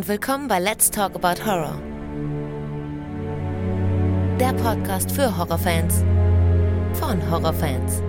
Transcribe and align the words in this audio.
und 0.00 0.08
willkommen 0.08 0.48
bei 0.48 0.58
Let's 0.58 0.90
Talk 0.90 1.14
About 1.14 1.44
Horror. 1.44 1.78
Der 4.40 4.54
Podcast 4.54 5.12
für 5.12 5.36
Horrorfans 5.36 6.02
von 6.94 7.20
Horrorfans. 7.30 8.02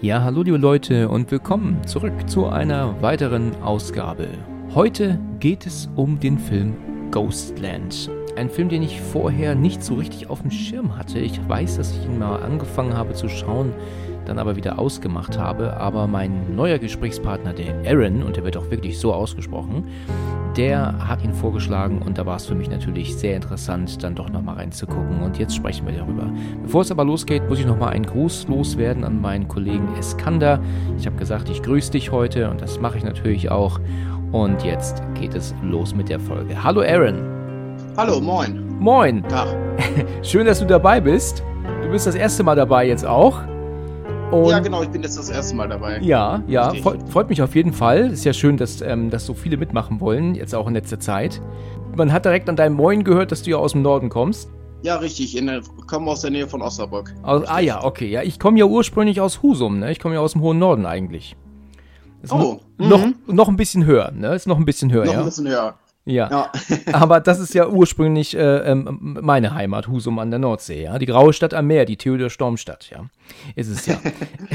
Ja, 0.00 0.24
hallo 0.24 0.42
liebe 0.42 0.56
Leute 0.56 1.08
und 1.08 1.30
willkommen 1.30 1.86
zurück 1.86 2.28
zu 2.28 2.46
einer 2.46 3.00
weiteren 3.00 3.54
Ausgabe. 3.62 4.26
Heute 4.74 5.20
geht 5.38 5.64
es 5.64 5.88
um 5.94 6.18
den 6.18 6.40
Film 6.40 6.74
Ghostland. 7.12 8.10
Ein 8.34 8.50
Film, 8.50 8.68
den 8.68 8.82
ich 8.82 9.00
vorher 9.00 9.54
nicht 9.54 9.84
so 9.84 9.94
richtig 9.94 10.28
auf 10.28 10.42
dem 10.42 10.50
Schirm 10.50 10.98
hatte. 10.98 11.20
Ich 11.20 11.48
weiß, 11.48 11.76
dass 11.76 11.92
ich 11.92 12.04
ihn 12.04 12.18
mal 12.18 12.42
angefangen 12.42 12.96
habe 12.96 13.14
zu 13.14 13.28
schauen, 13.28 13.72
dann 14.28 14.38
aber 14.38 14.56
wieder 14.56 14.78
ausgemacht 14.78 15.38
habe. 15.38 15.76
Aber 15.76 16.06
mein 16.06 16.54
neuer 16.54 16.78
Gesprächspartner, 16.78 17.52
der 17.52 17.74
Aaron, 17.86 18.22
und 18.22 18.36
der 18.36 18.44
wird 18.44 18.56
auch 18.56 18.70
wirklich 18.70 18.98
so 18.98 19.12
ausgesprochen, 19.12 19.84
der 20.56 21.06
hat 21.06 21.22
ihn 21.22 21.34
vorgeschlagen 21.34 22.00
und 22.00 22.16
da 22.16 22.24
war 22.24 22.36
es 22.36 22.46
für 22.46 22.54
mich 22.54 22.70
natürlich 22.70 23.14
sehr 23.14 23.36
interessant, 23.36 24.02
dann 24.02 24.14
doch 24.14 24.30
nochmal 24.30 24.56
reinzugucken. 24.56 25.20
Und 25.22 25.38
jetzt 25.38 25.54
sprechen 25.54 25.86
wir 25.86 25.94
darüber. 25.94 26.30
Bevor 26.62 26.80
es 26.80 26.90
aber 26.90 27.04
losgeht, 27.04 27.46
muss 27.48 27.58
ich 27.58 27.66
nochmal 27.66 27.90
einen 27.90 28.06
Gruß 28.06 28.48
loswerden 28.48 29.04
an 29.04 29.20
meinen 29.20 29.48
Kollegen 29.48 29.94
Eskander. 29.98 30.60
Ich 30.98 31.06
habe 31.06 31.16
gesagt, 31.16 31.50
ich 31.50 31.62
grüße 31.62 31.92
dich 31.92 32.10
heute 32.10 32.50
und 32.50 32.60
das 32.62 32.80
mache 32.80 32.96
ich 32.96 33.04
natürlich 33.04 33.50
auch. 33.50 33.80
Und 34.32 34.64
jetzt 34.64 35.02
geht 35.14 35.34
es 35.34 35.54
los 35.62 35.94
mit 35.94 36.08
der 36.08 36.20
Folge. 36.20 36.62
Hallo 36.62 36.80
Aaron. 36.80 37.18
Hallo, 37.96 38.20
moin. 38.20 38.62
Moin. 38.78 39.22
Tag. 39.28 39.48
Schön, 40.22 40.46
dass 40.46 40.60
du 40.60 40.66
dabei 40.66 41.00
bist. 41.00 41.42
Du 41.82 41.90
bist 41.90 42.06
das 42.06 42.14
erste 42.14 42.42
Mal 42.42 42.56
dabei 42.56 42.86
jetzt 42.86 43.06
auch. 43.06 43.40
Und 44.30 44.48
ja, 44.48 44.58
genau, 44.58 44.82
ich 44.82 44.88
bin 44.88 45.02
jetzt 45.02 45.16
das 45.16 45.30
erste 45.30 45.54
Mal 45.54 45.68
dabei. 45.68 46.00
Ja, 46.00 46.42
ja, 46.48 46.74
freut, 46.74 47.08
freut 47.08 47.28
mich 47.28 47.42
auf 47.42 47.54
jeden 47.54 47.72
Fall. 47.72 48.10
Ist 48.10 48.24
ja 48.24 48.32
schön, 48.32 48.56
dass, 48.56 48.80
ähm, 48.80 49.08
dass 49.10 49.24
so 49.24 49.34
viele 49.34 49.56
mitmachen 49.56 50.00
wollen, 50.00 50.34
jetzt 50.34 50.54
auch 50.54 50.66
in 50.66 50.74
letzter 50.74 50.98
Zeit. 50.98 51.40
Man 51.96 52.12
hat 52.12 52.24
direkt 52.24 52.48
an 52.48 52.56
deinem 52.56 52.74
Moin 52.74 53.04
gehört, 53.04 53.30
dass 53.30 53.42
du 53.42 53.50
ja 53.50 53.56
aus 53.56 53.72
dem 53.72 53.82
Norden 53.82 54.08
kommst. 54.08 54.50
Ja, 54.82 54.96
richtig. 54.96 55.36
Ich 55.36 55.86
komme 55.86 56.10
aus 56.10 56.20
der 56.22 56.30
Nähe 56.30 56.48
von 56.48 56.60
Osnabrück. 56.60 57.14
Aus, 57.22 57.44
ah 57.46 57.60
ja, 57.60 57.84
okay. 57.84 58.08
Ja, 58.08 58.22
ich 58.22 58.38
komme 58.38 58.58
ja 58.58 58.66
ursprünglich 58.66 59.20
aus 59.20 59.42
Husum, 59.42 59.78
ne? 59.78 59.92
Ich 59.92 60.00
komme 60.00 60.14
ja 60.14 60.20
aus 60.20 60.32
dem 60.32 60.42
hohen 60.42 60.58
Norden 60.58 60.86
eigentlich. 60.86 61.36
Ist 62.22 62.32
oh. 62.32 62.60
Noch, 62.78 63.06
mhm. 63.06 63.14
noch 63.26 63.48
ein 63.48 63.56
bisschen 63.56 63.86
höher, 63.86 64.10
ne? 64.10 64.34
Ist 64.34 64.46
noch 64.46 64.58
ein 64.58 64.64
bisschen 64.64 64.92
höher, 64.92 65.04
noch 65.04 65.12
ja. 65.12 65.18
Noch 65.18 65.24
ein 65.24 65.30
bisschen 65.30 65.48
höher. 65.48 65.74
Ja. 66.06 66.30
ja. 66.30 66.52
Aber 66.92 67.20
das 67.20 67.40
ist 67.40 67.52
ja 67.52 67.68
ursprünglich 67.68 68.36
äh, 68.36 68.58
ähm, 68.58 69.18
meine 69.20 69.54
Heimat, 69.54 69.88
Husum 69.88 70.20
an 70.20 70.30
der 70.30 70.38
Nordsee, 70.38 70.84
ja. 70.84 70.98
Die 70.98 71.06
graue 71.06 71.32
Stadt 71.32 71.52
am 71.52 71.66
Meer, 71.66 71.84
die 71.84 71.96
Theodor 71.96 72.30
Stormstadt, 72.30 72.90
ja. 72.90 73.06
Ist 73.56 73.68
es 73.68 73.86
ja. 73.86 74.00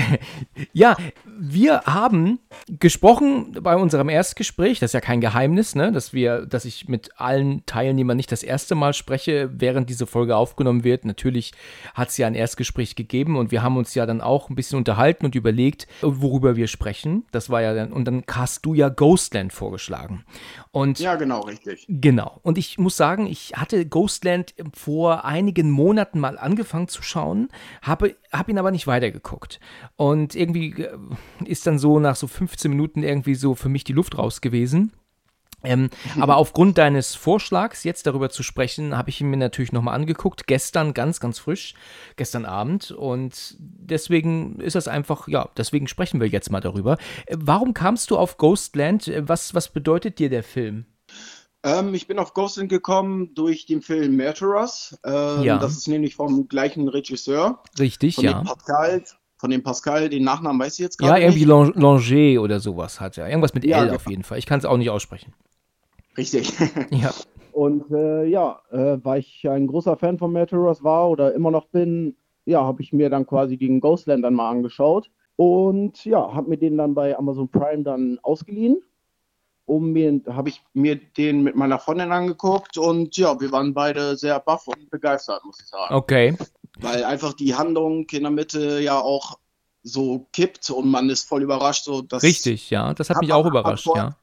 ja, 0.73 0.95
wir 1.25 1.81
haben 1.81 2.39
gesprochen 2.79 3.57
bei 3.61 3.75
unserem 3.75 4.07
Erstgespräch, 4.07 4.79
das 4.79 4.91
ist 4.91 4.93
ja 4.93 5.01
kein 5.01 5.19
Geheimnis, 5.19 5.75
ne, 5.75 5.91
dass 5.91 6.13
wir, 6.13 6.45
dass 6.45 6.63
ich 6.63 6.87
mit 6.87 7.19
allen 7.19 7.65
Teilnehmern 7.65 8.15
nicht 8.15 8.31
das 8.31 8.43
erste 8.43 8.75
Mal 8.75 8.93
spreche, 8.93 9.49
während 9.53 9.89
diese 9.89 10.07
Folge 10.07 10.37
aufgenommen 10.37 10.85
wird. 10.85 11.03
Natürlich 11.03 11.51
hat 11.93 12.09
es 12.09 12.17
ja 12.17 12.27
ein 12.27 12.35
Erstgespräch 12.35 12.95
gegeben 12.95 13.35
und 13.35 13.51
wir 13.51 13.61
haben 13.61 13.75
uns 13.75 13.93
ja 13.93 14.05
dann 14.05 14.21
auch 14.21 14.49
ein 14.49 14.55
bisschen 14.55 14.77
unterhalten 14.77 15.25
und 15.25 15.35
überlegt, 15.35 15.87
worüber 16.01 16.55
wir 16.55 16.67
sprechen. 16.67 17.25
Das 17.31 17.49
war 17.49 17.61
ja 17.61 17.73
dann, 17.73 17.91
und 17.91 18.05
dann 18.05 18.23
hast 18.31 18.65
du 18.65 18.73
ja 18.73 18.87
Ghostland 18.87 19.51
vorgeschlagen. 19.51 20.23
Und 20.73 20.99
ja, 20.99 21.15
genau, 21.15 21.41
richtig. 21.41 21.85
Genau. 21.89 22.39
Und 22.43 22.57
ich 22.57 22.77
muss 22.77 22.95
sagen, 22.95 23.27
ich 23.27 23.53
hatte 23.55 23.85
Ghostland 23.85 24.53
vor 24.73 25.25
einigen 25.25 25.69
Monaten 25.69 26.19
mal 26.19 26.37
angefangen 26.37 26.87
zu 26.87 27.03
schauen, 27.03 27.49
habe, 27.81 28.15
habe 28.31 28.51
ihn 28.51 28.57
aber 28.57 28.71
nicht 28.71 28.87
weitergeguckt. 28.87 29.59
Und 29.97 30.33
irgendwie 30.33 30.81
äh, 30.81 30.97
ist 31.43 31.67
dann 31.67 31.77
so 31.77 31.99
nach 31.99 32.15
so 32.15 32.27
15 32.27 32.71
Minuten 32.71 33.03
irgendwie 33.03 33.35
so 33.35 33.53
für 33.53 33.67
mich 33.67 33.83
die 33.83 33.93
Luft 33.93 34.17
raus 34.17 34.39
gewesen. 34.39 34.93
Ähm, 35.63 35.89
aber 36.19 36.37
aufgrund 36.37 36.77
deines 36.77 37.15
Vorschlags, 37.15 37.83
jetzt 37.83 38.07
darüber 38.07 38.29
zu 38.29 38.43
sprechen, 38.43 38.97
habe 38.97 39.09
ich 39.09 39.21
ihn 39.21 39.29
mir 39.29 39.37
natürlich 39.37 39.71
nochmal 39.71 39.95
angeguckt. 39.95 40.47
Gestern 40.47 40.93
ganz, 40.93 41.19
ganz 41.19 41.39
frisch, 41.39 41.75
gestern 42.15 42.45
Abend. 42.45 42.91
Und 42.91 43.55
deswegen 43.59 44.59
ist 44.59 44.75
das 44.75 44.87
einfach, 44.87 45.27
ja, 45.27 45.49
deswegen 45.57 45.87
sprechen 45.87 46.19
wir 46.19 46.27
jetzt 46.27 46.51
mal 46.51 46.61
darüber. 46.61 46.97
Äh, 47.25 47.37
warum 47.39 47.73
kamst 47.73 48.11
du 48.11 48.17
auf 48.17 48.37
Ghostland? 48.37 49.07
Äh, 49.07 49.27
was, 49.27 49.53
was 49.53 49.69
bedeutet 49.69 50.19
dir 50.19 50.29
der 50.29 50.43
Film? 50.43 50.85
Ähm, 51.63 51.93
ich 51.93 52.07
bin 52.07 52.17
auf 52.17 52.33
Ghostland 52.33 52.69
gekommen 52.69 53.35
durch 53.35 53.65
den 53.65 53.81
Film 53.81 54.17
Murderers. 54.17 54.99
Ähm, 55.05 55.43
ja. 55.43 55.57
Das 55.59 55.73
ist 55.73 55.87
nämlich 55.87 56.15
vom 56.15 56.47
gleichen 56.47 56.87
Regisseur. 56.87 57.61
Richtig, 57.77 58.15
von 58.15 58.23
ja. 58.23 58.33
Dem 58.33 58.45
Pascal, 58.45 59.03
von 59.37 59.49
dem 59.51 59.61
Pascal, 59.63 60.09
den 60.09 60.23
Nachnamen 60.23 60.59
weiß 60.59 60.73
ich 60.73 60.79
jetzt 60.79 60.97
gerade 60.97 61.19
Ja, 61.19 61.27
irgendwie 61.27 61.45
nicht. 61.45 61.75
Langer 61.75 62.41
oder 62.41 62.59
sowas 62.59 62.99
hat 62.99 63.17
er. 63.17 63.27
Irgendwas 63.27 63.53
mit 63.53 63.63
Ja, 63.63 63.77
L 63.77 63.85
genau. 63.85 63.95
auf 63.95 64.07
jeden 64.07 64.23
Fall. 64.23 64.39
Ich 64.39 64.45
kann 64.45 64.59
es 64.59 64.65
auch 64.65 64.77
nicht 64.77 64.89
aussprechen. 64.89 65.33
Richtig. 66.17 66.51
Ja. 66.91 67.11
Und 67.53 67.91
äh, 67.91 68.25
ja, 68.25 68.61
äh, 68.71 68.97
weil 69.03 69.19
ich 69.19 69.47
ein 69.49 69.67
großer 69.67 69.97
Fan 69.97 70.17
von 70.17 70.31
Meteoros 70.31 70.83
war 70.83 71.09
oder 71.09 71.33
immer 71.33 71.51
noch 71.51 71.65
bin, 71.67 72.15
ja, 72.45 72.63
habe 72.63 72.81
ich 72.81 72.93
mir 72.93 73.09
dann 73.09 73.27
quasi 73.27 73.57
den 73.57 73.81
Ghostland 73.81 74.23
dann 74.23 74.35
mal 74.35 74.49
angeschaut. 74.49 75.09
Und 75.35 76.05
ja, 76.05 76.33
habe 76.33 76.49
mir 76.49 76.57
den 76.57 76.77
dann 76.77 76.93
bei 76.93 77.17
Amazon 77.17 77.49
Prime 77.49 77.83
dann 77.83 78.19
ausgeliehen. 78.23 78.81
Um 79.65 79.91
mir, 79.91 80.21
habe 80.27 80.49
ich 80.49 80.61
mir 80.73 80.95
den 80.95 81.43
mit 81.43 81.55
meiner 81.55 81.77
Freundin 81.79 82.11
angeguckt 82.11 82.77
und 82.77 83.15
ja, 83.17 83.39
wir 83.39 83.51
waren 83.51 83.73
beide 83.73 84.17
sehr 84.17 84.39
baff 84.39 84.67
und 84.67 84.89
begeistert, 84.89 85.43
muss 85.45 85.59
ich 85.61 85.67
sagen. 85.67 85.93
Okay. 85.93 86.37
Weil 86.79 87.03
einfach 87.03 87.33
die 87.33 87.53
Handlung 87.55 88.05
in 88.11 88.23
der 88.23 88.31
Mitte 88.31 88.79
ja 88.79 88.99
auch 88.99 89.37
so 89.83 90.27
kippt 90.33 90.69
und 90.69 90.89
man 90.89 91.09
ist 91.09 91.27
voll 91.27 91.43
überrascht. 91.43 91.85
So, 91.85 92.03
Richtig, 92.21 92.69
ja. 92.69 92.93
Das 92.93 93.09
hat, 93.09 93.17
Hat 93.17 93.21
mich 93.23 93.33
auch 93.33 93.43
hat 93.45 93.51
überrascht, 93.51 93.83
vor- 93.85 93.97
ja. 93.97 94.15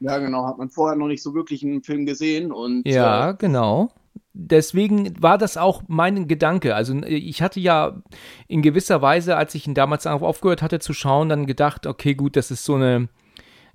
Ja, 0.00 0.18
genau, 0.18 0.46
hat 0.46 0.58
man 0.58 0.70
vorher 0.70 0.96
noch 0.96 1.08
nicht 1.08 1.22
so 1.22 1.34
wirklich 1.34 1.64
einen 1.64 1.82
Film 1.82 2.06
gesehen 2.06 2.52
und 2.52 2.86
Ja, 2.86 3.30
äh, 3.30 3.34
genau. 3.34 3.90
Deswegen 4.32 5.20
war 5.20 5.36
das 5.38 5.56
auch 5.56 5.82
mein 5.88 6.28
Gedanke. 6.28 6.76
Also 6.76 6.94
ich 7.04 7.42
hatte 7.42 7.58
ja 7.58 8.00
in 8.46 8.62
gewisser 8.62 9.02
Weise, 9.02 9.36
als 9.36 9.54
ich 9.56 9.66
ihn 9.66 9.74
damals 9.74 10.06
auf- 10.06 10.22
aufgehört 10.22 10.62
hatte 10.62 10.78
zu 10.78 10.92
schauen, 10.92 11.28
dann 11.28 11.46
gedacht, 11.46 11.86
okay, 11.88 12.14
gut, 12.14 12.36
das 12.36 12.52
ist 12.52 12.64
so 12.64 12.74
eine, 12.76 13.08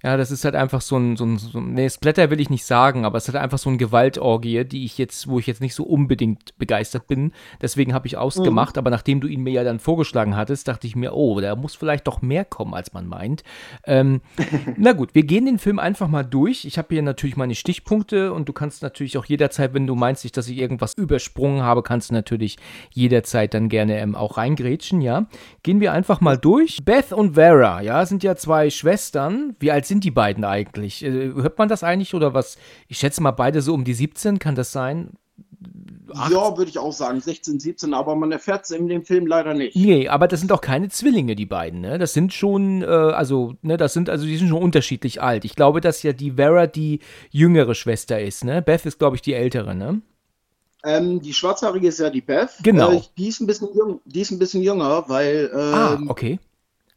ja, 0.04 0.18
das 0.18 0.32
ist 0.32 0.44
halt 0.44 0.56
einfach 0.56 0.82
so 0.82 0.98
ein, 0.98 1.16
so 1.16 1.26
ein, 1.26 1.38
so 1.38 1.60
ein 1.60 1.74
nee, 1.74 1.90
Splatter 1.90 2.30
will 2.30 2.42
ich 2.42 2.50
nicht 2.50 2.66
sagen, 2.66 3.06
aber 3.06 3.18
es 3.18 3.28
ist 3.28 3.34
halt 3.34 3.42
einfach 3.42 3.58
so 3.58 3.70
eine 3.70 3.78
Gewaltorgie, 3.78 4.66
die 4.66 4.84
ich 4.84 4.98
jetzt, 4.98 5.30
wo 5.30 5.40
ich 5.40 5.48
jetzt 5.48 5.62
nicht 5.62 5.76
so 5.76 5.86
unbedingt 5.86 6.58
begeistert 6.58 7.08
bin. 7.08 7.32
Deswegen 7.62 7.94
habe 7.94 8.08
ich 8.08 8.18
ausgemacht, 8.18 8.78
aber 8.78 8.90
nachdem 8.90 9.22
du 9.22 9.28
ihn 9.28 9.44
mir 9.44 9.54
ja 9.54 9.64
dann 9.64 9.80
vorgeschlagen 9.80 10.36
hattest, 10.36 10.68
dachte 10.68 10.88
ich 10.88 10.98
mir, 10.98 11.14
oh, 11.14 11.40
da 11.40 11.56
muss 11.56 11.76
vielleicht 11.76 12.06
doch 12.06 12.22
mehr 12.22 12.44
kommen, 12.44 12.74
als 12.74 12.92
man 12.92 13.08
meint. 13.08 13.44
Ähm, 13.86 14.20
na 14.78 14.92
gut, 14.92 15.16
wir 15.16 15.24
gehen 15.24 15.46
den 15.46 15.58
Film 15.58 15.80
einfach 15.80 16.10
mal 16.10 16.24
durch. 16.24 16.66
Ich 16.66 16.78
habe 16.78 16.90
hier 16.92 17.02
natürlich 17.02 17.38
meine 17.38 17.56
Stichpunkte 17.56 18.34
und 18.34 18.50
du 18.50 18.54
kannst 18.54 18.84
natürlich 18.84 19.18
auch 19.18 19.26
jederzeit, 19.26 19.74
wenn 19.74 19.88
du 19.88 19.96
meinst, 19.96 20.36
dass 20.36 20.50
ich 20.50 20.58
irgendwas 20.58 20.96
übersprungen 20.98 21.64
habe, 21.64 21.82
kannst 21.82 22.10
du 22.10 22.14
natürlich 22.14 22.58
jederzeit 22.92 23.54
dann 23.54 23.70
gerne 23.70 24.00
ähm, 24.00 24.16
auch 24.16 24.36
reingrätschen, 24.36 25.00
ja. 25.00 25.28
Gehen 25.64 25.80
wir 25.80 25.94
einfach 25.94 26.20
mal 26.20 26.38
durch. 26.38 26.84
Beth 26.84 27.14
und 27.14 27.36
Vera, 27.36 27.82
ja, 27.82 28.06
sind 28.06 28.22
ja 28.22 28.36
zwei 28.36 28.70
Schwestern. 28.70 29.56
Wie 29.60 29.72
alt 29.72 29.86
sind 29.86 29.93
die 30.00 30.12
beiden 30.12 30.44
eigentlich? 30.44 31.04
Äh, 31.04 31.34
hört 31.34 31.58
man 31.58 31.70
das 31.70 31.84
eigentlich 31.84 32.14
oder 32.14 32.34
was? 32.34 32.58
Ich 32.88 32.98
schätze 32.98 33.22
mal 33.22 33.32
beide 33.32 33.62
so 33.62 33.74
um 33.74 33.84
die 33.84 33.94
17, 33.94 34.40
kann 34.40 34.56
das 34.56 34.72
sein? 34.72 35.12
ja, 36.14 36.58
würde 36.58 36.70
ich 36.70 36.78
auch 36.78 36.92
sagen, 36.92 37.20
16, 37.20 37.60
17, 37.60 37.94
aber 37.94 38.16
man 38.16 38.32
erfährt 38.32 38.66
es 38.66 38.72
in 38.72 38.88
dem 38.88 39.04
Film 39.04 39.26
leider 39.26 39.54
nicht. 39.54 39.76
Nee, 39.76 40.08
aber 40.08 40.28
das 40.28 40.40
sind 40.40 40.52
auch 40.52 40.62
keine 40.62 40.90
Zwillinge, 40.90 41.36
die 41.36 41.46
beiden, 41.46 41.82
ne? 41.82 41.98
Das 41.98 42.14
sind 42.14 42.34
schon, 42.34 42.82
äh, 42.82 42.86
also, 42.86 43.56
ne, 43.62 43.78
das 43.78 43.94
sind, 43.94 44.10
also 44.10 44.26
die 44.26 44.38
sind 44.38 44.50
schon 44.50 44.62
unterschiedlich 44.62 45.22
alt. 45.22 45.46
Ich 45.46 45.56
glaube, 45.56 45.82
dass 45.82 46.04
ja 46.04 46.14
die 46.14 46.32
Vera 46.32 46.68
die 46.68 47.00
jüngere 47.32 47.76
Schwester 47.76 48.20
ist, 48.20 48.44
ne? 48.44 48.62
Beth 48.62 48.86
ist, 48.86 49.00
glaube 49.00 49.16
ich, 49.16 49.22
die 49.22 49.34
ältere, 49.34 49.76
ne? 49.76 50.02
Ähm, 50.86 51.22
die 51.22 51.34
Schwarzhaarige 51.34 51.88
ist 51.88 52.00
ja 52.00 52.10
die 52.10 52.22
Beth. 52.22 52.52
Genau. 52.62 52.92
Äh, 52.92 53.02
die, 53.18 53.30
ist 53.30 53.40
ein 53.40 53.48
bisschen 53.48 53.70
jung, 53.74 54.02
die 54.06 54.22
ist 54.22 54.32
ein 54.32 54.40
bisschen 54.40 54.62
jünger, 54.62 55.06
weil 55.08 55.50
ah, 55.54 55.94
ähm, 55.94 56.10
okay. 56.10 56.40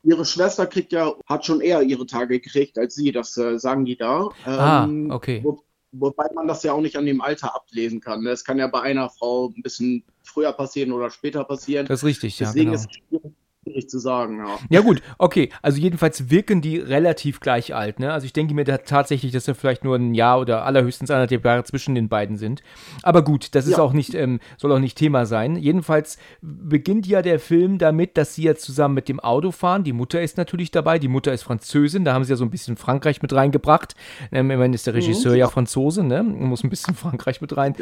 Ihre 0.07 0.25
Schwester 0.25 0.67
kriegt 0.67 0.93
ja, 0.93 1.13
hat 1.27 1.45
schon 1.45 1.61
eher 1.61 1.83
ihre 1.83 2.07
Tage 2.07 2.41
gekriegt 2.41 2.79
als 2.79 2.95
sie, 2.95 3.13
das 3.13 3.37
äh, 3.37 3.59
sagen 3.59 3.85
die 3.85 3.97
da. 3.97 4.29
Ähm, 4.47 5.11
Ah, 5.11 5.15
okay. 5.15 5.41
Wo, 5.43 5.63
wobei 5.93 6.27
man 6.35 6.47
das 6.47 6.63
ja 6.63 6.73
auch 6.73 6.81
nicht 6.81 6.97
an 6.97 7.07
dem 7.07 7.21
Alter 7.21 7.55
ablesen 7.55 8.01
kann. 8.01 8.25
Das 8.25 8.45
kann 8.45 8.59
ja 8.59 8.69
bei 8.69 8.83
einer 8.83 9.11
Frau 9.11 9.49
ein 9.49 9.63
bisschen 9.63 10.05
früher 10.23 10.53
passieren 10.53 10.93
oder 10.93 11.11
später 11.11 11.45
passieren. 11.45 11.87
Das 11.87 12.01
ist 12.01 12.05
richtig, 12.05 12.39
ja, 12.39 12.47
Deswegen 12.47 12.71
genau. 12.71 12.77
ist 12.77 12.89
es 12.91 12.97
schwierig, 12.97 13.35
schwierig 13.67 13.89
zu 13.89 13.99
sagen. 13.99 14.39
Ja. 14.39 14.59
Ja 14.71 14.81
gut, 14.81 15.03
okay. 15.19 15.51
Also 15.63 15.79
jedenfalls 15.79 16.31
wirken 16.31 16.61
die 16.61 16.79
relativ 16.79 17.41
gleich 17.41 17.75
alt, 17.75 17.99
ne? 18.01 18.13
Also 18.13 18.25
ich 18.25 18.33
denke 18.33 18.55
mir 18.55 18.65
da 18.65 18.79
tatsächlich, 18.79 19.33
dass 19.33 19.45
da 19.45 19.55
vielleicht 19.55 19.85
nur 19.85 19.97
ein 19.97 20.15
Jahr 20.15 20.41
oder 20.41 20.65
allerhöchstens 20.65 21.11
anderthalb 21.11 21.45
Jahre 21.45 21.65
zwischen 21.65 21.95
den 21.95 22.09
beiden 22.09 22.37
sind. 22.37 22.63
Aber 23.03 23.23
gut, 23.23 23.55
das 23.55 23.67
ist 23.67 23.73
Ja. 23.77 23.83
auch 23.83 23.93
nicht, 23.93 24.15
ähm, 24.15 24.41
soll 24.57 24.73
auch 24.73 24.79
nicht 24.79 24.97
Thema 24.97 25.27
sein. 25.27 25.57
Jedenfalls 25.57 26.19
beginnt 26.41 27.07
ja 27.07 27.23
der 27.23 27.41
Film 27.41 27.79
damit, 27.79 28.17
dass 28.17 28.35
sie 28.35 28.45
ja 28.45 28.55
zusammen 28.55 28.95
mit 28.95 29.09
dem 29.09 29.21
Auto 29.21 29.51
fahren. 29.51 29.85
Die 29.85 29.93
Mutter 29.93 30.21
ist 30.23 30.37
natürlich 30.37 30.71
dabei. 30.71 30.99
Die 30.99 31.09
Mutter 31.09 31.33
ist 31.33 31.43
Französin. 31.43 32.05
Da 32.05 32.15
haben 32.15 32.25
sie 32.25 32.31
ja 32.31 32.37
so 32.37 32.45
ein 32.45 32.51
bisschen 32.51 32.77
Frankreich 32.77 33.23
mit 33.23 33.33
reingebracht. 33.33 33.95
Ähm, 34.33 34.51
immerhin 34.51 34.73
ist 34.73 34.87
der 34.87 34.95
Regisseur 34.95 35.35
ja 35.35 35.49
Franzose, 35.49 36.03
ne? 36.05 36.23
Muss 36.23 36.65
ein 36.65 36.71
bisschen 36.71 36.95
Frankreich 36.95 37.41
mit 37.41 37.57
rein. 37.57 37.75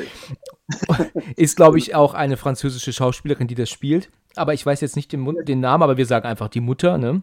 ist, 1.37 1.57
glaube 1.57 1.79
ich, 1.79 1.95
auch 1.95 2.15
eine 2.15 2.37
französische 2.37 2.93
Schauspielerin, 2.93 3.47
die 3.47 3.55
das 3.55 3.71
spielt. 3.71 4.09
Aber 4.37 4.55
ich 4.55 4.65
weiß 4.65 4.81
jetzt 4.81 4.97
nicht 4.97 5.13
den, 5.13 5.45
den 5.45 5.61
Namen, 5.61 5.83
aber 5.83 5.97
wir 5.97 6.07
sagen 6.07 6.27
einfach 6.27 6.49
die 6.49 6.61
Mutter, 6.61 6.99
ne? 6.99 7.23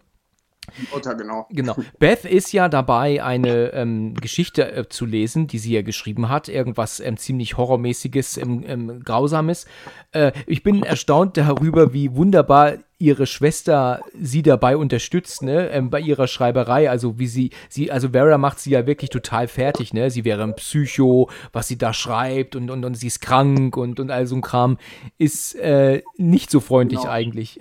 Mutter, 0.93 1.15
genau. 1.15 1.47
Genau. 1.49 1.75
Beth 1.99 2.23
ist 2.25 2.53
ja 2.53 2.69
dabei, 2.69 3.23
eine 3.23 3.73
ähm, 3.73 4.13
Geschichte 4.13 4.71
äh, 4.71 4.87
zu 4.87 5.05
lesen, 5.05 5.47
die 5.47 5.57
sie 5.57 5.73
ja 5.73 5.81
geschrieben 5.81 6.29
hat. 6.29 6.47
Irgendwas 6.47 6.99
ähm, 6.99 7.17
ziemlich 7.17 7.57
Horrormäßiges, 7.57 8.37
ähm, 8.37 8.63
ähm, 8.65 9.03
Grausames. 9.03 9.65
Äh, 10.11 10.31
ich 10.47 10.63
bin 10.63 10.83
erstaunt 10.83 11.35
darüber, 11.37 11.93
wie 11.93 12.15
wunderbar 12.15 12.75
ihre 12.99 13.25
Schwester 13.25 14.01
sie 14.19 14.43
dabei 14.43 14.77
unterstützt, 14.77 15.41
ne, 15.41 15.69
ähm, 15.71 15.89
bei 15.89 15.99
ihrer 15.99 16.27
Schreiberei. 16.27 16.89
Also 16.89 17.17
wie 17.17 17.27
sie, 17.27 17.49
sie, 17.67 17.91
also 17.91 18.09
Vera 18.09 18.37
macht 18.37 18.59
sie 18.59 18.71
ja 18.71 18.85
wirklich 18.85 19.09
total 19.09 19.47
fertig, 19.47 19.93
ne? 19.93 20.11
Sie 20.11 20.23
wäre 20.23 20.43
ein 20.43 20.55
Psycho, 20.55 21.29
was 21.51 21.67
sie 21.67 21.79
da 21.79 21.93
schreibt 21.93 22.55
und, 22.55 22.69
und, 22.69 22.85
und 22.85 22.93
sie 22.93 23.07
ist 23.07 23.19
krank 23.19 23.75
und, 23.75 23.99
und 23.99 24.11
all 24.11 24.27
so 24.27 24.35
ein 24.35 24.41
Kram. 24.41 24.77
Ist 25.17 25.55
äh, 25.55 26.03
nicht 26.17 26.51
so 26.51 26.59
freundlich 26.59 27.01
Genau. 27.01 27.11
eigentlich. 27.11 27.59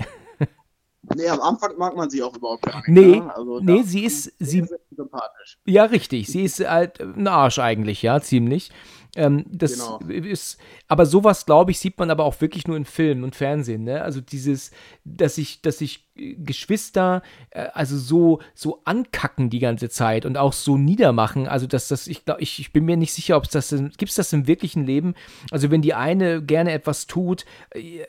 Nee, 1.17 1.29
am 1.29 1.41
Anfang 1.41 1.77
mag 1.77 1.97
man 1.97 2.09
sie 2.11 2.23
auch 2.23 2.37
überhaupt 2.37 2.63
gar 2.63 2.77
nicht. 2.77 2.89
Nee, 2.89 3.21
ne? 3.21 3.35
also, 3.35 3.61
nee, 3.61 3.83
sie 3.83 4.05
ist- 4.05 4.33
sie- 4.39 4.65
sympathisch. 4.97 5.59
Ja, 5.67 5.85
richtig. 5.85 6.27
Sie 6.29 6.45
ist 6.45 6.61
halt 6.61 7.01
ein 7.01 7.27
Arsch 7.27 7.59
eigentlich, 7.59 8.03
ja, 8.03 8.21
ziemlich. 8.21 8.71
Ähm, 9.17 9.45
das 9.51 9.73
Genau. 9.73 9.99
ist, 10.09 10.59
aber 10.87 11.05
sowas, 11.05 11.45
glaube 11.45 11.73
ich, 11.73 11.81
sieht 11.81 11.99
man 11.99 12.11
aber 12.11 12.25
auch 12.25 12.41
wirklich 12.41 12.69
nur 12.69 12.77
in 12.77 12.85
Filmen 12.85 13.25
und 13.25 13.35
Fernsehen, 13.35 13.83
ne? 13.83 14.03
Also 14.03 14.21
dieses, 14.21 14.71
dass 15.05 15.35
sich, 15.35 15.63
dass 15.63 15.79
sich 15.79 16.09
äh, 16.10 16.10
Geschwister, 16.17 17.23
äh, 17.51 17.69
also 17.73 17.97
so, 17.97 18.41
so 18.55 18.83
ankacken 18.85 19.51
die 19.51 19.59
ganze 19.59 19.89
Zeit 19.89 20.27
und 20.27 20.37
auch 20.37 20.53
so 20.53 20.77
niedermachen. 20.77 21.49
Also, 21.49 21.67
dass 21.67 21.89
das, 21.89 22.07
ich 22.07 22.25
glaube, 22.25 22.43
ich, 22.43 22.59
ich 22.59 22.73
bin 22.73 22.85
mir 22.85 22.97
nicht 22.97 23.13
sicher, 23.13 23.37
ob 23.37 23.45
es 23.45 23.51
das, 23.51 23.71
gibt 23.71 24.11
es 24.11 24.17
das 24.17 24.33
im 24.33 24.47
wirklichen 24.47 24.85
Leben? 24.85 25.15
Also, 25.51 25.71
wenn 25.71 25.83
die 25.83 25.95
eine 25.95 26.43
gerne 26.43 26.73
etwas 26.73 27.07
tut, 27.07 27.45
äh, 27.71 28.05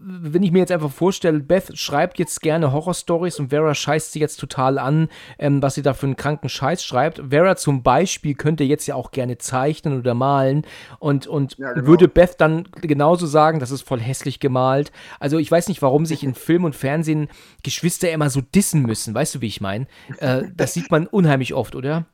wenn 0.00 0.42
ich 0.42 0.52
mir 0.52 0.60
jetzt 0.60 0.72
einfach 0.72 0.90
vorstelle, 0.90 1.40
Beth 1.40 1.76
schreibt 1.76 2.18
jetzt 2.18 2.40
gerne 2.40 2.72
Horrorstories 2.72 3.38
und 3.38 3.50
Vera 3.50 3.74
scheißt 3.74 4.12
sie 4.12 4.20
jetzt 4.20 4.40
total 4.40 4.78
an, 4.78 5.08
ähm, 5.38 5.62
was 5.62 5.74
sie 5.74 5.82
da 5.82 5.94
für 5.94 6.06
einen 6.06 6.16
kranken 6.16 6.48
Scheiß 6.48 6.82
schreibt. 6.84 7.20
Vera 7.30 7.56
zum 7.56 7.82
Beispiel 7.82 8.34
könnte 8.34 8.64
jetzt 8.64 8.86
ja 8.86 8.94
auch 8.94 9.10
gerne 9.10 9.38
zeichnen 9.38 9.98
oder 9.98 10.14
malen 10.14 10.62
und, 10.98 11.26
und 11.26 11.58
Ja, 11.58 11.72
genau. 11.72 11.86
würde 11.86 12.08
Beth 12.08 12.40
dann 12.40 12.68
genauso 12.80 13.26
sagen, 13.26 13.60
das 13.60 13.70
ist 13.70 13.82
voll 13.82 14.00
hässlich 14.00 14.40
gemalt. 14.40 14.92
Also 15.20 15.38
ich 15.38 15.50
weiß 15.50 15.68
nicht, 15.68 15.82
warum 15.82 16.06
sich 16.06 16.24
in 16.24 16.34
Film 16.34 16.64
und 16.64 16.74
Fernsehen 16.74 17.27
Geschwister 17.62 18.10
immer 18.10 18.30
so 18.30 18.40
dissen 18.40 18.82
müssen. 18.84 19.14
Weißt 19.14 19.34
du, 19.34 19.40
wie 19.40 19.46
ich 19.48 19.60
meine? 19.60 19.86
Äh, 20.18 20.44
das 20.56 20.74
sieht 20.74 20.90
man 20.90 21.06
unheimlich 21.06 21.54
oft, 21.54 21.74
oder? 21.74 22.06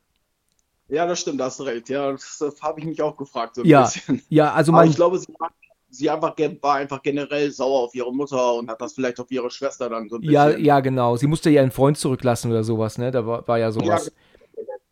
Ja, 0.88 1.06
das 1.06 1.20
stimmt, 1.20 1.40
hast 1.40 1.58
du 1.60 1.64
recht. 1.64 1.88
Ja, 1.88 2.12
das, 2.12 2.38
das 2.38 2.60
habe 2.62 2.80
ich 2.80 2.86
mich 2.86 3.00
auch 3.02 3.16
gefragt, 3.16 3.54
so 3.56 3.62
ein 3.62 3.68
Ja, 3.68 3.80
bisschen. 3.82 4.22
ja, 4.28 4.52
also 4.52 4.70
Aber 4.70 4.84
man, 4.84 4.86
ich 4.86 4.94
glaube, 4.96 5.18
sie, 5.18 5.32
war- 5.38 5.52
sie 5.88 6.10
einfach, 6.10 6.36
war 6.60 6.74
einfach 6.76 7.02
generell 7.02 7.50
sauer 7.50 7.80
auf 7.84 7.94
ihre 7.94 8.12
Mutter 8.14 8.54
und 8.54 8.68
hat 8.70 8.80
das 8.80 8.94
vielleicht 8.94 9.18
auf 9.20 9.30
ihre 9.30 9.50
Schwester 9.50 9.88
dann 9.88 10.08
so 10.08 10.16
ein 10.16 10.24
bisschen. 10.24 10.32
Ja, 10.32 10.56
ja, 10.56 10.80
genau. 10.80 11.16
Sie 11.16 11.26
musste 11.26 11.50
ja 11.50 11.60
einen 11.62 11.70
Freund 11.70 11.98
zurücklassen 11.98 12.50
oder 12.50 12.64
sowas, 12.64 12.96
ne? 12.98 13.10
Da 13.10 13.26
war, 13.26 13.46
war 13.46 13.58
ja 13.58 13.70
sowas. 13.72 14.10
Ja, 14.10 14.10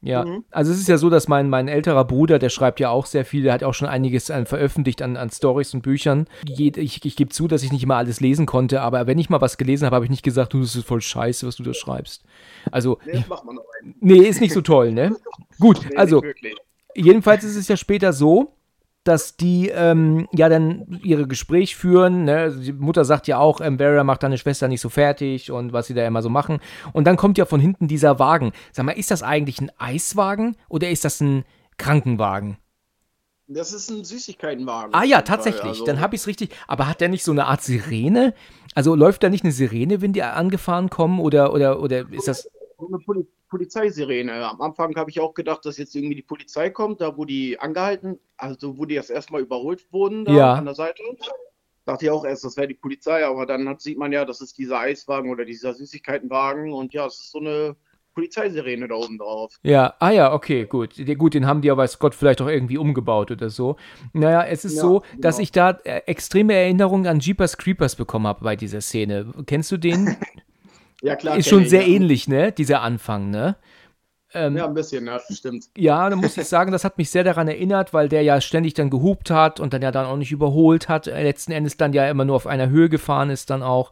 Mhm. 0.02 0.44
also 0.50 0.72
es 0.72 0.78
ist 0.78 0.88
ja 0.88 0.98
so, 0.98 1.10
dass 1.10 1.28
mein, 1.28 1.48
mein 1.48 1.68
älterer 1.68 2.04
Bruder, 2.04 2.40
der 2.40 2.48
schreibt 2.48 2.80
ja 2.80 2.90
auch 2.90 3.06
sehr 3.06 3.24
viel, 3.24 3.44
der 3.44 3.52
hat 3.52 3.62
auch 3.62 3.74
schon 3.74 3.88
einiges 3.88 4.30
an, 4.30 4.46
veröffentlicht 4.46 5.00
an, 5.00 5.16
an 5.16 5.30
Stories 5.30 5.74
und 5.74 5.82
Büchern. 5.82 6.26
Je, 6.44 6.72
ich 6.76 7.04
ich 7.04 7.16
gebe 7.16 7.30
zu, 7.30 7.46
dass 7.46 7.62
ich 7.62 7.70
nicht 7.72 7.84
immer 7.84 7.96
alles 7.96 8.20
lesen 8.20 8.44
konnte, 8.46 8.80
aber 8.82 9.06
wenn 9.06 9.18
ich 9.18 9.30
mal 9.30 9.40
was 9.40 9.56
gelesen 9.56 9.86
habe, 9.86 9.94
habe 9.94 10.04
ich 10.04 10.10
nicht 10.10 10.24
gesagt, 10.24 10.52
du, 10.52 10.60
das 10.60 10.74
ist 10.74 10.86
voll 10.86 11.00
scheiße, 11.00 11.46
was 11.46 11.56
du 11.56 11.62
da 11.62 11.72
schreibst. 11.72 12.24
Also, 12.70 12.98
Nee, 13.04 13.24
nee, 14.00 14.28
ist 14.28 14.40
nicht 14.40 14.52
so 14.52 14.60
toll, 14.60 14.92
ne? 14.92 15.14
Gut, 15.60 15.80
Nee, 15.88 15.96
also 15.96 16.22
jedenfalls 16.94 17.44
ist 17.44 17.56
es 17.56 17.68
ja 17.68 17.76
später 17.76 18.12
so, 18.12 18.54
dass 19.04 19.36
die 19.36 19.68
ähm, 19.68 20.28
ja 20.32 20.48
dann 20.48 21.00
ihre 21.02 21.26
Gespräch 21.26 21.76
führen. 21.76 22.24
Ne? 22.24 22.36
Also 22.36 22.60
Die 22.60 22.72
Mutter 22.72 23.04
sagt 23.04 23.26
ja 23.26 23.38
auch, 23.38 23.60
ähm, 23.60 23.78
Vera 23.78 24.04
macht 24.04 24.22
deine 24.22 24.38
Schwester 24.38 24.68
nicht 24.68 24.80
so 24.80 24.88
fertig 24.88 25.50
und 25.50 25.72
was 25.72 25.88
sie 25.88 25.94
da 25.94 26.06
immer 26.06 26.22
so 26.22 26.28
machen. 26.28 26.60
Und 26.92 27.06
dann 27.06 27.16
kommt 27.16 27.38
ja 27.38 27.44
von 27.44 27.60
hinten 27.60 27.88
dieser 27.88 28.18
Wagen. 28.18 28.52
Sag 28.70 28.86
mal, 28.86 28.92
ist 28.92 29.10
das 29.10 29.22
eigentlich 29.22 29.60
ein 29.60 29.70
Eiswagen 29.78 30.56
oder 30.68 30.88
ist 30.88 31.04
das 31.04 31.20
ein 31.20 31.44
Krankenwagen? 31.78 32.58
Das 33.48 33.72
ist 33.72 33.90
ein 33.90 34.04
Süßigkeitenwagen. 34.04 34.94
Ah 34.94 35.04
ja, 35.04 35.22
tatsächlich. 35.22 35.64
Also, 35.64 35.84
Dann 35.84 36.00
habe 36.00 36.14
ich 36.14 36.22
es 36.22 36.26
richtig. 36.26 36.50
Aber 36.68 36.88
hat 36.88 37.00
der 37.00 37.08
nicht 37.08 37.24
so 37.24 37.32
eine 37.32 37.46
Art 37.46 37.62
Sirene? 37.62 38.34
Also 38.74 38.94
läuft 38.94 39.22
da 39.22 39.28
nicht 39.28 39.44
eine 39.44 39.52
Sirene, 39.52 40.00
wenn 40.00 40.12
die 40.12 40.22
angefahren 40.22 40.90
kommen? 40.90 41.18
Oder, 41.20 41.52
oder, 41.52 41.80
oder 41.80 42.10
ist 42.12 42.28
das. 42.28 42.48
So 42.82 42.88
eine 42.88 42.98
Poli 42.98 43.26
Polizeisirene. 43.48 44.32
Am 44.48 44.60
Anfang 44.62 44.94
habe 44.96 45.10
ich 45.10 45.20
auch 45.20 45.34
gedacht, 45.34 45.64
dass 45.66 45.76
jetzt 45.76 45.94
irgendwie 45.94 46.14
die 46.16 46.22
Polizei 46.22 46.70
kommt, 46.70 47.00
da 47.02 47.16
wo 47.16 47.24
die 47.26 47.58
angehalten, 47.60 48.18
also 48.38 48.78
wo 48.78 48.86
die 48.86 48.94
jetzt 48.94 49.10
erstmal 49.10 49.42
überholt 49.42 49.86
wurden, 49.92 50.24
da 50.24 50.32
Ja. 50.32 50.54
an 50.54 50.64
der 50.64 50.74
Seite. 50.74 51.02
Dachte 51.84 52.06
ich 52.06 52.10
auch 52.10 52.24
erst, 52.24 52.44
das 52.44 52.56
wäre 52.56 52.68
die 52.68 52.74
Polizei, 52.74 53.26
aber 53.26 53.44
dann 53.44 53.68
hat, 53.68 53.82
sieht 53.82 53.98
man 53.98 54.10
ja, 54.12 54.24
das 54.24 54.40
ist 54.40 54.56
dieser 54.56 54.78
Eiswagen 54.78 55.30
oder 55.30 55.44
dieser 55.44 55.74
Süßigkeitenwagen 55.74 56.72
und 56.72 56.94
ja, 56.94 57.06
es 57.06 57.14
ist 57.20 57.32
so 57.32 57.40
eine 57.40 57.76
Polizeisirene 58.14 58.88
da 58.88 58.94
oben 58.94 59.18
drauf. 59.18 59.56
Ja, 59.62 59.94
ah 59.98 60.10
ja, 60.10 60.32
okay, 60.32 60.64
gut. 60.64 60.94
Gut, 61.18 61.34
den 61.34 61.46
haben 61.46 61.60
die 61.60 61.68
ja, 61.68 61.76
weiß 61.76 61.98
Gott, 61.98 62.14
vielleicht 62.14 62.40
auch 62.40 62.48
irgendwie 62.48 62.78
umgebaut 62.78 63.30
oder 63.30 63.50
so. 63.50 63.76
Naja, 64.12 64.44
es 64.44 64.64
ist 64.64 64.76
Ja, 64.76 64.82
so, 64.82 65.02
dass 65.18 65.36
genau. 65.36 65.42
ich 65.42 65.52
da 65.52 65.70
äh, 65.84 66.02
extreme 66.06 66.54
Erinnerungen 66.54 67.06
an 67.06 67.20
Jeepers 67.20 67.56
Creepers 67.58 67.96
bekommen 67.96 68.26
habe 68.26 68.44
bei 68.44 68.56
dieser 68.56 68.80
Szene. 68.80 69.32
Kennst 69.46 69.72
du 69.72 69.76
den? 69.76 70.16
Ja, 71.02 71.16
klar. 71.16 71.36
ist 71.36 71.48
schon 71.48 71.64
ich, 71.64 71.70
sehr 71.70 71.82
ja. 71.82 71.88
ähnlich, 71.88 72.28
ne? 72.28 72.52
Dieser 72.52 72.80
Anfang, 72.80 73.30
ne? 73.30 73.56
Ähm, 74.34 74.56
Ja, 74.56 74.66
ein 74.66 74.74
bisschen, 74.74 75.06
ja, 75.06 75.20
stimmt. 75.30 75.66
Ja, 75.76 76.08
da 76.08 76.16
muss 76.16 76.36
ich 76.36 76.46
sagen, 76.48 76.72
das 76.72 76.84
hat 76.84 76.96
mich 76.96 77.10
sehr 77.10 77.24
daran 77.24 77.48
erinnert, 77.48 77.92
weil 77.92 78.08
der 78.08 78.22
ja 78.22 78.40
ständig 78.40 78.74
dann 78.74 78.88
gehupt 78.88 79.30
hat 79.30 79.60
und 79.60 79.74
dann 79.74 79.82
ja 79.82 79.90
dann 79.90 80.06
auch 80.06 80.16
nicht 80.16 80.32
überholt 80.32 80.88
hat. 80.88 81.08
Äh, 81.08 81.22
Letzten 81.22 81.52
Endes 81.52 81.76
dann 81.76 81.92
ja 81.92 82.08
immer 82.08 82.24
nur 82.24 82.36
auf 82.36 82.46
einer 82.46 82.70
Höhe 82.70 82.88
gefahren 82.88 83.30
ist 83.30 83.50
dann 83.50 83.62
auch. 83.62 83.90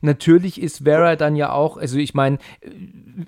Natürlich 0.00 0.60
ist 0.60 0.84
Vera 0.84 1.16
dann 1.16 1.36
ja 1.36 1.52
auch, 1.52 1.76
also 1.76 1.98
ich 1.98 2.14
meine, 2.14 2.38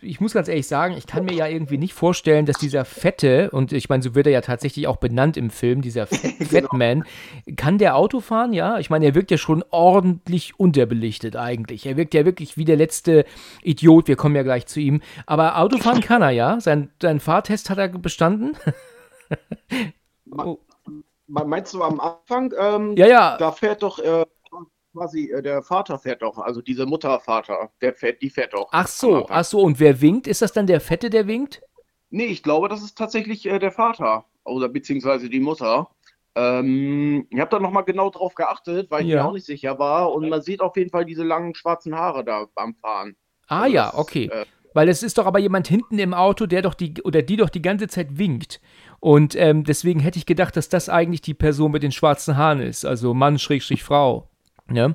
ich 0.00 0.20
muss 0.20 0.32
ganz 0.34 0.48
ehrlich 0.48 0.66
sagen, 0.66 0.94
ich 0.96 1.06
kann 1.06 1.24
mir 1.24 1.34
ja 1.34 1.46
irgendwie 1.46 1.78
nicht 1.78 1.94
vorstellen, 1.94 2.46
dass 2.46 2.58
dieser 2.58 2.84
Fette, 2.84 3.50
und 3.50 3.72
ich 3.72 3.88
meine, 3.88 4.02
so 4.02 4.14
wird 4.14 4.26
er 4.26 4.32
ja 4.32 4.40
tatsächlich 4.40 4.86
auch 4.86 4.96
benannt 4.98 5.36
im 5.36 5.50
Film, 5.50 5.82
dieser 5.82 6.06
Fat, 6.06 6.20
Fatman, 6.48 7.04
kann 7.56 7.78
der 7.78 7.96
Auto 7.96 8.20
fahren? 8.20 8.52
Ja, 8.52 8.78
ich 8.78 8.90
meine, 8.90 9.06
er 9.06 9.14
wirkt 9.14 9.30
ja 9.30 9.38
schon 9.38 9.64
ordentlich 9.70 10.58
unterbelichtet 10.58 11.36
eigentlich. 11.36 11.86
Er 11.86 11.96
wirkt 11.96 12.14
ja 12.14 12.24
wirklich 12.24 12.56
wie 12.56 12.64
der 12.64 12.76
letzte 12.76 13.24
Idiot, 13.62 14.08
wir 14.08 14.16
kommen 14.16 14.36
ja 14.36 14.42
gleich 14.42 14.66
zu 14.66 14.80
ihm. 14.80 15.00
Aber 15.26 15.58
Autofahren 15.58 16.00
kann 16.00 16.22
er 16.22 16.30
ja. 16.30 16.60
Sein, 16.60 16.90
sein 17.00 17.20
Fahrtest 17.20 17.70
hat 17.70 17.78
er 17.78 17.88
bestanden. 17.88 18.56
Me- 20.24 20.58
Meinst 21.26 21.74
du 21.74 21.82
am 21.82 22.00
Anfang? 22.00 22.52
Ähm, 22.58 22.96
Ja, 22.96 23.06
ja. 23.06 23.36
Da 23.38 23.52
fährt 23.52 23.82
doch 23.84 23.98
äh, 24.00 24.24
quasi, 24.92 25.30
äh, 25.30 25.42
der 25.42 25.62
Vater 25.62 25.98
fährt 25.98 26.22
doch, 26.22 26.38
also 26.38 26.60
diese 26.62 26.86
Mutter-Vater, 26.86 27.70
der 27.80 27.94
fährt, 27.94 28.22
die 28.22 28.30
fährt 28.30 28.52
doch. 28.54 28.68
Ach 28.72 28.86
so, 28.88 29.26
ach 29.28 29.44
so. 29.44 29.60
Und 29.60 29.80
wer 29.80 30.00
winkt? 30.00 30.26
Ist 30.26 30.42
das 30.42 30.52
dann 30.52 30.66
der 30.66 30.80
Fette, 30.80 31.10
der 31.10 31.26
winkt? 31.26 31.62
Nee, 32.10 32.26
ich 32.26 32.42
glaube, 32.42 32.68
das 32.68 32.82
ist 32.82 32.96
tatsächlich 32.98 33.46
äh, 33.46 33.58
der 33.58 33.72
Vater 33.72 34.24
oder 34.44 34.68
beziehungsweise 34.68 35.28
die 35.28 35.40
Mutter. 35.40 35.88
Ähm, 36.34 37.26
ich 37.30 37.38
habe 37.40 37.50
da 37.50 37.58
nochmal 37.60 37.84
genau 37.84 38.10
drauf 38.10 38.34
geachtet, 38.34 38.90
weil 38.90 39.02
ich 39.02 39.08
Ja. 39.08 39.22
mir 39.22 39.28
auch 39.28 39.32
nicht 39.32 39.46
sicher 39.46 39.78
war. 39.78 40.12
Und 40.12 40.28
man 40.28 40.42
sieht 40.42 40.60
auf 40.60 40.76
jeden 40.76 40.90
Fall 40.90 41.04
diese 41.04 41.24
langen 41.24 41.54
schwarzen 41.54 41.94
Haare 41.94 42.24
da 42.24 42.46
beim 42.54 42.74
Fahren. 42.74 43.16
Ah 43.48 43.62
Also 43.62 43.74
ja, 43.74 43.84
das, 43.90 43.94
okay. 43.98 44.30
äh, 44.32 44.44
Weil 44.74 44.88
es 44.88 45.02
ist 45.02 45.18
doch 45.18 45.26
aber 45.26 45.38
jemand 45.40 45.66
hinten 45.68 45.98
im 45.98 46.14
Auto, 46.14 46.46
der 46.46 46.62
doch 46.62 46.74
die 46.74 46.94
oder 47.02 47.22
die 47.22 47.36
doch 47.36 47.50
die 47.50 47.62
ganze 47.62 47.88
Zeit 47.88 48.18
winkt. 48.18 48.60
Und 49.00 49.34
ähm, 49.36 49.64
deswegen 49.64 50.00
hätte 50.00 50.18
ich 50.18 50.26
gedacht, 50.26 50.56
dass 50.56 50.68
das 50.68 50.88
eigentlich 50.88 51.20
die 51.22 51.34
Person 51.34 51.72
mit 51.72 51.82
den 51.82 51.92
schwarzen 51.92 52.36
Haaren 52.36 52.60
ist. 52.60 52.84
Also 52.84 53.12
Mann, 53.14 53.38
Schrägstrich, 53.38 53.82
Frau. 53.82 54.29
Ja. 54.70 54.94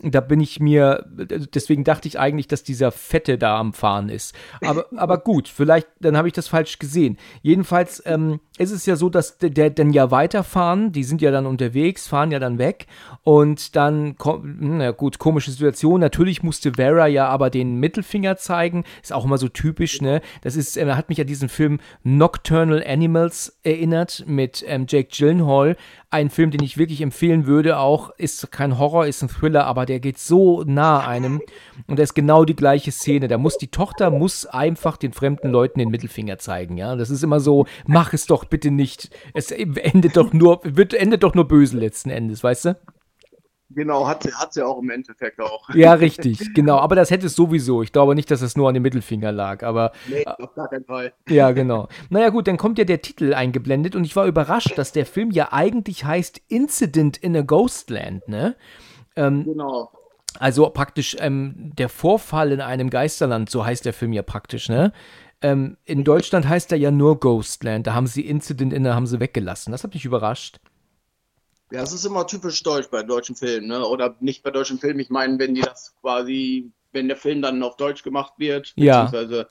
Da 0.00 0.20
bin 0.20 0.40
ich 0.40 0.60
mir, 0.60 1.06
deswegen 1.08 1.82
dachte 1.82 2.06
ich 2.06 2.18
eigentlich, 2.18 2.48
dass 2.48 2.62
dieser 2.62 2.92
Fette 2.92 3.38
da 3.38 3.58
am 3.58 3.72
Fahren 3.72 4.08
ist. 4.08 4.34
Aber, 4.60 4.86
aber 4.96 5.18
gut, 5.18 5.48
vielleicht, 5.48 5.88
dann 6.00 6.16
habe 6.16 6.28
ich 6.28 6.34
das 6.34 6.48
falsch 6.48 6.78
gesehen. 6.78 7.16
Jedenfalls 7.42 8.02
ähm, 8.04 8.40
ist 8.58 8.70
es 8.72 8.86
ja 8.86 8.96
so, 8.96 9.08
dass 9.08 9.38
der, 9.38 9.50
der 9.50 9.70
dann 9.70 9.92
ja 9.92 10.10
weiterfahren, 10.10 10.92
die 10.92 11.04
sind 11.04 11.22
ja 11.22 11.30
dann 11.30 11.46
unterwegs, 11.46 12.06
fahren 12.06 12.30
ja 12.30 12.38
dann 12.38 12.58
weg 12.58 12.86
und 13.22 13.74
dann 13.76 14.16
kommt, 14.16 14.44
na 14.60 14.90
gut, 14.90 15.18
komische 15.18 15.50
Situation. 15.50 16.00
Natürlich 16.00 16.42
musste 16.42 16.74
Vera 16.74 17.06
ja 17.06 17.28
aber 17.28 17.50
den 17.50 17.76
Mittelfinger 17.76 18.36
zeigen. 18.36 18.84
Ist 19.02 19.12
auch 19.12 19.24
immer 19.24 19.38
so 19.38 19.48
typisch, 19.48 20.00
ne? 20.00 20.20
Das 20.42 20.56
ist, 20.56 20.76
äh, 20.76 20.86
hat 20.92 21.08
mich 21.08 21.20
an 21.20 21.26
diesen 21.26 21.48
Film 21.48 21.80
Nocturnal 22.02 22.84
Animals 22.86 23.58
erinnert 23.62 24.24
mit 24.26 24.64
ähm, 24.66 24.86
Jake 24.88 25.08
Gyllenhaal. 25.10 25.76
Ein 26.10 26.30
Film, 26.30 26.50
den 26.50 26.62
ich 26.62 26.78
wirklich 26.78 27.00
empfehlen 27.00 27.46
würde, 27.46 27.78
auch 27.78 28.10
ist 28.16 28.50
kein 28.52 28.78
Horror, 28.78 29.06
ist 29.06 29.22
ein 29.22 29.28
Thriller, 29.28 29.66
aber 29.66 29.85
der 29.86 30.00
geht 30.00 30.18
so 30.18 30.62
nah 30.64 31.06
einem 31.06 31.40
und 31.86 31.98
da 31.98 32.02
ist 32.02 32.14
genau 32.14 32.44
die 32.44 32.56
gleiche 32.56 32.92
Szene. 32.92 33.28
Da 33.28 33.38
muss 33.38 33.56
die 33.56 33.70
Tochter 33.70 34.10
muss 34.10 34.44
einfach 34.44 34.96
den 34.96 35.12
fremden 35.12 35.50
Leuten 35.50 35.78
den 35.78 35.88
Mittelfinger 35.90 36.38
zeigen, 36.38 36.76
ja. 36.76 36.96
Das 36.96 37.10
ist 37.10 37.22
immer 37.24 37.40
so, 37.40 37.66
mach 37.86 38.12
es 38.12 38.26
doch 38.26 38.44
bitte 38.44 38.70
nicht. 38.70 39.10
Es 39.32 39.50
endet 39.50 40.16
doch 40.16 40.32
nur, 40.32 40.60
wird 40.64 40.92
endet 40.92 41.22
doch 41.22 41.34
nur 41.34 41.48
böse 41.48 41.78
letzten 41.78 42.10
Endes, 42.10 42.44
weißt 42.44 42.64
du? 42.66 42.76
genau, 43.76 44.06
hat 44.06 44.22
sie, 44.24 44.32
hat 44.32 44.52
sie 44.52 44.62
auch 44.64 44.80
im 44.80 44.90
Endeffekt 44.90 45.40
auch. 45.40 45.68
Ja, 45.74 45.92
richtig, 45.94 46.54
genau. 46.54 46.78
Aber 46.78 46.96
das 46.96 47.10
hätte 47.10 47.26
es 47.26 47.34
sowieso. 47.34 47.82
Ich 47.82 47.92
glaube 47.92 48.14
nicht, 48.14 48.30
dass 48.30 48.42
es 48.42 48.56
nur 48.56 48.68
an 48.68 48.74
dem 48.74 48.82
Mittelfinger 48.82 49.30
lag, 49.32 49.62
aber 49.62 49.92
Nee, 50.08 50.24
auf 50.26 50.54
gar 50.54 50.68
keinen 50.68 50.84
Fall. 50.84 51.12
ja, 51.28 51.52
genau. 51.52 51.88
Naja, 52.08 52.30
gut, 52.30 52.48
dann 52.48 52.56
kommt 52.56 52.78
ja 52.78 52.84
der 52.84 53.02
Titel 53.02 53.34
eingeblendet 53.34 53.94
und 53.94 54.04
ich 54.04 54.16
war 54.16 54.26
überrascht, 54.26 54.76
dass 54.76 54.92
der 54.92 55.06
Film 55.06 55.30
ja 55.30 55.52
eigentlich 55.52 56.04
heißt 56.04 56.40
Incident 56.48 57.16
in 57.16 57.36
a 57.36 57.42
Ghostland, 57.42 58.26
ne? 58.28 58.56
Genau. 59.16 59.90
Also 60.38 60.68
praktisch 60.70 61.16
ähm, 61.18 61.72
der 61.76 61.88
Vorfall 61.88 62.52
in 62.52 62.60
einem 62.60 62.90
Geisterland, 62.90 63.50
so 63.50 63.64
heißt 63.64 63.84
der 63.84 63.94
Film 63.94 64.12
ja 64.12 64.22
praktisch, 64.22 64.68
ne? 64.68 64.92
Ähm, 65.42 65.76
in 65.84 66.04
Deutschland 66.04 66.48
heißt 66.48 66.72
er 66.72 66.78
ja 66.78 66.90
nur 66.90 67.20
Ghostland. 67.20 67.86
Da 67.86 67.94
haben 67.94 68.06
sie 68.06 68.26
Incident 68.26 68.72
in, 68.72 68.84
da 68.84 68.94
haben 68.94 69.06
sie 69.06 69.20
weggelassen. 69.20 69.72
Das 69.72 69.84
hat 69.84 69.94
mich 69.94 70.04
überrascht. 70.04 70.58
Ja, 71.70 71.82
es 71.82 71.92
ist 71.92 72.04
immer 72.04 72.26
typisch 72.26 72.62
deutsch 72.62 72.88
bei 72.90 73.02
deutschen 73.02 73.34
Filmen, 73.36 73.66
ne? 73.68 73.84
Oder 73.86 74.16
nicht 74.20 74.42
bei 74.42 74.50
deutschen 74.50 74.78
Filmen. 74.78 75.00
Ich 75.00 75.10
meine, 75.10 75.38
wenn 75.38 75.54
die 75.54 75.62
das 75.62 75.94
quasi, 76.00 76.70
wenn 76.92 77.08
der 77.08 77.16
Film 77.16 77.42
dann 77.42 77.62
auf 77.62 77.76
Deutsch 77.76 78.02
gemacht 78.02 78.34
wird, 78.38 78.72
Ja. 78.76 79.04
beziehungsweise 79.04 79.48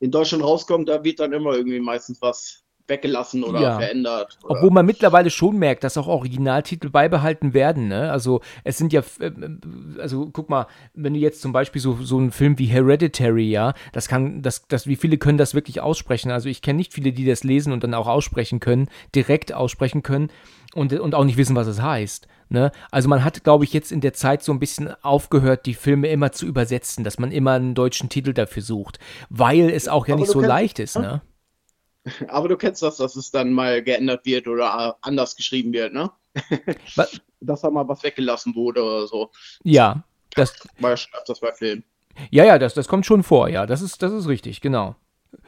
in 0.00 0.10
Deutschland 0.10 0.42
rauskommt, 0.42 0.88
da 0.88 1.04
wird 1.04 1.20
dann 1.20 1.32
immer 1.32 1.52
irgendwie 1.54 1.80
meistens 1.80 2.20
was 2.20 2.61
weggelassen 2.92 3.42
oder 3.42 3.60
Ja. 3.60 3.78
verändert. 3.78 4.38
Oder 4.44 4.56
Obwohl 4.56 4.70
man 4.70 4.86
mittlerweile 4.86 5.30
schon 5.30 5.56
merkt, 5.58 5.82
dass 5.84 5.96
auch 5.96 6.06
Originaltitel 6.06 6.90
beibehalten 6.90 7.54
werden. 7.54 7.88
Ne? 7.88 8.10
Also 8.12 8.40
es 8.62 8.78
sind 8.78 8.92
ja, 8.92 9.02
äh, 9.18 9.32
also 9.98 10.28
guck 10.32 10.48
mal, 10.48 10.66
wenn 10.94 11.14
du 11.14 11.18
jetzt 11.20 11.40
zum 11.42 11.52
Beispiel 11.52 11.80
so, 11.82 11.98
so 12.02 12.18
einen 12.18 12.30
Film 12.30 12.58
wie 12.58 12.66
Hereditary, 12.66 13.50
ja, 13.50 13.74
das 13.92 14.06
kann, 14.08 14.42
das, 14.42 14.68
das, 14.68 14.86
wie 14.86 14.96
viele 14.96 15.18
können 15.18 15.38
das 15.38 15.54
wirklich 15.54 15.80
aussprechen? 15.80 16.30
Also 16.30 16.48
ich 16.48 16.62
kenne 16.62 16.76
nicht 16.76 16.92
viele, 16.92 17.12
die 17.12 17.24
das 17.26 17.42
lesen 17.42 17.72
und 17.72 17.82
dann 17.82 17.94
auch 17.94 18.06
aussprechen 18.06 18.60
können, 18.60 18.88
direkt 19.14 19.52
aussprechen 19.52 20.02
können 20.02 20.28
und, 20.74 20.92
und 20.92 21.14
auch 21.14 21.24
nicht 21.24 21.36
wissen, 21.38 21.56
was 21.56 21.66
es 21.66 21.82
heißt. 21.82 22.28
Ne? 22.48 22.70
Also 22.90 23.08
man 23.08 23.24
hat, 23.24 23.44
glaube 23.44 23.64
ich, 23.64 23.72
jetzt 23.72 23.90
in 23.92 24.02
der 24.02 24.12
Zeit 24.12 24.42
so 24.42 24.52
ein 24.52 24.58
bisschen 24.58 24.92
aufgehört, 25.02 25.64
die 25.64 25.72
Filme 25.72 26.08
immer 26.08 26.32
zu 26.32 26.44
übersetzen, 26.46 27.02
dass 27.02 27.18
man 27.18 27.32
immer 27.32 27.52
einen 27.52 27.74
deutschen 27.74 28.10
Titel 28.10 28.34
dafür 28.34 28.62
sucht, 28.62 28.98
weil 29.30 29.70
es 29.70 29.88
auch 29.88 30.06
ja 30.06 30.14
Aber 30.14 30.20
nicht 30.20 30.30
so 30.30 30.40
kennst- 30.40 30.48
leicht 30.48 30.78
ist. 30.78 30.98
Ne? 30.98 31.22
Aber 32.28 32.48
du 32.48 32.56
kennst 32.56 32.82
das, 32.82 32.96
dass 32.96 33.16
es 33.16 33.30
dann 33.30 33.52
mal 33.52 33.82
geändert 33.82 34.26
wird 34.26 34.48
oder 34.48 34.96
anders 35.02 35.36
geschrieben 35.36 35.72
wird, 35.72 35.92
ne? 35.92 36.10
Dass 37.40 37.60
da 37.60 37.70
mal 37.70 37.86
was 37.88 37.98
Was 37.98 38.04
weggelassen 38.04 38.54
wurde 38.54 38.82
oder 38.82 39.06
so. 39.06 39.30
Ja, 39.64 40.04
das, 40.34 40.54
Mal 40.78 40.96
schreibt 40.96 41.28
das 41.28 41.40
bei 41.40 41.52
Filmen. 41.52 41.84
Ja, 42.30 42.44
ja, 42.44 42.58
das, 42.58 42.74
das 42.74 42.88
kommt 42.88 43.06
schon 43.06 43.22
vor, 43.22 43.48
ja, 43.48 43.66
das 43.66 43.82
ist, 43.82 44.02
das 44.02 44.12
ist 44.12 44.28
richtig, 44.28 44.60
genau. 44.60 44.96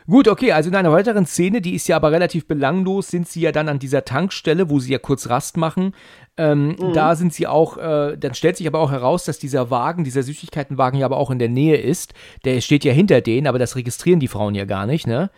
Gut, 0.06 0.28
okay, 0.28 0.52
also 0.52 0.70
in 0.70 0.76
einer 0.76 0.92
weiteren 0.92 1.26
Szene, 1.26 1.60
die 1.60 1.74
ist 1.74 1.88
ja 1.88 1.96
aber 1.96 2.10
relativ 2.12 2.46
belanglos, 2.46 3.08
sind 3.08 3.28
sie 3.28 3.40
ja 3.40 3.52
dann 3.52 3.68
an 3.68 3.78
dieser 3.78 4.04
Tankstelle, 4.04 4.70
wo 4.70 4.78
sie 4.78 4.92
ja 4.92 4.98
kurz 4.98 5.28
Rast 5.28 5.56
machen. 5.56 5.94
Ähm, 6.36 6.76
Da 6.94 7.16
sind 7.16 7.32
sie 7.32 7.46
auch, 7.46 7.76
äh, 7.76 8.16
dann 8.16 8.34
stellt 8.34 8.56
sich 8.56 8.66
aber 8.66 8.80
auch 8.80 8.90
heraus, 8.90 9.24
dass 9.24 9.38
dieser 9.38 9.70
Wagen, 9.70 10.04
dieser 10.04 10.22
Süßigkeitenwagen 10.22 10.98
ja 10.98 11.06
aber 11.06 11.16
auch 11.16 11.30
in 11.30 11.38
der 11.38 11.48
Nähe 11.48 11.76
ist. 11.76 12.12
Der 12.44 12.60
steht 12.60 12.84
ja 12.84 12.92
hinter 12.92 13.20
denen, 13.20 13.46
aber 13.46 13.58
das 13.58 13.76
registrieren 13.76 14.20
die 14.20 14.28
Frauen 14.28 14.54
ja 14.54 14.64
gar 14.64 14.86
nicht, 14.86 15.06
ne? 15.06 15.30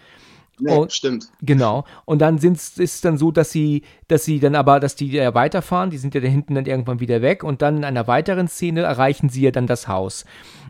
Nee, 0.59 0.73
Und- 0.73 0.93
stimmt. 0.93 1.29
Genau. 1.43 1.85
Und 2.05 2.21
dann 2.21 2.39
ist 2.39 2.81
es 2.81 3.01
dann 3.01 3.19
so, 3.19 3.31
dass 3.31 3.51
sie, 3.51 3.83
dass 4.09 4.25
sie 4.25 4.41
dann 4.41 4.55
aber, 4.55 4.81
dass 4.81 4.97
die 4.97 5.11
ja 5.13 5.35
weiterfahren, 5.35 5.91
die 5.91 5.99
sind 5.99 6.15
ja 6.15 6.21
da 6.21 6.29
hinten 6.29 6.55
dann 6.55 6.67
irgendwann 6.67 7.01
wieder 7.01 7.21
weg 7.23 7.45
und 7.45 7.61
dann 7.63 7.79
in 7.79 7.85
einer 7.85 8.07
weiteren 8.07 8.49
Szene 8.49 8.83
erreichen 8.83 9.29
sie 9.29 9.43
ja 9.43 9.51
dann 9.51 9.67
das 9.67 9.87
Haus. 9.89 10.25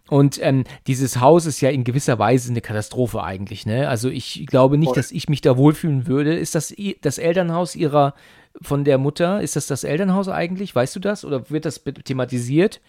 Und 0.09 0.39
ähm, 0.43 0.65
dieses 0.87 1.21
Haus 1.21 1.47
ist 1.47 1.61
ja 1.61 1.71
in 1.71 1.83
gewisser 1.85 2.19
Weise 2.19 2.51
eine 2.51 2.61
Katastrophe 2.61 3.23
eigentlich, 3.25 3.67
ne? 3.67 3.89
Also 3.89 4.09
ich 4.09 4.47
glaube 4.47 4.79
nicht, 4.79 4.89
Voll. 4.89 4.97
dass 4.97 5.11
ich 5.11 5.29
mich 5.29 5.41
da 5.41 5.57
wohlfühlen 5.57 6.07
würde. 6.07 6.35
Ist 6.37 6.55
das 6.55 6.73
das 7.01 7.19
Elternhaus 7.19 7.75
ihrer 7.75 8.15
von 8.63 8.85
der 8.85 8.99
Mutter? 8.99 9.41
Ist 9.43 9.57
das 9.57 9.67
das 9.67 9.83
Elternhaus 9.85 10.29
eigentlich? 10.29 10.75
Weißt 10.75 10.95
du 10.95 11.01
das? 11.01 11.25
Oder 11.25 11.51
wird 11.51 11.65
das 11.65 11.83
thematisiert? 12.05 12.81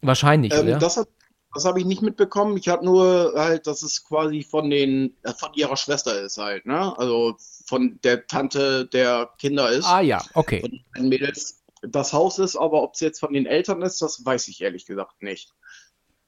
Wahrscheinlich, 0.00 0.52
Ähm, 0.54 0.60
oder? 0.60 0.78
das 0.78 0.96
hat, 0.96 1.08
das 1.54 1.64
habe 1.64 1.78
ich 1.78 1.86
nicht 1.86 2.02
mitbekommen. 2.02 2.56
Ich 2.56 2.68
habe 2.68 2.84
nur 2.84 3.32
halt, 3.36 3.66
dass 3.66 3.82
es 3.82 4.04
quasi 4.04 4.42
von 4.42 4.68
den, 4.68 5.14
äh, 5.22 5.32
von 5.32 5.54
ihrer 5.54 5.76
Schwester 5.76 6.20
ist 6.20 6.38
halt, 6.38 6.66
ne? 6.66 6.96
Also 6.98 7.36
von 7.66 7.98
der 8.02 8.26
Tante 8.26 8.86
der 8.86 9.30
Kinder 9.38 9.70
ist, 9.70 9.86
ah 9.86 10.00
ja, 10.00 10.22
okay. 10.34 10.60
von 10.60 10.80
den 10.96 11.08
Mädels. 11.08 11.60
Das 11.86 12.14
Haus 12.14 12.38
ist, 12.38 12.56
aber 12.56 12.82
ob 12.82 12.94
es 12.94 13.00
jetzt 13.00 13.20
von 13.20 13.34
den 13.34 13.44
Eltern 13.44 13.82
ist, 13.82 14.00
das 14.00 14.24
weiß 14.24 14.48
ich 14.48 14.62
ehrlich 14.62 14.86
gesagt 14.86 15.22
nicht. 15.22 15.52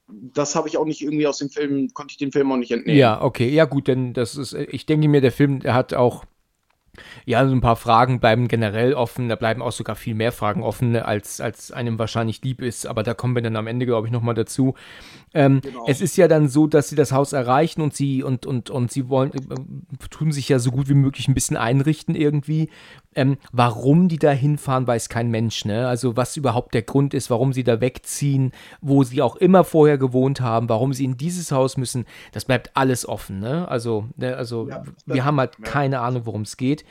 Das 0.07 0.55
habe 0.55 0.69
ich 0.69 0.77
auch 0.77 0.85
nicht 0.85 1.01
irgendwie 1.01 1.25
aus 1.25 1.39
dem 1.39 1.49
Film, 1.49 1.89
konnte 1.93 2.11
ich 2.11 2.17
den 2.17 2.31
Film 2.31 2.51
auch 2.51 2.57
nicht 2.57 2.71
entnehmen. 2.71 2.97
Ja, 2.97 3.21
okay, 3.21 3.49
ja 3.49 3.65
gut, 3.65 3.87
denn 3.87 4.13
das 4.13 4.35
ist, 4.35 4.53
äh, 4.53 4.65
ich 4.65 4.85
denke 4.85 5.07
mir, 5.07 5.19
der 5.19 5.31
Film, 5.31 5.59
der 5.59 5.73
hat 5.73 5.93
auch, 5.93 6.25
ja, 7.25 7.45
so 7.47 7.53
ein 7.53 7.61
paar 7.61 7.75
Fragen 7.75 8.19
bleiben 8.19 8.47
generell 8.47 8.93
offen, 8.93 9.29
da 9.29 9.35
bleiben 9.35 9.61
auch 9.61 9.71
sogar 9.71 9.95
viel 9.95 10.15
mehr 10.15 10.31
Fragen 10.31 10.63
offen, 10.63 10.95
als, 10.95 11.41
als 11.41 11.71
einem 11.71 11.99
wahrscheinlich 11.99 12.41
lieb 12.43 12.61
ist, 12.61 12.87
aber 12.87 13.03
da 13.03 13.13
kommen 13.13 13.35
wir 13.35 13.41
dann 13.41 13.55
am 13.55 13.67
Ende, 13.67 13.85
glaube 13.85 14.07
ich, 14.07 14.13
nochmal 14.13 14.35
dazu. 14.35 14.75
Ähm, 15.33 15.61
Genau. 15.67 15.85
Es 15.87 16.01
ist 16.01 16.17
ja 16.17 16.27
dann 16.27 16.47
so, 16.47 16.67
dass 16.67 16.89
sie 16.89 16.95
das 16.95 17.11
Haus 17.11 17.33
erreichen 17.33 17.81
und 17.81 17.93
sie 17.93 18.23
und, 18.23 18.45
und, 18.45 18.69
und 18.69 18.91
sie 18.91 19.09
wollen, 19.09 19.33
äh, 19.33 20.07
tun 20.09 20.31
sich 20.31 20.47
ja 20.49 20.59
so 20.59 20.71
gut 20.71 20.87
wie 20.87 20.93
möglich 20.93 21.27
ein 21.27 21.33
bisschen 21.33 21.57
einrichten 21.57 22.15
irgendwie. 22.15 22.69
Ähm, 23.17 23.37
warum 23.51 24.09
die 24.09 24.19
da 24.19 24.29
hinfahren, 24.29 24.85
weiß 24.85 25.09
kein 25.09 25.31
Mensch, 25.31 25.65
ne? 25.65 25.87
Also 25.87 26.15
was 26.15 26.37
überhaupt 26.37 26.75
der 26.75 26.83
Grund 26.83 27.15
ist, 27.15 27.31
warum 27.31 27.51
sie 27.51 27.63
da 27.63 27.81
wegziehen, 27.81 28.51
wo 28.79 29.03
sie 29.03 29.23
auch 29.23 29.35
immer 29.35 29.63
vorher 29.63 29.97
gewohnt 29.97 30.39
haben, 30.39 30.69
warum 30.69 30.93
sie 30.93 31.03
in 31.03 31.17
dieses 31.17 31.51
Haus 31.51 31.77
müssen, 31.77 32.05
das 32.31 32.45
bleibt 32.45 32.77
alles 32.77 33.09
offen, 33.09 33.39
ne? 33.39 33.67
Also, 33.67 34.05
ne, 34.17 34.37
also 34.37 34.69
Ja, 34.69 34.83
wir 35.07 35.25
haben 35.25 35.39
halt 35.39 35.63
keine 35.63 35.99
Ahnung, 36.01 36.27
worum 36.27 36.43
es 36.43 36.57
geht. 36.57 36.85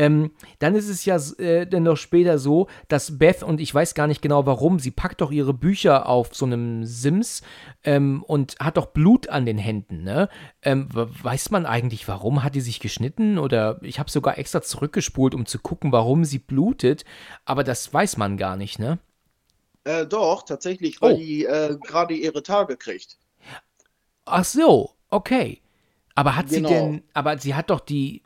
Ähm, 0.00 0.30
dann 0.60 0.74
ist 0.74 0.88
es 0.88 1.04
ja 1.04 1.16
äh, 1.38 1.66
dann 1.66 1.82
noch 1.82 1.96
später 1.98 2.38
so, 2.38 2.68
dass 2.88 3.18
Beth, 3.18 3.42
und 3.42 3.60
ich 3.60 3.74
weiß 3.74 3.92
gar 3.94 4.06
nicht 4.06 4.22
genau 4.22 4.46
warum, 4.46 4.78
sie 4.78 4.90
packt 4.90 5.20
doch 5.20 5.30
ihre 5.30 5.52
Bücher 5.52 6.08
auf 6.08 6.34
so 6.34 6.46
einem 6.46 6.86
Sims 6.86 7.42
ähm, 7.84 8.22
und 8.26 8.56
hat 8.60 8.78
doch 8.78 8.86
Blut 8.86 9.28
an 9.28 9.44
den 9.44 9.58
Händen, 9.58 10.02
ne? 10.02 10.30
Ähm, 10.62 10.88
we- 10.94 11.10
weiß 11.22 11.50
man 11.50 11.66
eigentlich, 11.66 12.08
warum? 12.08 12.42
Hat 12.42 12.54
die 12.54 12.62
sich 12.62 12.80
geschnitten? 12.80 13.38
Oder 13.38 13.78
ich 13.82 13.98
habe 13.98 14.10
sogar 14.10 14.38
extra 14.38 14.62
zurückgespult, 14.62 15.34
um 15.34 15.44
zu 15.44 15.58
gucken, 15.58 15.92
warum 15.92 16.24
sie 16.24 16.38
blutet, 16.38 17.04
aber 17.44 17.62
das 17.62 17.92
weiß 17.92 18.16
man 18.16 18.38
gar 18.38 18.56
nicht, 18.56 18.78
ne? 18.78 18.98
Äh, 19.84 20.06
doch, 20.06 20.42
tatsächlich, 20.44 21.02
weil 21.02 21.12
Oh. 21.12 21.16
die 21.16 21.44
äh, 21.44 21.76
gerade 21.82 22.14
ihre 22.14 22.42
Tage 22.42 22.76
kriegt. 22.78 23.18
Ach 24.24 24.44
so, 24.44 24.94
okay. 25.10 25.60
Aber 26.14 26.36
hat 26.36 26.48
Genau. 26.48 26.68
sie 26.68 26.74
denn, 26.74 27.02
aber 27.14 27.38
sie 27.38 27.54
hat 27.54 27.70
doch 27.70 27.80
die, 27.80 28.22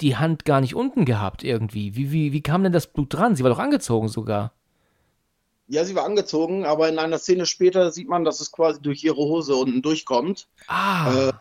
die 0.00 0.16
Hand 0.16 0.44
gar 0.44 0.60
nicht 0.60 0.74
unten 0.74 1.04
gehabt 1.04 1.42
irgendwie. 1.44 1.96
Wie, 1.96 2.12
wie, 2.12 2.32
wie 2.32 2.42
kam 2.42 2.62
denn 2.62 2.72
das 2.72 2.86
Blut 2.86 3.12
dran? 3.14 3.36
Sie 3.36 3.42
war 3.42 3.50
doch 3.50 3.58
angezogen 3.58 4.08
sogar. 4.08 4.52
Ja, 5.68 5.84
sie 5.84 5.96
war 5.96 6.04
angezogen, 6.04 6.64
aber 6.64 6.88
in 6.88 6.98
einer 6.98 7.18
Szene 7.18 7.44
später 7.44 7.90
sieht 7.90 8.08
man, 8.08 8.24
dass 8.24 8.40
es 8.40 8.52
quasi 8.52 8.80
durch 8.80 9.02
ihre 9.02 9.16
Hose 9.16 9.56
unten 9.56 9.82
durchkommt, 9.82 10.46
Ah. 10.68 11.28
Äh, 11.28 11.32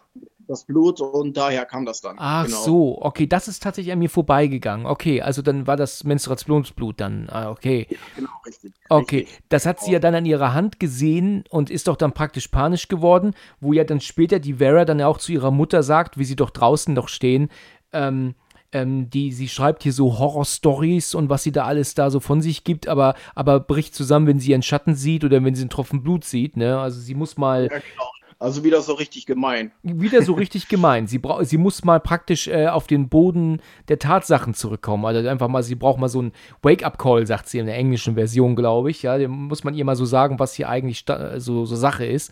das 0.47 0.63
Blut, 0.65 1.01
und 1.01 1.35
daher 1.37 1.65
kam 1.65 1.85
das 1.85 2.01
dann. 2.01 2.17
Ach 2.19 2.45
Genau. 2.45 2.57
so, 2.61 2.97
okay, 3.01 3.25
das 3.25 3.47
ist 3.47 3.63
tatsächlich 3.63 3.91
an 3.91 3.97
mir 3.99 4.09
vorbeigegangen. 4.11 4.85
Okay, 4.85 5.21
also 5.21 5.41
dann 5.41 5.65
war 5.65 5.75
das 5.75 6.03
Menstruationsblut 6.03 6.99
dann. 7.01 7.27
Ah, 7.31 7.49
okay. 7.49 7.87
Genau, 8.15 8.29
richtig. 8.45 8.73
Okay, 8.89 9.19
Richtig. 9.21 9.39
das 9.49 9.65
hat 9.65 9.79
sie 9.79 9.91
ja 9.91 9.97
dann 9.99 10.13
an 10.13 10.25
ihrer 10.25 10.53
Hand 10.53 10.79
gesehen 10.79 11.45
und 11.49 11.71
ist 11.71 11.87
doch 11.87 11.95
dann 11.95 12.11
praktisch 12.13 12.47
panisch 12.49 12.87
geworden, 12.87 13.33
wo 13.59 13.73
ja 13.73 13.83
dann 13.85 14.01
später 14.01 14.39
die 14.39 14.55
Vera 14.55 14.85
dann 14.85 15.01
auch 15.01 15.17
zu 15.17 15.31
ihrer 15.31 15.49
Mutter 15.51 15.81
sagt, 15.81 16.19
wie 16.19 16.25
sie 16.25 16.35
doch 16.35 16.51
draußen 16.51 16.93
noch 16.93 17.07
stehen, 17.09 17.49
ähm, 17.91 18.35
ähm, 18.75 19.09
die, 19.09 19.31
sie 19.31 19.47
schreibt 19.47 19.83
hier 19.83 19.93
so 19.93 20.19
Horror-Stories 20.19 21.15
und 21.15 21.29
was 21.29 21.43
sie 21.43 21.51
da 21.51 21.65
alles 21.65 21.95
da 21.95 22.09
so 22.09 22.19
von 22.19 22.41
sich 22.41 22.63
gibt, 22.63 22.87
aber, 22.87 23.15
aber 23.33 23.59
bricht 23.59 23.95
zusammen, 23.95 24.27
wenn 24.27 24.39
sie 24.39 24.51
ihren 24.51 24.61
Schatten 24.61 24.95
sieht 24.95 25.23
oder 25.23 25.43
wenn 25.43 25.55
sie 25.55 25.61
einen 25.61 25.69
Tropfen 25.69 26.03
Blut 26.03 26.25
sieht, 26.25 26.57
ne? 26.57 26.79
Also 26.79 26.99
sie 26.99 27.15
muss 27.15 27.37
mal, 27.37 27.69
Ja, 27.71 27.79
genau. 27.79 28.11
Also 28.37 28.65
wieder 28.65 28.81
so 28.81 28.93
richtig 28.93 29.25
gemein. 29.25 29.71
wieder 29.81 30.21
so 30.21 30.33
richtig 30.35 30.67
gemein. 30.67 31.07
Sie, 31.07 31.21
sie 31.41 31.57
muss 31.57 31.83
mal 31.85 31.99
praktisch 31.99 32.47
äh, 32.47 32.67
auf 32.67 32.85
den 32.85 33.07
Boden 33.07 33.61
der 33.87 33.97
Tatsachen 33.97 34.53
zurückkommen. 34.53 35.05
Also 35.05 35.27
einfach 35.27 35.47
mal, 35.47 35.63
sie 35.63 35.75
braucht 35.75 35.99
mal 35.99 36.09
so 36.09 36.19
einen 36.19 36.33
Wake-up-Call, 36.61 37.25
sagt 37.25 37.47
sie 37.47 37.59
in 37.59 37.65
der 37.65 37.77
englischen 37.77 38.15
Version, 38.15 38.55
glaube 38.55 38.91
ich. 38.91 39.03
Ja, 39.03 39.17
dem 39.17 39.31
muss 39.31 39.63
man 39.63 39.73
ihr 39.73 39.85
mal 39.85 39.95
so 39.95 40.05
sagen, 40.05 40.37
was 40.37 40.53
hier 40.53 40.67
eigentlich 40.67 41.05
so, 41.37 41.65
so 41.65 41.75
Sache 41.75 42.05
ist. 42.05 42.31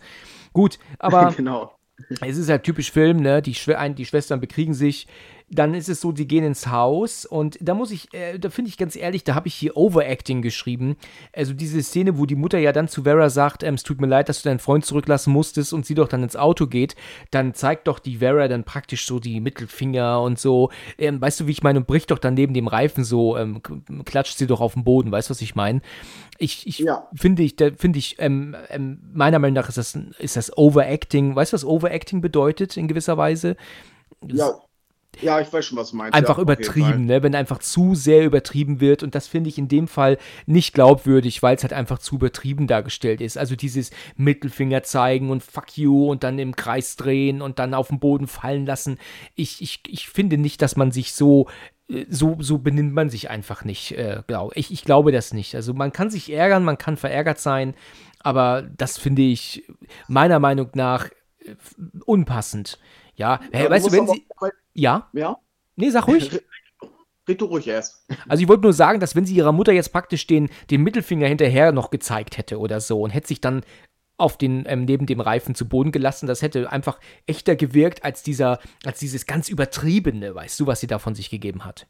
Gut, 0.52 0.78
aber 0.98 1.32
genau. 1.36 1.72
es 2.20 2.36
ist 2.36 2.50
halt 2.50 2.64
typisch 2.64 2.92
Film, 2.92 3.20
ne? 3.20 3.40
Die, 3.40 3.54
Schw 3.54 3.74
ein, 3.74 3.94
die 3.94 4.04
Schwestern 4.04 4.40
bekriegen 4.40 4.74
sich. 4.74 5.06
Dann 5.54 5.74
ist 5.74 5.88
es 5.88 6.00
so, 6.00 6.10
die 6.10 6.26
gehen 6.26 6.44
ins 6.44 6.66
Haus 6.66 7.24
und 7.24 7.58
da 7.60 7.74
muss 7.74 7.92
ich, 7.92 8.12
äh, 8.12 8.38
da 8.38 8.50
finde 8.50 8.70
ich 8.70 8.76
ganz 8.76 8.96
ehrlich, 8.96 9.22
da 9.22 9.36
habe 9.36 9.46
ich 9.46 9.54
hier 9.54 9.76
Overacting 9.76 10.42
geschrieben. 10.42 10.96
Also 11.32 11.52
diese 11.52 11.80
Szene, 11.82 12.18
wo 12.18 12.26
die 12.26 12.34
Mutter 12.34 12.58
ja 12.58 12.72
dann 12.72 12.88
zu 12.88 13.04
Vera 13.04 13.30
sagt, 13.30 13.62
ähm, 13.62 13.74
es 13.74 13.84
tut 13.84 14.00
mir 14.00 14.08
leid, 14.08 14.28
dass 14.28 14.42
du 14.42 14.48
deinen 14.48 14.58
Freund 14.58 14.84
zurücklassen 14.84 15.32
musstest 15.32 15.72
und 15.72 15.86
sie 15.86 15.94
doch 15.94 16.08
dann 16.08 16.24
ins 16.24 16.34
Auto 16.34 16.66
geht, 16.66 16.96
dann 17.30 17.54
zeigt 17.54 17.86
doch 17.86 18.00
die 18.00 18.16
Vera 18.16 18.48
dann 18.48 18.64
praktisch 18.64 19.06
so 19.06 19.20
die 19.20 19.40
Mittelfinger 19.40 20.20
und 20.20 20.38
so. 20.40 20.70
Ähm, 20.98 21.20
weißt 21.20 21.40
du, 21.40 21.46
wie 21.46 21.52
ich 21.52 21.62
meine, 21.62 21.78
und 21.78 21.86
bricht 21.86 22.10
doch 22.10 22.18
dann 22.18 22.34
neben 22.34 22.52
dem 22.52 22.66
Reifen 22.66 23.04
so, 23.04 23.36
ähm, 23.36 23.62
klatscht 24.04 24.38
sie 24.38 24.48
doch 24.48 24.60
auf 24.60 24.74
den 24.74 24.82
Boden, 24.82 25.12
weißt 25.12 25.28
du, 25.28 25.30
was 25.30 25.40
ich 25.40 25.54
meine? 25.54 25.82
Ich, 26.38 26.66
ich 26.66 26.78
Ja. 26.80 27.06
finde 27.14 27.44
ich, 27.44 27.54
da 27.54 27.70
finde 27.76 28.00
ich, 28.00 28.16
ähm, 28.18 28.56
ähm, 28.70 28.98
meiner 29.12 29.38
Meinung 29.38 29.54
nach 29.54 29.68
ist 29.68 29.78
das, 29.78 29.96
ist 30.18 30.36
das 30.36 30.56
Overacting. 30.56 31.36
Weißt 31.36 31.52
du, 31.52 31.54
was 31.54 31.64
Overacting 31.64 32.20
bedeutet 32.20 32.76
in 32.76 32.88
gewisser 32.88 33.16
Weise? 33.16 33.56
Ja, 34.26 34.52
Ja, 35.20 35.40
ich 35.40 35.52
weiß 35.52 35.64
schon, 35.64 35.78
was 35.78 35.90
du 35.90 35.96
meinst. 35.96 36.14
einfach 36.14 36.36
ja, 36.36 36.42
übertrieben, 36.42 37.06
ne? 37.06 37.22
wenn 37.22 37.34
einfach 37.34 37.58
zu 37.58 37.94
sehr 37.94 38.24
übertrieben 38.24 38.80
wird. 38.80 39.02
Und 39.02 39.14
das 39.14 39.26
finde 39.26 39.48
ich 39.48 39.58
in 39.58 39.68
dem 39.68 39.88
Fall 39.88 40.18
nicht 40.46 40.74
glaubwürdig, 40.74 41.42
weil 41.42 41.56
es 41.56 41.62
halt 41.62 41.72
einfach 41.72 41.98
zu 41.98 42.16
übertrieben 42.16 42.66
dargestellt 42.66 43.20
ist. 43.20 43.38
Also 43.38 43.56
dieses 43.56 43.90
Mittelfinger 44.16 44.82
zeigen 44.82 45.30
und 45.30 45.42
fuck 45.42 45.76
you 45.76 46.10
und 46.10 46.24
dann 46.24 46.38
im 46.38 46.56
Kreis 46.56 46.96
drehen 46.96 47.42
und 47.42 47.58
dann 47.58 47.74
auf 47.74 47.88
den 47.88 48.00
Boden 48.00 48.26
fallen 48.26 48.66
lassen. 48.66 48.98
Ich, 49.34 49.62
ich, 49.62 49.80
ich 49.88 50.08
finde 50.08 50.38
nicht, 50.38 50.62
dass 50.62 50.76
man 50.76 50.92
sich 50.92 51.12
so 51.12 51.48
äh, 51.88 52.06
so, 52.08 52.36
so 52.40 52.58
benimmt 52.58 52.94
man 52.94 53.10
sich 53.10 53.30
einfach 53.30 53.64
nicht. 53.64 53.92
Äh, 53.92 54.22
glaub. 54.26 54.56
ich, 54.56 54.72
ich 54.72 54.84
glaube 54.84 55.12
das 55.12 55.32
nicht. 55.32 55.54
Also 55.54 55.74
man 55.74 55.92
kann 55.92 56.10
sich 56.10 56.32
ärgern, 56.32 56.64
man 56.64 56.78
kann 56.78 56.96
verärgert 56.96 57.38
sein, 57.38 57.74
aber 58.20 58.62
das 58.76 58.98
finde 58.98 59.22
ich 59.22 59.64
meiner 60.08 60.38
Meinung 60.38 60.70
nach 60.74 61.10
äh, 61.40 61.54
unpassend. 62.06 62.78
Ja, 63.16 63.40
hey, 63.52 63.64
Ja, 63.64 63.70
weißt 63.70 63.86
du, 63.86 63.92
wenn 63.92 64.06
sie. 64.08 64.26
Ja? 64.74 65.08
Ja? 65.12 65.38
Nee, 65.76 65.90
sag 65.90 66.06
ruhig. 66.06 66.30
Red 67.26 67.40
du 67.40 67.46
ruhig 67.46 67.66
erst. 67.66 68.04
Also 68.28 68.42
ich 68.42 68.48
wollte 68.48 68.64
nur 68.64 68.74
sagen, 68.74 69.00
dass 69.00 69.16
wenn 69.16 69.24
sie 69.24 69.34
ihrer 69.34 69.52
Mutter 69.52 69.72
jetzt 69.72 69.92
praktisch 69.92 70.26
den, 70.26 70.50
den 70.70 70.82
Mittelfinger 70.82 71.26
hinterher 71.26 71.72
noch 71.72 71.90
gezeigt 71.90 72.36
hätte 72.36 72.58
oder 72.58 72.80
so 72.82 73.00
und 73.00 73.10
hätte 73.10 73.28
sich 73.28 73.40
dann 73.40 73.62
auf 74.16 74.36
den, 74.36 74.64
ähm, 74.68 74.84
neben 74.84 75.06
dem 75.06 75.20
Reifen 75.20 75.54
zu 75.54 75.66
Boden 75.66 75.90
gelassen, 75.90 76.26
das 76.26 76.42
hätte 76.42 76.70
einfach 76.70 77.00
echter 77.26 77.56
gewirkt 77.56 78.04
als 78.04 78.22
dieser, 78.22 78.60
als 78.84 79.00
dieses 79.00 79.26
ganz 79.26 79.48
übertriebene, 79.48 80.34
weißt 80.34 80.60
du, 80.60 80.66
was 80.66 80.80
sie 80.80 80.86
da 80.86 80.98
von 80.98 81.14
sich 81.14 81.30
gegeben 81.30 81.64
hat. 81.64 81.86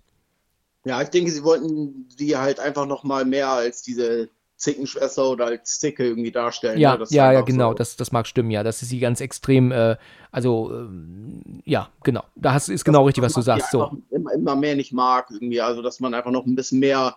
Ja, 0.85 1.03
ich 1.03 1.09
denke, 1.09 1.31
sie 1.31 1.43
wollten 1.43 2.09
sie 2.17 2.37
halt 2.37 2.61
einfach 2.61 2.87
noch 2.87 3.05
mal 3.05 3.25
mehr 3.25 3.49
als 3.49 3.83
diese 3.83 4.29
Zickenschwester 4.57 5.29
oder 5.31 5.47
als 5.47 5.81
Zicke 5.81 6.07
irgendwie 6.07 6.31
darstellen. 6.31 6.79
Ja, 6.79 6.97
ne? 6.97 7.05
Ja, 7.11 7.33
ja, 7.33 7.41
genau, 7.41 7.71
so. 7.71 7.75
das, 7.75 7.97
das 7.97 8.13
mag 8.13 8.27
stimmen, 8.27 8.51
ja. 8.51 8.63
Das 8.63 8.83
ist 8.83 8.89
sie 8.89 9.01
ganz 9.01 9.21
extrem, 9.21 9.73
äh, 9.73 9.97
also, 10.31 10.73
ähm, 10.73 11.63
ja, 11.65 11.89
genau. 12.03 12.23
Da 12.37 12.53
hast, 12.55 12.69
ist 12.69 12.85
genau 12.85 13.05
richtig, 13.05 13.25
was 13.25 13.33
du 13.33 13.43
sagst. 13.43 13.71
So. 13.71 13.91
Immer, 14.11 14.33
immer 14.33 14.57
mehr 14.57 14.77
nicht 14.77 14.93
mag 14.93 15.27
irgendwie. 15.31 15.61
Also, 15.61 15.83
dass 15.83 16.01
man 16.01 16.15
einfach 16.15 16.31
noch 16.31 16.47
ein 16.47 16.55
bisschen 16.55 16.79
mehr 16.79 17.17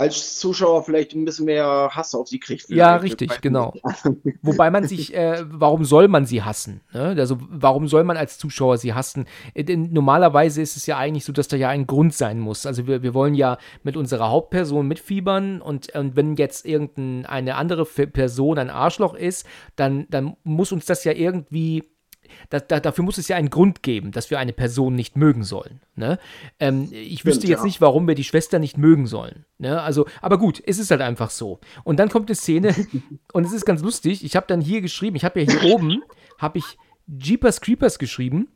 als 0.00 0.38
Zuschauer 0.38 0.82
vielleicht 0.84 1.12
ein 1.14 1.26
bisschen 1.26 1.44
mehr 1.44 1.90
Hass 1.92 2.14
auf 2.14 2.26
sie 2.26 2.40
kriegt. 2.40 2.70
Ja, 2.70 2.96
richtig, 2.96 3.42
genau. 3.42 3.74
Wobei 4.42 4.70
man 4.70 4.84
sich, 4.84 5.14
äh, 5.14 5.44
warum 5.46 5.84
soll 5.84 6.08
man 6.08 6.24
sie 6.24 6.42
hassen? 6.42 6.80
Ne? 6.92 7.14
Also, 7.18 7.36
warum 7.50 7.86
soll 7.86 8.04
man 8.04 8.16
als 8.16 8.38
Zuschauer 8.38 8.78
sie 8.78 8.94
hassen? 8.94 9.26
Äh, 9.52 9.64
Denn 9.64 9.92
normalerweise 9.92 10.62
ist 10.62 10.76
es 10.76 10.86
ja 10.86 10.96
eigentlich 10.96 11.26
so, 11.26 11.32
dass 11.32 11.48
da 11.48 11.56
ja 11.58 11.68
ein 11.68 11.86
Grund 11.86 12.14
sein 12.14 12.40
muss. 12.40 12.64
Also, 12.64 12.86
wir, 12.86 13.02
wir 13.02 13.12
wollen 13.12 13.34
ja 13.34 13.58
mit 13.82 13.98
unserer 13.98 14.30
Hauptperson 14.30 14.88
mitfiebern 14.88 15.60
und, 15.60 15.94
und 15.94 16.16
wenn 16.16 16.34
jetzt 16.36 16.64
irgendeine 16.64 17.54
andere 17.54 17.84
Person 17.84 18.58
ein 18.58 18.70
Arschloch 18.70 19.12
ist, 19.12 19.46
dann, 19.76 20.06
dann 20.08 20.34
muss 20.44 20.72
uns 20.72 20.86
das 20.86 21.04
ja 21.04 21.12
irgendwie. 21.12 21.89
Da, 22.48 22.60
da, 22.60 22.80
dafür 22.80 23.04
muss 23.04 23.18
es 23.18 23.28
ja 23.28 23.36
einen 23.36 23.50
Grund 23.50 23.82
geben, 23.82 24.12
dass 24.12 24.30
wir 24.30 24.38
eine 24.38 24.52
Person 24.52 24.94
nicht 24.94 25.16
mögen 25.16 25.44
sollen. 25.44 25.80
Ne? 25.94 26.18
Ähm, 26.58 26.88
ich 26.92 27.24
wüsste 27.24 27.46
jetzt 27.46 27.60
ja. 27.60 27.64
nicht, 27.64 27.80
warum 27.80 28.08
wir 28.08 28.14
die 28.14 28.24
Schwester 28.24 28.58
nicht 28.58 28.78
mögen 28.78 29.06
sollen. 29.06 29.44
Ne? 29.58 29.80
Also, 29.80 30.06
aber 30.20 30.38
gut, 30.38 30.62
es 30.66 30.78
ist 30.78 30.90
halt 30.90 31.00
einfach 31.00 31.30
so. 31.30 31.60
Und 31.84 31.98
dann 31.98 32.08
kommt 32.08 32.28
eine 32.28 32.34
Szene, 32.36 32.74
und 33.32 33.44
es 33.44 33.52
ist 33.52 33.64
ganz 33.64 33.82
lustig. 33.82 34.24
Ich 34.24 34.36
habe 34.36 34.46
dann 34.46 34.60
hier 34.60 34.80
geschrieben, 34.80 35.16
ich 35.16 35.24
habe 35.24 35.40
ja 35.40 35.52
hier 35.52 35.74
oben, 35.74 36.02
habe 36.38 36.58
ich 36.58 36.78
Jeepers 37.06 37.60
Creepers 37.60 37.98
geschrieben. 37.98 38.48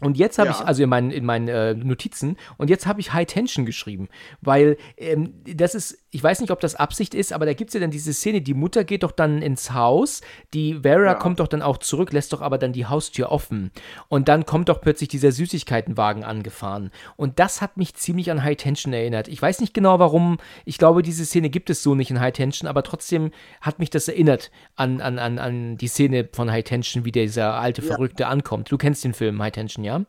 Und 0.00 0.16
jetzt 0.16 0.38
habe 0.38 0.50
Ja. 0.50 0.56
ich, 0.58 0.66
also 0.66 0.82
in 0.82 0.88
meinen, 0.88 1.10
in 1.10 1.26
meinen 1.26 1.48
äh, 1.48 1.74
Notizen, 1.74 2.36
und 2.56 2.70
jetzt 2.70 2.86
habe 2.86 3.00
ich 3.00 3.12
High 3.12 3.26
Tension 3.26 3.66
geschrieben, 3.66 4.08
weil 4.40 4.78
ähm, 4.96 5.34
das 5.44 5.74
ist, 5.74 5.99
ich 6.12 6.22
weiß 6.22 6.40
nicht, 6.40 6.50
ob 6.50 6.58
das 6.60 6.74
Absicht 6.74 7.14
ist, 7.14 7.32
aber 7.32 7.46
da 7.46 7.52
gibt 7.52 7.70
es 7.70 7.74
ja 7.74 7.80
dann 7.80 7.90
diese 7.92 8.12
Szene, 8.12 8.40
die 8.40 8.54
Mutter 8.54 8.82
geht 8.84 9.04
doch 9.04 9.12
dann 9.12 9.42
ins 9.42 9.72
Haus, 9.72 10.22
die 10.54 10.80
Vera 10.82 11.04
Ja. 11.04 11.14
kommt 11.14 11.38
doch 11.38 11.46
dann 11.48 11.62
auch 11.62 11.78
zurück, 11.78 12.12
lässt 12.12 12.32
doch 12.32 12.40
aber 12.40 12.58
dann 12.58 12.72
die 12.72 12.86
Haustür 12.86 13.30
offen. 13.30 13.70
Und 14.08 14.28
dann 14.28 14.44
kommt 14.44 14.68
doch 14.68 14.80
plötzlich 14.80 15.08
dieser 15.08 15.30
Süßigkeitenwagen 15.30 16.24
angefahren. 16.24 16.90
Und 17.16 17.38
das 17.38 17.62
hat 17.62 17.76
mich 17.76 17.94
ziemlich 17.94 18.30
an 18.30 18.42
High 18.42 18.56
Tension 18.56 18.92
erinnert. 18.92 19.28
Ich 19.28 19.40
weiß 19.40 19.60
nicht 19.60 19.72
genau 19.74 19.98
warum, 19.98 20.38
ich 20.64 20.78
glaube, 20.78 21.02
diese 21.02 21.24
Szene 21.24 21.48
gibt 21.48 21.70
es 21.70 21.82
so 21.82 21.94
nicht 21.94 22.10
in 22.10 22.20
High 22.20 22.32
Tension, 22.32 22.68
aber 22.68 22.82
trotzdem 22.82 23.30
hat 23.60 23.78
mich 23.78 23.90
das 23.90 24.08
erinnert 24.08 24.50
an, 24.76 25.00
an, 25.00 25.18
an, 25.18 25.38
an 25.38 25.76
die 25.76 25.88
Szene 25.88 26.28
von 26.32 26.50
High 26.50 26.64
Tension, 26.64 27.04
wie 27.04 27.12
dieser 27.12 27.54
alte 27.54 27.82
Verrückte 27.82 28.26
ankommt. 28.26 28.72
Du 28.72 28.78
kennst 28.78 29.04
den 29.04 29.14
Film 29.14 29.40
High 29.40 29.52
Tension, 29.52 29.84
ja? 29.84 30.04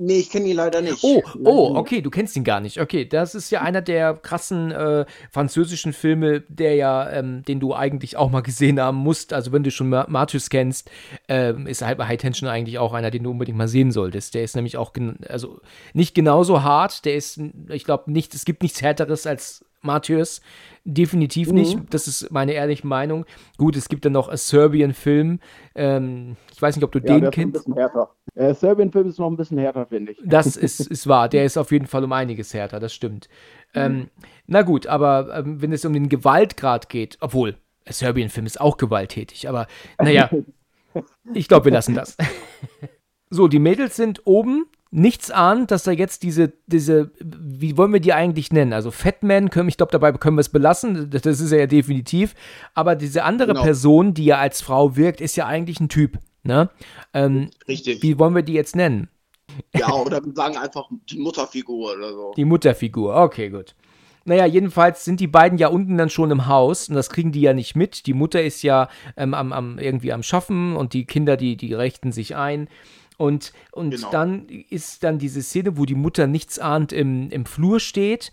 Nee, 0.00 0.20
ich 0.20 0.30
kenne 0.30 0.46
ihn 0.46 0.54
leider 0.54 0.80
nicht. 0.80 1.02
Oh, 1.02 1.20
oh, 1.44 1.74
okay, 1.74 2.00
du 2.00 2.08
kennst 2.08 2.36
ihn 2.36 2.44
gar 2.44 2.60
nicht. 2.60 2.80
Okay, 2.80 3.04
das 3.04 3.34
ist 3.34 3.50
ja 3.50 3.62
einer 3.62 3.82
der 3.82 4.14
krassen 4.14 4.70
äh, 4.70 5.04
französischen 5.32 5.92
Filme, 5.92 6.42
der 6.42 6.76
ja, 6.76 7.10
ähm, 7.10 7.42
den 7.42 7.58
du 7.58 7.74
eigentlich 7.74 8.16
auch 8.16 8.30
mal 8.30 8.42
gesehen 8.42 8.78
haben 8.78 8.98
musst. 8.98 9.32
Also 9.32 9.50
wenn 9.50 9.64
du 9.64 9.72
schon 9.72 9.88
Ma 9.88 10.06
Martyrs 10.08 10.50
kennst, 10.50 10.88
ähm, 11.26 11.66
ist 11.66 11.82
halt 11.82 11.98
bei 11.98 12.06
High 12.06 12.18
Tension 12.18 12.48
eigentlich 12.48 12.78
auch 12.78 12.92
einer, 12.92 13.10
den 13.10 13.24
du 13.24 13.32
unbedingt 13.32 13.58
mal 13.58 13.66
sehen 13.66 13.90
solltest. 13.90 14.34
Der 14.34 14.44
ist 14.44 14.54
nämlich 14.54 14.76
auch, 14.76 14.92
also 15.28 15.60
nicht 15.94 16.14
genauso 16.14 16.62
hart. 16.62 17.04
Der 17.04 17.16
ist, 17.16 17.40
ich 17.68 17.82
glaube 17.82 18.12
nicht, 18.12 18.34
es 18.34 18.44
gibt 18.44 18.62
nichts 18.62 18.80
härteres 18.80 19.26
als 19.26 19.64
Martyrs. 19.88 20.40
Definitiv 20.84 21.52
nicht. 21.52 21.78
Das 21.90 22.06
ist 22.08 22.30
meine 22.30 22.52
ehrliche 22.52 22.86
Meinung. 22.86 23.24
Gut, 23.56 23.76
es 23.76 23.88
gibt 23.88 24.04
dann 24.04 24.12
noch 24.12 24.28
A 24.28 24.36
Serbian 24.36 24.94
Film. 24.94 25.40
Ähm, 25.74 26.36
ich 26.54 26.62
weiß 26.62 26.76
nicht, 26.76 26.84
ob 26.84 26.92
du 26.92 26.98
Ja, 27.00 27.04
den 27.04 27.20
der 27.20 27.30
ist 27.30 27.38
ein 27.38 27.42
kennst. 27.42 27.52
bisschen 27.52 27.74
härter. 27.74 28.10
Äh, 28.34 28.54
Serbian-Film 28.54 29.08
ist 29.08 29.18
noch 29.18 29.28
ein 29.30 29.36
bisschen 29.36 29.58
härter, 29.58 29.86
finde 29.86 30.12
ich. 30.12 30.18
Das 30.24 30.56
ist, 30.66 30.80
ist 30.80 31.06
wahr. 31.08 31.28
Der 31.28 31.44
ist 31.44 31.56
auf 31.56 31.72
jeden 31.72 31.86
Fall 31.86 32.04
um 32.04 32.12
einiges 32.12 32.54
härter, 32.54 32.78
das 32.80 32.94
stimmt. 32.94 33.28
Ähm, 33.74 34.08
na 34.46 34.62
gut, 34.62 34.86
aber 34.86 35.36
ähm, 35.38 35.60
wenn 35.60 35.72
es 35.72 35.84
um 35.84 35.92
den 35.92 36.08
Gewaltgrad 36.08 36.88
geht, 36.88 37.18
obwohl, 37.20 37.56
der 37.86 37.92
Serbien-Film 37.94 38.46
ist 38.46 38.60
auch 38.60 38.76
gewalttätig, 38.76 39.48
aber 39.48 39.66
naja, 39.98 40.30
ich 41.34 41.48
glaube, 41.48 41.66
wir 41.66 41.72
lassen 41.72 41.94
das. 41.94 42.16
so, 43.30 43.48
die 43.48 43.58
Mädels 43.58 43.96
sind 43.96 44.22
oben. 44.26 44.66
Nichts 44.90 45.30
ahnt, 45.30 45.70
dass 45.70 45.82
da 45.82 45.90
jetzt 45.90 46.22
diese, 46.22 46.52
diese, 46.66 47.10
wie 47.20 47.76
wollen 47.76 47.92
wir 47.92 48.00
die 48.00 48.14
eigentlich 48.14 48.52
nennen? 48.52 48.72
Also 48.72 48.90
Fatman, 48.90 49.50
können, 49.50 49.68
ich 49.68 49.76
glaube, 49.76 49.92
dabei 49.92 50.12
können 50.12 50.36
wir 50.36 50.40
es 50.40 50.48
belassen, 50.48 51.10
das 51.10 51.26
ist 51.26 51.52
er 51.52 51.58
ja 51.58 51.66
definitiv. 51.66 52.34
Aber 52.74 52.96
diese 52.96 53.24
andere 53.24 53.48
Genau. 53.48 53.62
Person, 53.62 54.14
die 54.14 54.24
ja 54.24 54.38
als 54.38 54.62
Frau 54.62 54.96
wirkt, 54.96 55.20
ist 55.20 55.36
ja 55.36 55.46
eigentlich 55.46 55.80
ein 55.80 55.90
Typ. 55.90 56.18
Ne? 56.42 56.70
Ähm, 57.12 57.50
Richtig. 57.66 58.02
wie 58.02 58.18
wollen 58.18 58.34
wir 58.34 58.42
die 58.42 58.54
jetzt 58.54 58.76
nennen? 58.76 59.08
Ja, 59.74 59.92
oder 59.92 60.24
wir 60.24 60.32
sagen 60.34 60.56
einfach 60.56 60.88
die 61.10 61.18
Mutterfigur 61.18 61.92
oder 61.92 62.12
so. 62.12 62.32
Die 62.36 62.44
Mutterfigur, 62.44 63.14
okay, 63.16 63.50
gut. 63.50 63.74
Naja, 64.24 64.44
jedenfalls 64.44 65.04
sind 65.04 65.20
die 65.20 65.26
beiden 65.26 65.58
ja 65.58 65.68
unten 65.68 65.96
dann 65.96 66.10
schon 66.10 66.30
im 66.30 66.46
Haus 66.46 66.88
und 66.88 66.94
das 66.94 67.08
kriegen 67.08 67.32
die 67.32 67.40
ja 67.40 67.54
nicht 67.54 67.76
mit. 67.76 68.06
Die 68.06 68.12
Mutter 68.12 68.42
ist 68.42 68.62
ja 68.62 68.88
ähm, 69.16 69.32
am, 69.32 69.52
am, 69.52 69.78
irgendwie 69.78 70.12
am 70.12 70.22
Schaffen 70.22 70.76
und 70.76 70.92
die 70.92 71.06
Kinder, 71.06 71.36
die, 71.36 71.56
die 71.56 71.72
richten 71.72 72.12
sich 72.12 72.36
ein. 72.36 72.68
Und, 73.18 73.52
und 73.72 73.90
Genau. 73.90 74.10
dann 74.10 74.46
ist 74.48 75.04
dann 75.04 75.18
diese 75.18 75.42
Szene, 75.42 75.76
wo 75.76 75.84
die 75.84 75.94
Mutter 75.94 76.26
nichts 76.26 76.58
ahnt 76.58 76.92
im, 76.92 77.30
im 77.30 77.44
Flur 77.44 77.80
steht. 77.80 78.32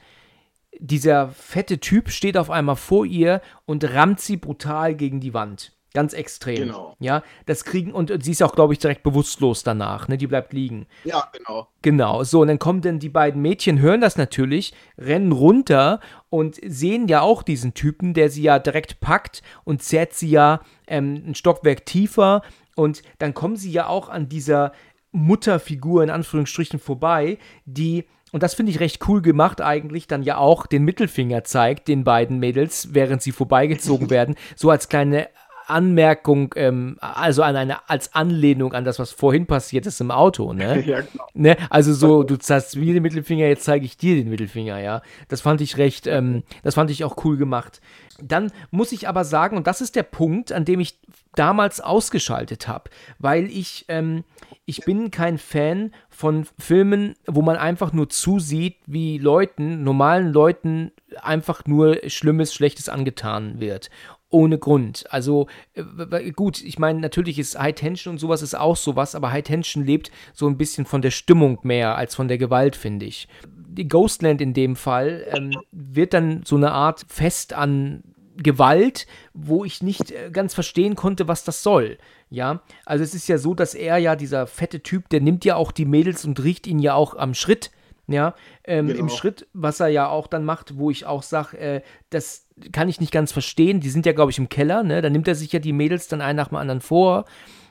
Dieser 0.79 1.29
fette 1.29 1.79
Typ 1.79 2.09
steht 2.09 2.37
auf 2.37 2.49
einmal 2.49 2.75
vor 2.77 3.05
ihr 3.05 3.41
und 3.65 3.83
rammt 3.83 4.21
sie 4.21 4.37
brutal 4.37 4.95
gegen 4.95 5.19
die 5.19 5.33
Wand. 5.33 5.73
Ganz 5.93 6.11
extrem. 6.11 6.57
Genau. 6.57 6.97
Ja, 6.99 7.23
das 7.45 7.63
kriegen, 7.63 7.93
und, 7.93 8.11
sie 8.21 8.31
ist 8.31 8.43
auch, 8.43 8.53
glaube 8.53 8.73
ich, 8.73 8.79
direkt 8.79 9.01
bewusstlos 9.03 9.63
danach, 9.63 10.09
ne? 10.09 10.17
Die 10.17 10.27
bleibt 10.27 10.51
liegen. 10.51 10.87
Ja, 11.05 11.31
genau. 11.31 11.69
Genau, 11.83 12.23
so, 12.25 12.41
und 12.41 12.49
dann 12.49 12.59
kommen 12.59 12.81
dann 12.81 12.99
die 12.99 13.07
beiden 13.07 13.41
Mädchen, 13.41 13.79
hören 13.79 14.01
das 14.01 14.17
natürlich, 14.17 14.73
rennen 14.97 15.31
runter 15.31 16.01
und 16.29 16.59
sehen 16.61 17.07
ja 17.07 17.21
auch 17.21 17.43
diesen 17.43 17.73
Typen, 17.75 18.13
der 18.13 18.29
sie 18.29 18.41
ja 18.43 18.59
direkt 18.59 18.99
packt 18.99 19.41
und 19.63 19.81
zerrt 19.81 20.11
sie 20.13 20.29
ja 20.29 20.59
ähm, 20.85 21.23
ein 21.27 21.33
Stockwerk 21.35 21.85
tiefer. 21.85 22.41
Und 22.75 23.01
dann 23.17 23.33
kommen 23.33 23.55
sie 23.55 23.71
ja 23.71 23.87
auch 23.87 24.09
an 24.09 24.29
dieser 24.29 24.71
Mutterfigur 25.11 26.03
in 26.03 26.09
Anführungsstrichen 26.09 26.79
vorbei, 26.79 27.37
die, 27.65 28.03
und 28.31 28.43
das 28.43 28.53
finde 28.53 28.71
ich 28.71 28.81
recht 28.81 29.07
cool 29.07 29.21
gemacht 29.21 29.61
eigentlich, 29.61 30.07
dann 30.07 30.23
ja 30.23 30.37
auch 30.37 30.65
den 30.67 30.83
Mittelfinger 30.83 31.45
zeigt, 31.45 31.87
den 31.87 32.03
beiden 32.03 32.37
Mädels, 32.37 32.89
während 32.93 33.21
sie 33.21 33.31
vorbeigezogen 33.31 34.09
werden, 34.09 34.35
so 34.55 34.69
als 34.69 34.89
kleine 34.89 35.29
Anmerkung, 35.67 36.53
ähm, 36.57 36.97
also 36.99 37.41
an 37.41 37.55
eine, 37.55 37.89
als 37.89 38.13
Anlehnung 38.13 38.73
an 38.73 38.85
das, 38.85 38.99
was 38.99 39.11
vorhin 39.11 39.47
passiert 39.47 39.85
ist 39.85 39.99
im 40.01 40.11
Auto, 40.11 40.53
ne? 40.53 40.81
Ja, 40.85 41.01
genau. 41.01 41.25
Ne? 41.33 41.57
Also 41.69 41.93
so, 41.93 42.23
du 42.23 42.37
zeigst 42.37 42.75
mir 42.75 42.93
den 42.93 43.01
Mittelfinger, 43.01 43.47
jetzt 43.47 43.63
zeige 43.63 43.85
ich 43.85 43.97
dir 43.97 44.15
den 44.15 44.29
Mittelfinger, 44.29 44.79
ja. 44.79 45.01
Das 45.27 45.41
fand 45.41 45.61
ich 45.61 45.77
recht, 45.77 46.07
ähm, 46.07 46.43
das 46.63 46.75
fand 46.75 46.91
ich 46.91 47.03
auch 47.03 47.23
cool 47.25 47.37
gemacht. 47.37 47.81
Dann 48.21 48.51
muss 48.71 48.91
ich 48.91 49.07
aber 49.07 49.25
sagen, 49.25 49.57
und 49.57 49.67
das 49.67 49.81
ist 49.81 49.95
der 49.95 50.03
Punkt, 50.03 50.51
an 50.51 50.63
dem 50.63 50.79
ich 50.79 50.99
damals 51.35 51.81
ausgeschaltet 51.81 52.67
habe, 52.67 52.89
weil 53.19 53.45
ich, 53.45 53.85
ähm, 53.89 54.23
ich 54.65 54.85
bin 54.85 55.11
kein 55.11 55.37
Fan 55.37 55.91
von 56.09 56.47
Filmen, 56.57 57.15
wo 57.27 57.41
man 57.41 57.57
einfach 57.57 57.91
nur 57.91 58.09
zusieht, 58.09 58.77
wie 58.85 59.17
Leuten, 59.17 59.83
normalen 59.83 60.31
Leuten 60.31 60.91
einfach 61.21 61.65
nur 61.65 61.99
Schlimmes, 62.07 62.53
Schlechtes 62.53 62.87
angetan 62.87 63.59
wird 63.59 63.89
ohne 64.35 64.57
Grund. 64.57 65.05
Also 65.09 65.47
äh, 65.73 66.31
gut, 66.31 66.61
ich 66.61 66.77
meine, 66.77 66.99
natürlich 66.99 67.39
ist 67.39 67.57
High 67.57 67.73
Tension 67.73 68.15
und 68.15 68.17
sowas 68.19 68.41
ist 68.41 68.53
auch 68.53 68.75
sowas, 68.75 69.15
aber 69.15 69.31
High 69.31 69.43
Tension 69.43 69.85
lebt 69.85 70.11
so 70.33 70.47
ein 70.47 70.57
bisschen 70.57 70.85
von 70.85 71.01
der 71.01 71.11
Stimmung 71.11 71.59
mehr 71.63 71.95
als 71.95 72.15
von 72.15 72.27
der 72.27 72.37
Gewalt, 72.37 72.75
finde 72.75 73.05
ich. 73.05 73.29
Die 73.75 73.87
Ghostland 73.87 74.41
in 74.41 74.53
dem 74.53 74.75
Fall 74.75 75.25
ähm, 75.31 75.51
wird 75.71 76.13
dann 76.13 76.41
so 76.45 76.55
eine 76.55 76.71
Art 76.71 77.05
Fest 77.07 77.53
an 77.53 78.03
Gewalt, 78.37 79.07
wo 79.33 79.63
ich 79.63 79.81
nicht 79.81 80.11
äh, 80.11 80.29
ganz 80.31 80.53
verstehen 80.53 80.95
konnte, 80.95 81.27
was 81.27 81.43
das 81.43 81.63
soll. 81.63 81.97
Ja, 82.29 82.61
also 82.85 83.03
es 83.03 83.13
ist 83.13 83.27
ja 83.27 83.37
so, 83.37 83.53
dass 83.53 83.73
er 83.73 83.97
ja, 83.97 84.15
dieser 84.15 84.47
fette 84.47 84.81
Typ, 84.81 85.09
der 85.09 85.21
nimmt 85.21 85.45
ja 85.45 85.55
auch 85.55 85.71
die 85.71 85.85
Mädels 85.85 86.25
und 86.25 86.43
riecht 86.43 86.67
ihnen 86.67 86.79
ja 86.79 86.93
auch 86.95 87.15
am 87.15 87.33
Schritt. 87.33 87.71
Ja, 88.07 88.35
ähm, 88.65 88.85
genau. 88.85 88.99
im 88.99 89.09
Schritt, 89.09 89.47
was 89.53 89.79
er 89.79 89.87
ja 89.87 90.07
auch 90.07 90.27
dann 90.27 90.45
macht, 90.45 90.77
wo 90.77 90.91
ich 90.91 91.07
auch 91.07 91.23
sage, 91.23 91.57
äh, 91.57 91.81
das 92.11 92.45
kann 92.71 92.87
ich 92.87 92.99
nicht 92.99 93.11
ganz 93.11 93.31
verstehen. 93.31 93.79
Die 93.79 93.89
sind 93.89 94.05
ja, 94.05 94.11
glaube 94.11 94.29
ich, 94.29 94.37
im 94.37 94.47
Keller, 94.47 94.83
ne? 94.83 95.01
Da 95.01 95.09
nimmt 95.09 95.27
er 95.27 95.33
sich 95.33 95.51
ja 95.51 95.59
die 95.59 95.73
Mädels 95.73 96.07
dann 96.07 96.21
ein 96.21 96.35
nach 96.35 96.49
dem 96.49 96.57
anderen 96.57 96.81
vor. 96.81 97.25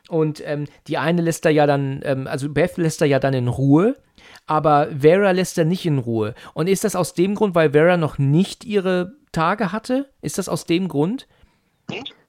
Und 0.08 0.42
ähm, 0.44 0.64
die 0.88 0.98
eine 0.98 1.22
lässt 1.22 1.44
er 1.44 1.52
ja 1.52 1.66
dann, 1.66 2.00
ähm, 2.04 2.26
also 2.26 2.48
Beth 2.48 2.76
lässt 2.76 3.00
er 3.00 3.06
ja 3.06 3.20
dann 3.20 3.32
in 3.32 3.46
Ruhe, 3.48 3.96
aber 4.46 4.88
Vera 5.00 5.30
lässt 5.30 5.58
er 5.58 5.64
nicht 5.64 5.86
in 5.86 5.98
Ruhe. 5.98 6.34
Und 6.52 6.68
ist 6.68 6.84
das 6.84 6.96
aus 6.96 7.14
dem 7.14 7.34
Grund, 7.34 7.54
weil 7.54 7.70
Vera 7.70 7.96
noch 7.96 8.18
nicht 8.18 8.64
ihre 8.64 9.16
Tage 9.32 9.72
hatte? 9.72 10.10
Ist 10.20 10.38
das 10.38 10.48
aus 10.48 10.64
dem 10.64 10.88
Grund? 10.88 11.26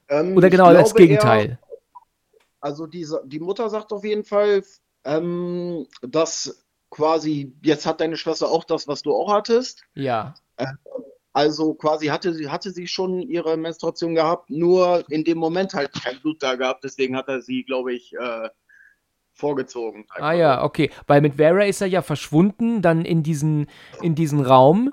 Ähm, 0.10 0.38
Oder 0.38 0.50
genau 0.50 0.66
als 0.66 0.94
Gegenteil? 0.94 1.46
Eher, 1.46 1.60
also 2.62 2.88
die, 2.88 3.08
die 3.26 3.40
Mutter 3.40 3.70
sagt 3.70 3.92
auf 3.92 4.04
jeden 4.04 4.24
Fall, 4.24 4.64
ähm, 5.04 5.88
dass 6.02 6.66
quasi, 6.90 7.54
jetzt 7.62 7.86
hat 7.86 8.02
deine 8.02 8.18
Schwester 8.18 8.50
auch 8.50 8.64
das, 8.64 8.88
was 8.88 9.02
du 9.02 9.14
auch 9.14 9.32
hattest. 9.32 9.84
Ja. 9.94 10.34
Äh, 10.58 10.68
also 11.34 11.74
quasi 11.74 12.08
hatte 12.08 12.34
sie, 12.34 12.50
hatte 12.50 12.72
sie 12.72 12.88
schon 12.88 13.22
ihre 13.22 13.58
Menstruation 13.58 14.16
gehabt, 14.16 14.50
nur 14.50 15.04
in 15.10 15.26
dem 15.26 15.38
Moment 15.38 15.74
halt 15.74 15.92
kein 15.92 16.20
Blut 16.22 16.42
da 16.42 16.56
gehabt, 16.56 16.86
deswegen 16.86 17.18
hat 17.18 17.28
er 17.28 17.42
sie, 17.42 17.64
glaube 17.64 17.94
ich, 17.94 18.14
äh, 18.14 18.50
vorgezogen. 19.36 20.06
Ah 20.16 20.32
ja, 20.32 20.64
okay. 20.64 20.90
Weil 21.08 21.22
mit 21.22 21.36
Vera 21.36 21.64
ist 21.66 21.82
er 21.82 21.88
ja 21.88 22.02
verschwunden, 22.02 22.82
dann 22.82 23.04
in 23.04 23.22
diesen, 23.22 23.68
in 24.02 24.16
diesen 24.16 24.42
Raum. 24.42 24.92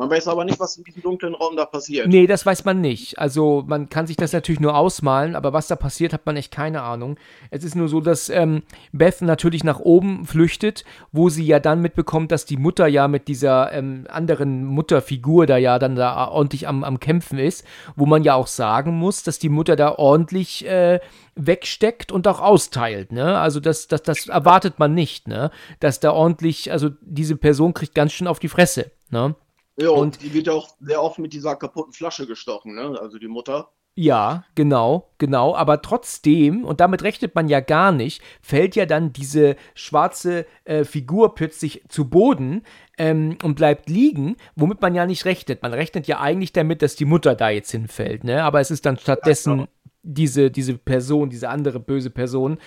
Man 0.00 0.08
weiß 0.08 0.28
aber 0.28 0.46
nicht, 0.46 0.58
was 0.58 0.78
in 0.78 0.84
diesem 0.84 1.02
dunklen 1.02 1.34
Raum 1.34 1.56
da 1.56 1.66
passiert. 1.66 2.08
Nee, 2.08 2.26
das 2.26 2.46
weiß 2.46 2.64
man 2.64 2.80
nicht. 2.80 3.18
Also 3.18 3.64
man 3.66 3.90
kann 3.90 4.06
sich 4.06 4.16
das 4.16 4.32
natürlich 4.32 4.58
nur 4.60 4.74
ausmalen, 4.74 5.36
aber 5.36 5.52
was 5.52 5.66
da 5.66 5.76
passiert, 5.76 6.14
hat 6.14 6.24
man 6.24 6.38
echt 6.38 6.50
keine 6.50 6.80
Ahnung. 6.80 7.18
Es 7.50 7.64
ist 7.64 7.74
nur 7.74 7.86
so, 7.86 8.00
dass 8.00 8.30
ähm, 8.30 8.62
Beth 8.92 9.20
natürlich 9.20 9.62
nach 9.62 9.78
oben 9.78 10.24
flüchtet, 10.24 10.86
wo 11.12 11.28
sie 11.28 11.44
ja 11.44 11.60
dann 11.60 11.82
mitbekommt, 11.82 12.32
dass 12.32 12.46
die 12.46 12.56
Mutter 12.56 12.86
ja 12.86 13.08
mit 13.08 13.28
dieser 13.28 13.72
ähm, 13.72 14.06
anderen 14.08 14.64
Mutterfigur 14.64 15.46
da 15.46 15.58
ja 15.58 15.78
dann 15.78 15.96
da 15.96 16.28
ordentlich 16.28 16.66
am, 16.66 16.82
am 16.82 16.98
Kämpfen 16.98 17.38
ist, 17.38 17.66
wo 17.94 18.06
man 18.06 18.24
ja 18.24 18.36
auch 18.36 18.46
sagen 18.46 18.96
muss, 18.96 19.22
dass 19.22 19.38
die 19.38 19.50
Mutter 19.50 19.76
da 19.76 19.90
ordentlich 19.98 20.64
äh, 20.66 21.00
wegsteckt 21.34 22.10
und 22.10 22.26
auch 22.26 22.40
austeilt, 22.40 23.12
ne? 23.12 23.38
Also 23.38 23.60
das, 23.60 23.86
das, 23.86 24.02
das 24.02 24.28
erwartet 24.28 24.78
man 24.78 24.94
nicht, 24.94 25.28
ne? 25.28 25.50
Dass 25.78 26.00
da 26.00 26.12
ordentlich, 26.12 26.72
also 26.72 26.88
diese 27.02 27.36
Person 27.36 27.74
kriegt 27.74 27.94
ganz 27.94 28.12
schön 28.12 28.26
auf 28.26 28.38
die 28.38 28.48
Fresse, 28.48 28.90
ne? 29.10 29.34
Ja, 29.76 29.90
und 29.90 30.22
die 30.22 30.34
wird 30.34 30.46
ja 30.46 30.52
auch 30.52 30.68
sehr 30.80 31.02
oft 31.02 31.18
mit 31.18 31.32
dieser 31.32 31.56
kaputten 31.56 31.92
Flasche 31.92 32.26
gestochen, 32.26 32.74
ne? 32.74 32.98
Also 33.00 33.18
die 33.18 33.28
Mutter. 33.28 33.70
Ja, 33.96 34.44
genau, 34.54 35.10
genau. 35.18 35.54
Aber 35.54 35.82
trotzdem, 35.82 36.64
und 36.64 36.80
damit 36.80 37.02
rechnet 37.02 37.34
man 37.34 37.48
ja 37.48 37.60
gar 37.60 37.90
nicht, 37.90 38.22
fällt 38.40 38.76
ja 38.76 38.86
dann 38.86 39.12
diese 39.12 39.56
schwarze 39.74 40.46
äh, 40.64 40.84
Figur 40.84 41.34
plötzlich 41.34 41.82
zu 41.88 42.08
Boden 42.08 42.62
ähm, 42.98 43.36
und 43.42 43.56
bleibt 43.56 43.88
liegen, 43.90 44.36
womit 44.54 44.80
man 44.80 44.94
ja 44.94 45.06
nicht 45.06 45.24
rechnet. 45.24 45.62
Man 45.62 45.74
rechnet 45.74 46.06
ja 46.06 46.20
eigentlich 46.20 46.52
damit, 46.52 46.82
dass 46.82 46.94
die 46.94 47.04
Mutter 47.04 47.34
da 47.34 47.50
jetzt 47.50 47.72
hinfällt, 47.72 48.22
ne? 48.24 48.44
Aber 48.44 48.60
es 48.60 48.70
ist 48.70 48.86
dann 48.86 48.96
stattdessen 48.96 49.60
ja, 49.60 49.68
diese, 50.02 50.50
diese 50.50 50.78
Person, 50.78 51.28
diese 51.28 51.48
andere 51.48 51.80
böse 51.80 52.10
Person. 52.10 52.58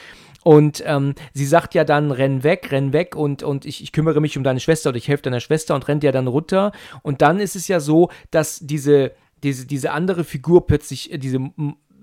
Und 0.43 0.84
ähm, 0.86 1.15
sie 1.34 1.45
sagt 1.45 1.73
ja 1.73 1.84
dann, 1.84 2.12
renn 2.12 2.43
weg, 2.43 2.71
renn 2.71 2.93
weg 2.93 3.15
und, 3.15 3.43
und 3.43 3.65
ich, 3.65 3.82
ich 3.82 3.91
kümmere 3.91 4.21
mich 4.21 4.38
um 4.38 4.43
deine 4.43 4.60
Schwester 4.60 4.89
oder 4.89 4.97
ich 4.97 5.08
helfe 5.08 5.23
deiner 5.23 5.39
Schwester 5.39 5.75
und 5.75 5.88
rennt 5.88 6.03
ja 6.03 6.12
dann 6.12 6.27
runter. 6.27 6.71
Und 7.01 7.21
dann 7.21 7.39
ist 7.39 7.56
es 7.56 7.67
ja 7.67 7.79
so, 7.79 8.10
dass 8.32 8.60
diese, 8.60 9.12
diese, 9.43 9.65
diese 9.65 9.91
andere 9.91 10.23
Figur 10.23 10.67
plötzlich, 10.67 11.12
äh, 11.12 11.17
diese 11.17 11.39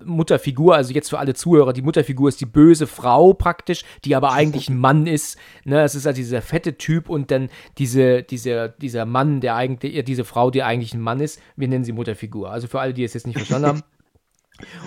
Mutterfigur, 0.05 0.75
also 0.75 0.93
jetzt 0.93 1.09
für 1.09 1.19
alle 1.19 1.33
Zuhörer, 1.33 1.73
die 1.73 1.81
Mutterfigur 1.81 2.29
ist 2.29 2.41
die 2.41 2.45
böse 2.45 2.87
Frau 2.87 3.33
praktisch, 3.33 3.83
die 4.03 4.15
aber 4.15 4.31
eigentlich 4.31 4.69
ein 4.69 4.77
Mann 4.77 5.07
ist. 5.07 5.37
Ne, 5.63 5.81
es 5.83 5.95
ist 5.95 6.05
halt 6.05 6.17
dieser 6.17 6.41
fette 6.41 6.77
Typ 6.77 7.09
und 7.09 7.31
dann 7.31 7.49
diese, 7.77 8.23
diese, 8.23 8.73
dieser 8.81 9.05
Mann, 9.05 9.41
der 9.41 9.55
eigentlich, 9.55 10.03
diese 10.05 10.25
Frau, 10.25 10.51
die 10.51 10.63
eigentlich 10.63 10.93
ein 10.93 11.01
Mann 11.01 11.19
ist. 11.19 11.39
Wir 11.55 11.67
nennen 11.67 11.83
sie 11.83 11.91
Mutterfigur. 11.91 12.51
Also 12.51 12.67
für 12.67 12.79
alle, 12.79 12.93
die 12.93 13.03
es 13.03 13.13
jetzt 13.13 13.27
nicht 13.27 13.37
verstanden 13.37 13.67
haben. 13.67 13.83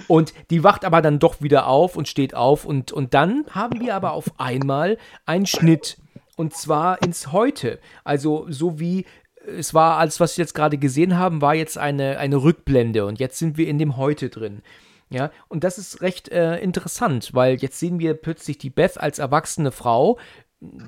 Und 0.09 0.33
die 0.51 0.65
wacht 0.65 0.85
aber 0.85 1.03
dann 1.03 1.19
doch 1.19 1.41
wieder 1.41 1.67
auf 1.67 1.97
und 1.97 2.09
steht 2.09 2.35
auf. 2.35 2.65
Und, 2.65 2.93
und 2.93 3.15
dann 3.15 3.45
haben 3.51 3.81
wir 3.81 3.95
aber 3.95 4.13
auf 4.13 4.31
einmal 4.39 4.99
einen 5.27 5.47
Schnitt. 5.47 5.99
Und 6.37 6.55
zwar 6.55 7.03
ins 7.03 7.33
Heute. 7.33 7.79
Also 8.03 8.47
so 8.49 8.81
wie 8.81 9.07
es 9.47 9.75
war, 9.75 9.99
als 9.99 10.21
was 10.21 10.37
wir 10.37 10.43
jetzt 10.43 10.55
gerade 10.55 10.79
gesehen 10.79 11.19
haben, 11.19 11.41
war 11.41 11.55
jetzt 11.55 11.79
eine, 11.79 12.19
eine 12.19 12.43
Rückblende. 12.43 13.07
Und 13.07 13.21
jetzt 13.21 13.39
sind 13.39 13.57
wir 13.57 13.69
in 13.69 13.79
dem 13.79 13.97
Heute 13.97 14.31
drin. 14.31 14.63
Ja, 15.11 15.31
und 15.49 15.65
das 15.65 15.79
ist 15.79 16.01
recht 16.01 16.31
äh, 16.31 16.59
interessant, 16.59 17.35
weil 17.35 17.57
jetzt 17.57 17.79
sehen 17.79 17.99
wir 17.99 18.15
plötzlich 18.15 18.59
die 18.59 18.71
Beth 18.71 18.99
als 18.99 19.19
erwachsene 19.19 19.71
Frau. 19.71 20.19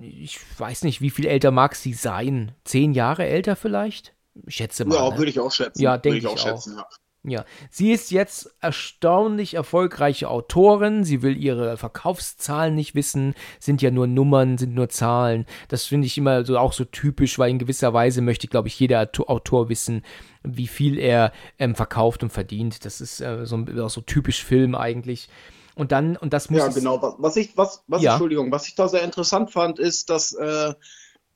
Ich 0.01 0.41
weiß 0.59 0.83
nicht, 0.85 1.01
wie 1.01 1.11
viel 1.11 1.27
älter 1.27 1.51
mag 1.51 1.75
sie 1.75 1.93
sein? 1.93 2.53
Zehn 2.65 2.93
Jahre 2.93 3.27
älter 3.27 3.57
vielleicht? 3.57 4.15
Ich 4.47 4.57
schätze 4.57 4.85
mal. 4.85 4.97
Ja, 4.97 5.11
ne? 5.11 5.19
würde 5.19 5.31
ich 5.31 5.39
auch 5.39 5.53
schätzen. 5.53 5.83
Ja, 5.83 5.99
denke 5.99 6.19
ich, 6.19 6.25
ich, 6.25 6.31
auch. 6.31 6.39
Schätzen, 6.39 6.77
ja. 6.77 6.87
Ja, 7.29 7.45
sie 7.71 7.91
ist 7.91 8.13
jetzt 8.13 8.55
erstaunlich 8.61 9.55
erfolgreiche 9.55 10.31
Autorin. 10.31 11.03
Sie 11.03 11.23
will 11.23 11.37
ihre 11.37 11.77
Verkaufszahlen 11.77 12.77
nicht 12.77 12.95
wissen, 12.95 13.35
sind 13.59 13.83
ja 13.83 13.91
nur 13.91 14.07
Nummern, 14.07 14.59
sind 14.59 14.75
nur 14.75 14.89
Zahlen. 14.89 15.45
Das 15.67 15.85
finde 15.87 16.07
ich 16.07 16.17
immer 16.17 16.45
so 16.45 16.57
auch 16.57 16.73
so 16.73 16.85
typisch, 16.85 17.37
weil 17.41 17.51
in 17.51 17.59
gewisser 17.59 17.93
Weise 17.93 18.23
möchte, 18.23 18.47
glaube 18.47 18.69
ich, 18.69 18.79
jeder 18.79 19.11
Autor 19.27 19.69
wissen, 19.69 20.05
wie 20.45 20.69
viel 20.69 20.99
er 20.99 21.33
ähm, 21.59 21.75
verkauft 21.75 22.23
und 22.23 22.31
verdient. 22.31 22.85
Das 22.85 23.01
ist 23.01 23.21
äh, 23.21 23.45
so, 23.45 23.57
auch 23.81 23.91
so 23.91 24.03
typisch 24.03 24.45
Film 24.45 24.77
eigentlich. 24.77 25.29
Und 25.75 25.91
dann, 25.91 26.17
und 26.17 26.33
das 26.33 26.49
muss. 26.49 26.61
Ja, 26.61 26.69
genau. 26.69 27.17
Was, 27.19 27.37
ich, 27.37 27.57
was, 27.57 27.83
was, 27.89 28.03
ja. 28.03 28.13
Entschuldigung, 28.13 28.53
was 28.53 28.69
ich 28.69 28.77
da 28.77 28.87
sehr 28.87 29.03
interessant 29.03 29.51
fand, 29.51 29.81
ist, 29.81 30.11
dass 30.11 30.33
äh, 30.33 30.75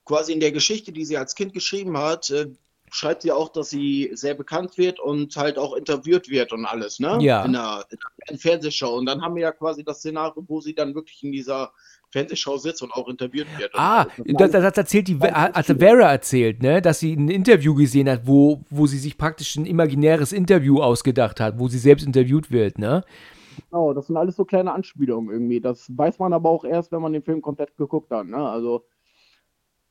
quasi 0.04 0.32
in 0.32 0.40
der 0.40 0.52
Geschichte, 0.52 0.92
die 0.92 1.04
sie 1.04 1.16
als 1.16 1.34
Kind 1.34 1.52
geschrieben 1.52 1.98
hat, 1.98 2.30
äh, 2.30 2.46
schreibt 2.90 3.22
sie 3.22 3.32
auch, 3.32 3.48
dass 3.48 3.70
sie 3.70 4.10
sehr 4.12 4.34
bekannt 4.34 4.76
wird 4.78 5.00
und 5.00 5.36
halt 5.36 5.58
auch 5.58 5.74
interviewt 5.74 6.28
wird 6.28 6.52
und 6.52 6.66
alles, 6.66 7.00
ne? 7.00 7.18
Ja. 7.20 7.44
In 7.44 7.52
der, 7.52 7.84
in 7.90 7.98
der 8.30 8.38
Fernsehshow. 8.38 8.96
Und 8.96 9.06
dann 9.06 9.22
haben 9.22 9.34
wir 9.34 9.42
ja 9.42 9.52
quasi 9.52 9.84
das 9.84 9.98
Szenario, 9.98 10.44
wo 10.46 10.60
sie 10.60 10.74
dann 10.74 10.94
wirklich 10.94 11.22
in 11.22 11.32
dieser 11.32 11.72
Fernsehshow 12.10 12.56
sitzt 12.56 12.82
und 12.82 12.92
auch 12.92 13.08
interviewt 13.08 13.46
wird. 13.58 13.70
Ah, 13.74 14.06
das, 14.24 14.50
das 14.50 14.76
erzählt 14.76 15.08
die, 15.08 15.18
hat 15.18 15.66
Vera 15.66 16.10
erzählt, 16.10 16.62
ne, 16.62 16.82
dass 16.82 17.00
sie 17.00 17.14
ein 17.14 17.28
Interview 17.28 17.74
gesehen 17.74 18.08
hat, 18.08 18.22
wo, 18.24 18.62
wo 18.68 18.86
sie 18.86 18.98
sich 18.98 19.16
praktisch 19.16 19.56
ein 19.56 19.66
imaginäres 19.66 20.32
Interview 20.32 20.80
ausgedacht 20.80 21.40
hat, 21.40 21.58
wo 21.58 21.68
sie 21.68 21.78
selbst 21.78 22.04
interviewt 22.04 22.50
wird, 22.50 22.78
ne? 22.78 23.04
Genau, 23.70 23.92
das 23.92 24.06
sind 24.06 24.16
alles 24.16 24.36
so 24.36 24.44
kleine 24.44 24.72
Anspielungen 24.72 25.30
irgendwie. 25.30 25.60
Das 25.60 25.86
weiß 25.96 26.18
man 26.18 26.32
aber 26.32 26.48
auch 26.50 26.64
erst, 26.64 26.90
wenn 26.92 27.02
man 27.02 27.12
den 27.12 27.22
Film 27.22 27.42
komplett 27.42 27.76
geguckt 27.76 28.10
hat, 28.10 28.26
ne? 28.26 28.38
Also 28.38 28.84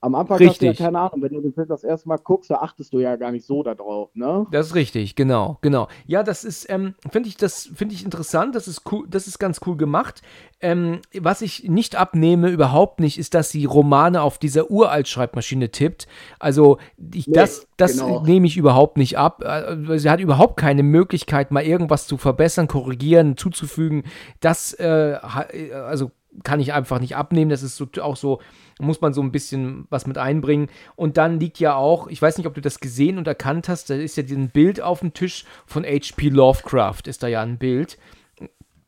am 0.01 0.15
Anfang 0.15 0.37
richtig. 0.37 0.69
hast 0.69 0.79
du 0.79 0.83
ja 0.83 0.87
keine 0.87 0.99
Ahnung, 0.99 1.21
wenn 1.21 1.33
du 1.33 1.41
den 1.41 1.53
Film 1.53 1.67
das 1.67 1.83
erste 1.83 2.07
Mal 2.07 2.17
guckst, 2.17 2.49
da 2.49 2.55
achtest 2.55 2.93
du 2.93 2.99
ja 2.99 3.17
gar 3.17 3.31
nicht 3.31 3.45
so 3.45 3.63
darauf, 3.63 4.09
ne? 4.15 4.47
Das 4.51 4.67
ist 4.67 4.75
richtig, 4.75 5.15
genau, 5.15 5.57
genau. 5.61 5.89
Ja, 6.05 6.23
das 6.23 6.45
ist, 6.45 6.69
ähm, 6.69 6.95
finde 7.11 7.27
ich, 7.27 7.35
das 7.35 7.69
finde 7.75 7.95
ich 7.95 8.05
interessant, 8.05 8.55
das 8.55 8.69
ist 8.69 8.83
cool, 8.91 9.05
das 9.09 9.27
ist 9.27 9.39
ganz 9.39 9.59
cool 9.65 9.75
gemacht. 9.75 10.21
Ähm, 10.61 10.99
was 11.19 11.41
ich 11.41 11.65
nicht 11.65 11.97
abnehme, 11.97 12.49
überhaupt 12.49 13.01
nicht, 13.01 13.17
ist, 13.17 13.33
dass 13.33 13.49
sie 13.49 13.65
Romane 13.65 14.21
auf 14.21 14.37
dieser 14.37 14.71
Uralt-Schreibmaschine 14.71 15.69
tippt. 15.71 16.07
Also, 16.39 16.77
ich, 17.13 17.27
nee, 17.27 17.33
das, 17.33 17.67
das 17.75 17.97
genau. 17.97 18.23
nehme 18.23 18.47
ich 18.47 18.55
überhaupt 18.55 18.97
nicht 18.97 19.17
ab. 19.17 19.43
Äh, 19.43 19.99
sie 19.99 20.09
hat 20.09 20.21
überhaupt 20.21 20.57
keine 20.57 20.83
Möglichkeit, 20.83 21.51
mal 21.51 21.63
irgendwas 21.63 22.07
zu 22.07 22.17
verbessern, 22.17 22.67
korrigieren, 22.67 23.35
zuzufügen. 23.35 24.03
Das, 24.39 24.73
äh, 24.73 25.17
also 25.21 26.11
kann 26.43 26.59
ich 26.59 26.73
einfach 26.73 26.99
nicht 26.99 27.15
abnehmen. 27.15 27.49
Das 27.49 27.63
ist 27.63 27.75
so, 27.75 27.87
auch 28.01 28.15
so, 28.15 28.39
muss 28.79 29.01
man 29.01 29.13
so 29.13 29.21
ein 29.21 29.31
bisschen 29.31 29.85
was 29.89 30.07
mit 30.07 30.17
einbringen. 30.17 30.69
Und 30.95 31.17
dann 31.17 31.39
liegt 31.39 31.59
ja 31.59 31.75
auch, 31.75 32.07
ich 32.07 32.21
weiß 32.21 32.37
nicht, 32.37 32.47
ob 32.47 32.55
du 32.55 32.61
das 32.61 32.79
gesehen 32.79 33.17
und 33.17 33.27
erkannt 33.27 33.69
hast, 33.69 33.89
da 33.89 33.95
ist 33.95 34.17
ja 34.17 34.23
ein 34.23 34.49
Bild 34.49 34.81
auf 34.81 35.01
dem 35.01 35.13
Tisch 35.13 35.45
von 35.65 35.83
H.P. 35.83 36.29
Lovecraft, 36.29 37.03
ist 37.05 37.21
da 37.23 37.27
ja 37.27 37.41
ein 37.41 37.57
Bild. 37.57 37.97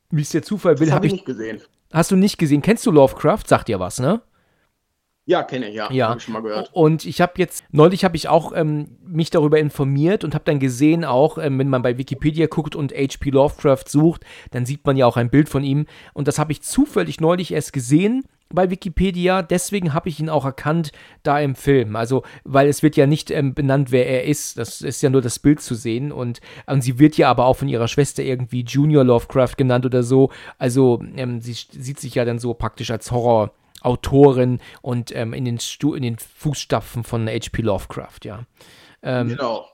Wie 0.10 0.21
es 0.21 0.30
der 0.30 0.43
Zufall 0.43 0.80
will, 0.80 0.91
habe 0.91 1.08
ich 1.08 1.13
nicht 1.13 1.25
gesehen. 1.25 1.62
Hast 1.91 2.12
du 2.12 2.15
nicht 2.15 2.38
gesehen? 2.38 2.62
Kennst 2.62 2.86
du 2.86 2.91
Lovecraft? 2.91 3.43
Sagt 3.45 3.67
dir 3.67 3.80
was, 3.80 3.99
ne? 3.99 4.21
Ja, 5.25 5.43
kenne 5.43 5.69
ich, 5.69 5.75
ja. 5.75 5.91
ja. 5.91 6.10
Habe 6.10 6.17
ich 6.17 6.23
schon 6.23 6.34
mal 6.34 6.41
gehört. 6.41 6.71
Und 6.73 7.06
ich 7.06 7.21
habe 7.21 7.34
jetzt, 7.38 7.63
neulich 7.71 8.04
habe 8.04 8.15
ich 8.15 8.27
auch 8.27 8.54
ähm, 8.56 8.97
mich 9.06 9.30
darüber 9.30 9.60
informiert 9.60 10.23
und 10.23 10.34
habe 10.34 10.45
dann 10.45 10.60
gesehen, 10.60 11.06
auch 11.06 11.38
ähm, 11.38 11.60
wenn 11.60 11.69
man 11.69 11.84
bei 11.84 11.97
Wikipedia 11.97 12.47
guckt 12.47 12.75
und 12.75 12.91
H.P. 12.91 13.30
Lovecraft 13.30 13.86
sucht, 13.88 14.25
dann 14.51 14.65
sieht 14.65 14.86
man 14.86 14.97
ja 14.97 15.06
auch 15.06 15.17
ein 15.17 15.30
Bild 15.30 15.47
von 15.47 15.63
ihm. 15.63 15.86
Und 16.13 16.27
das 16.27 16.39
habe 16.39 16.51
ich 16.51 16.63
zufällig 16.63 17.21
neulich 17.21 17.54
erst 17.54 17.71
gesehen 17.71 18.23
bei 18.53 18.69
Wikipedia, 18.69 19.41
deswegen 19.41 19.93
habe 19.93 20.09
ich 20.09 20.19
ihn 20.19 20.29
auch 20.29 20.45
erkannt 20.45 20.91
da 21.23 21.39
im 21.39 21.55
Film. 21.55 21.95
Also, 21.95 22.23
weil 22.43 22.67
es 22.67 22.83
wird 22.83 22.95
ja 22.95 23.07
nicht 23.07 23.31
ähm, 23.31 23.53
benannt, 23.53 23.91
wer 23.91 24.07
er 24.07 24.25
ist. 24.25 24.57
Das 24.57 24.81
ist 24.81 25.01
ja 25.01 25.09
nur 25.09 25.21
das 25.21 25.39
Bild 25.39 25.61
zu 25.61 25.75
sehen. 25.75 26.11
Und, 26.11 26.41
und 26.65 26.81
sie 26.81 26.99
wird 26.99 27.17
ja 27.17 27.29
aber 27.29 27.45
auch 27.45 27.55
von 27.57 27.67
ihrer 27.67 27.87
Schwester 27.87 28.23
irgendwie 28.23 28.63
Junior 28.63 29.03
Lovecraft 29.03 29.55
genannt 29.57 29.85
oder 29.85 30.03
so. 30.03 30.31
Also, 30.57 31.03
ähm, 31.15 31.41
sie 31.41 31.53
sieht 31.53 31.99
sich 31.99 32.15
ja 32.15 32.25
dann 32.25 32.39
so 32.39 32.53
praktisch 32.53 32.91
als 32.91 33.11
Horror- 33.11 33.51
Autorin 33.83 34.59
und 34.83 35.15
ähm, 35.15 35.33
in, 35.33 35.43
den 35.43 35.59
Stu 35.59 35.95
in 35.95 36.03
den 36.03 36.17
Fußstapfen 36.17 37.03
von 37.03 37.27
H.P. 37.27 37.63
Lovecraft, 37.63 38.19
ja. 38.23 38.45
Ähm, 39.01 39.29
genau. 39.29 39.65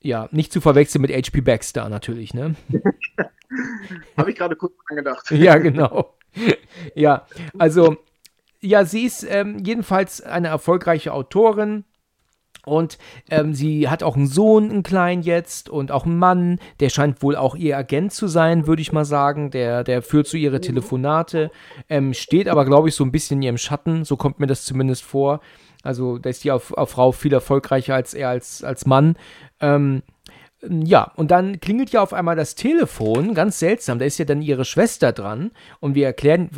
Ja, 0.00 0.28
nicht 0.30 0.52
zu 0.52 0.60
verwechseln 0.60 1.02
mit 1.02 1.10
HP 1.10 1.40
Baxter 1.40 1.88
natürlich, 1.88 2.34
ne? 2.34 2.54
Habe 4.16 4.30
ich 4.30 4.36
gerade 4.36 4.54
kurz 4.54 4.74
angedacht. 4.88 5.30
ja, 5.32 5.58
genau. 5.58 6.14
ja, 6.94 7.26
also, 7.58 7.96
ja, 8.60 8.84
sie 8.84 9.04
ist 9.04 9.26
ähm, 9.28 9.58
jedenfalls 9.64 10.20
eine 10.20 10.48
erfolgreiche 10.48 11.12
Autorin. 11.12 11.84
Und 12.66 12.98
ähm, 13.30 13.54
sie 13.54 13.88
hat 13.88 14.02
auch 14.02 14.14
einen 14.14 14.26
Sohn, 14.26 14.70
einen 14.70 14.82
kleinen 14.82 15.22
jetzt, 15.22 15.70
und 15.70 15.90
auch 15.90 16.04
einen 16.04 16.18
Mann, 16.18 16.58
der 16.80 16.90
scheint 16.90 17.22
wohl 17.22 17.34
auch 17.34 17.54
ihr 17.54 17.78
Agent 17.78 18.12
zu 18.12 18.26
sein, 18.26 18.66
würde 18.66 18.82
ich 18.82 18.92
mal 18.92 19.06
sagen. 19.06 19.50
Der, 19.50 19.84
der 19.84 20.02
führt 20.02 20.26
so 20.26 20.36
ihre 20.36 20.60
Telefonate, 20.60 21.50
ähm, 21.88 22.12
steht 22.12 22.46
aber, 22.46 22.66
glaube 22.66 22.88
ich, 22.88 22.94
so 22.94 23.04
ein 23.04 23.12
bisschen 23.12 23.38
in 23.38 23.42
ihrem 23.42 23.58
Schatten, 23.58 24.04
so 24.04 24.16
kommt 24.16 24.38
mir 24.38 24.46
das 24.46 24.64
zumindest 24.64 25.02
vor. 25.02 25.40
Also, 25.82 26.18
da 26.18 26.28
ist 26.28 26.44
die 26.44 26.50
auf, 26.50 26.72
auf 26.72 26.90
Frau 26.90 27.12
viel 27.12 27.32
erfolgreicher 27.32 27.94
als 27.94 28.12
er 28.12 28.28
als, 28.28 28.62
als 28.62 28.84
Mann. 28.84 29.16
Ähm, 29.60 30.02
ja, 30.68 31.12
und 31.14 31.30
dann 31.30 31.60
klingelt 31.60 31.90
ja 31.90 32.02
auf 32.02 32.12
einmal 32.12 32.34
das 32.34 32.56
Telefon, 32.56 33.34
ganz 33.34 33.60
seltsam, 33.60 34.00
da 34.00 34.04
ist 34.04 34.18
ja 34.18 34.24
dann 34.24 34.42
ihre 34.42 34.64
Schwester 34.64 35.12
dran 35.12 35.52
und 35.78 35.94
wir 35.94 36.06
erklären, 36.06 36.50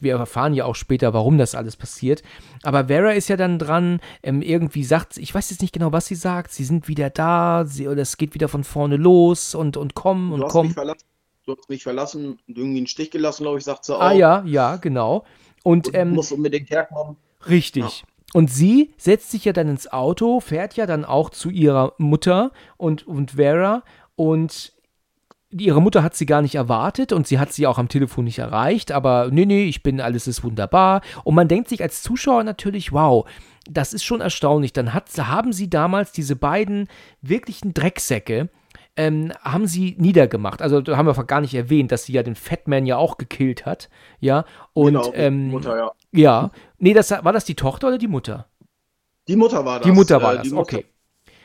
wir 0.00 0.16
erfahren 0.16 0.54
ja 0.54 0.64
auch 0.64 0.74
später, 0.74 1.12
warum 1.12 1.36
das 1.36 1.54
alles 1.54 1.76
passiert, 1.76 2.22
aber 2.62 2.86
Vera 2.86 3.10
ist 3.10 3.28
ja 3.28 3.36
dann 3.36 3.58
dran, 3.58 4.00
ähm, 4.22 4.40
irgendwie 4.40 4.82
sagt, 4.82 5.18
ich 5.18 5.34
weiß 5.34 5.50
jetzt 5.50 5.60
nicht 5.60 5.74
genau, 5.74 5.92
was 5.92 6.06
sie 6.06 6.14
sagt, 6.14 6.52
sie 6.52 6.64
sind 6.64 6.88
wieder 6.88 7.10
da, 7.10 7.64
sie, 7.66 7.88
oder 7.88 8.00
es 8.00 8.16
geht 8.16 8.32
wieder 8.32 8.48
von 8.48 8.64
vorne 8.64 8.96
los 8.96 9.54
und, 9.54 9.76
und 9.76 9.94
kommen 9.94 10.32
und 10.32 10.48
kommen. 10.48 10.74
Du 11.44 11.56
hast 11.56 11.68
mich 11.70 11.82
verlassen 11.82 12.38
und 12.46 12.58
irgendwie 12.58 12.78
einen 12.78 12.86
Stich 12.86 13.10
gelassen, 13.10 13.44
glaube 13.44 13.58
ich, 13.58 13.64
sagt 13.64 13.84
sie 13.86 13.94
ah 13.94 13.96
auch. 13.96 14.02
Ah 14.02 14.12
ja, 14.12 14.42
ja, 14.46 14.76
genau. 14.76 15.24
Und, 15.62 15.88
und 15.88 15.94
ähm, 15.94 16.10
muss 16.10 16.30
unbedingt 16.30 16.68
herkommen. 16.68 17.16
Richtig. 17.48 17.82
Ja. 17.82 18.07
Und 18.34 18.50
sie 18.50 18.92
setzt 18.98 19.30
sich 19.30 19.46
ja 19.46 19.52
dann 19.52 19.68
ins 19.68 19.90
Auto, 19.90 20.40
fährt 20.40 20.76
ja 20.76 20.86
dann 20.86 21.04
auch 21.04 21.30
zu 21.30 21.48
ihrer 21.50 21.94
Mutter 21.98 22.52
und, 22.76 23.06
und 23.06 23.32
Vera 23.32 23.82
und 24.16 24.72
ihre 25.50 25.80
Mutter 25.80 26.02
hat 26.02 26.14
sie 26.14 26.26
gar 26.26 26.42
nicht 26.42 26.56
erwartet 26.56 27.12
und 27.12 27.26
sie 27.26 27.38
hat 27.38 27.52
sie 27.52 27.66
auch 27.66 27.78
am 27.78 27.88
Telefon 27.88 28.24
nicht 28.24 28.38
erreicht, 28.38 28.92
aber 28.92 29.30
nee, 29.30 29.46
nee, 29.46 29.64
ich 29.64 29.82
bin, 29.82 30.00
alles 30.00 30.26
ist 30.26 30.44
wunderbar. 30.44 31.00
Und 31.24 31.34
man 31.34 31.48
denkt 31.48 31.68
sich 31.68 31.82
als 31.82 32.02
Zuschauer 32.02 32.44
natürlich, 32.44 32.92
wow, 32.92 33.26
das 33.68 33.94
ist 33.94 34.04
schon 34.04 34.20
erstaunlich. 34.20 34.72
Dann 34.72 34.92
hat, 34.92 35.08
haben 35.16 35.52
sie 35.52 35.70
damals 35.70 36.12
diese 36.12 36.36
beiden 36.36 36.88
wirklichen 37.22 37.72
Drecksäcke, 37.72 38.50
ähm, 38.96 39.32
haben 39.42 39.66
sie 39.66 39.94
niedergemacht. 39.98 40.60
Also 40.60 40.80
da 40.80 40.96
haben 40.96 41.06
wir 41.06 41.24
gar 41.24 41.40
nicht 41.40 41.54
erwähnt, 41.54 41.92
dass 41.92 42.04
sie 42.04 42.12
ja 42.12 42.22
den 42.22 42.34
Fatman 42.34 42.84
ja 42.84 42.96
auch 42.96 43.16
gekillt 43.16 43.64
hat. 43.64 43.88
Ja. 44.20 44.44
Und 44.72 44.94
genau, 44.94 45.12
ähm, 45.14 45.48
Mutter, 45.50 45.76
ja. 45.76 45.92
Ja. 46.12 46.50
Nee, 46.78 46.94
das 46.94 47.10
war 47.10 47.32
das 47.32 47.44
die 47.44 47.54
Tochter 47.54 47.88
oder 47.88 47.98
die 47.98 48.08
Mutter? 48.08 48.46
Die 49.26 49.36
Mutter 49.36 49.64
war 49.64 49.78
das. 49.78 49.86
Die 49.86 49.92
Mutter 49.92 50.22
war 50.22 50.34
äh, 50.34 50.38
das, 50.38 50.52
okay. 50.52 50.84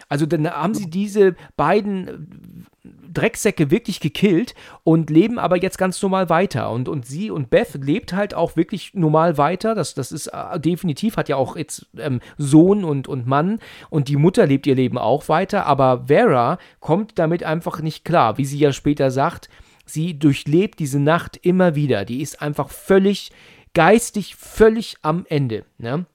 Also 0.10 0.26
dann 0.26 0.48
haben 0.50 0.74
sie 0.74 0.90
diese 0.90 1.36
beiden 1.58 2.68
Drecksäcke 3.14 3.72
wirklich 3.72 4.00
gekillt 4.00 4.54
und 4.84 5.10
leben 5.10 5.40
aber 5.40 5.62
jetzt 5.62 5.78
ganz 5.78 6.02
normal 6.02 6.30
weiter. 6.30 6.72
Und, 6.72 6.90
und 6.90 7.06
sie 7.06 7.32
und 7.32 7.50
Beth 7.50 7.74
lebt 7.76 8.14
halt 8.14 8.34
auch 8.34 8.56
wirklich 8.56 8.94
normal 8.94 9.38
weiter. 9.38 9.76
Das, 9.76 9.94
das 9.94 10.12
ist 10.12 10.28
äh, 10.28 10.60
definitiv, 10.60 11.18
hat 11.18 11.30
ja 11.30 11.36
auch 11.36 11.56
jetzt 11.56 11.88
ähm, 11.98 12.20
Sohn 12.38 12.84
und, 12.84 13.08
und 13.08 13.28
Mann. 13.28 13.60
Und 13.90 14.08
die 14.08 14.18
Mutter 14.18 14.46
lebt 14.46 14.68
ihr 14.68 14.76
Leben 14.76 14.98
auch 14.98 15.30
weiter. 15.30 15.66
Aber 15.66 16.06
Vera 16.08 16.58
kommt 16.80 17.18
damit 17.18 17.44
einfach 17.44 17.82
nicht 17.82 18.06
klar. 18.06 18.38
Wie 18.38 18.46
sie 18.46 18.58
ja 18.58 18.74
später 18.74 19.12
sagt, 19.12 19.50
sie 19.86 20.18
durchlebt 20.18 20.80
diese 20.80 21.00
Nacht 21.00 21.38
immer 21.42 21.76
wieder. 21.76 22.06
Die 22.06 22.22
ist 22.22 22.42
einfach 22.42 22.70
völlig 22.70 23.32
geistig 23.74 24.36
völlig 24.36 24.98
am 25.02 25.26
Ende. 25.28 25.66
Ne? 25.78 26.06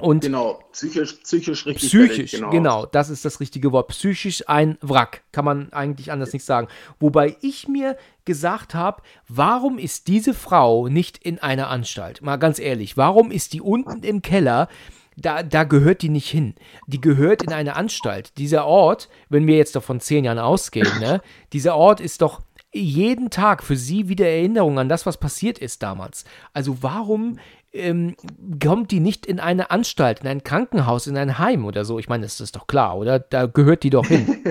Und 0.00 0.22
genau, 0.22 0.60
psychisch, 0.72 1.12
psychisch 1.22 1.66
richtig. 1.66 1.88
Psychisch, 1.88 2.32
genau. 2.32 2.50
genau, 2.50 2.86
das 2.86 3.10
ist 3.10 3.24
das 3.24 3.38
richtige 3.38 3.70
Wort. 3.70 3.88
Psychisch 3.88 4.42
ein 4.48 4.76
Wrack, 4.80 5.22
kann 5.30 5.44
man 5.44 5.72
eigentlich 5.72 6.10
anders 6.10 6.32
nicht 6.32 6.44
sagen. 6.44 6.66
Wobei 6.98 7.36
ich 7.42 7.68
mir 7.68 7.96
gesagt 8.24 8.74
habe, 8.74 9.02
warum 9.28 9.78
ist 9.78 10.08
diese 10.08 10.34
Frau 10.34 10.88
nicht 10.88 11.18
in 11.18 11.38
einer 11.38 11.68
Anstalt? 11.68 12.22
Mal 12.22 12.38
ganz 12.38 12.58
ehrlich, 12.58 12.96
warum 12.96 13.30
ist 13.30 13.52
die 13.52 13.60
unten 13.60 14.02
im 14.02 14.20
Keller? 14.20 14.68
Da, 15.16 15.44
da 15.44 15.62
gehört 15.62 16.02
die 16.02 16.08
nicht 16.08 16.28
hin. 16.28 16.56
Die 16.88 17.00
gehört 17.00 17.44
in 17.44 17.52
eine 17.52 17.76
Anstalt. 17.76 18.36
Dieser 18.36 18.66
Ort, 18.66 19.08
wenn 19.28 19.46
wir 19.46 19.56
jetzt 19.56 19.76
davon 19.76 20.00
zehn 20.00 20.24
Jahren 20.24 20.40
ausgehen, 20.40 20.88
ne, 20.98 21.20
dieser 21.52 21.76
Ort 21.76 22.00
ist 22.00 22.20
doch 22.20 22.40
jeden 22.74 23.30
Tag 23.30 23.62
für 23.62 23.76
sie 23.76 24.08
wieder 24.08 24.26
Erinnerung 24.26 24.78
an 24.78 24.88
das, 24.88 25.06
was 25.06 25.16
passiert 25.16 25.58
ist 25.58 25.82
damals. 25.82 26.24
Also 26.52 26.82
warum 26.82 27.38
ähm, 27.72 28.16
kommt 28.62 28.90
die 28.90 29.00
nicht 29.00 29.26
in 29.26 29.40
eine 29.40 29.70
Anstalt, 29.70 30.20
in 30.20 30.28
ein 30.28 30.42
Krankenhaus, 30.42 31.06
in 31.06 31.16
ein 31.16 31.38
Heim 31.38 31.64
oder 31.64 31.84
so? 31.84 31.98
Ich 31.98 32.08
meine, 32.08 32.24
das 32.24 32.40
ist 32.40 32.56
doch 32.56 32.66
klar, 32.66 32.96
oder? 32.96 33.18
Da 33.18 33.46
gehört 33.46 33.82
die 33.82 33.90
doch 33.90 34.06
hin. 34.06 34.42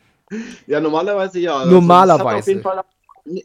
ja, 0.66 0.80
normalerweise 0.80 1.40
ja. 1.40 1.64
Normalerweise. 1.66 2.36
Also, 2.36 2.50
jeden 2.50 2.62
Fall 2.62 2.82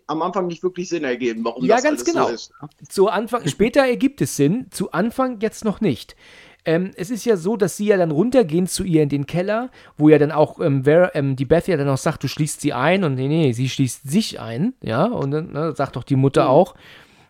am 0.08 0.22
Anfang 0.22 0.48
nicht 0.48 0.64
wirklich 0.64 0.90
Sinn 0.90 1.04
ergeben, 1.04 1.44
warum 1.44 1.66
ja, 1.66 1.76
das 1.76 1.84
ganz 1.84 2.06
genau. 2.06 2.28
So 2.28 2.34
ist. 2.34 2.52
Ne? 2.62 2.70
Zu 2.88 3.10
Anfang, 3.10 3.48
später 3.48 3.82
ergibt 3.86 4.22
es 4.22 4.36
Sinn, 4.36 4.68
zu 4.72 4.92
Anfang 4.92 5.40
jetzt 5.42 5.66
noch 5.66 5.82
nicht. 5.82 6.16
Ähm, 6.66 6.92
es 6.96 7.10
ist 7.10 7.26
ja 7.26 7.36
so, 7.36 7.58
dass 7.58 7.76
sie 7.76 7.88
ja 7.88 7.98
dann 7.98 8.12
runtergehen 8.12 8.68
zu 8.68 8.84
ihr 8.84 9.04
in 9.04 9.10
den 9.10 9.26
Keller, 9.26 9.70
wo 9.98 10.08
ja 10.10 10.18
dann 10.18 10.32
auch 10.32 10.60
ähm, 10.60 10.86
wer, 10.86 11.14
ähm, 11.16 11.36
die 11.36 11.46
Beth 11.46 11.68
ja 11.68 11.76
dann 11.76 11.90
auch 11.90 11.98
sagt, 11.98 12.24
du 12.24 12.28
schließt 12.28 12.62
sie 12.62 12.74
ein 12.74 13.04
und 13.04 13.16
nee, 13.16 13.28
nee, 13.28 13.52
sie 13.52 13.68
schließt 13.68 14.10
sich 14.10 14.40
ein, 14.40 14.74
ja, 14.82 15.06
und 15.06 15.32
dann 15.32 15.52
ne, 15.52 15.74
sagt 15.76 15.98
doch 15.98 16.04
die 16.04 16.16
Mutter 16.16 16.44
mhm. 16.44 16.50
auch. 16.50 16.76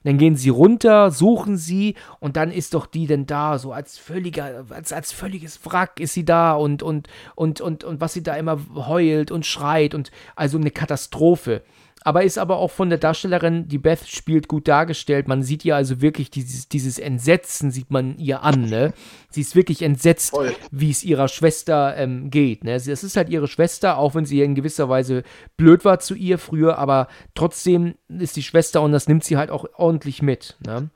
Dann 0.04 0.18
gehen 0.18 0.36
sie 0.36 0.50
runter, 0.50 1.12
suchen 1.12 1.56
sie 1.56 1.96
und 2.20 2.36
dann 2.36 2.52
ist 2.52 2.74
doch 2.74 2.86
die 2.86 3.08
denn 3.08 3.26
da, 3.26 3.58
so 3.58 3.72
als 3.72 3.98
völliger, 3.98 4.66
als, 4.70 4.92
als 4.92 5.14
völliges 5.14 5.60
Wrack 5.66 6.00
ist 6.00 6.14
sie 6.14 6.26
da 6.26 6.54
und, 6.54 6.84
und, 6.84 7.08
und, 7.36 7.62
und, 7.62 7.86
und 7.86 8.02
was 8.02 8.14
sie 8.14 8.22
da 8.22 8.36
immer 8.36 8.60
heult 8.76 9.32
und 9.32 9.46
schreit 9.46 9.96
und 9.96 10.12
also 10.36 10.58
eine 10.58 10.72
Katastrophe 10.72 11.64
aber 12.04 12.24
ist 12.24 12.38
aber 12.38 12.58
auch 12.58 12.72
von 12.72 12.90
der 12.90 12.98
Darstellerin, 12.98 13.68
die 13.68 13.78
Beth 13.78 14.08
spielt, 14.08 14.48
gut 14.48 14.68
dargestellt. 14.68 15.28
Man 15.28 15.44
sieht 15.44 15.66
ihr 15.66 15.76
also 15.76 16.02
wirklich 16.02 16.30
dieses, 16.30 16.68
dieses 16.68 17.00
Entsetzen, 17.00 17.72
sieht 17.72 17.92
man 17.92 18.18
ihr 18.18 18.44
an, 18.44 18.66
ne? 18.66 18.94
Sie 19.30 19.42
ist 19.42 19.56
wirklich 19.56 19.82
entsetzt, 19.82 20.34
wie 20.72 20.92
es 20.92 21.04
ihrer 21.04 21.28
Schwester 21.28 21.96
ähm, 21.98 22.30
geht, 22.30 22.64
ne? 22.64 22.76
Es 22.76 22.88
ist 22.88 23.18
halt 23.18 23.30
ihre 23.30 23.48
Schwester, 23.48 23.98
auch 23.98 24.16
wenn 24.16 24.26
sie 24.26 24.42
in 24.42 24.56
gewisser 24.56 24.90
Weise 24.90 25.24
blöd 25.58 25.86
war 25.86 26.00
zu 26.00 26.16
ihr 26.16 26.38
früher, 26.38 26.78
aber 26.78 27.08
trotzdem 27.36 27.96
ist 28.08 28.36
die 28.36 28.44
Schwester 28.44 28.82
und 28.82 28.92
das 28.92 29.08
nimmt 29.08 29.24
sie 29.24 29.38
halt 29.38 29.50
auch 29.50 29.66
ordentlich 29.76 30.22
mit, 30.22 30.58
ne? 30.66 30.90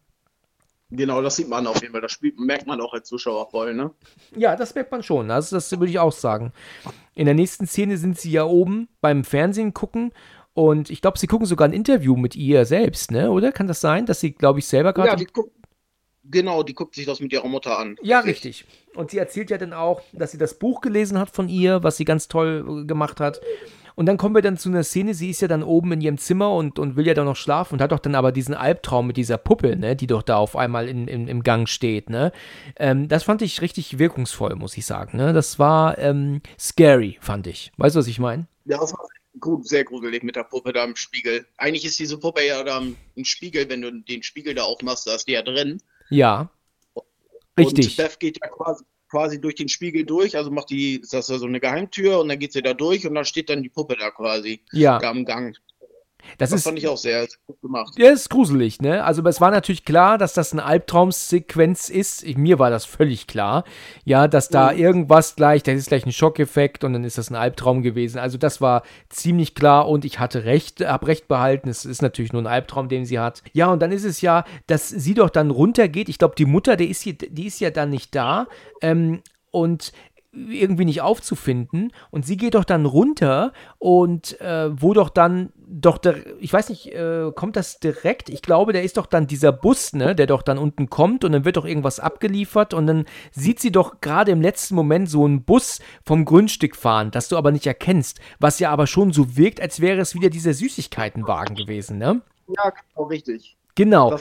Genau, 0.90 1.22
das 1.22 1.36
sieht 1.36 1.50
man 1.50 1.68
auf 1.68 1.82
jeden 1.82 1.92
Fall. 1.92 2.02
Das 2.02 2.14
spielt, 2.14 2.40
merkt 2.40 2.66
man 2.66 2.80
auch 2.80 2.94
als 2.94 3.10
Zuschauer 3.10 3.50
voll, 3.50 3.74
ne? 3.74 3.92
Ja, 4.36 4.56
das 4.56 4.74
merkt 4.74 4.92
man 4.92 5.04
schon. 5.04 5.30
Also 5.32 5.58
das 5.58 5.70
würde 5.72 5.90
ich 5.90 6.00
auch 6.00 6.14
sagen. 6.14 6.54
In 7.14 7.26
der 7.26 7.34
nächsten 7.34 7.68
Szene 7.68 7.98
sind 7.98 8.18
sie 8.18 8.32
ja 8.32 8.46
oben 8.46 8.88
beim 9.02 9.26
Fernsehen 9.26 9.74
gucken 9.74 10.14
und 10.58 10.90
ich 10.90 11.02
glaube, 11.02 11.20
sie 11.20 11.28
gucken 11.28 11.46
sogar 11.46 11.68
ein 11.68 11.72
Interview 11.72 12.16
mit 12.16 12.36
ihr 12.36 12.66
selbst, 12.66 13.12
ne? 13.12 13.30
Oder? 13.30 13.52
Kann 13.52 13.68
das 13.68 13.80
sein, 13.80 14.08
dass 14.08 14.20
sie, 14.20 14.32
glaube 14.32 14.58
ich, 14.58 14.66
selber 14.66 14.92
gerade. 14.92 15.10
Ja, 15.10 15.16
die 15.16 15.26
guckt. 15.26 15.52
Genau, 16.24 16.64
die 16.64 16.74
guckt 16.74 16.96
sich 16.96 17.06
das 17.06 17.20
mit 17.20 17.32
ihrer 17.32 17.48
Mutter 17.48 17.78
an. 17.78 17.96
Ja, 18.02 18.22
richtig. 18.22 18.66
Und 18.96 19.12
sie 19.12 19.20
erzählt 19.20 19.52
ja 19.52 19.60
dann 19.60 19.72
auch, 19.72 20.02
dass 20.14 20.32
sie 20.32 20.40
das 20.40 20.58
Buch 20.58 20.82
gelesen 20.82 21.20
hat 21.20 21.30
von 21.30 21.48
ihr, 21.48 21.84
was 21.84 21.98
sie 21.98 22.06
ganz 22.06 22.28
toll 22.28 22.66
äh, 22.68 22.86
gemacht 22.88 23.20
hat. 23.20 23.40
Und 23.94 24.08
dann 24.08 24.18
kommen 24.18 24.34
wir 24.34 24.42
dann 24.42 24.58
zu 24.58 24.70
einer 24.70 24.84
Szene, 24.84 25.14
sie 25.14 25.30
ist 25.30 25.42
ja 25.42 25.48
dann 25.48 25.62
oben 25.62 25.92
in 25.92 26.02
ihrem 26.02 26.18
Zimmer 26.18 26.52
und, 26.52 26.80
und 26.80 26.96
will 26.96 27.06
ja 27.06 27.14
dann 27.14 27.26
noch 27.26 27.36
schlafen 27.36 27.76
und 27.76 27.82
hat 27.82 27.92
doch 27.92 28.00
dann 28.00 28.16
aber 28.16 28.32
diesen 28.32 28.56
Albtraum 28.56 29.06
mit 29.06 29.18
dieser 29.18 29.38
Puppe, 29.38 29.76
ne, 29.76 29.96
die 29.96 30.08
doch 30.08 30.24
da 30.24 30.38
auf 30.38 30.56
einmal 30.56 30.88
in, 30.88 31.08
in 31.08 31.28
im 31.28 31.44
Gang 31.44 31.70
steht, 31.70 32.10
ne. 32.10 32.32
Ähm, 32.78 33.08
das 33.08 33.24
fand 33.24 33.44
ich 33.44 33.62
richtig 33.62 34.00
wirkungsvoll, 34.00 34.56
muss 34.56 34.76
ich 34.76 34.88
sagen, 34.88 35.18
ne. 35.18 35.34
Das 35.34 35.60
war 35.60 36.00
ähm, 36.00 36.42
scary, 36.60 37.20
fand 37.22 37.46
ich. 37.46 37.72
Weißt 37.78 37.96
du, 37.96 38.00
was 38.00 38.08
ich 38.08 38.18
meine? 38.18 38.48
Ja, 38.66 38.80
das 38.80 38.92
war 38.94 39.08
sehr 39.62 39.84
gruselig 39.84 40.24
mit 40.24 40.36
der 40.36 40.44
Puppe 40.44 40.74
da 40.74 40.84
im 40.84 40.96
Spiegel. 40.96 41.46
Eigentlich 41.58 41.86
ist 41.86 42.00
diese 42.00 42.18
Puppe 42.18 42.46
ja 42.46 42.64
da 42.64 42.82
im 43.16 43.26
Spiegel, 43.26 43.70
wenn 43.70 43.82
du 43.82 43.92
den 43.92 44.24
Spiegel 44.24 44.54
da 44.54 44.64
aufmachst, 44.64 45.08
da 45.08 45.16
ist 45.16 45.28
die 45.28 45.34
ja 45.34 45.42
drin. 45.42 45.82
Ja. 46.10 46.50
Richtig. 47.58 47.86
Und 47.86 47.92
Steph 47.92 48.20
geht 48.20 48.40
ja 48.42 48.50
quasi, 48.50 48.84
quasi 49.10 49.42
durch 49.42 49.56
den 49.56 49.70
Spiegel 49.70 50.06
durch, 50.06 50.36
also 50.38 50.52
macht 50.52 50.70
die, 50.70 50.98
ist 50.98 51.14
das 51.14 51.28
ja 51.28 51.38
so 51.38 51.46
eine 51.46 51.60
Geheimtür 51.60 52.20
und 52.20 52.30
dann 52.30 52.40
geht 52.40 52.54
sie 52.54 52.62
da 52.62 52.74
durch 52.74 53.08
und 53.08 53.16
dann 53.16 53.26
steht 53.26 53.50
dann 53.50 53.64
die 53.64 53.70
Puppe 53.70 53.96
da 53.98 54.12
quasi. 54.12 54.62
Ja. 54.72 55.00
Da 55.00 55.10
am 55.10 55.26
Gang. 55.26 55.58
Das, 56.38 56.52
das 56.52 56.60
ist, 56.60 56.64
fand 56.66 56.78
ich 56.78 56.88
auch 56.88 56.98
sehr, 56.98 57.28
gut 57.46 57.62
gemacht. 57.62 57.94
Ja, 57.98 58.10
ist 58.10 58.30
gruselig, 58.30 58.82
ne? 58.82 59.04
Also 59.04 59.24
es 59.26 59.42
war 59.42 59.52
natürlich 59.52 59.86
klar, 59.86 60.18
dass 60.18 60.34
das 60.34 60.54
eine 60.54 60.64
Albtraumsequenz 60.66 61.90
ist. 61.90 62.24
Ich, 62.24 62.38
mir 62.38 62.60
war 62.60 62.70
das 62.70 62.86
völlig 62.86 63.28
klar. 63.28 63.64
Ja, 64.06 64.28
dass 64.28 64.50
da 64.50 64.72
mhm. 64.72 64.80
irgendwas 64.80 65.36
gleich, 65.36 65.64
das 65.64 65.76
ist 65.76 65.88
gleich 65.90 66.06
ein 66.06 66.12
Schockeffekt 66.12 66.84
und 66.84 66.94
dann 66.94 67.04
ist 67.04 67.18
das 67.18 67.30
ein 67.30 67.36
Albtraum 67.36 67.82
gewesen. 67.82 68.20
Also 68.20 68.38
das 68.38 68.62
war 68.62 68.84
ziemlich 69.10 69.56
klar 69.56 69.88
und 69.88 70.06
ich 70.06 70.20
hatte 70.20 70.46
recht, 70.46 70.82
hab 70.82 71.08
recht 71.08 71.28
behalten. 71.28 71.70
Es 71.70 71.86
ist 71.86 72.02
natürlich 72.02 72.34
nur 72.34 72.42
ein 72.42 72.48
Albtraum, 72.48 72.90
den 72.90 73.06
sie 73.06 73.20
hat. 73.20 73.44
Ja, 73.54 73.72
und 73.72 73.82
dann 73.82 73.92
ist 73.92 74.04
es 74.04 74.22
ja, 74.22 74.44
dass 74.68 74.90
sie 74.90 75.14
doch 75.14 75.30
dann 75.30 75.52
runtergeht. 75.52 76.10
Ich 76.10 76.18
glaube, 76.18 76.36
die 76.36 76.46
Mutter, 76.46 76.76
die 76.76 76.90
ist, 76.90 77.02
hier, 77.02 77.14
die 77.14 77.48
ist 77.48 77.60
ja 77.60 77.70
dann 77.70 77.90
nicht 77.90 78.16
da. 78.16 78.48
Ähm, 78.82 79.22
und 79.52 79.92
irgendwie 80.34 80.86
nicht 80.86 81.02
aufzufinden. 81.02 81.92
Und 82.12 82.26
sie 82.26 82.38
geht 82.38 82.56
doch 82.56 82.66
dann 82.66 82.86
runter 82.86 83.54
und 83.80 84.40
äh, 84.42 84.70
wo 84.82 84.94
doch 84.94 85.10
dann 85.10 85.52
doch, 85.70 86.00
ich 86.40 86.54
weiß 86.54 86.70
nicht, 86.70 86.94
äh, 86.94 87.30
kommt 87.36 87.58
das 87.58 87.80
direkt? 87.80 88.30
Ich 88.30 88.42
glaube, 88.42 88.72
der 88.72 88.84
ist 88.84 88.96
doch 88.96 89.06
dann 89.06 89.28
dieser 89.28 89.52
Bus, 89.52 89.92
ne, 89.92 90.16
der 90.16 90.26
doch 90.26 90.42
dann 90.42 90.58
unten 90.58 90.90
kommt 90.90 91.26
und 91.26 91.34
dann 91.34 91.44
wird 91.44 91.58
doch 91.58 91.66
irgendwas 91.66 92.00
abgeliefert 92.00 92.74
und 92.74 92.88
dann 92.88 93.06
sieht 93.32 93.60
sie 93.60 93.72
doch 93.72 94.00
gerade 94.00 94.32
im 94.32 94.42
letzten 94.42 94.76
Moment 94.76 95.10
so 95.10 95.26
einen 95.26 95.44
Bus 95.44 95.80
vom 96.06 96.24
Grundstück 96.24 96.78
fahren, 96.78 97.12
das 97.12 97.28
du 97.28 97.36
aber 97.38 97.52
nicht 97.52 97.68
erkennst, 97.68 98.20
was 98.40 98.60
ja 98.60 98.72
aber 98.72 98.88
schon 98.88 99.12
so 99.12 99.36
wirkt, 99.36 99.60
als 99.60 99.82
wäre 99.82 100.00
es 100.00 100.16
wieder 100.16 100.30
dieser 100.30 100.54
Süßigkeitenwagen 100.54 101.56
gewesen, 101.56 101.98
ne? 101.98 102.22
Ja, 102.48 102.70
genau, 102.70 103.08
richtig. 103.08 103.58
Genau. 103.76 104.18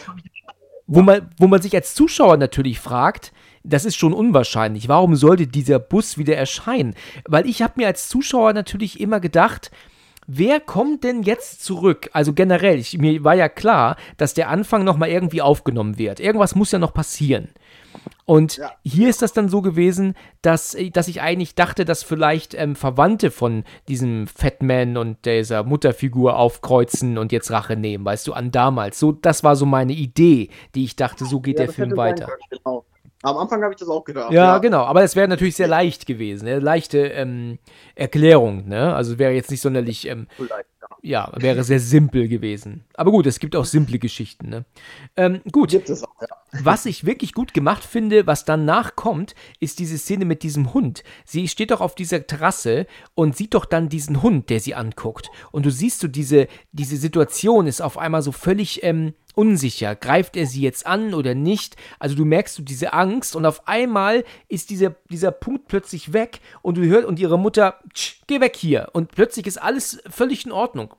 Wo 0.88 1.02
man, 1.02 1.30
wo 1.38 1.46
man 1.46 1.62
sich 1.62 1.74
als 1.74 1.94
Zuschauer 1.94 2.36
natürlich 2.38 2.80
fragt, 2.80 3.32
das 3.62 3.84
ist 3.84 3.96
schon 3.96 4.12
unwahrscheinlich. 4.12 4.88
Warum 4.88 5.16
sollte 5.16 5.46
dieser 5.46 5.78
Bus 5.78 6.18
wieder 6.18 6.36
erscheinen? 6.36 6.94
Weil 7.24 7.48
ich 7.48 7.62
habe 7.62 7.74
mir 7.76 7.86
als 7.86 8.08
Zuschauer 8.08 8.52
natürlich 8.52 9.00
immer 9.00 9.20
gedacht, 9.20 9.70
wer 10.26 10.60
kommt 10.60 11.04
denn 11.04 11.22
jetzt 11.22 11.64
zurück? 11.64 12.10
Also 12.12 12.32
generell, 12.32 12.78
ich, 12.78 12.98
mir 12.98 13.24
war 13.24 13.34
ja 13.34 13.48
klar, 13.48 13.96
dass 14.16 14.34
der 14.34 14.48
Anfang 14.48 14.84
nochmal 14.84 15.08
irgendwie 15.08 15.42
aufgenommen 15.42 15.98
wird. 15.98 16.20
Irgendwas 16.20 16.54
muss 16.54 16.72
ja 16.72 16.78
noch 16.78 16.94
passieren. 16.94 17.48
Und 18.24 18.56
ja. 18.56 18.72
hier 18.82 19.08
ist 19.08 19.22
das 19.22 19.32
dann 19.32 19.48
so 19.48 19.62
gewesen, 19.62 20.14
dass, 20.42 20.76
dass 20.92 21.08
ich 21.08 21.22
eigentlich 21.22 21.54
dachte, 21.54 21.84
dass 21.84 22.02
vielleicht 22.02 22.54
ähm, 22.54 22.74
Verwandte 22.74 23.30
von 23.30 23.64
diesem 23.88 24.26
Fatman 24.26 24.96
und 24.96 25.24
dieser 25.24 25.62
Mutterfigur 25.62 26.36
aufkreuzen 26.36 27.18
und 27.18 27.30
jetzt 27.30 27.50
Rache 27.50 27.76
nehmen, 27.76 28.04
weißt 28.04 28.26
du, 28.26 28.32
an 28.32 28.50
damals. 28.50 28.98
So, 28.98 29.12
das 29.12 29.44
war 29.44 29.54
so 29.54 29.64
meine 29.64 29.92
Idee, 29.92 30.50
die 30.74 30.84
ich 30.84 30.96
dachte, 30.96 31.24
so 31.24 31.40
geht 31.40 31.58
ja, 31.58 31.66
der 31.66 31.74
Film 31.74 31.96
weiter. 31.96 32.28
Genau. 32.50 32.84
Am 33.26 33.38
Anfang 33.38 33.60
habe 33.62 33.72
ich 33.72 33.78
das 33.78 33.88
auch 33.88 34.04
gedacht. 34.04 34.30
Ja, 34.30 34.44
ja. 34.44 34.58
genau. 34.58 34.84
Aber 34.84 35.02
es 35.02 35.16
wäre 35.16 35.26
natürlich 35.26 35.56
sehr 35.56 35.66
leicht 35.66 36.06
gewesen. 36.06 36.44
Ne? 36.44 36.60
Leichte 36.60 36.98
ähm, 36.98 37.58
Erklärung. 37.96 38.68
Ne? 38.68 38.94
Also 38.94 39.18
wäre 39.18 39.32
jetzt 39.32 39.50
nicht 39.50 39.60
sonderlich. 39.60 40.06
Ähm, 40.06 40.28
ja, 41.02 41.32
wäre 41.34 41.64
sehr 41.64 41.80
simpel 41.80 42.28
gewesen. 42.28 42.84
Aber 42.94 43.10
gut, 43.10 43.26
es 43.26 43.40
gibt 43.40 43.56
auch 43.56 43.64
simple 43.64 43.98
Geschichten. 43.98 44.48
Ne? 44.48 44.64
Ähm, 45.16 45.40
gut. 45.50 45.70
Gibt 45.70 45.90
es 45.90 46.04
auch, 46.04 46.20
ja. 46.20 46.28
Was 46.62 46.86
ich 46.86 47.04
wirklich 47.04 47.32
gut 47.32 47.52
gemacht 47.52 47.84
finde, 47.84 48.28
was 48.28 48.44
danach 48.44 48.94
kommt, 48.94 49.34
ist 49.58 49.80
diese 49.80 49.98
Szene 49.98 50.24
mit 50.24 50.44
diesem 50.44 50.72
Hund. 50.72 51.02
Sie 51.24 51.48
steht 51.48 51.72
doch 51.72 51.80
auf 51.80 51.96
dieser 51.96 52.26
Terrasse 52.28 52.86
und 53.16 53.36
sieht 53.36 53.54
doch 53.54 53.64
dann 53.64 53.88
diesen 53.88 54.22
Hund, 54.22 54.50
der 54.50 54.60
sie 54.60 54.76
anguckt. 54.76 55.30
Und 55.50 55.66
du 55.66 55.70
siehst 55.70 55.98
so, 55.98 56.06
diese, 56.06 56.46
diese 56.70 56.96
Situation 56.96 57.66
ist 57.66 57.80
auf 57.80 57.98
einmal 57.98 58.22
so 58.22 58.30
völlig 58.30 58.84
ähm, 58.84 59.14
unsicher. 59.36 59.94
Greift 59.94 60.36
er 60.36 60.46
sie 60.46 60.62
jetzt 60.62 60.86
an 60.86 61.14
oder 61.14 61.34
nicht? 61.34 61.76
Also 61.98 62.16
du 62.16 62.24
merkst 62.24 62.58
du 62.58 62.62
diese 62.62 62.92
Angst 62.92 63.36
und 63.36 63.46
auf 63.46 63.68
einmal 63.68 64.24
ist 64.48 64.70
dieser, 64.70 64.96
dieser 65.10 65.30
Punkt 65.30 65.68
plötzlich 65.68 66.12
weg 66.12 66.40
und 66.62 66.76
du 66.76 66.84
hörst 66.84 67.06
und 67.06 67.20
ihre 67.20 67.38
Mutter, 67.38 67.78
geh 68.26 68.40
weg 68.40 68.56
hier. 68.56 68.88
Und 68.92 69.12
plötzlich 69.12 69.46
ist 69.46 69.58
alles 69.62 70.02
völlig 70.10 70.44
in 70.46 70.52
Ordnung. 70.52 70.94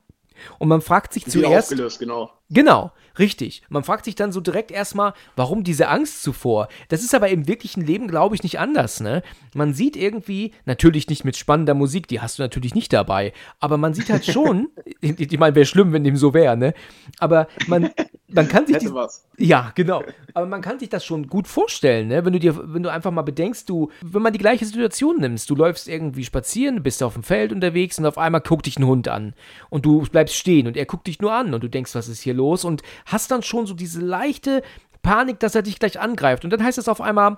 Und 0.60 0.68
man 0.68 0.82
fragt 0.82 1.14
sich 1.14 1.26
Wieder 1.26 1.48
zuerst. 1.48 1.72
Aufgelöst, 1.72 2.00
genau. 2.00 2.32
Genau, 2.50 2.92
richtig. 3.20 3.64
Man 3.70 3.84
fragt 3.84 4.06
sich 4.06 4.16
dann 4.16 4.32
so 4.32 4.40
direkt 4.40 4.72
erstmal, 4.72 5.14
warum 5.36 5.64
diese 5.64 5.90
Angst 5.90 6.24
zuvor? 6.24 6.70
Das 6.88 7.02
ist 7.02 7.14
aber 7.14 7.30
im 7.30 7.48
wirklichen 7.48 7.82
Leben, 7.86 8.08
glaube 8.08 8.36
ich, 8.36 8.44
nicht 8.44 8.60
anders, 8.60 9.02
ne? 9.02 9.22
Man 9.54 9.74
sieht 9.74 9.98
irgendwie, 9.98 10.54
natürlich 10.66 11.10
nicht 11.10 11.26
mit 11.26 11.36
spannender 11.36 11.74
Musik, 11.74 12.08
die 12.08 12.22
hast 12.22 12.40
du 12.40 12.44
natürlich 12.44 12.74
nicht 12.74 12.94
dabei, 12.94 13.34
aber 13.60 13.78
man 13.78 13.94
sieht 13.94 14.10
halt 14.10 14.26
schon, 14.26 14.70
ich, 15.02 15.20
ich 15.20 15.40
meine, 15.40 15.56
wäre 15.56 15.66
schlimm, 15.66 15.92
wenn 15.92 16.04
dem 16.04 16.16
so 16.16 16.34
wäre, 16.34 16.56
ne? 16.56 16.74
Aber 17.20 17.48
man, 17.68 17.90
man 18.30 18.48
kann 18.48 18.68
sich. 18.68 18.78
Die, 18.78 18.94
was. 18.94 19.26
Ja, 19.38 19.72
genau. 19.76 20.04
Aber 20.34 20.46
man 20.46 20.62
kann 20.62 20.80
sich 20.80 20.90
das 20.90 21.06
schon 21.06 21.28
gut 21.28 21.48
vorstellen, 21.48 22.10
ne? 22.10 22.26
Wenn 22.26 22.34
du 22.34 22.40
dir, 22.40 22.74
wenn 22.74 22.84
du 22.84 22.92
einfach 22.92 23.12
mal 23.12 23.22
bedenkst, 23.22 23.70
du, 23.70 23.90
wenn 24.02 24.22
man 24.22 24.34
die 24.34 24.40
gleiche 24.40 24.66
Situation 24.66 25.20
nimmst, 25.20 25.50
du 25.50 25.56
läufst 25.56 25.88
irgendwie 25.88 26.26
spazieren, 26.26 26.84
bist 26.84 27.02
auf 27.04 27.14
dem 27.14 27.24
Feld 27.24 27.54
unterwegs 27.54 27.98
und 28.00 28.06
auf 28.06 28.18
einmal 28.18 28.42
guckt 28.42 28.66
dich 28.66 28.78
ein 28.78 28.86
Hund 28.86 29.08
an. 29.08 29.34
Und 29.70 29.86
du 29.86 30.02
bleibst 30.02 30.36
stehen 30.36 30.68
und 30.68 30.76
er 30.76 30.86
guckt 30.86 31.08
dich 31.08 31.22
nur 31.22 31.32
an 31.32 31.54
und 31.54 31.64
du 31.64 31.70
denkst, 31.70 31.96
was 31.96 32.10
ist 32.10 32.22
hier 32.22 32.34
los? 32.34 32.66
Und 32.66 32.82
hast 33.06 33.32
dann 33.32 33.44
schon 33.44 33.66
so 33.66 33.74
diese 33.74 34.02
leichte 34.02 34.62
Panik, 35.02 35.40
dass 35.40 35.56
er 35.56 35.62
dich 35.62 35.80
gleich 35.80 36.00
angreift. 36.00 36.44
Und 36.44 36.52
dann 36.52 36.64
heißt 36.64 36.78
es 36.78 36.90
auf 36.90 37.00
einmal, 37.00 37.38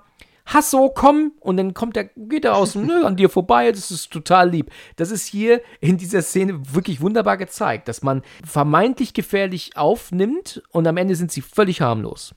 Hasso, 0.53 0.89
komm! 0.93 1.33
Und 1.39 1.57
dann 1.57 1.73
kommt 1.73 1.95
der, 1.95 2.05
geht 2.15 2.45
er 2.45 2.55
aus 2.55 2.75
ne, 2.75 3.05
an 3.05 3.15
dir 3.15 3.29
vorbei. 3.29 3.71
Das 3.71 3.91
ist 3.91 4.11
total 4.11 4.49
lieb. 4.49 4.71
Das 4.95 5.11
ist 5.11 5.25
hier 5.25 5.61
in 5.79 5.97
dieser 5.97 6.21
Szene 6.21 6.59
wirklich 6.73 7.01
wunderbar 7.01 7.37
gezeigt, 7.37 7.87
dass 7.87 8.01
man 8.01 8.23
vermeintlich 8.45 9.13
gefährlich 9.13 9.77
aufnimmt 9.77 10.63
und 10.71 10.87
am 10.87 10.97
Ende 10.97 11.15
sind 11.15 11.31
sie 11.31 11.41
völlig 11.41 11.81
harmlos. 11.81 12.33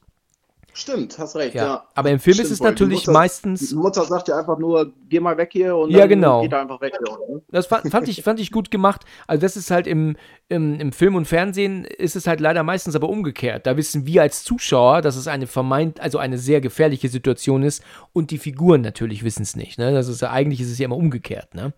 Stimmt, 0.75 1.19
hast 1.19 1.37
recht, 1.37 1.55
ja. 1.55 1.65
ja. 1.65 1.85
Aber 1.95 2.11
im 2.11 2.19
Film 2.19 2.35
Stimmt, 2.35 2.47
ist 2.47 2.53
es 2.53 2.61
natürlich 2.61 3.01
Mutter, 3.01 3.13
meistens. 3.13 3.69
Die 3.69 3.75
Mutter 3.75 4.05
sagt 4.05 4.29
ja 4.29 4.39
einfach 4.39 4.59
nur, 4.59 4.91
geh 5.11 5.21
mal 5.21 5.37
weg 5.37 5.51
hier 5.53 5.77
und 5.77 5.91
ja, 5.91 6.01
dann 6.01 6.09
genau. 6.09 6.43
geht 6.43 6.53
er 6.53 6.63
einfach 6.63 6.81
weg 6.81 6.95
hier 6.99 7.21
unten. 7.21 7.45
Das 7.51 7.67
fand, 7.67 7.91
fand, 7.91 8.09
ich, 8.09 8.23
fand 8.25 8.41
ich 8.41 8.51
gut 8.51 8.71
gemacht. 8.71 9.03
Also, 9.27 9.43
das 9.43 9.59
ist 9.59 9.71
halt 9.71 9.87
im, 9.87 10.17
im, 10.49 10.81
im 10.81 10.93
Film 10.93 11.15
und 11.15 11.27
Fernsehen 11.27 11.85
ist 11.85 12.17
es 12.17 12.27
halt 12.27 12.41
leider 12.41 12.63
meistens 12.63 12.97
aber 12.97 13.11
umgekehrt. 13.11 13.67
Da 13.67 13.77
wissen 13.77 14.07
wir 14.07 14.23
als 14.23 14.45
Zuschauer, 14.45 15.03
dass 15.03 15.17
es 15.17 15.29
eine 15.29 15.47
vermeint, 15.47 16.01
also 16.01 16.17
eine 16.17 16.39
sehr 16.39 16.63
gefährliche 16.63 17.11
Situation 17.11 17.63
ist 17.63 17.85
und 18.15 18.31
die 18.31 18.39
Figuren 18.39 18.81
natürlich 18.81 19.25
wissen 19.25 19.43
es 19.43 19.55
nicht. 19.55 19.79
Ne? 19.79 19.93
Das 19.93 20.09
ist 20.09 20.23
ja, 20.23 20.31
eigentlich 20.31 20.63
ist 20.63 20.71
es 20.71 20.79
ja 20.79 20.87
immer 20.87 20.97
umgekehrt, 20.97 21.55
ne? 21.55 21.75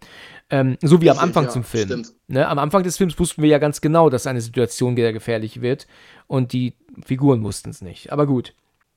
Ähm, 0.51 0.77
so 0.83 1.01
wie 1.01 1.11
am 1.11 1.19
Anfang 1.19 1.45
ja, 1.45 1.51
zum 1.51 1.65
Film. 1.65 2.05
Ne? 2.29 2.47
Am 2.47 2.59
Anfang 2.59 2.83
des 2.83 2.99
Films 2.99 3.19
wussten 3.19 3.43
wir 3.43 3.49
ja 3.49 3.59
ganz 3.59 3.81
genau, 3.81 4.11
dass 4.11 4.27
eine 4.27 4.43
Situation 4.43 4.95
sehr 4.95 5.13
gefährlich 5.13 5.63
wird 5.63 5.87
und 6.27 6.53
die 6.53 6.75
Figuren 7.05 7.43
wussten 7.43 7.71
es 7.71 7.81
nicht. 7.81 8.13
Aber 8.13 8.27
gut 8.27 8.55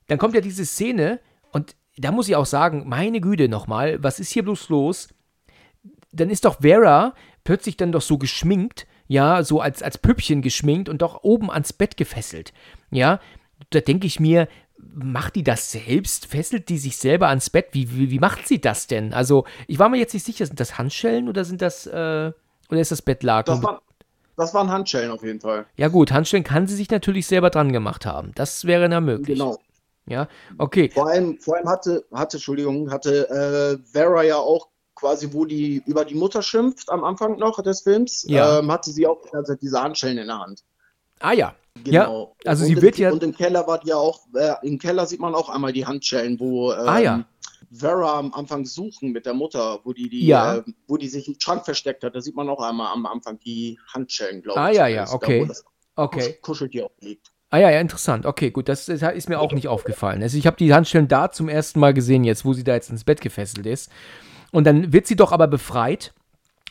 dann 0.07 0.17
kommt 0.17 0.35
ja 0.35 0.41
diese 0.41 0.65
Szene 0.65 1.19
und 1.51 1.75
da 1.97 2.11
muss 2.11 2.27
ich 2.27 2.35
auch 2.35 2.45
sagen, 2.45 2.83
meine 2.87 3.21
Güte 3.21 3.49
nochmal, 3.49 4.01
was 4.03 4.19
ist 4.19 4.31
hier 4.31 4.43
bloß 4.43 4.69
los? 4.69 5.09
Dann 6.11 6.29
ist 6.29 6.45
doch 6.45 6.61
Vera 6.61 7.13
plötzlich 7.43 7.77
dann 7.77 7.91
doch 7.91 8.01
so 8.01 8.17
geschminkt, 8.17 8.87
ja, 9.07 9.43
so 9.43 9.61
als, 9.61 9.81
als 9.81 9.97
Püppchen 9.97 10.41
geschminkt 10.41 10.89
und 10.89 11.01
doch 11.01 11.23
oben 11.23 11.49
ans 11.49 11.73
Bett 11.73 11.97
gefesselt. 11.97 12.53
Ja, 12.91 13.19
da 13.69 13.79
denke 13.79 14.05
ich 14.05 14.19
mir, 14.19 14.47
macht 14.77 15.35
die 15.35 15.43
das 15.43 15.71
selbst? 15.71 16.25
Fesselt 16.27 16.69
die 16.69 16.77
sich 16.77 16.97
selber 16.97 17.29
ans 17.29 17.49
Bett? 17.49 17.69
Wie, 17.71 17.95
wie, 17.95 18.11
wie 18.11 18.19
macht 18.19 18.47
sie 18.47 18.59
das 18.59 18.87
denn? 18.87 19.13
Also, 19.13 19.45
ich 19.67 19.79
war 19.79 19.89
mir 19.89 19.97
jetzt 19.97 20.13
nicht 20.13 20.25
sicher, 20.25 20.45
sind 20.45 20.59
das 20.59 20.77
Handschellen 20.77 21.29
oder 21.29 21.45
sind 21.45 21.61
das, 21.61 21.87
äh, 21.87 22.31
oder 22.69 22.79
ist 22.79 22.91
das 22.91 23.01
Bettlaken? 23.01 23.55
Das, 23.55 23.63
war, 23.63 23.81
das 24.35 24.53
waren 24.53 24.69
Handschellen 24.69 25.11
auf 25.11 25.23
jeden 25.23 25.39
Fall. 25.39 25.65
Ja, 25.77 25.87
gut, 25.87 26.11
Handschellen 26.11 26.43
kann 26.43 26.67
sie 26.67 26.75
sich 26.75 26.89
natürlich 26.89 27.27
selber 27.27 27.49
dran 27.49 27.71
gemacht 27.71 28.05
haben. 28.05 28.33
Das 28.35 28.65
wäre 28.65 28.91
ja 28.91 29.01
möglich. 29.01 29.39
Genau. 29.39 29.57
Ja, 30.07 30.27
okay. 30.57 30.89
Vor 30.93 31.07
allem, 31.07 31.37
vor 31.39 31.57
allem 31.57 31.67
hatte, 31.67 32.05
hatte, 32.13 32.37
Entschuldigung, 32.37 32.91
hatte 32.91 33.29
äh, 33.29 33.91
Vera 33.91 34.23
ja 34.23 34.37
auch 34.37 34.69
quasi, 34.95 35.31
wo 35.31 35.45
die 35.45 35.83
über 35.85 36.05
die 36.05 36.15
Mutter 36.15 36.41
schimpft 36.41 36.89
am 36.89 37.03
Anfang 37.03 37.37
noch 37.37 37.61
des 37.61 37.81
Films, 37.81 38.25
ja. 38.27 38.59
ähm, 38.59 38.71
hatte 38.71 38.91
sie 38.91 39.05
auch 39.05 39.21
also 39.33 39.55
diese 39.55 39.81
Handschellen 39.81 40.17
in 40.17 40.27
der 40.27 40.39
Hand. 40.39 40.63
Ah 41.19 41.33
ja. 41.33 41.55
Genau. 41.83 42.35
Ja, 42.43 42.49
also 42.49 42.63
und 42.63 42.67
sie 42.67 42.73
im, 42.73 42.81
wird 42.81 42.97
ja. 42.97 43.11
Und 43.11 43.21
im 43.21 43.35
Keller 43.35 43.67
war 43.67 43.79
die 43.79 43.89
ja 43.89 43.97
auch, 43.97 44.21
äh, 44.33 44.55
im 44.63 44.79
Keller 44.79 45.05
sieht 45.05 45.19
man 45.19 45.35
auch 45.35 45.49
einmal 45.49 45.73
die 45.73 45.85
Handschellen, 45.85 46.39
wo 46.39 46.71
ähm, 46.71 46.87
ah, 46.87 46.99
ja. 46.99 47.25
Vera 47.71 48.17
am 48.17 48.33
Anfang 48.33 48.65
suchen 48.65 49.11
mit 49.11 49.25
der 49.25 49.33
Mutter, 49.33 49.79
wo 49.83 49.93
die, 49.93 50.09
die 50.09 50.25
ja. 50.25 50.57
äh, 50.57 50.63
wo 50.87 50.97
die 50.97 51.07
sich 51.07 51.27
im 51.27 51.35
Schrank 51.39 51.65
versteckt 51.65 52.03
hat. 52.03 52.15
Da 52.15 52.21
sieht 52.21 52.35
man 52.35 52.49
auch 52.49 52.61
einmal 52.61 52.91
am 52.93 53.05
Anfang 53.05 53.39
die 53.39 53.79
Handschellen, 53.93 54.41
glaube 54.41 54.59
ah, 54.59 54.71
ich. 54.71 54.81
Ah 54.81 54.87
ja, 54.87 55.05
ja, 55.05 55.13
okay. 55.13 55.47
Da, 55.47 56.03
okay. 56.03 56.37
Kuscheltier 56.41 56.85
auch 56.85 57.01
liegt. 57.01 57.31
Ah 57.49 57.59
ja, 57.59 57.69
ja, 57.69 57.79
interessant. 57.79 58.25
Okay, 58.25 58.51
gut, 58.51 58.67
das, 58.67 58.87
das 58.87 59.01
ist 59.01 59.29
mir 59.29 59.39
auch 59.39 59.53
nicht 59.53 59.69
aufgefallen. 59.69 60.21
Also 60.21 60.37
ich 60.37 60.45
habe 60.45 60.57
die 60.57 60.73
Handstellen 60.73 61.07
da 61.07 61.31
zum 61.31 61.47
ersten 61.47 61.79
Mal 61.79 61.93
gesehen, 61.93 62.25
jetzt, 62.25 62.43
wo 62.43 62.53
sie 62.53 62.65
da 62.65 62.73
jetzt 62.73 62.89
ins 62.89 63.05
Bett 63.05 63.21
gefesselt 63.21 63.65
ist. 63.65 63.89
Und 64.51 64.65
dann 64.65 64.91
wird 64.91 65.07
sie 65.07 65.15
doch 65.15 65.31
aber 65.31 65.47
befreit. 65.47 66.13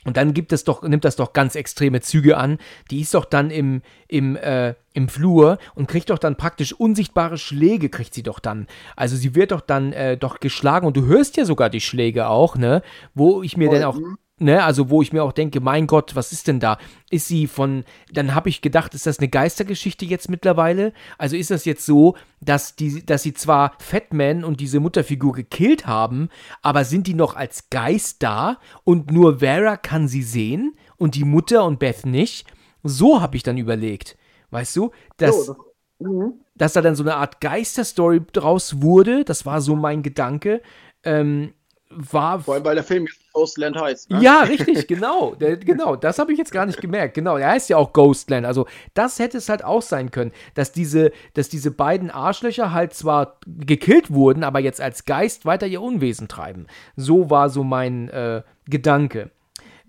Und 0.04 0.16
dann 0.16 0.34
gibt 0.34 0.52
es 0.52 0.64
doch, 0.64 0.82
nimmt 0.82 1.04
das 1.04 1.16
doch 1.16 1.32
ganz 1.32 1.56
extreme 1.56 2.00
Züge 2.00 2.36
an. 2.36 2.58
Die 2.90 3.00
ist 3.00 3.14
doch 3.14 3.24
dann 3.24 3.50
im, 3.50 3.82
im, 4.06 4.36
äh, 4.36 4.74
im 4.92 5.08
Flur 5.08 5.58
und 5.74 5.88
kriegt 5.88 6.10
doch 6.10 6.18
dann 6.18 6.36
praktisch 6.36 6.72
unsichtbare 6.72 7.38
Schläge, 7.38 7.88
kriegt 7.88 8.14
sie 8.14 8.22
doch 8.22 8.38
dann. 8.38 8.68
Also 8.94 9.16
sie 9.16 9.34
wird 9.34 9.50
doch 9.50 9.62
dann 9.62 9.92
äh, 9.92 10.16
doch 10.16 10.38
geschlagen 10.38 10.86
und 10.86 10.96
du 10.96 11.06
hörst 11.06 11.36
ja 11.36 11.44
sogar 11.44 11.70
die 11.70 11.80
Schläge 11.80 12.28
auch, 12.28 12.56
ne? 12.56 12.82
Wo 13.14 13.42
ich 13.42 13.56
mir 13.56 13.68
dann 13.68 13.82
auch 13.82 13.98
Ne, 14.38 14.62
also 14.62 14.90
wo 14.90 15.00
ich 15.00 15.14
mir 15.14 15.24
auch 15.24 15.32
denke, 15.32 15.60
mein 15.60 15.86
Gott, 15.86 16.14
was 16.14 16.30
ist 16.30 16.46
denn 16.46 16.60
da? 16.60 16.76
Ist 17.08 17.26
sie 17.26 17.46
von, 17.46 17.84
dann 18.12 18.34
habe 18.34 18.50
ich 18.50 18.60
gedacht, 18.60 18.92
ist 18.92 19.06
das 19.06 19.18
eine 19.18 19.28
Geistergeschichte 19.28 20.04
jetzt 20.04 20.28
mittlerweile? 20.28 20.92
Also 21.16 21.36
ist 21.36 21.50
das 21.50 21.64
jetzt 21.64 21.86
so, 21.86 22.16
dass 22.42 22.76
die, 22.76 23.06
dass 23.06 23.22
sie 23.22 23.32
zwar 23.32 23.72
Fatman 23.78 24.44
und 24.44 24.60
diese 24.60 24.78
Mutterfigur 24.78 25.32
gekillt 25.32 25.86
haben, 25.86 26.28
aber 26.60 26.84
sind 26.84 27.06
die 27.06 27.14
noch 27.14 27.34
als 27.34 27.70
Geist 27.70 28.22
da 28.22 28.58
und 28.84 29.10
nur 29.10 29.38
Vera 29.38 29.78
kann 29.78 30.06
sie 30.06 30.22
sehen 30.22 30.76
und 30.98 31.14
die 31.14 31.24
Mutter 31.24 31.64
und 31.64 31.78
Beth 31.78 32.04
nicht? 32.04 32.46
So 32.82 33.22
habe 33.22 33.38
ich 33.38 33.42
dann 33.42 33.56
überlegt, 33.56 34.18
weißt 34.50 34.76
du, 34.76 34.90
dass, 35.16 35.46
so, 35.46 35.54
das, 35.54 36.10
mhm. 36.10 36.34
dass 36.54 36.74
da 36.74 36.82
dann 36.82 36.94
so 36.94 37.04
eine 37.04 37.16
Art 37.16 37.40
Geisterstory 37.40 38.20
draus 38.34 38.82
wurde. 38.82 39.24
Das 39.24 39.46
war 39.46 39.62
so 39.62 39.76
mein 39.76 40.02
Gedanke. 40.02 40.60
Ähm, 41.04 41.54
war. 41.90 42.40
Vor 42.40 42.54
allem, 42.54 42.64
weil 42.64 42.74
der 42.74 42.84
Film 42.84 43.06
Ghostland 43.32 43.76
heißt. 43.76 44.10
Ne? 44.10 44.20
Ja, 44.20 44.42
richtig, 44.42 44.86
genau. 44.88 45.34
Der, 45.34 45.56
genau, 45.56 45.96
das 45.96 46.18
habe 46.18 46.32
ich 46.32 46.38
jetzt 46.38 46.52
gar 46.52 46.66
nicht 46.66 46.80
gemerkt. 46.80 47.14
Genau, 47.14 47.38
der 47.38 47.48
heißt 47.48 47.68
ja 47.68 47.76
auch 47.76 47.92
Ghostland. 47.92 48.46
Also, 48.46 48.66
das 48.94 49.18
hätte 49.18 49.38
es 49.38 49.48
halt 49.48 49.64
auch 49.64 49.82
sein 49.82 50.10
können, 50.10 50.32
dass 50.54 50.72
diese, 50.72 51.12
dass 51.34 51.48
diese 51.48 51.70
beiden 51.70 52.10
Arschlöcher 52.10 52.72
halt 52.72 52.94
zwar 52.94 53.38
gekillt 53.46 54.12
wurden, 54.12 54.44
aber 54.44 54.60
jetzt 54.60 54.80
als 54.80 55.04
Geist 55.04 55.44
weiter 55.46 55.66
ihr 55.66 55.82
Unwesen 55.82 56.28
treiben. 56.28 56.66
So 56.96 57.30
war 57.30 57.50
so 57.50 57.64
mein 57.64 58.08
äh, 58.08 58.42
Gedanke. 58.68 59.30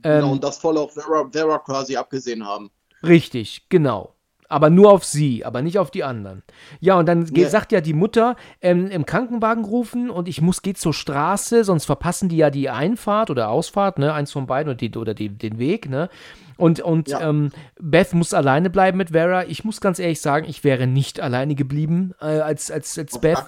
Genau, 0.01 0.15
ähm, 0.15 0.21
genau, 0.21 0.31
und 0.33 0.43
das 0.43 0.57
voll 0.57 0.77
auf 0.77 0.93
Vera, 0.93 1.29
Vera 1.31 1.59
quasi 1.59 1.95
abgesehen 1.95 2.45
haben. 2.45 2.69
Richtig, 3.03 3.67
genau 3.69 4.16
aber 4.49 4.69
nur 4.69 4.91
auf 4.91 5.03
sie, 5.03 5.45
aber 5.45 5.61
nicht 5.61 5.79
auf 5.79 5.91
die 5.91 6.03
anderen. 6.03 6.43
Ja, 6.79 6.97
und 6.97 7.07
dann 7.07 7.25
ja. 7.33 7.49
sagt 7.49 7.71
ja 7.71 7.81
die 7.81 7.93
Mutter, 7.93 8.35
ähm, 8.61 8.87
im 8.87 9.05
Krankenwagen 9.05 9.65
rufen 9.65 10.09
und 10.09 10.27
ich 10.27 10.41
muss, 10.41 10.61
geht 10.61 10.77
zur 10.77 10.93
Straße, 10.93 11.63
sonst 11.63 11.85
verpassen 11.85 12.29
die 12.29 12.37
ja 12.37 12.49
die 12.49 12.69
Einfahrt 12.69 13.29
oder 13.29 13.49
Ausfahrt, 13.49 13.99
ne, 13.99 14.13
eins 14.13 14.31
von 14.31 14.47
beiden 14.47 14.69
oder, 14.69 14.77
die, 14.77 14.97
oder 14.97 15.13
die, 15.13 15.29
den 15.29 15.59
Weg, 15.59 15.89
ne. 15.89 16.09
Und, 16.57 16.79
und 16.79 17.09
ja. 17.09 17.29
ähm, 17.29 17.51
Beth 17.79 18.13
muss 18.13 18.33
alleine 18.33 18.69
bleiben 18.69 18.97
mit 18.97 19.11
Vera. 19.11 19.45
Ich 19.45 19.63
muss 19.63 19.79
ganz 19.79 19.99
ehrlich 19.99 20.21
sagen, 20.21 20.47
ich 20.49 20.63
wäre 20.63 20.87
nicht 20.87 21.19
alleine 21.19 21.53
geblieben 21.53 22.13
äh, 22.19 22.39
als, 22.39 22.71
als, 22.71 22.97
als 22.97 23.19
Beth. 23.19 23.43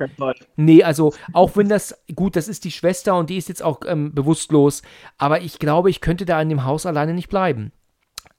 Nee, 0.56 0.84
also 0.84 1.14
auch 1.34 1.56
wenn 1.56 1.70
das, 1.70 2.04
gut, 2.16 2.36
das 2.36 2.48
ist 2.48 2.66
die 2.66 2.72
Schwester 2.72 3.18
und 3.18 3.32
die 3.32 3.38
ist 3.38 3.50
jetzt 3.50 3.64
auch 3.64 3.80
ähm, 3.88 4.14
bewusstlos, 4.14 4.84
aber 5.18 5.42
ich 5.42 5.58
glaube, 5.58 5.90
ich 5.90 6.02
könnte 6.02 6.26
da 6.26 6.40
in 6.40 6.50
dem 6.50 6.66
Haus 6.66 6.86
alleine 6.86 7.16
nicht 7.16 7.30
bleiben. 7.30 7.72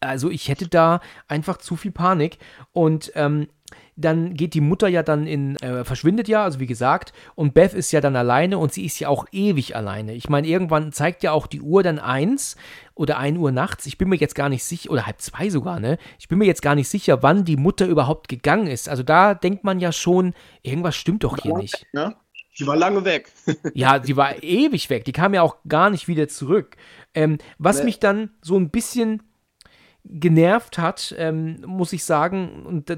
Also 0.00 0.30
ich 0.30 0.48
hätte 0.48 0.68
da 0.68 1.00
einfach 1.28 1.58
zu 1.58 1.76
viel 1.76 1.92
Panik 1.92 2.38
und 2.72 3.12
ähm, 3.14 3.48
dann 3.96 4.34
geht 4.34 4.54
die 4.54 4.60
Mutter 4.60 4.88
ja 4.88 5.02
dann 5.02 5.26
in, 5.26 5.56
äh, 5.56 5.84
verschwindet 5.84 6.26
ja, 6.26 6.42
also 6.42 6.58
wie 6.58 6.66
gesagt, 6.66 7.12
und 7.34 7.54
Beth 7.54 7.74
ist 7.74 7.92
ja 7.92 8.00
dann 8.00 8.16
alleine 8.16 8.58
und 8.58 8.72
sie 8.72 8.84
ist 8.86 8.98
ja 8.98 9.08
auch 9.08 9.26
ewig 9.30 9.76
alleine. 9.76 10.14
Ich 10.14 10.28
meine, 10.28 10.46
irgendwann 10.46 10.92
zeigt 10.92 11.22
ja 11.22 11.32
auch 11.32 11.46
die 11.46 11.60
Uhr 11.60 11.82
dann 11.82 11.98
eins 11.98 12.56
oder 12.94 13.18
ein 13.18 13.36
Uhr 13.36 13.52
nachts. 13.52 13.86
Ich 13.86 13.98
bin 13.98 14.08
mir 14.08 14.16
jetzt 14.16 14.34
gar 14.34 14.48
nicht 14.48 14.64
sicher, 14.64 14.90
oder 14.90 15.06
halb 15.06 15.20
zwei 15.20 15.50
sogar, 15.50 15.80
ne? 15.80 15.98
Ich 16.18 16.28
bin 16.28 16.38
mir 16.38 16.46
jetzt 16.46 16.62
gar 16.62 16.74
nicht 16.74 16.88
sicher, 16.88 17.22
wann 17.22 17.44
die 17.44 17.56
Mutter 17.56 17.86
überhaupt 17.86 18.28
gegangen 18.28 18.66
ist. 18.66 18.88
Also 18.88 19.02
da 19.02 19.34
denkt 19.34 19.64
man 19.64 19.80
ja 19.80 19.92
schon, 19.92 20.34
irgendwas 20.62 20.96
stimmt 20.96 21.24
doch 21.24 21.36
hier 21.36 21.56
nicht. 21.56 21.86
Ja? 21.92 22.14
Die 22.58 22.66
war 22.66 22.76
lange 22.76 23.04
weg. 23.04 23.30
ja, 23.74 24.02
sie 24.02 24.16
war 24.16 24.42
ewig 24.42 24.90
weg. 24.90 25.04
Die 25.04 25.12
kam 25.12 25.34
ja 25.34 25.42
auch 25.42 25.56
gar 25.68 25.90
nicht 25.90 26.08
wieder 26.08 26.28
zurück. 26.28 26.76
Ähm, 27.14 27.38
was 27.58 27.78
nee. 27.78 27.84
mich 27.84 28.00
dann 28.00 28.30
so 28.42 28.56
ein 28.56 28.70
bisschen 28.70 29.22
genervt 30.04 30.78
hat, 30.78 31.14
ähm, 31.18 31.62
muss 31.66 31.92
ich 31.92 32.04
sagen, 32.04 32.64
und 32.66 32.90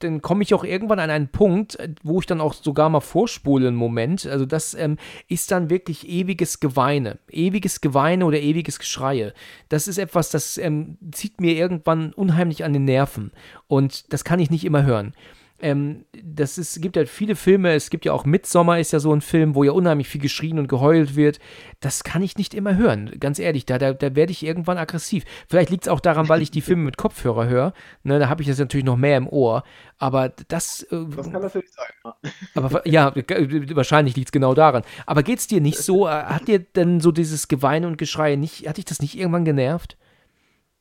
dann 0.00 0.22
komme 0.22 0.42
ich 0.42 0.54
auch 0.54 0.64
irgendwann 0.64 0.98
an 0.98 1.10
einen 1.10 1.28
Punkt, 1.28 1.78
äh, 1.78 1.94
wo 2.02 2.20
ich 2.20 2.26
dann 2.26 2.40
auch 2.40 2.54
sogar 2.54 2.88
mal 2.88 3.00
vorspule 3.00 3.68
einen 3.68 3.76
Moment. 3.76 4.26
Also 4.26 4.46
das 4.46 4.74
ähm, 4.74 4.98
ist 5.28 5.50
dann 5.50 5.70
wirklich 5.70 6.08
ewiges 6.08 6.60
Geweine. 6.60 7.18
Ewiges 7.30 7.80
Geweine 7.80 8.26
oder 8.26 8.40
ewiges 8.40 8.78
Geschreie. 8.78 9.32
Das 9.68 9.88
ist 9.88 9.98
etwas, 9.98 10.30
das 10.30 10.58
ähm, 10.58 10.98
zieht 11.12 11.40
mir 11.40 11.54
irgendwann 11.54 12.12
unheimlich 12.12 12.64
an 12.64 12.72
den 12.72 12.84
Nerven. 12.84 13.32
Und 13.68 14.12
das 14.12 14.24
kann 14.24 14.40
ich 14.40 14.50
nicht 14.50 14.64
immer 14.64 14.84
hören. 14.84 15.14
Ähm, 15.60 16.04
das 16.22 16.58
ist, 16.58 16.82
gibt 16.82 16.98
halt 16.98 17.08
viele 17.08 17.34
Filme, 17.34 17.72
es 17.72 17.88
gibt 17.88 18.04
ja 18.04 18.12
auch 18.12 18.26
Midsommer 18.26 18.78
ist 18.78 18.92
ja 18.92 19.00
so 19.00 19.12
ein 19.12 19.22
Film, 19.22 19.54
wo 19.54 19.64
ja 19.64 19.72
unheimlich 19.72 20.08
viel 20.08 20.20
geschrien 20.20 20.58
und 20.58 20.68
geheult 20.68 21.16
wird. 21.16 21.38
Das 21.80 22.04
kann 22.04 22.22
ich 22.22 22.36
nicht 22.36 22.52
immer 22.52 22.76
hören, 22.76 23.12
ganz 23.18 23.38
ehrlich, 23.38 23.64
da, 23.64 23.78
da, 23.78 23.94
da 23.94 24.14
werde 24.14 24.32
ich 24.32 24.44
irgendwann 24.44 24.76
aggressiv. 24.76 25.24
Vielleicht 25.48 25.70
liegt 25.70 25.84
es 25.84 25.88
auch 25.88 26.00
daran, 26.00 26.28
weil 26.28 26.42
ich 26.42 26.50
die 26.50 26.60
Filme 26.60 26.82
mit 26.82 26.98
Kopfhörer 26.98 27.48
höre, 27.48 27.72
ne, 28.02 28.18
da 28.18 28.28
habe 28.28 28.42
ich 28.42 28.48
das 28.48 28.58
natürlich 28.58 28.84
noch 28.84 28.98
mehr 28.98 29.16
im 29.16 29.28
Ohr, 29.28 29.62
aber 29.98 30.28
das... 30.48 30.82
Äh, 30.90 31.06
das 31.16 31.30
kann 31.30 31.42
natürlich 31.42 31.70
sein. 31.72 32.12
Aber 32.54 32.86
ja, 32.86 33.14
wahrscheinlich 33.14 34.14
liegt 34.16 34.28
es 34.28 34.32
genau 34.32 34.52
daran. 34.52 34.82
Aber 35.06 35.22
geht 35.22 35.38
es 35.38 35.46
dir 35.46 35.62
nicht 35.62 35.78
so, 35.78 36.06
äh, 36.06 36.10
hat 36.10 36.48
dir 36.48 36.58
denn 36.58 37.00
so 37.00 37.12
dieses 37.12 37.48
Geweine 37.48 37.86
und 37.86 37.96
Geschrei 37.96 38.36
nicht, 38.36 38.68
hat 38.68 38.76
dich 38.76 38.84
das 38.84 39.00
nicht 39.00 39.18
irgendwann 39.18 39.46
genervt? 39.46 39.96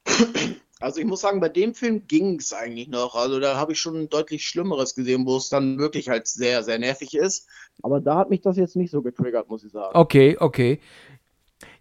Also 0.82 1.00
ich 1.00 1.06
muss 1.06 1.22
sagen, 1.22 1.40
bei 1.40 1.50
dem 1.50 1.74
Film 1.74 2.06
ging 2.08 2.38
es 2.38 2.52
eigentlich 2.52 2.90
noch. 2.90 3.16
Also 3.16 3.40
da 3.40 3.56
habe 3.56 3.72
ich 3.72 3.80
schon 3.80 4.10
deutlich 4.10 4.46
Schlimmeres 4.46 4.94
gesehen, 4.94 5.26
wo 5.26 5.38
es 5.38 5.50
dann 5.50 5.78
wirklich 5.78 6.10
halt 6.10 6.28
sehr, 6.28 6.64
sehr 6.64 6.80
nervig 6.80 7.16
ist. 7.16 7.48
Aber 7.82 8.02
da 8.02 8.18
hat 8.18 8.30
mich 8.30 8.42
das 8.42 8.58
jetzt 8.58 8.76
nicht 8.76 8.92
so 8.92 9.02
getriggert, 9.02 9.50
muss 9.50 9.64
ich 9.64 9.72
sagen. 9.72 9.98
Okay, 9.98 10.36
okay. 10.40 10.82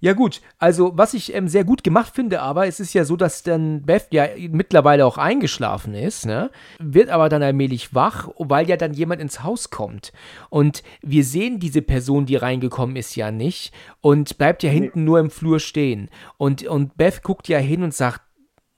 Ja 0.01 0.13
gut, 0.13 0.41
also 0.59 0.93
was 0.95 1.15
ich 1.15 1.35
ähm, 1.35 1.49
sehr 1.49 1.65
gut 1.65 1.83
gemacht 1.83 2.15
finde, 2.15 2.43
aber 2.43 2.67
es 2.67 2.79
ist 2.79 2.93
ja 2.95 3.05
so, 3.05 3.17
dass 3.17 3.43
dann 3.43 3.83
Beth 3.83 4.09
ja 4.11 4.29
mittlerweile 4.51 5.07
auch 5.07 5.19
eingeschlafen 5.19 5.95
ist, 5.95 6.27
ne? 6.27 6.51
Wird 6.79 7.09
aber 7.09 7.29
dann 7.29 7.43
allmählich 7.43 7.95
wach, 7.95 8.29
weil 8.39 8.69
ja 8.69 8.77
dann 8.77 8.93
jemand 8.93 9.21
ins 9.21 9.43
Haus 9.43 9.71
kommt. 9.71 10.13
Und 10.51 10.83
wir 11.03 11.25
sehen 11.25 11.59
diese 11.59 11.83
Person, 11.83 12.27
die 12.27 12.37
reingekommen 12.37 12.97
ist, 12.97 13.17
ja 13.17 13.31
nicht 13.31 13.73
und 14.01 14.39
bleibt 14.39 14.63
ja 14.63 14.71
hinten 14.71 15.01
nee. 15.01 15.07
nur 15.07 15.21
im 15.21 15.31
Flur 15.31 15.59
stehen. 15.59 16.09
Und, 16.37 16.65
und 16.65 16.97
Beth 16.97 17.23
guckt 17.23 17.49
ja 17.49 17.59
hin 17.59 17.83
und 17.83 17.95
sagt, 17.95 18.21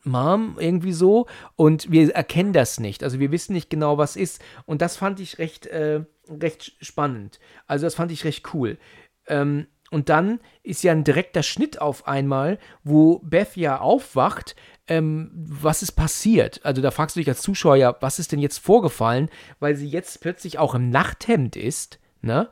Mom, 0.07 0.57
irgendwie 0.59 0.93
so. 0.93 1.27
Und 1.57 1.91
wir 1.91 2.15
erkennen 2.15 2.53
das 2.53 2.81
nicht. 2.81 3.03
Also 3.03 3.19
wir 3.19 3.31
wissen 3.33 3.53
nicht 3.53 3.71
genau, 3.71 3.99
was 3.99 4.17
ist. 4.17 4.43
Und 4.65 4.83
das 4.83 4.97
fand 4.97 5.21
ich 5.21 5.39
recht, 5.39 5.67
äh, 5.67 6.05
recht 6.29 6.77
spannend. 6.81 7.39
Also 7.67 7.87
das 7.87 7.95
fand 7.95 8.13
ich 8.13 8.25
recht 8.25 8.55
cool. 8.55 8.79
Ähm, 9.27 9.67
und 9.91 10.09
dann 10.09 10.41
ist 10.63 10.83
ja 10.83 10.93
ein 10.93 11.05
direkter 11.05 11.43
Schnitt 11.43 11.81
auf 11.81 12.09
einmal, 12.09 12.59
wo 12.83 13.21
Beth 13.21 13.57
ja 13.57 13.81
aufwacht. 13.81 14.57
Ähm, 14.89 15.31
was 15.35 15.83
ist 15.83 15.93
passiert? 15.93 16.65
Also 16.65 16.83
da 16.83 16.91
fragst 16.91 17.17
du 17.17 17.21
dich 17.21 17.29
als 17.29 17.43
Zuschauer 17.43 17.77
ja, 17.77 17.97
was 18.01 18.19
ist 18.19 18.33
denn 18.33 18.41
jetzt 18.41 18.59
vorgefallen? 18.59 19.29
Weil 19.59 19.77
sie 19.77 19.89
jetzt 19.89 20.21
plötzlich 20.21 20.59
auch 20.59 20.75
im 20.75 20.91
Nachthemd 20.91 21.57
ist, 21.57 21.99
ne? 22.21 22.49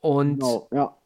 Und 0.00 0.40
genau, 0.40 0.68
ja 0.72 0.96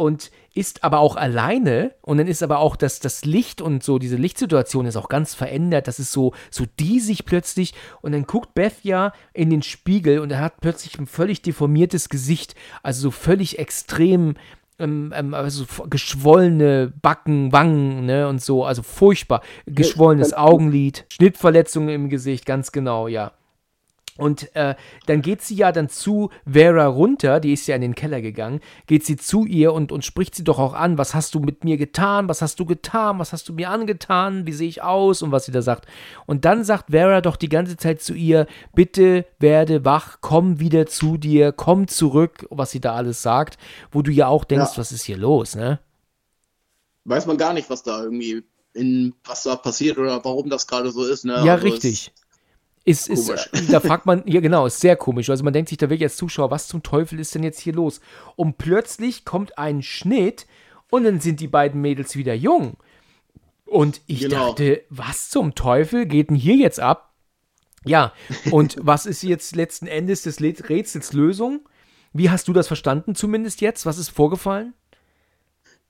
und 0.00 0.30
ist 0.54 0.82
aber 0.82 0.98
auch 0.98 1.16
alleine 1.16 1.92
und 2.00 2.18
dann 2.18 2.26
ist 2.26 2.42
aber 2.42 2.58
auch 2.58 2.74
das, 2.74 2.98
das 3.00 3.24
Licht 3.24 3.60
und 3.60 3.84
so, 3.84 3.98
diese 3.98 4.16
Lichtsituation 4.16 4.86
ist 4.86 4.96
auch 4.96 5.08
ganz 5.08 5.34
verändert, 5.34 5.86
das 5.86 6.00
ist 6.00 6.10
so, 6.10 6.32
so 6.50 6.64
diesig 6.80 7.24
plötzlich 7.26 7.74
und 8.00 8.12
dann 8.12 8.24
guckt 8.24 8.54
Beth 8.54 8.82
ja 8.82 9.12
in 9.32 9.50
den 9.50 9.62
Spiegel 9.62 10.18
und 10.18 10.32
er 10.32 10.40
hat 10.40 10.60
plötzlich 10.60 10.98
ein 10.98 11.06
völlig 11.06 11.42
deformiertes 11.42 12.08
Gesicht, 12.08 12.54
also 12.82 13.02
so 13.02 13.10
völlig 13.10 13.58
extrem, 13.58 14.34
ähm, 14.78 15.12
ähm, 15.14 15.34
also 15.34 15.66
geschwollene 15.88 16.92
Backen, 17.02 17.52
Wangen, 17.52 18.06
ne, 18.06 18.26
und 18.26 18.42
so, 18.42 18.64
also 18.64 18.82
furchtbar, 18.82 19.42
geschwollenes 19.66 20.32
Augenlid, 20.32 21.04
Schnittverletzungen 21.12 21.90
im 21.90 22.08
Gesicht, 22.08 22.46
ganz 22.46 22.72
genau, 22.72 23.06
ja. 23.06 23.32
Und 24.20 24.54
äh, 24.54 24.74
dann 25.06 25.22
geht 25.22 25.40
sie 25.40 25.54
ja 25.54 25.72
dann 25.72 25.88
zu 25.88 26.28
Vera 26.44 26.86
runter, 26.86 27.40
die 27.40 27.54
ist 27.54 27.66
ja 27.66 27.74
in 27.74 27.80
den 27.80 27.94
Keller 27.94 28.20
gegangen, 28.20 28.60
geht 28.86 29.06
sie 29.06 29.16
zu 29.16 29.46
ihr 29.46 29.72
und, 29.72 29.92
und 29.92 30.04
spricht 30.04 30.34
sie 30.34 30.44
doch 30.44 30.58
auch 30.58 30.74
an, 30.74 30.98
was 30.98 31.14
hast 31.14 31.34
du 31.34 31.40
mit 31.40 31.64
mir 31.64 31.78
getan, 31.78 32.28
was 32.28 32.42
hast 32.42 32.60
du 32.60 32.66
getan, 32.66 33.18
was 33.18 33.32
hast 33.32 33.48
du 33.48 33.54
mir 33.54 33.70
angetan, 33.70 34.44
wie 34.44 34.52
sehe 34.52 34.68
ich 34.68 34.82
aus 34.82 35.22
und 35.22 35.32
was 35.32 35.46
sie 35.46 35.52
da 35.52 35.62
sagt. 35.62 35.86
Und 36.26 36.44
dann 36.44 36.64
sagt 36.64 36.90
Vera 36.90 37.22
doch 37.22 37.36
die 37.36 37.48
ganze 37.48 37.78
Zeit 37.78 38.02
zu 38.02 38.12
ihr, 38.12 38.46
bitte 38.74 39.24
werde 39.38 39.86
wach, 39.86 40.18
komm 40.20 40.60
wieder 40.60 40.84
zu 40.84 41.16
dir, 41.16 41.52
komm 41.52 41.88
zurück, 41.88 42.46
was 42.50 42.72
sie 42.72 42.80
da 42.80 42.94
alles 42.94 43.22
sagt, 43.22 43.56
wo 43.90 44.02
du 44.02 44.10
ja 44.10 44.26
auch 44.26 44.44
denkst, 44.44 44.72
ja. 44.72 44.78
was 44.78 44.92
ist 44.92 45.04
hier 45.04 45.16
los, 45.16 45.56
ne? 45.56 45.80
Weiß 47.04 47.24
man 47.24 47.38
gar 47.38 47.54
nicht, 47.54 47.70
was 47.70 47.82
da 47.82 48.02
irgendwie 48.02 48.44
in 48.74 49.14
was 49.24 49.44
da 49.44 49.56
passiert 49.56 49.96
oder 49.96 50.22
warum 50.24 50.50
das 50.50 50.66
gerade 50.66 50.90
so 50.90 51.04
ist, 51.04 51.24
ne? 51.24 51.42
Ja, 51.44 51.54
also 51.54 51.66
richtig. 51.66 52.12
Ist, 52.84 53.08
ist, 53.08 53.50
da 53.70 53.80
fragt 53.80 54.06
man, 54.06 54.22
ja 54.26 54.40
genau, 54.40 54.64
ist 54.64 54.80
sehr 54.80 54.96
komisch. 54.96 55.28
Also 55.28 55.44
man 55.44 55.52
denkt 55.52 55.68
sich 55.68 55.78
da 55.78 55.90
wirklich 55.90 56.04
als 56.04 56.16
Zuschauer, 56.16 56.50
was 56.50 56.66
zum 56.66 56.82
Teufel 56.82 57.20
ist 57.20 57.34
denn 57.34 57.42
jetzt 57.42 57.60
hier 57.60 57.74
los? 57.74 58.00
Und 58.36 58.56
plötzlich 58.56 59.24
kommt 59.26 59.58
ein 59.58 59.82
Schnitt 59.82 60.46
und 60.90 61.04
dann 61.04 61.20
sind 61.20 61.40
die 61.40 61.46
beiden 61.46 61.80
Mädels 61.80 62.16
wieder 62.16 62.34
jung. 62.34 62.76
Und 63.66 64.00
ich 64.06 64.20
genau. 64.20 64.48
dachte, 64.48 64.82
was 64.88 65.28
zum 65.28 65.54
Teufel 65.54 66.06
geht 66.06 66.30
denn 66.30 66.36
hier 66.36 66.56
jetzt 66.56 66.80
ab? 66.80 67.14
Ja, 67.84 68.12
und 68.50 68.76
was 68.80 69.06
ist 69.06 69.22
jetzt 69.22 69.54
letzten 69.54 69.86
Endes 69.86 70.22
des 70.22 70.40
Rätsels 70.40 71.12
Lösung? 71.12 71.60
Wie 72.12 72.30
hast 72.30 72.48
du 72.48 72.52
das 72.52 72.66
verstanden 72.66 73.14
zumindest 73.14 73.60
jetzt? 73.60 73.86
Was 73.86 73.98
ist 73.98 74.08
vorgefallen? 74.08 74.74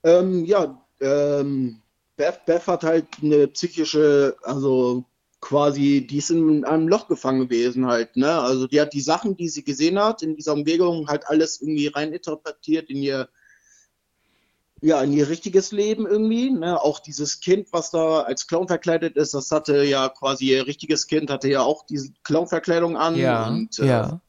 Ähm, 0.02 0.44
ja, 0.44 0.80
ähm, 1.00 1.80
Beth, 2.16 2.44
Beth 2.44 2.66
hat 2.66 2.84
halt 2.84 3.06
eine 3.22 3.46
psychische, 3.48 4.36
also 4.42 5.04
quasi, 5.40 6.06
die 6.06 6.18
ist 6.18 6.30
in 6.30 6.64
einem 6.64 6.88
Loch 6.88 7.08
gefangen 7.08 7.40
gewesen 7.40 7.86
halt, 7.86 8.16
ne? 8.16 8.40
Also 8.40 8.66
die 8.66 8.80
hat 8.80 8.92
die 8.92 9.00
Sachen, 9.00 9.36
die 9.36 9.48
sie 9.48 9.64
gesehen 9.64 9.98
hat, 9.98 10.22
in 10.22 10.36
dieser 10.36 10.52
Umgebung 10.52 11.08
halt 11.08 11.26
alles 11.26 11.60
irgendwie 11.60 11.86
reininterpretiert 11.86 12.90
in 12.90 12.98
ihr, 12.98 13.28
ja, 14.82 15.02
in 15.02 15.12
ihr 15.12 15.28
richtiges 15.28 15.72
Leben 15.72 16.06
irgendwie, 16.06 16.50
ne? 16.50 16.80
Auch 16.80 17.00
dieses 17.00 17.40
Kind, 17.40 17.68
was 17.72 17.90
da 17.90 18.20
als 18.20 18.46
Clown 18.46 18.68
verkleidet 18.68 19.16
ist, 19.16 19.32
das 19.32 19.50
hatte 19.50 19.82
ja 19.82 20.10
quasi 20.10 20.50
ihr 20.50 20.66
richtiges 20.66 21.06
Kind, 21.06 21.30
hatte 21.30 21.48
ja 21.48 21.62
auch 21.62 21.86
diese 21.86 22.12
Clown-Verkleidung 22.22 22.98
an 22.98 23.16
ja, 23.16 23.48
und 23.48 23.78
äh, 23.78 23.86
ja. 23.86 24.20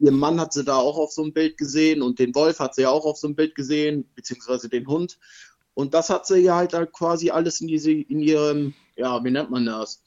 ihr 0.00 0.12
Mann 0.12 0.38
hat 0.38 0.52
sie 0.52 0.64
da 0.64 0.76
auch 0.76 0.98
auf 0.98 1.12
so 1.12 1.22
einem 1.22 1.32
Bild 1.32 1.56
gesehen 1.56 2.02
und 2.02 2.18
den 2.18 2.34
Wolf 2.34 2.58
hat 2.58 2.74
sie 2.74 2.82
ja 2.82 2.90
auch 2.90 3.06
auf 3.06 3.16
so 3.16 3.26
einem 3.26 3.36
Bild 3.36 3.54
gesehen, 3.54 4.06
beziehungsweise 4.14 4.68
den 4.68 4.86
Hund. 4.86 5.18
Und 5.76 5.92
das 5.92 6.08
hat 6.08 6.26
sie 6.26 6.38
ja 6.38 6.56
halt, 6.56 6.72
halt 6.72 6.90
quasi 6.90 7.28
alles 7.28 7.60
in 7.60 7.68
diese, 7.68 7.92
in 7.92 8.22
ihrem, 8.22 8.72
ja, 8.96 9.22
wie 9.22 9.30
nennt 9.30 9.50
man 9.50 9.66
das? 9.66 10.02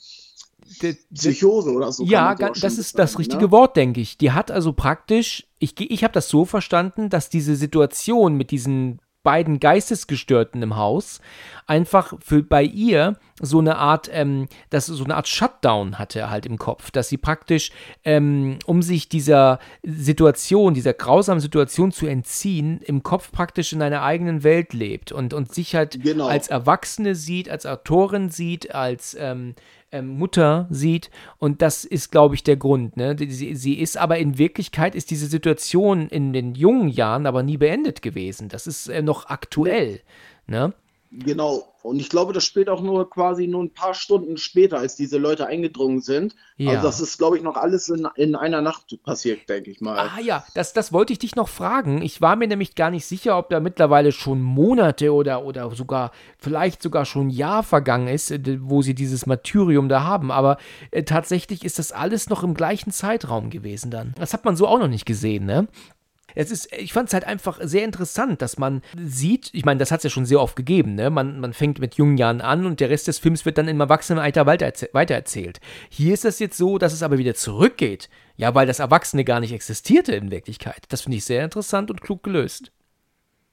Psychose 1.13 1.72
oder 1.72 1.91
so. 1.91 2.03
Ja, 2.05 2.34
das 2.34 2.80
ist 2.80 2.97
das 2.97 3.20
richtige 3.20 3.45
ne? 3.45 3.51
Wort, 3.51 3.78
denke 3.78 4.01
ich. 4.01 4.17
Die 4.17 4.32
hat 4.32 4.49
also 4.49 4.74
praktisch, 4.74 5.47
ich, 5.59 5.80
ich 5.80 6.03
habe 6.03 6.13
das 6.13 6.28
so 6.28 6.45
verstanden, 6.45 7.11
dass 7.11 7.30
diese 7.30 7.55
Situation 7.55 8.36
mit 8.36 8.49
diesen 8.49 8.99
beiden 9.30 9.59
Geistesgestörten 9.59 10.63
im 10.63 10.75
Haus 10.75 11.21
einfach 11.67 12.15
für 12.19 12.41
bei 12.41 12.63
ihr 12.63 13.15
so 13.39 13.59
eine 13.59 13.77
Art, 13.77 14.09
ähm, 14.11 14.47
dass 14.71 14.88
so 14.88 15.03
eine 15.03 15.15
Art 15.15 15.27
Shutdown 15.27 15.99
hatte 15.99 16.32
halt 16.32 16.47
im 16.47 16.57
Kopf, 16.57 16.89
dass 16.89 17.09
sie 17.09 17.17
praktisch, 17.17 17.71
ähm, 18.03 18.57
um 18.65 18.82
sich 18.82 19.07
dieser 19.07 19.59
Situation, 19.84 20.73
dieser 20.73 20.93
grausamen 20.93 21.41
Situation 21.41 21.91
zu 21.91 22.07
entziehen, 22.07 22.82
im 22.82 23.03
Kopf 23.03 23.32
praktisch 23.32 23.71
in 23.71 23.84
einer 23.84 24.01
eigenen 24.01 24.43
Welt 24.43 24.73
lebt 24.73 25.11
und, 25.11 25.36
und 25.36 25.53
sich 25.53 25.75
halt 25.75 26.01
genau. 26.01 26.25
als 26.25 26.47
Erwachsene 26.47 27.13
sieht, 27.13 27.51
als 27.51 27.67
Autorin 27.67 28.32
sieht, 28.32 28.73
als 28.73 29.15
ähm, 29.19 29.53
ähm, 29.91 30.07
Mutter 30.07 30.67
sieht. 30.69 31.09
Und 31.37 31.61
das 31.61 31.85
ist, 31.85 32.11
glaube 32.11 32.35
ich, 32.35 32.43
der 32.43 32.57
Grund. 32.57 32.97
Ne? 32.97 33.15
Sie, 33.17 33.55
sie 33.55 33.79
ist 33.79 33.97
aber 33.97 34.17
in 34.17 34.37
Wirklichkeit, 34.37 34.95
ist 34.95 35.11
diese 35.11 35.27
Situation 35.27 36.07
in 36.07 36.33
den 36.33 36.55
jungen 36.55 36.89
Jahren 36.89 37.25
aber 37.25 37.43
nie 37.43 37.57
beendet 37.57 38.01
gewesen. 38.01 38.49
Das 38.49 38.67
ist 38.67 38.87
äh, 38.87 39.01
noch 39.01 39.27
aktuell. 39.27 40.01
Ne? 40.47 40.73
Genau. 41.12 41.74
Und 41.82 41.99
ich 41.99 42.10
glaube, 42.10 42.34
das 42.34 42.43
spielt 42.43 42.70
auch 42.70 42.82
nur 42.82 43.10
quasi 43.10 43.47
nur 43.47 43.64
ein 43.64 43.74
paar 43.74 43.95
Stunden 43.95 44.38
später, 44.38 44.78
als 44.78 44.95
diese 44.95 45.18
Leute 45.18 45.47
eingedrungen 45.47 46.01
sind. 46.01 46.36
Ja. 46.57 46.72
Also 46.72 46.84
das 46.84 46.99
ist, 46.99 47.18
glaube 47.18 47.38
ich, 47.38 47.43
noch 47.43 47.55
alles 47.55 47.89
in, 47.89 48.07
in 48.16 48.36
einer 48.36 48.62
Nacht 48.62 48.95
passiert, 49.03 49.49
denke 49.49 49.72
ich 49.72 49.82
mal. 49.82 49.97
Ah 49.97 50.20
ja, 50.22 50.45
das, 50.53 50.74
das 50.74 50.93
wollte 50.93 51.14
ich 51.14 51.20
dich 51.20 51.36
noch 51.36 51.47
fragen. 51.47 52.03
Ich 52.03 52.22
war 52.22 52.36
mir 52.36 52.47
nämlich 52.47 52.76
gar 52.76 52.91
nicht 52.91 53.05
sicher, 53.05 53.39
ob 53.39 53.49
da 53.49 53.60
mittlerweile 53.60 54.12
schon 54.12 54.41
Monate 54.41 55.12
oder, 55.14 55.45
oder 55.45 55.72
sogar, 55.72 56.12
vielleicht 56.38 56.84
sogar 56.84 57.05
schon 57.05 57.28
ein 57.28 57.32
Jahr 57.32 57.64
vergangen 57.64 58.07
ist, 58.10 58.30
äh, 58.30 58.60
wo 58.62 58.84
sie 58.84 58.93
dieses 58.93 59.26
Martyrium 59.26 59.89
da 59.89 60.03
haben. 60.03 60.32
Aber 60.32 60.57
äh, 60.91 61.03
tatsächlich 61.03 61.64
ist 61.66 61.80
das 61.80 61.91
alles 61.91 62.30
noch 62.30 62.43
im 62.43 62.53
gleichen 62.53 62.91
Zeitraum 62.91 63.49
gewesen 63.49 63.89
dann. 63.89 64.14
Das 64.20 64.34
hat 64.34 64.45
man 64.45 64.55
so 64.55 64.68
auch 64.68 64.80
noch 64.80 64.88
nicht 64.89 65.05
gesehen, 65.05 65.45
ne? 65.45 65.68
Es 66.36 66.51
ist, 66.51 66.71
ich 66.73 66.93
fand 66.93 67.09
es 67.09 67.13
halt 67.13 67.25
einfach 67.25 67.59
sehr 67.61 67.86
interessant, 67.86 68.41
dass 68.41 68.57
man 68.57 68.82
sieht, 68.97 69.49
ich 69.53 69.65
meine, 69.65 69.80
das 69.80 69.91
hat 69.91 69.99
es 69.99 70.05
ja 70.05 70.09
schon 70.09 70.25
sehr 70.25 70.41
oft 70.41 70.55
gegeben, 70.55 70.95
ne? 70.95 71.09
Man, 71.09 71.39
man 71.39 71.53
fängt 71.53 71.80
mit 71.80 71.95
jungen 71.95 72.17
Jahren 72.17 72.41
an 72.41 72.65
und 72.65 72.80
der 72.80 72.89
Rest 72.89 73.07
des 73.07 73.19
Films 73.19 73.45
wird 73.45 73.57
dann 73.57 73.67
im 73.67 73.80
Erwachsenenalter 73.80 74.45
weitererzählt. 74.45 75.59
Hier 75.89 76.13
ist 76.13 76.25
es 76.25 76.39
jetzt 76.39 76.57
so, 76.57 76.77
dass 76.77 76.93
es 76.93 77.03
aber 77.03 77.17
wieder 77.17 77.36
zurückgeht. 77.36 78.09
Ja, 78.38 78.55
weil 78.55 78.67
das 78.67 78.80
Erwachsene 78.80 79.25
gar 79.25 79.41
nicht 79.41 79.51
existierte 79.51 80.15
in 80.15 80.32
Wirklichkeit. 80.32 80.86
Das 80.89 81.01
finde 81.01 81.17
ich 81.17 81.25
sehr 81.25 81.43
interessant 81.43 81.91
und 81.91 82.01
klug 82.01 82.23
gelöst. 82.23 82.71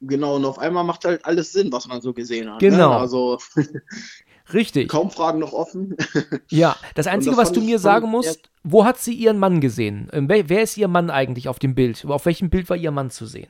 Genau, 0.00 0.36
und 0.36 0.44
auf 0.44 0.58
einmal 0.58 0.84
macht 0.84 1.04
halt 1.04 1.24
alles 1.24 1.52
Sinn, 1.52 1.72
was 1.72 1.88
man 1.88 2.00
so 2.00 2.12
gesehen 2.12 2.52
hat. 2.52 2.60
Ne? 2.60 2.70
Genau. 2.70 2.90
Ne? 2.90 2.96
Also 2.96 3.38
Richtig. 4.52 4.88
Kaum 4.88 5.10
Fragen 5.10 5.38
noch 5.40 5.52
offen. 5.52 5.96
ja, 6.50 6.76
das 6.94 7.06
Einzige, 7.06 7.34
das 7.34 7.46
was 7.46 7.52
du 7.52 7.60
mir 7.60 7.78
sagen 7.78 8.08
musst, 8.08 8.48
wo 8.62 8.84
hat 8.84 8.98
sie 8.98 9.12
ihren 9.12 9.38
Mann 9.38 9.60
gesehen? 9.60 10.08
Ähm, 10.12 10.28
wer, 10.28 10.48
wer, 10.48 10.62
ist 10.62 10.76
ihr 10.76 10.88
Mann 10.88 11.10
eigentlich 11.10 11.48
auf 11.48 11.58
dem 11.58 11.74
Bild? 11.74 12.04
Auf 12.06 12.26
welchem 12.26 12.50
Bild 12.50 12.70
war 12.70 12.76
ihr 12.76 12.90
Mann 12.90 13.10
zu 13.10 13.26
sehen? 13.26 13.48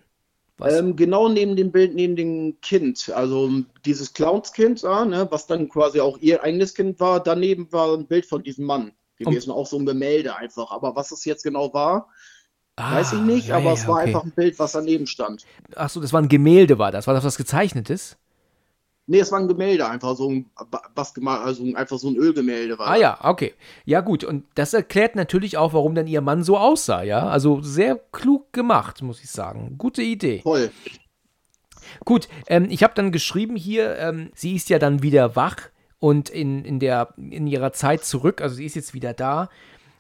Ähm, 0.63 0.97
genau 0.97 1.29
neben 1.29 1.55
dem 1.55 1.71
Bild, 1.71 1.95
neben 1.95 2.17
dem 2.17 2.61
Kind. 2.63 3.11
Also 3.15 3.51
dieses 3.85 4.15
Clownskind, 4.15 4.83
ja, 4.83 5.05
ne, 5.05 5.27
was 5.31 5.47
dann 5.47 5.69
quasi 5.69 6.01
auch 6.01 6.17
ihr 6.19 6.43
eigenes 6.43 6.75
Kind 6.75 6.99
war. 6.99 7.23
Daneben 7.23 7.71
war 7.73 7.95
ein 7.95 8.07
Bild 8.07 8.25
von 8.25 8.43
diesem 8.43 8.65
Mann 8.65 8.93
gewesen, 9.19 9.51
um, 9.51 9.57
auch 9.57 9.67
so 9.67 9.79
ein 9.79 9.85
Gemälde 9.85 10.35
einfach. 10.35 10.71
Aber 10.71 10.97
was 10.97 11.13
es 11.13 11.27
jetzt 11.27 11.43
genau 11.43 11.75
war, 11.75 12.09
ah, 12.77 12.97
weiß 12.97 13.13
ich 13.15 13.21
nicht. 13.21 13.49
Ja, 13.49 13.57
aber 13.57 13.67
ja, 13.67 13.73
es 13.75 13.87
war 13.87 13.97
okay. 13.97 14.05
einfach 14.05 14.25
ein 14.25 14.33
Bild, 14.33 14.59
was 14.59 14.73
daneben 14.73 15.07
stand. 15.07 15.45
Achso, 15.75 16.01
das 16.01 16.15
war 16.15 16.23
ein 16.23 16.29
Gemälde, 16.29 16.79
war 16.79 16.91
das? 16.91 17.07
War 17.07 17.13
das 17.13 17.25
was 17.25 17.37
Gezeichnetes? 17.37 18.17
Nee, 19.09 19.21
es 19.21 19.31
war 19.31 19.39
ein 19.39 19.47
Gemälde, 19.47 19.89
einfach 19.89 20.17
so 20.17 20.29
ein, 20.29 20.47
was 20.97 21.15
also 21.25 21.75
einfach 21.75 21.97
so 21.99 22.09
ein 22.09 22.17
Ölgemälde 22.17 22.77
war. 22.77 22.89
Ah 22.89 22.97
ja, 22.97 23.19
okay. 23.23 23.55
Ja, 23.85 24.01
gut. 24.01 24.25
Und 24.25 24.45
das 24.57 24.75
erklärt 24.75 25.15
natürlich 25.15 25.57
auch, 25.57 25.73
warum 25.73 25.95
dann 25.95 26.09
ihr 26.09 26.21
Mann 26.21 26.43
so 26.43 26.59
aussah, 26.59 27.03
ja. 27.05 27.29
Also 27.29 27.61
sehr 27.61 28.01
klug 28.11 28.53
gemacht, 28.53 29.03
muss 29.03 29.23
ich 29.23 29.31
sagen. 29.31 29.77
Gute 29.79 30.03
Idee. 30.03 30.41
Voll. 30.43 30.71
Gut, 32.05 32.29
ähm, 32.49 32.67
ich 32.69 32.83
habe 32.83 32.95
dann 32.97 33.13
geschrieben 33.13 33.55
hier, 33.55 33.97
ähm, 33.99 34.31
sie 34.35 34.57
ist 34.57 34.69
ja 34.71 34.81
dann 34.81 35.05
wieder 35.05 35.37
wach 35.37 35.57
und 36.01 36.29
in, 36.29 36.65
in, 36.65 36.81
der, 36.81 37.15
in 37.17 37.47
ihrer 37.47 37.73
Zeit 37.73 38.05
zurück, 38.05 38.41
also 38.41 38.57
sie 38.57 38.67
ist 38.67 38.75
jetzt 38.75 38.93
wieder 38.93 39.15
da 39.15 39.49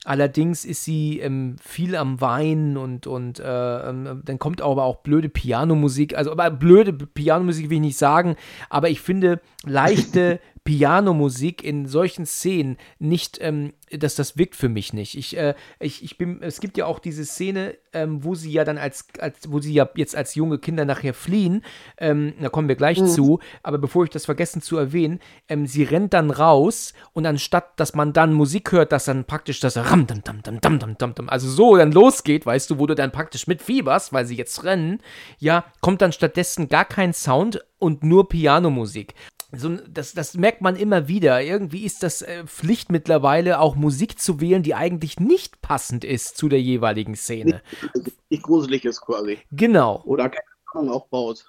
Allerdings 0.06 0.64
ist 0.64 0.84
sie 0.84 1.18
ähm, 1.18 1.56
viel 1.60 1.96
am 1.96 2.20
Weinen 2.20 2.76
und, 2.76 3.08
und 3.08 3.40
äh, 3.40 3.88
ähm, 3.88 4.22
dann 4.24 4.38
kommt 4.38 4.62
aber 4.62 4.84
auch 4.84 4.98
blöde 4.98 5.28
Pianomusik. 5.28 6.16
Also, 6.16 6.30
aber 6.30 6.48
blöde 6.48 6.92
Pianomusik 6.92 7.70
will 7.70 7.78
ich 7.78 7.80
nicht 7.80 7.98
sagen, 7.98 8.36
aber 8.70 8.88
ich 8.88 9.00
finde 9.00 9.40
leichte 9.64 10.38
Pianomusik 10.66 11.62
in 11.62 11.86
solchen 11.86 12.26
Szenen 12.26 12.76
nicht, 12.98 13.38
ähm, 13.40 13.72
dass 13.90 14.16
das 14.16 14.36
wirkt 14.36 14.56
für 14.56 14.68
mich 14.68 14.92
nicht. 14.92 15.16
Ich, 15.16 15.36
äh, 15.36 15.54
ich, 15.78 16.02
ich 16.02 16.18
bin, 16.18 16.42
es 16.42 16.60
gibt 16.60 16.76
ja 16.76 16.86
auch 16.86 16.98
diese 16.98 17.24
Szene, 17.24 17.76
ähm, 17.92 18.24
wo 18.24 18.34
sie 18.34 18.50
ja 18.50 18.64
dann 18.64 18.76
als, 18.76 19.06
als, 19.20 19.50
wo 19.50 19.60
sie 19.60 19.72
ja 19.72 19.88
jetzt 19.94 20.16
als 20.16 20.34
junge 20.34 20.58
Kinder 20.58 20.84
nachher 20.84 21.14
fliehen. 21.14 21.62
Ähm, 21.98 22.34
da 22.40 22.48
kommen 22.48 22.66
wir 22.66 22.74
gleich 22.74 23.00
mhm. 23.00 23.06
zu. 23.06 23.38
Aber 23.62 23.78
bevor 23.78 24.02
ich 24.02 24.10
das 24.10 24.24
vergessen 24.24 24.60
zu 24.60 24.76
erwähnen, 24.76 25.20
ähm, 25.48 25.68
sie 25.68 25.84
rennt 25.84 26.12
dann 26.12 26.32
raus 26.32 26.94
und 27.12 27.26
anstatt, 27.26 27.78
dass 27.78 27.94
man 27.94 28.12
dann 28.12 28.32
Musik 28.32 28.72
hört, 28.72 28.90
dass 28.90 29.04
dann 29.04 29.24
praktisch 29.24 29.60
das 29.60 29.76
ram 29.76 30.08
dam 30.08 30.24
dam 30.24 30.42
dam 30.42 30.60
dam 30.60 30.98
dam 30.98 31.14
dam 31.14 31.28
also 31.28 31.48
so 31.48 31.76
dann 31.76 31.92
losgeht, 31.92 32.44
weißt 32.44 32.68
du, 32.70 32.80
wo 32.80 32.86
du 32.86 32.96
dann 32.96 33.12
praktisch 33.12 33.46
mitfieberst, 33.46 34.12
weil 34.12 34.26
sie 34.26 34.36
jetzt 34.36 34.64
rennen, 34.64 34.98
ja, 35.38 35.64
kommt 35.80 36.02
dann 36.02 36.10
stattdessen 36.10 36.68
gar 36.68 36.84
kein 36.84 37.14
Sound 37.14 37.64
und 37.78 38.02
nur 38.02 38.28
Pianomusik 38.28 39.14
so, 39.52 39.76
das, 39.88 40.12
das 40.12 40.34
merkt 40.34 40.60
man 40.60 40.76
immer 40.76 41.08
wieder. 41.08 41.42
Irgendwie 41.42 41.84
ist 41.84 42.02
das 42.02 42.22
äh, 42.22 42.44
Pflicht 42.46 42.90
mittlerweile, 42.90 43.60
auch 43.60 43.76
Musik 43.76 44.18
zu 44.18 44.40
wählen, 44.40 44.62
die 44.62 44.74
eigentlich 44.74 45.20
nicht 45.20 45.60
passend 45.60 46.04
ist 46.04 46.36
zu 46.36 46.48
der 46.48 46.60
jeweiligen 46.60 47.14
Szene. 47.14 47.62
Nicht, 47.94 48.12
nicht 48.30 48.42
gruselig 48.42 48.84
ist 48.84 49.00
quasi. 49.00 49.38
Genau. 49.52 50.02
Oder 50.04 50.28
keine 50.28 50.46
Spannung 50.68 50.90
aufbaut. 50.90 51.44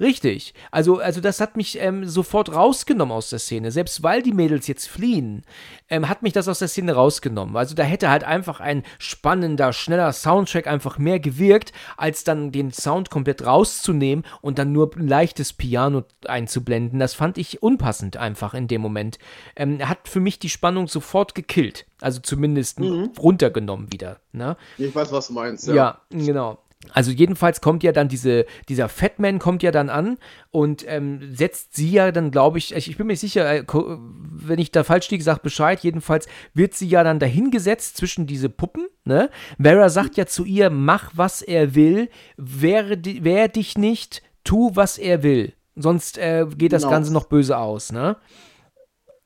Richtig. 0.00 0.54
Also, 0.70 0.98
also 0.98 1.20
das 1.20 1.40
hat 1.40 1.56
mich 1.56 1.80
ähm, 1.80 2.06
sofort 2.06 2.54
rausgenommen 2.54 3.12
aus 3.12 3.30
der 3.30 3.38
Szene. 3.38 3.70
Selbst 3.70 4.02
weil 4.02 4.22
die 4.22 4.32
Mädels 4.32 4.66
jetzt 4.66 4.88
fliehen, 4.88 5.42
ähm, 5.88 6.08
hat 6.08 6.22
mich 6.22 6.32
das 6.32 6.48
aus 6.48 6.58
der 6.60 6.68
Szene 6.68 6.92
rausgenommen. 6.92 7.56
Also 7.56 7.74
da 7.74 7.82
hätte 7.82 8.10
halt 8.10 8.24
einfach 8.24 8.60
ein 8.60 8.82
spannender, 8.98 9.72
schneller 9.72 10.12
Soundtrack 10.12 10.66
einfach 10.66 10.98
mehr 10.98 11.20
gewirkt, 11.20 11.72
als 11.96 12.24
dann 12.24 12.52
den 12.52 12.72
Sound 12.72 13.10
komplett 13.10 13.44
rauszunehmen 13.44 14.24
und 14.40 14.58
dann 14.58 14.72
nur 14.72 14.90
ein 14.96 15.08
leichtes 15.08 15.52
Piano 15.52 16.04
einzublenden. 16.26 16.98
Das 16.98 17.14
fand 17.14 17.38
ich 17.38 17.62
unpassend 17.62 18.16
einfach 18.16 18.54
in 18.54 18.68
dem 18.68 18.80
Moment. 18.80 19.18
Ähm, 19.56 19.86
hat 19.88 20.08
für 20.08 20.20
mich 20.20 20.38
die 20.38 20.48
Spannung 20.48 20.88
sofort 20.88 21.34
gekillt. 21.34 21.86
Also 22.00 22.20
zumindest 22.20 22.80
mhm. 22.80 23.12
runtergenommen 23.18 23.92
wieder. 23.92 24.20
Ne? 24.32 24.56
Ich 24.76 24.94
weiß, 24.94 25.12
was 25.12 25.28
du 25.28 25.34
meinst. 25.34 25.68
Ja, 25.68 25.74
ja 25.74 26.00
genau. 26.10 26.58
Also 26.90 27.10
jedenfalls 27.10 27.60
kommt 27.60 27.82
ja 27.82 27.92
dann 27.92 28.08
diese, 28.08 28.44
dieser 28.68 28.88
Fatman 28.88 29.38
kommt 29.38 29.62
ja 29.62 29.70
dann 29.70 29.88
an 29.88 30.18
und 30.50 30.84
ähm, 30.88 31.34
setzt 31.34 31.74
sie 31.74 31.90
ja 31.90 32.12
dann, 32.12 32.30
glaube 32.30 32.58
ich, 32.58 32.74
ich 32.74 32.96
bin 32.96 33.06
mir 33.06 33.16
sicher, 33.16 33.50
äh, 33.50 33.64
wenn 33.66 34.58
ich 34.58 34.72
da 34.72 34.84
falsch 34.84 35.10
liege, 35.10 35.22
sag 35.22 35.42
Bescheid. 35.42 35.80
Jedenfalls 35.80 36.26
wird 36.54 36.74
sie 36.74 36.88
ja 36.88 37.04
dann 37.04 37.18
dahingesetzt 37.18 37.96
zwischen 37.96 38.26
diese 38.26 38.48
Puppen. 38.48 38.88
Ne? 39.04 39.30
Vera 39.60 39.88
sagt 39.88 40.16
ja 40.16 40.26
zu 40.26 40.44
ihr, 40.44 40.70
mach 40.70 41.12
was 41.14 41.40
er 41.40 41.74
will, 41.74 42.08
wehre, 42.36 42.98
wehr 43.04 43.48
dich 43.48 43.78
nicht, 43.78 44.22
tu 44.44 44.72
was 44.74 44.98
er 44.98 45.22
will. 45.22 45.54
Sonst 45.76 46.18
äh, 46.18 46.46
geht 46.56 46.72
das 46.72 46.82
genau. 46.82 46.92
Ganze 46.92 47.12
noch 47.12 47.24
böse 47.24 47.56
aus, 47.56 47.92
ne? 47.92 48.16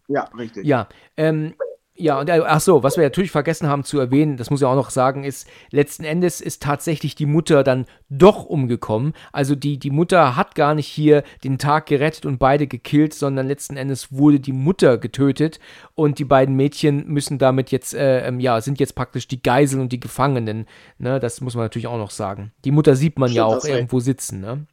Ja, 0.09 0.29
richtig. 0.39 0.65
Ja, 0.65 0.89
ähm, 1.17 1.55
ja, 1.99 2.21
und 2.21 2.29
äh, 2.29 2.43
ach 2.45 2.61
so, 2.61 2.83
was 2.83 2.97
wir 2.97 3.05
natürlich 3.05 3.31
vergessen 3.31 3.69
haben 3.69 3.85
zu 3.85 3.99
erwähnen, 3.99 4.37
das 4.37 4.51
muss 4.51 4.61
ich 4.61 4.67
auch 4.67 4.75
noch 4.75 4.91
sagen, 4.91 5.25
ist, 5.25 5.49
letzten 5.71 6.05
Endes 6.05 6.41
ist 6.41 6.63
tatsächlich 6.63 7.15
die 7.15 7.27
Mutter 7.27 7.65
dann 7.65 7.87
doch 8.09 8.45
umgekommen. 8.45 9.15
Also 9.33 9.55
die, 9.55 9.79
die 9.79 9.91
Mutter 9.91 10.37
hat 10.37 10.55
gar 10.55 10.75
nicht 10.75 10.87
hier 10.87 11.23
den 11.45 11.59
Tag 11.59 11.87
gerettet 11.87 12.27
und 12.27 12.39
beide 12.39 12.67
gekillt, 12.67 13.15
sondern 13.15 13.47
letzten 13.47 13.77
Endes 13.77 14.13
wurde 14.13 14.41
die 14.41 14.53
Mutter 14.53 14.99
getötet 14.99 15.59
und 15.95 16.19
die 16.19 16.25
beiden 16.25 16.55
Mädchen 16.55 17.07
müssen 17.09 17.39
damit 17.39 17.71
jetzt, 17.71 17.95
äh, 17.95 18.27
ähm, 18.27 18.41
ja, 18.41 18.61
sind 18.61 18.79
jetzt 18.79 18.95
praktisch 18.95 19.27
die 19.29 19.43
Geiseln 19.43 19.81
und 19.81 19.93
die 19.93 20.01
Gefangenen. 20.01 20.67
Ne, 20.99 21.19
das 21.21 21.41
muss 21.41 21.55
man 21.55 21.65
natürlich 21.65 21.87
auch 21.87 21.99
noch 21.99 22.11
sagen. 22.11 22.53
Die 22.65 22.71
Mutter 22.71 22.97
sieht 22.97 23.19
man 23.19 23.29
Stimmt, 23.29 23.37
ja 23.37 23.45
auch 23.45 23.65
irgendwo 23.65 24.01
sitzen, 24.01 24.41
ne? 24.41 24.67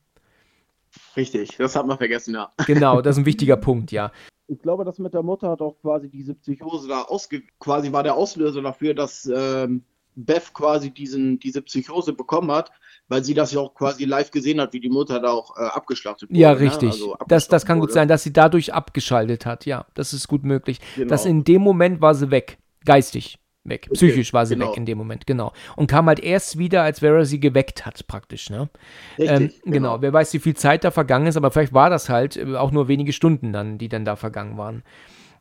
Richtig, 1.15 1.57
das 1.57 1.75
hat 1.75 1.87
man 1.87 1.97
vergessen, 1.97 2.35
ja. 2.35 2.51
Genau, 2.67 3.01
das 3.01 3.15
ist 3.15 3.21
ein 3.21 3.25
wichtiger 3.27 3.57
Punkt, 3.57 3.91
ja 3.91 4.11
ich 4.47 4.61
glaube, 4.61 4.85
das 4.85 4.99
mit 4.99 5.13
der 5.13 5.23
Mutter 5.23 5.49
hat 5.49 5.61
auch 5.61 5.79
quasi 5.81 6.09
diese 6.09 6.33
Psychose 6.35 6.87
da 6.87 7.03
ausge 7.03 7.43
quasi 7.59 7.91
war 7.91 8.03
der 8.03 8.15
Auslöser 8.15 8.61
dafür, 8.61 8.93
dass 8.93 9.25
ähm, 9.33 9.83
Beth 10.15 10.53
quasi 10.53 10.91
diesen, 10.91 11.39
diese 11.39 11.61
Psychose 11.61 12.13
bekommen 12.13 12.51
hat, 12.51 12.71
weil 13.07 13.23
sie 13.23 13.33
das 13.33 13.51
ja 13.51 13.61
auch 13.61 13.73
quasi 13.73 14.05
live 14.05 14.31
gesehen 14.31 14.61
hat, 14.61 14.73
wie 14.73 14.79
die 14.79 14.89
Mutter 14.89 15.19
da 15.19 15.31
auch 15.31 15.57
äh, 15.57 15.61
abgeschlachtet 15.61 16.29
wurde. 16.29 16.39
Ja, 16.39 16.53
ne? 16.53 16.59
richtig. 16.59 16.89
Ne? 16.89 16.89
Also 16.89 17.15
das, 17.27 17.47
das 17.47 17.65
kann 17.65 17.77
wurde. 17.77 17.87
gut 17.87 17.93
sein, 17.93 18.07
dass 18.07 18.23
sie 18.23 18.33
dadurch 18.33 18.73
abgeschaltet 18.73 19.45
hat. 19.45 19.65
Ja, 19.65 19.87
das 19.93 20.13
ist 20.13 20.27
gut 20.27 20.43
möglich. 20.43 20.79
Genau. 20.95 21.09
Dass 21.09 21.25
in 21.25 21.43
dem 21.43 21.61
Moment 21.61 22.01
war 22.01 22.13
sie 22.13 22.29
weg, 22.29 22.59
geistig 22.85 23.39
weg. 23.63 23.89
Psychisch 23.93 24.33
war 24.33 24.45
sie 24.45 24.55
genau. 24.55 24.69
weg 24.69 24.77
in 24.77 24.85
dem 24.85 24.97
Moment, 24.97 25.27
genau. 25.27 25.53
Und 25.75 25.87
kam 25.87 26.07
halt 26.07 26.19
erst 26.19 26.57
wieder, 26.57 26.83
als 26.83 26.99
Vera 26.99 27.25
sie 27.25 27.39
geweckt 27.39 27.85
hat, 27.85 28.05
praktisch, 28.07 28.49
ne? 28.49 28.69
Richtig, 29.17 29.29
ähm, 29.29 29.51
genau. 29.63 29.71
genau. 29.71 30.01
Wer 30.01 30.13
weiß, 30.13 30.33
wie 30.33 30.39
viel 30.39 30.55
Zeit 30.55 30.83
da 30.83 30.91
vergangen 30.91 31.27
ist, 31.27 31.37
aber 31.37 31.51
vielleicht 31.51 31.73
war 31.73 31.89
das 31.89 32.09
halt 32.09 32.37
äh, 32.37 32.55
auch 32.55 32.71
nur 32.71 32.87
wenige 32.87 33.13
Stunden 33.13 33.53
dann, 33.53 33.77
die 33.77 33.89
dann 33.89 34.05
da 34.05 34.15
vergangen 34.15 34.57
waren. 34.57 34.83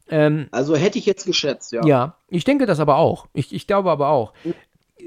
Ähm, 0.08 0.48
also 0.50 0.76
hätte 0.76 0.98
ich 0.98 1.06
jetzt 1.06 1.24
geschätzt, 1.24 1.72
ja. 1.72 1.84
Ja, 1.86 2.16
ich 2.28 2.44
denke 2.44 2.66
das 2.66 2.80
aber 2.80 2.96
auch. 2.96 3.26
Ich, 3.32 3.52
ich 3.52 3.66
glaube 3.66 3.90
aber 3.90 4.08
auch. 4.08 4.32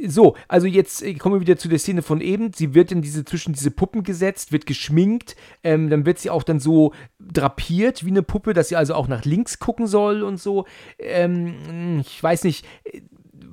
So, 0.07 0.35
also 0.47 0.67
jetzt 0.67 1.03
äh, 1.03 1.13
kommen 1.15 1.35
wir 1.35 1.41
wieder 1.41 1.57
zu 1.57 1.69
der 1.69 1.79
Szene 1.79 2.01
von 2.01 2.21
eben. 2.21 2.51
Sie 2.53 2.73
wird 2.73 2.91
in 2.91 3.01
diese 3.01 3.25
zwischen 3.25 3.53
diese 3.53 3.71
Puppen 3.71 4.03
gesetzt, 4.03 4.51
wird 4.51 4.65
geschminkt, 4.65 5.35
ähm, 5.63 5.89
dann 5.89 6.05
wird 6.05 6.19
sie 6.19 6.29
auch 6.29 6.43
dann 6.43 6.59
so 6.59 6.93
drapiert 7.19 8.05
wie 8.05 8.09
eine 8.09 8.23
Puppe, 8.23 8.53
dass 8.53 8.69
sie 8.69 8.75
also 8.75 8.93
auch 8.95 9.07
nach 9.07 9.25
links 9.25 9.59
gucken 9.59 9.87
soll 9.87 10.23
und 10.23 10.37
so. 10.37 10.65
Ähm, 10.99 12.01
ich 12.01 12.21
weiß 12.21 12.43
nicht, 12.43 12.65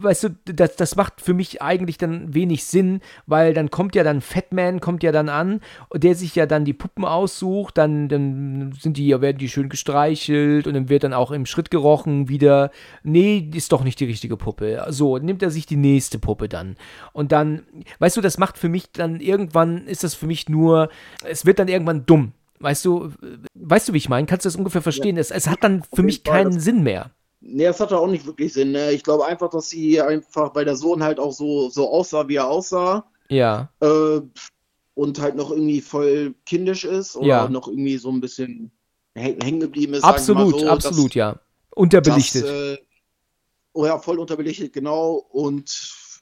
weißt 0.02 0.24
du, 0.24 0.28
das, 0.44 0.76
das 0.76 0.96
macht 0.96 1.20
für 1.20 1.34
mich 1.34 1.62
eigentlich 1.62 1.98
dann 1.98 2.34
wenig 2.34 2.64
Sinn, 2.64 3.00
weil 3.26 3.54
dann 3.54 3.70
kommt 3.70 3.94
ja 3.94 4.04
dann 4.04 4.20
Fatman, 4.20 4.80
kommt 4.80 5.02
ja 5.02 5.12
dann 5.12 5.28
an, 5.28 5.60
der 5.94 6.14
sich 6.14 6.34
ja 6.34 6.46
dann 6.46 6.64
die 6.64 6.72
Puppen 6.72 7.04
aussucht, 7.04 7.78
dann, 7.78 8.08
dann 8.08 8.72
sind 8.78 8.96
die, 8.96 9.08
werden 9.20 9.38
die 9.38 9.48
schön 9.48 9.68
gestreichelt 9.68 10.66
und 10.66 10.74
dann 10.74 10.88
wird 10.88 11.04
dann 11.04 11.12
auch 11.12 11.30
im 11.30 11.46
Schritt 11.46 11.70
gerochen 11.70 12.28
wieder, 12.28 12.70
nee, 13.02 13.50
ist 13.54 13.72
doch 13.72 13.84
nicht 13.84 14.00
die 14.00 14.06
richtige 14.06 14.36
Puppe. 14.36 14.84
So, 14.88 15.18
nimmt 15.18 15.42
er 15.42 15.50
sich 15.50 15.66
die 15.66 15.76
nächste 15.76 16.18
Puppe 16.18 16.48
dann. 16.48 16.76
Und 17.12 17.32
dann, 17.32 17.62
weißt 17.98 18.16
du, 18.16 18.20
das 18.20 18.38
macht 18.38 18.58
für 18.58 18.68
mich 18.68 18.92
dann 18.92 19.20
irgendwann, 19.20 19.86
ist 19.86 20.04
das 20.04 20.14
für 20.14 20.26
mich 20.26 20.48
nur, 20.48 20.88
es 21.24 21.46
wird 21.46 21.58
dann 21.58 21.68
irgendwann 21.68 22.06
dumm. 22.06 22.32
Weißt 22.62 22.84
du, 22.84 23.10
weißt 23.54 23.88
du, 23.88 23.92
wie 23.92 23.98
ich 23.98 24.08
meine? 24.08 24.26
Kannst 24.26 24.44
du 24.44 24.48
das 24.48 24.56
ungefähr 24.56 24.82
verstehen? 24.82 25.16
Ja. 25.16 25.20
Es, 25.20 25.32
es 25.32 25.48
hat 25.48 25.64
dann 25.64 25.82
für 25.92 26.04
mich 26.04 26.22
keinen 26.22 26.60
Sinn 26.60 26.84
mehr. 26.84 27.10
Nee, 27.44 27.64
das 27.64 27.80
hatte 27.80 27.98
auch 27.98 28.06
nicht 28.06 28.24
wirklich 28.24 28.52
Sinn. 28.52 28.70
Ne? 28.70 28.92
Ich 28.92 29.02
glaube 29.02 29.26
einfach, 29.26 29.50
dass 29.50 29.68
sie 29.68 30.00
einfach, 30.00 30.54
weil 30.54 30.64
der 30.64 30.76
Sohn 30.76 31.02
halt 31.02 31.18
auch 31.18 31.32
so, 31.32 31.68
so 31.70 31.90
aussah, 31.90 32.28
wie 32.28 32.36
er 32.36 32.48
aussah. 32.48 33.04
Ja. 33.28 33.68
Äh, 33.80 34.20
und 34.94 35.20
halt 35.20 35.34
noch 35.34 35.50
irgendwie 35.50 35.80
voll 35.80 36.34
kindisch 36.46 36.84
ist 36.84 37.16
oder 37.16 37.26
ja. 37.26 37.48
noch 37.48 37.66
irgendwie 37.66 37.96
so 37.98 38.10
ein 38.10 38.20
bisschen 38.20 38.70
hängen 39.14 39.60
geblieben 39.60 39.94
ist. 39.94 40.04
Absolut, 40.04 40.60
so, 40.60 40.68
absolut, 40.68 41.10
dass, 41.10 41.14
ja. 41.14 41.40
Unterbelichtet. 41.74 42.44
Dass, 42.44 42.50
äh, 42.50 42.78
oh 43.72 43.86
ja, 43.86 43.98
voll 43.98 44.18
unterbelichtet, 44.18 44.72
genau. 44.72 45.14
Und 45.30 45.68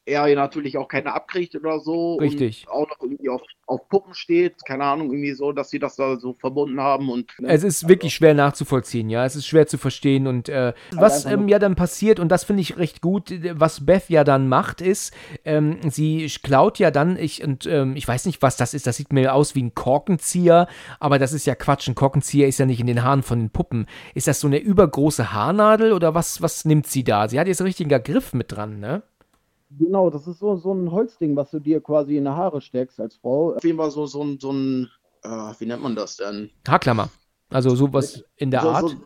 er 0.06 0.34
natürlich 0.34 0.78
auch 0.78 0.88
keine 0.88 1.14
abkriegt 1.14 1.54
oder 1.54 1.80
so. 1.80 2.16
Richtig. 2.16 2.66
Und 2.66 2.72
auch 2.72 2.88
noch 2.88 3.00
irgendwie 3.00 3.28
auf, 3.28 3.42
auf 3.66 3.88
Puppen 3.88 4.14
steht. 4.14 4.64
Keine 4.66 4.84
Ahnung, 4.84 5.10
irgendwie 5.10 5.32
so, 5.32 5.52
dass 5.52 5.70
sie 5.70 5.78
das 5.78 5.96
da 5.96 6.18
so 6.18 6.34
verbunden 6.34 6.80
haben. 6.80 7.10
Und, 7.10 7.32
ne? 7.38 7.48
Es 7.48 7.62
ist 7.62 7.84
also. 7.84 7.88
wirklich 7.88 8.14
schwer 8.14 8.34
nachzuvollziehen, 8.34 9.10
ja. 9.10 9.24
Es 9.24 9.36
ist 9.36 9.46
schwer 9.46 9.66
zu 9.66 9.78
verstehen. 9.78 10.26
Und 10.26 10.48
äh, 10.48 10.72
was 10.92 11.26
ähm, 11.26 11.48
ja 11.48 11.58
dann 11.58 11.76
passiert, 11.76 12.18
und 12.18 12.28
das 12.30 12.44
finde 12.44 12.62
ich 12.62 12.76
recht 12.78 13.00
gut, 13.00 13.32
was 13.52 13.86
Beth 13.86 14.08
ja 14.08 14.24
dann 14.24 14.48
macht, 14.48 14.80
ist, 14.80 15.14
ähm, 15.44 15.78
sie 15.88 16.30
klaut 16.42 16.78
ja 16.78 16.90
dann, 16.90 17.16
ich, 17.16 17.44
und 17.44 17.66
ähm, 17.66 17.94
ich 17.96 18.06
weiß 18.06 18.26
nicht, 18.26 18.42
was 18.42 18.56
das 18.56 18.74
ist, 18.74 18.86
das 18.86 18.96
sieht 18.96 19.12
mir 19.12 19.34
aus 19.34 19.54
wie 19.54 19.62
ein 19.62 19.74
Korkenzieher, 19.74 20.66
aber 20.98 21.18
das 21.18 21.32
ist 21.32 21.46
ja 21.46 21.54
Quatsch. 21.54 21.88
Ein 21.88 21.94
Korkenzieher 21.94 22.48
ist 22.48 22.58
ja 22.58 22.66
nicht 22.66 22.80
in 22.80 22.86
den 22.86 23.04
Haaren 23.04 23.22
von 23.22 23.38
den 23.38 23.50
Puppen. 23.50 23.86
Ist 24.14 24.26
das 24.26 24.40
so 24.40 24.46
eine 24.46 24.58
übergroße 24.58 25.32
Haarnadel 25.32 25.92
oder 25.92 26.14
was, 26.14 26.42
was 26.42 26.64
nimmt 26.64 26.86
sie 26.86 27.04
da? 27.04 27.28
Sie 27.28 27.38
hat 27.38 27.46
jetzt 27.46 27.60
einen 27.60 27.66
richtigen 27.66 27.90
Griff 28.02 28.32
mit 28.32 28.52
dran, 28.52 28.80
ne? 28.80 29.02
Genau, 29.78 30.10
das 30.10 30.26
ist 30.26 30.40
so, 30.40 30.56
so 30.56 30.72
ein 30.72 30.90
Holzding, 30.90 31.36
was 31.36 31.50
du 31.50 31.60
dir 31.60 31.80
quasi 31.80 32.16
in 32.16 32.24
die 32.24 32.30
Haare 32.30 32.60
steckst 32.60 32.98
als 33.00 33.16
Frau. 33.16 33.54
Auf 33.54 33.64
jeden 33.64 33.78
Fall 33.78 33.90
so, 33.90 34.06
so, 34.06 34.36
so 34.38 34.52
ein, 34.52 34.90
äh, 35.22 35.28
wie 35.58 35.66
nennt 35.66 35.82
man 35.82 35.94
das 35.94 36.16
denn? 36.16 36.50
Haarklammer. 36.66 37.08
Also 37.50 37.74
sowas 37.74 38.24
in 38.36 38.50
der 38.50 38.62
so, 38.62 38.68
Art. 38.70 38.88
So, 38.88 38.96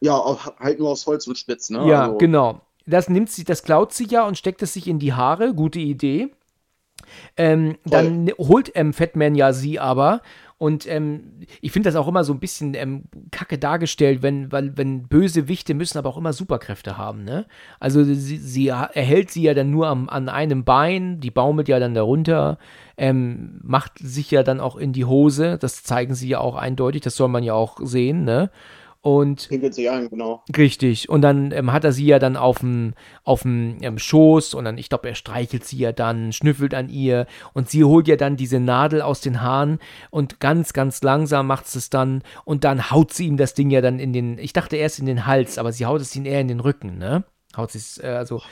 ja, 0.00 0.38
halt 0.58 0.78
nur 0.78 0.90
aus 0.90 1.06
Holz 1.06 1.26
und 1.26 1.38
Spitz, 1.38 1.70
ne? 1.70 1.86
Ja, 1.88 2.02
also. 2.02 2.18
genau. 2.18 2.60
Das 2.86 3.08
nimmt 3.08 3.30
sie, 3.30 3.44
das 3.44 3.62
klaut 3.62 3.92
sie 3.92 4.06
ja 4.06 4.26
und 4.26 4.38
steckt 4.38 4.62
es 4.62 4.72
sich 4.72 4.86
in 4.86 4.98
die 4.98 5.12
Haare. 5.12 5.54
Gute 5.54 5.80
Idee. 5.80 6.32
Ähm, 7.36 7.76
dann 7.84 8.30
holt 8.38 8.72
ähm, 8.74 8.92
Fatman 8.92 9.34
ja 9.34 9.52
sie 9.52 9.78
aber 9.78 10.22
und 10.58 10.86
ähm, 10.86 11.40
ich 11.60 11.72
finde 11.72 11.88
das 11.88 11.96
auch 11.96 12.08
immer 12.08 12.24
so 12.24 12.32
ein 12.32 12.40
bisschen 12.40 12.72
ähm, 12.74 13.04
kacke 13.30 13.58
dargestellt, 13.58 14.22
wenn, 14.22 14.50
weil, 14.50 14.76
wenn 14.76 15.06
böse 15.06 15.48
Wichte 15.48 15.74
müssen 15.74 15.98
aber 15.98 16.08
auch 16.08 16.16
immer 16.16 16.32
Superkräfte 16.32 16.96
haben, 16.96 17.24
ne? 17.24 17.44
Also 17.78 18.04
sie, 18.04 18.38
sie 18.38 18.68
erhält 18.68 19.30
sie 19.30 19.42
ja 19.42 19.52
dann 19.52 19.70
nur 19.70 19.88
am, 19.88 20.08
an 20.08 20.30
einem 20.30 20.64
Bein, 20.64 21.20
die 21.20 21.30
baumelt 21.30 21.68
ja 21.68 21.78
dann 21.78 21.92
darunter, 21.92 22.56
ähm, 22.96 23.60
macht 23.62 23.98
sich 23.98 24.30
ja 24.30 24.42
dann 24.42 24.60
auch 24.60 24.76
in 24.76 24.94
die 24.94 25.04
Hose, 25.04 25.58
das 25.58 25.82
zeigen 25.82 26.14
sie 26.14 26.28
ja 26.28 26.38
auch 26.40 26.56
eindeutig, 26.56 27.02
das 27.02 27.16
soll 27.16 27.28
man 27.28 27.44
ja 27.44 27.52
auch 27.52 27.78
sehen, 27.82 28.24
ne? 28.24 28.50
Und 29.06 29.48
Pinkelt 29.48 29.72
sich 29.72 29.88
ein, 29.88 30.10
genau. 30.10 30.42
Richtig. 30.56 31.08
Und 31.08 31.22
dann 31.22 31.52
ähm, 31.52 31.72
hat 31.72 31.84
er 31.84 31.92
sie 31.92 32.06
ja 32.06 32.18
dann 32.18 32.36
auf 32.36 32.58
dem 32.58 32.94
auf 33.22 33.44
ähm, 33.44 33.98
Schoß 33.98 34.52
und 34.54 34.64
dann, 34.64 34.78
ich 34.78 34.88
glaube, 34.88 35.08
er 35.08 35.14
streichelt 35.14 35.64
sie 35.64 35.78
ja 35.78 35.92
dann, 35.92 36.32
schnüffelt 36.32 36.74
an 36.74 36.88
ihr 36.88 37.28
und 37.52 37.70
sie 37.70 37.84
holt 37.84 38.08
ja 38.08 38.16
dann 38.16 38.36
diese 38.36 38.58
Nadel 38.58 39.02
aus 39.02 39.20
den 39.20 39.42
Haaren 39.42 39.78
und 40.10 40.40
ganz, 40.40 40.72
ganz 40.72 41.04
langsam 41.04 41.46
macht 41.46 41.72
es 41.72 41.88
dann 41.88 42.24
und 42.44 42.64
dann 42.64 42.90
haut 42.90 43.12
sie 43.12 43.26
ihm 43.26 43.36
das 43.36 43.54
Ding 43.54 43.70
ja 43.70 43.80
dann 43.80 44.00
in 44.00 44.12
den, 44.12 44.38
ich 44.38 44.52
dachte 44.52 44.74
erst 44.74 44.98
in 44.98 45.06
den 45.06 45.24
Hals, 45.24 45.56
aber 45.56 45.70
sie 45.70 45.86
haut 45.86 46.00
es 46.00 46.16
ihm 46.16 46.26
eher 46.26 46.40
in 46.40 46.48
den 46.48 46.58
Rücken, 46.58 46.98
ne? 46.98 47.22
Haut 47.56 47.70
sie 47.70 47.78
es, 47.78 47.98
äh, 47.98 48.08
also 48.08 48.42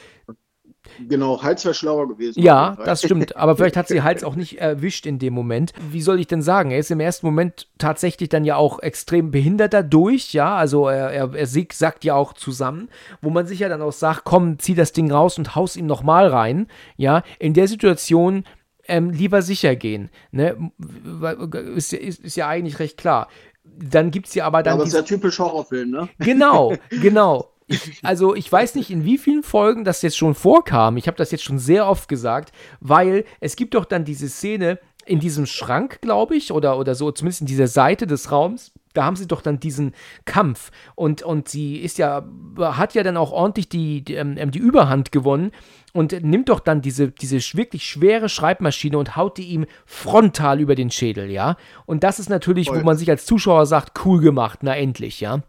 Genau, 1.09 1.43
Hals 1.43 1.64
wäre 1.64 1.74
schlauer 1.74 2.09
gewesen. 2.09 2.41
Ja, 2.43 2.76
das 2.85 3.03
stimmt. 3.03 3.37
Aber 3.37 3.57
vielleicht 3.57 3.76
hat 3.76 3.89
sie 3.89 4.03
Hals 4.03 4.24
auch 4.24 4.37
nicht 4.37 4.61
erwischt 4.61 5.07
in 5.07 5.18
dem 5.18 5.35
Moment. 5.35 5.72
Wie 5.91 6.03
soll 6.03 6.20
ich 6.20 6.26
denn 6.26 6.43
sagen? 6.43 6.70
Er 6.70 6.78
ist 6.78 6.91
im 6.91 7.01
ersten 7.01 7.26
Moment 7.26 7.68
tatsächlich 7.78 8.28
dann 8.28 8.45
ja 8.45 8.57
auch 8.57 8.80
extrem 8.80 9.30
behindert 9.30 9.72
dadurch, 9.72 10.32
ja. 10.32 10.57
Also 10.57 10.89
er, 10.89 11.11
er, 11.11 11.35
er 11.35 11.47
sagt 11.47 12.05
ja 12.05 12.14
auch 12.14 12.32
zusammen, 12.32 12.89
wo 13.22 13.30
man 13.30 13.47
sich 13.47 13.61
ja 13.61 13.68
dann 13.68 13.82
auch 13.82 13.93
sagt, 13.93 14.24
komm, 14.24 14.59
zieh 14.59 14.74
das 14.74 14.93
Ding 14.93 15.11
raus 15.11 15.39
und 15.39 15.55
haus 15.55 15.76
ihm 15.76 15.87
nochmal 15.87 16.28
rein. 16.28 16.68
Ja, 16.97 17.22
in 17.39 17.55
der 17.55 17.68
Situation 17.68 18.45
ähm, 18.87 19.11
lieber 19.11 19.43
sicher 19.43 19.76
gehen. 19.76 20.11
Ne? 20.30 20.70
Ist, 21.74 21.93
ist, 21.93 22.20
ist 22.20 22.37
ja 22.37 22.49
eigentlich 22.49 22.78
recht 22.78 22.99
klar 22.99 23.28
dann 23.64 24.11
gibt 24.11 24.28
es 24.28 24.35
ja 24.35 24.47
aber 24.47 24.62
dann. 24.62 24.74
Aber 24.74 24.85
das 24.85 24.93
ist 24.93 24.99
ja 24.99 25.03
typisch 25.03 25.39
Horrorfilm, 25.39 25.91
ne? 25.91 26.09
Genau, 26.18 26.74
genau. 26.91 27.51
Ich, 27.67 28.01
also 28.03 28.35
ich 28.35 28.51
weiß 28.51 28.75
nicht, 28.75 28.91
in 28.91 29.05
wie 29.05 29.19
vielen 29.19 29.43
Folgen 29.43 29.85
das 29.85 30.03
jetzt 30.03 30.17
schon 30.17 30.35
vorkam. 30.35 30.97
Ich 30.97 31.07
habe 31.07 31.17
das 31.17 31.31
jetzt 31.31 31.45
schon 31.45 31.59
sehr 31.59 31.89
oft 31.89 32.09
gesagt, 32.09 32.53
weil 32.81 33.25
es 33.41 33.57
gibt 33.57 33.75
doch 33.75 33.85
dann 33.85 34.05
diese 34.05 34.29
Szene 34.29 34.79
in 35.07 35.21
diesem 35.21 35.47
Schrank, 35.47 36.01
glaube 36.01 36.37
ich, 36.37 36.53
oder, 36.53 36.79
oder 36.79 36.95
so, 36.95 37.11
zumindest 37.11 37.43
in 37.43 37.47
dieser 37.47 37.67
Seite 37.67 38.07
des 38.07 38.31
Raums. 38.31 38.73
Da 38.95 39.05
haben 39.05 39.17
sie 39.17 39.27
doch 39.27 39.43
dann 39.43 39.59
diesen 39.59 39.93
Kampf 40.25 40.71
und, 40.95 41.23
und 41.23 41.49
sie 41.49 41.79
ist 41.79 41.99
ja, 41.99 42.25
hat 42.59 42.95
ja 42.95 43.03
dann 43.03 43.17
auch 43.17 43.33
ordentlich 43.33 43.69
die, 43.69 44.05
die, 44.05 44.15
ähm, 44.15 44.53
die 44.53 44.61
Überhand 44.61 45.11
gewonnen 45.11 45.51
und 45.93 46.12
nimmt 46.23 46.49
doch 46.49 46.61
dann 46.61 46.81
diese, 46.81 47.11
diese 47.11 47.39
wirklich 47.57 47.85
schwere 47.87 48.29
Schreibmaschine 48.29 48.97
und 48.97 49.17
haut 49.17 49.37
die 49.37 49.49
ihm 49.49 49.67
frontal 49.85 50.61
über 50.61 50.77
den 50.77 50.93
Schädel, 50.93 51.29
ja. 51.29 51.57
Und 51.87 52.05
das 52.05 52.21
ist 52.21 52.31
natürlich, 52.31 52.69
Voll. 52.69 52.81
wo 52.81 52.85
man 52.85 52.97
sich 52.97 53.11
als 53.11 53.27
Zuschauer 53.27 53.67
sagt, 53.67 54.05
cool 54.05 54.21
gemacht, 54.21 54.61
na 54.62 54.77
endlich, 54.77 55.21
ja. 55.21 55.43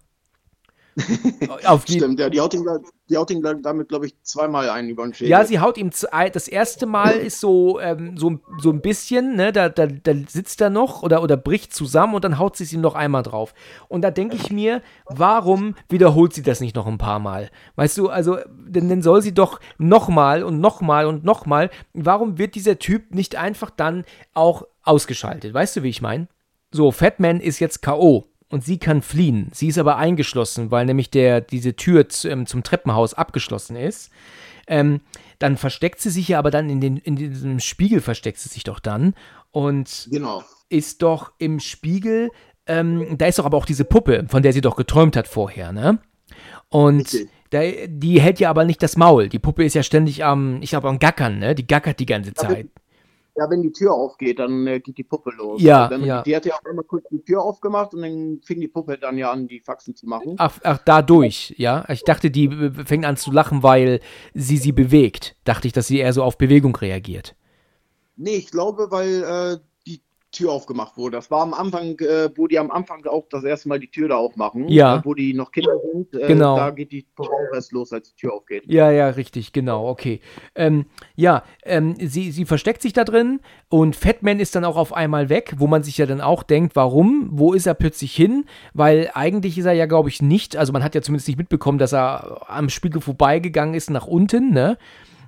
Auf 1.65 1.83
die, 1.83 1.97
Stimmt, 1.97 2.19
ja, 2.19 2.29
die 2.29 2.39
haut 2.39 2.53
ihn, 2.53 2.65
die 3.09 3.17
haut 3.17 3.29
ihn 3.29 3.41
damit, 3.41 3.89
glaube 3.89 4.05
ich, 4.05 4.15
zweimal 4.21 4.69
ein 4.69 4.87
über 4.87 5.03
den 5.03 5.13
Schädel. 5.13 5.29
Ja, 5.29 5.43
sie 5.43 5.59
haut 5.59 5.77
ihm 5.77 5.89
das 5.89 6.47
erste 6.47 6.85
Mal 6.85 7.11
ist 7.11 7.41
so, 7.41 7.81
ähm, 7.81 8.17
so, 8.17 8.39
so 8.61 8.69
ein 8.71 8.79
bisschen, 8.79 9.35
ne, 9.35 9.51
da, 9.51 9.67
da, 9.67 9.87
da 9.87 10.13
sitzt 10.27 10.61
er 10.61 10.69
noch 10.69 11.03
oder, 11.03 11.21
oder 11.21 11.35
bricht 11.35 11.73
zusammen 11.73 12.15
und 12.15 12.23
dann 12.23 12.39
haut 12.39 12.55
sie 12.55 12.63
es 12.63 12.71
ihm 12.71 12.79
noch 12.79 12.95
einmal 12.95 13.23
drauf. 13.23 13.53
Und 13.89 14.03
da 14.03 14.11
denke 14.11 14.37
ich 14.37 14.51
mir, 14.51 14.81
warum 15.05 15.75
wiederholt 15.89 16.33
sie 16.33 16.43
das 16.43 16.61
nicht 16.61 16.75
noch 16.77 16.87
ein 16.87 16.97
paar 16.97 17.19
Mal? 17.19 17.49
Weißt 17.75 17.97
du, 17.97 18.07
also, 18.07 18.37
denn 18.47 18.87
dann 18.87 19.01
soll 19.01 19.21
sie 19.21 19.33
doch 19.33 19.59
nochmal 19.77 20.43
und 20.43 20.61
nochmal 20.61 21.07
und 21.07 21.25
nochmal. 21.25 21.71
Warum 21.93 22.37
wird 22.37 22.55
dieser 22.55 22.79
Typ 22.79 23.13
nicht 23.13 23.35
einfach 23.35 23.69
dann 23.69 24.05
auch 24.33 24.65
ausgeschaltet? 24.83 25.53
Weißt 25.53 25.75
du, 25.75 25.83
wie 25.83 25.89
ich 25.89 26.01
meine? 26.01 26.29
So, 26.71 26.91
Fatman 26.91 27.41
ist 27.41 27.59
jetzt 27.59 27.81
K.O 27.81 28.29
und 28.49 28.63
sie 28.63 28.77
kann 28.77 29.01
fliehen. 29.01 29.49
Sie 29.53 29.67
ist 29.67 29.77
aber 29.77 29.97
eingeschlossen, 29.97 30.71
weil 30.71 30.85
nämlich 30.85 31.09
der, 31.09 31.41
diese 31.41 31.75
Tür 31.75 32.09
zum, 32.09 32.45
zum 32.45 32.63
Treppenhaus 32.63 33.13
abgeschlossen 33.13 33.75
ist. 33.75 34.11
Ähm, 34.67 35.01
dann 35.39 35.57
versteckt 35.57 35.99
sie 35.99 36.09
sich 36.09 36.27
ja 36.29 36.39
aber 36.39 36.51
dann 36.51 36.69
in, 36.69 36.81
den, 36.81 36.97
in 36.97 37.15
diesem 37.15 37.59
Spiegel 37.59 38.01
versteckt 38.01 38.39
sie 38.39 38.49
sich 38.49 38.63
doch 38.63 38.79
dann 38.79 39.13
und 39.51 40.07
genau. 40.09 40.43
ist 40.69 41.03
doch 41.03 41.33
im 41.37 41.59
Spiegel, 41.59 42.31
ähm, 42.65 43.17
da 43.17 43.27
ist 43.27 43.37
doch 43.37 43.45
aber 43.45 43.57
auch 43.57 43.65
diese 43.65 43.85
Puppe, 43.85 44.25
von 44.27 44.41
der 44.41 44.53
sie 44.53 44.61
doch 44.61 44.75
geträumt 44.75 45.15
hat 45.15 45.27
vorher, 45.27 45.71
ne? 45.71 45.99
Und 46.69 47.15
da, 47.51 47.61
die 47.87 48.19
hält 48.19 48.39
ja 48.39 48.49
aber 48.49 48.65
nicht 48.65 48.81
das 48.81 48.97
Maul. 48.97 49.29
Die 49.29 49.37
Puppe 49.39 49.63
ist 49.63 49.75
ja 49.75 49.83
ständig 49.83 50.25
am, 50.25 50.61
ich 50.61 50.71
glaube, 50.71 50.89
am 50.89 50.97
Gackern, 50.97 51.39
ne? 51.39 51.53
Die 51.53 51.67
gackert 51.67 51.99
die 51.99 52.07
ganze 52.07 52.33
Zeit. 52.33 52.67
Ja, 53.37 53.49
wenn 53.49 53.61
die 53.61 53.71
Tür 53.71 53.93
aufgeht, 53.93 54.39
dann 54.39 54.65
äh, 54.65 54.79
geht 54.79 54.97
die 54.97 55.03
Puppe 55.03 55.31
los. 55.35 55.61
Ja, 55.61 55.87
also 55.87 56.05
ja. 56.05 56.21
Die, 56.21 56.29
die 56.29 56.35
hat 56.35 56.45
ja 56.45 56.53
auch 56.55 56.65
immer 56.65 56.83
kurz 56.83 57.05
die 57.11 57.21
Tür 57.21 57.41
aufgemacht 57.41 57.93
und 57.93 58.01
dann 58.01 58.39
fing 58.43 58.61
die 58.61 58.69
Puppe 58.69 58.97
dann 58.97 59.17
ja 59.17 59.31
an, 59.31 59.47
die 59.47 59.59
Faxen 59.59 59.93
zu 59.95 60.07
machen. 60.07 60.35
Ach, 60.37 60.57
ach 60.63 60.79
dadurch, 60.85 61.53
ja. 61.57 61.83
Ich 61.89 62.03
dachte, 62.03 62.31
die 62.31 62.71
fängt 62.85 63.05
an 63.05 63.17
zu 63.17 63.31
lachen, 63.31 63.61
weil 63.61 63.99
sie 64.33 64.57
sie 64.57 64.71
bewegt. 64.71 65.35
Dachte 65.43 65.67
ich, 65.67 65.73
dass 65.73 65.87
sie 65.87 65.99
eher 65.99 66.13
so 66.13 66.23
auf 66.23 66.37
Bewegung 66.37 66.75
reagiert. 66.75 67.35
Nee, 68.15 68.35
ich 68.35 68.51
glaube, 68.51 68.87
weil 68.91 69.23
äh, 69.23 69.57
Tür 70.35 70.51
aufgemacht 70.51 70.97
wurde. 70.97 71.17
Das 71.17 71.31
war 71.31 71.41
am 71.41 71.53
Anfang, 71.53 71.97
äh, 71.99 72.29
wo 72.35 72.47
die 72.47 72.59
am 72.59 72.71
Anfang 72.71 73.05
auch 73.05 73.25
das 73.29 73.43
erste 73.43 73.69
Mal 73.69 73.79
die 73.79 73.89
Tür 73.89 74.09
da 74.09 74.15
aufmachen. 74.15 74.67
Ja. 74.67 74.97
Äh, 74.97 75.01
wo 75.03 75.13
die 75.13 75.33
noch 75.33 75.51
Kinder 75.51 75.73
sind. 75.91 76.13
Äh, 76.13 76.27
genau. 76.27 76.55
Da 76.57 76.71
geht 76.71 76.91
die 76.91 77.03
Tür 77.03 77.25
auch 77.25 77.53
erst 77.53 77.71
los, 77.71 77.91
als 77.93 78.09
die 78.09 78.15
Tür 78.15 78.33
aufgeht. 78.33 78.63
Ja, 78.67 78.91
ja, 78.91 79.09
richtig, 79.09 79.53
genau, 79.53 79.87
okay. 79.87 80.19
Ähm, 80.55 80.85
ja, 81.15 81.43
ähm, 81.63 81.95
sie, 81.99 82.31
sie 82.31 82.45
versteckt 82.45 82.81
sich 82.81 82.93
da 82.93 83.03
drin 83.03 83.39
und 83.69 83.95
Fatman 83.95 84.39
ist 84.39 84.55
dann 84.55 84.65
auch 84.65 84.77
auf 84.77 84.93
einmal 84.93 85.29
weg, 85.29 85.55
wo 85.57 85.67
man 85.67 85.83
sich 85.83 85.97
ja 85.97 86.05
dann 86.05 86.21
auch 86.21 86.43
denkt, 86.43 86.75
warum? 86.75 87.29
Wo 87.31 87.53
ist 87.53 87.65
er 87.65 87.73
plötzlich 87.73 88.15
hin? 88.15 88.45
Weil 88.73 89.09
eigentlich 89.13 89.57
ist 89.57 89.65
er 89.65 89.73
ja, 89.73 89.85
glaube 89.85 90.09
ich, 90.09 90.21
nicht, 90.21 90.57
also 90.57 90.73
man 90.73 90.83
hat 90.83 90.95
ja 90.95 91.01
zumindest 91.01 91.27
nicht 91.27 91.37
mitbekommen, 91.37 91.77
dass 91.77 91.93
er 91.93 92.49
am 92.49 92.69
Spiegel 92.69 93.01
vorbeigegangen 93.01 93.75
ist 93.75 93.89
nach 93.89 94.07
unten, 94.07 94.51
ne? 94.51 94.77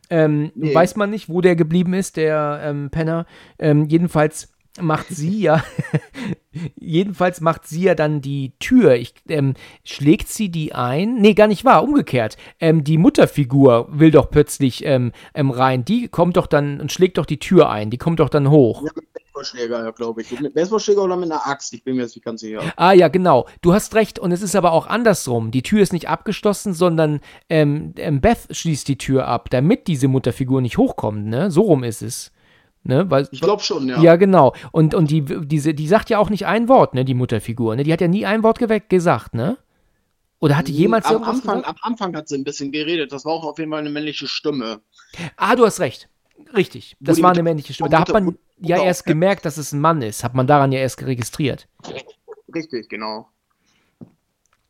Ähm, 0.09 0.51
nee. 0.55 0.73
Weiß 0.73 0.95
man 0.95 1.09
nicht, 1.09 1.29
wo 1.29 1.41
der 1.41 1.55
geblieben 1.55 1.93
ist, 1.93 2.17
der 2.17 2.61
ähm, 2.63 2.89
Penner. 2.89 3.25
Ähm, 3.59 3.85
jedenfalls 3.85 4.53
macht 4.81 5.07
sie 5.09 5.41
ja, 5.41 5.63
jedenfalls 6.75 7.41
macht 7.41 7.67
sie 7.67 7.83
ja 7.83 7.95
dann 7.95 8.21
die 8.21 8.53
Tür. 8.59 8.95
Ich, 8.95 9.13
ähm, 9.29 9.53
schlägt 9.83 10.29
sie 10.29 10.49
die 10.49 10.73
ein? 10.73 11.15
Nee, 11.15 11.33
gar 11.33 11.47
nicht 11.47 11.65
wahr, 11.65 11.83
umgekehrt. 11.83 12.37
Ähm, 12.59 12.83
die 12.83 12.97
Mutterfigur 12.97 13.87
will 13.91 14.11
doch 14.11 14.29
plötzlich 14.29 14.85
ähm, 14.85 15.11
ähm, 15.33 15.51
rein. 15.51 15.85
Die 15.85 16.07
kommt 16.07 16.37
doch 16.37 16.47
dann 16.47 16.79
und 16.79 16.91
schlägt 16.91 17.17
doch 17.17 17.25
die 17.25 17.39
Tür 17.39 17.69
ein. 17.69 17.89
Die 17.89 17.97
kommt 17.97 18.19
doch 18.19 18.29
dann 18.29 18.49
hoch. 18.49 18.83
Ja, 18.83 18.91
mit 18.95 19.05
Baseballschläger, 19.13 19.91
glaube 19.93 20.21
ich. 20.21 20.39
Mit 20.39 20.53
Baseballschläger 20.53 21.03
oder 21.03 21.15
mit 21.15 21.31
einer 21.31 21.47
Axt? 21.47 21.73
Ich 21.73 21.83
bin 21.83 21.95
mir 21.95 22.03
jetzt 22.03 22.15
nicht 22.15 22.25
ganz 22.25 22.41
sicher. 22.41 22.61
Ah, 22.75 22.93
ja, 22.93 23.07
genau. 23.07 23.47
Du 23.61 23.73
hast 23.73 23.95
recht. 23.95 24.19
Und 24.19 24.31
es 24.31 24.41
ist 24.41 24.55
aber 24.55 24.71
auch 24.71 24.87
andersrum. 24.87 25.51
Die 25.51 25.61
Tür 25.61 25.81
ist 25.81 25.93
nicht 25.93 26.09
abgeschlossen, 26.09 26.73
sondern 26.73 27.19
ähm, 27.49 27.93
ähm, 27.97 28.21
Beth 28.21 28.47
schließt 28.49 28.87
die 28.87 28.97
Tür 28.97 29.27
ab, 29.27 29.49
damit 29.49 29.87
diese 29.87 30.07
Mutterfigur 30.07 30.61
nicht 30.61 30.77
hochkommt. 30.77 31.25
Ne? 31.25 31.51
So 31.51 31.61
rum 31.61 31.83
ist 31.83 32.01
es. 32.01 32.31
Ne? 32.87 33.09
Weil, 33.11 33.27
ich 33.31 33.41
glaube 33.41 33.61
schon, 33.61 33.87
ja. 33.87 34.01
Ja, 34.01 34.15
genau. 34.15 34.53
Und, 34.71 34.95
und 34.95 35.11
die, 35.11 35.21
diese, 35.23 35.73
die 35.73 35.87
sagt 35.87 36.09
ja 36.09 36.19
auch 36.19 36.29
nicht 36.29 36.45
ein 36.45 36.69
Wort, 36.69 36.93
ne, 36.93 37.03
die 37.03 37.13
Mutterfigur. 37.13 37.75
Ne? 37.75 37.83
Die 37.83 37.91
hat 37.91 38.01
ja 38.01 38.07
nie 38.07 38.25
ein 38.25 38.43
Wort 38.43 38.59
gesagt, 38.89 39.33
ne? 39.33 39.57
Oder 40.39 40.55
hat 40.55 40.67
die 40.67 40.73
jemals 40.73 41.07
am 41.07 41.23
Anfang, 41.23 41.63
Am 41.63 41.75
Anfang 41.81 42.15
hat 42.15 42.29
sie 42.29 42.35
ein 42.35 42.43
bisschen 42.43 42.71
geredet. 42.71 43.11
Das 43.11 43.25
war 43.25 43.33
auch 43.33 43.43
auf 43.43 43.57
jeden 43.57 43.71
Fall 43.71 43.79
eine 43.79 43.89
männliche 43.89 44.27
Stimme. 44.27 44.81
Ah, 45.35 45.55
du 45.55 45.65
hast 45.65 45.79
recht. 45.79 46.09
Richtig. 46.55 46.95
Das 46.99 47.21
war 47.21 47.31
eine 47.31 47.43
männliche 47.43 47.73
Stimme. 47.73 47.89
Da 47.89 47.99
hat 48.01 48.13
man 48.13 48.37
ja 48.59 48.81
erst 48.81 49.05
gemerkt, 49.05 49.45
dass 49.45 49.57
es 49.57 49.73
ein 49.73 49.81
Mann 49.81 50.01
ist. 50.01 50.23
Hat 50.23 50.35
man 50.35 50.45
daran 50.45 50.71
ja 50.71 50.79
erst 50.79 51.01
registriert. 51.01 51.67
Richtig, 52.53 52.87
genau. 52.87 53.27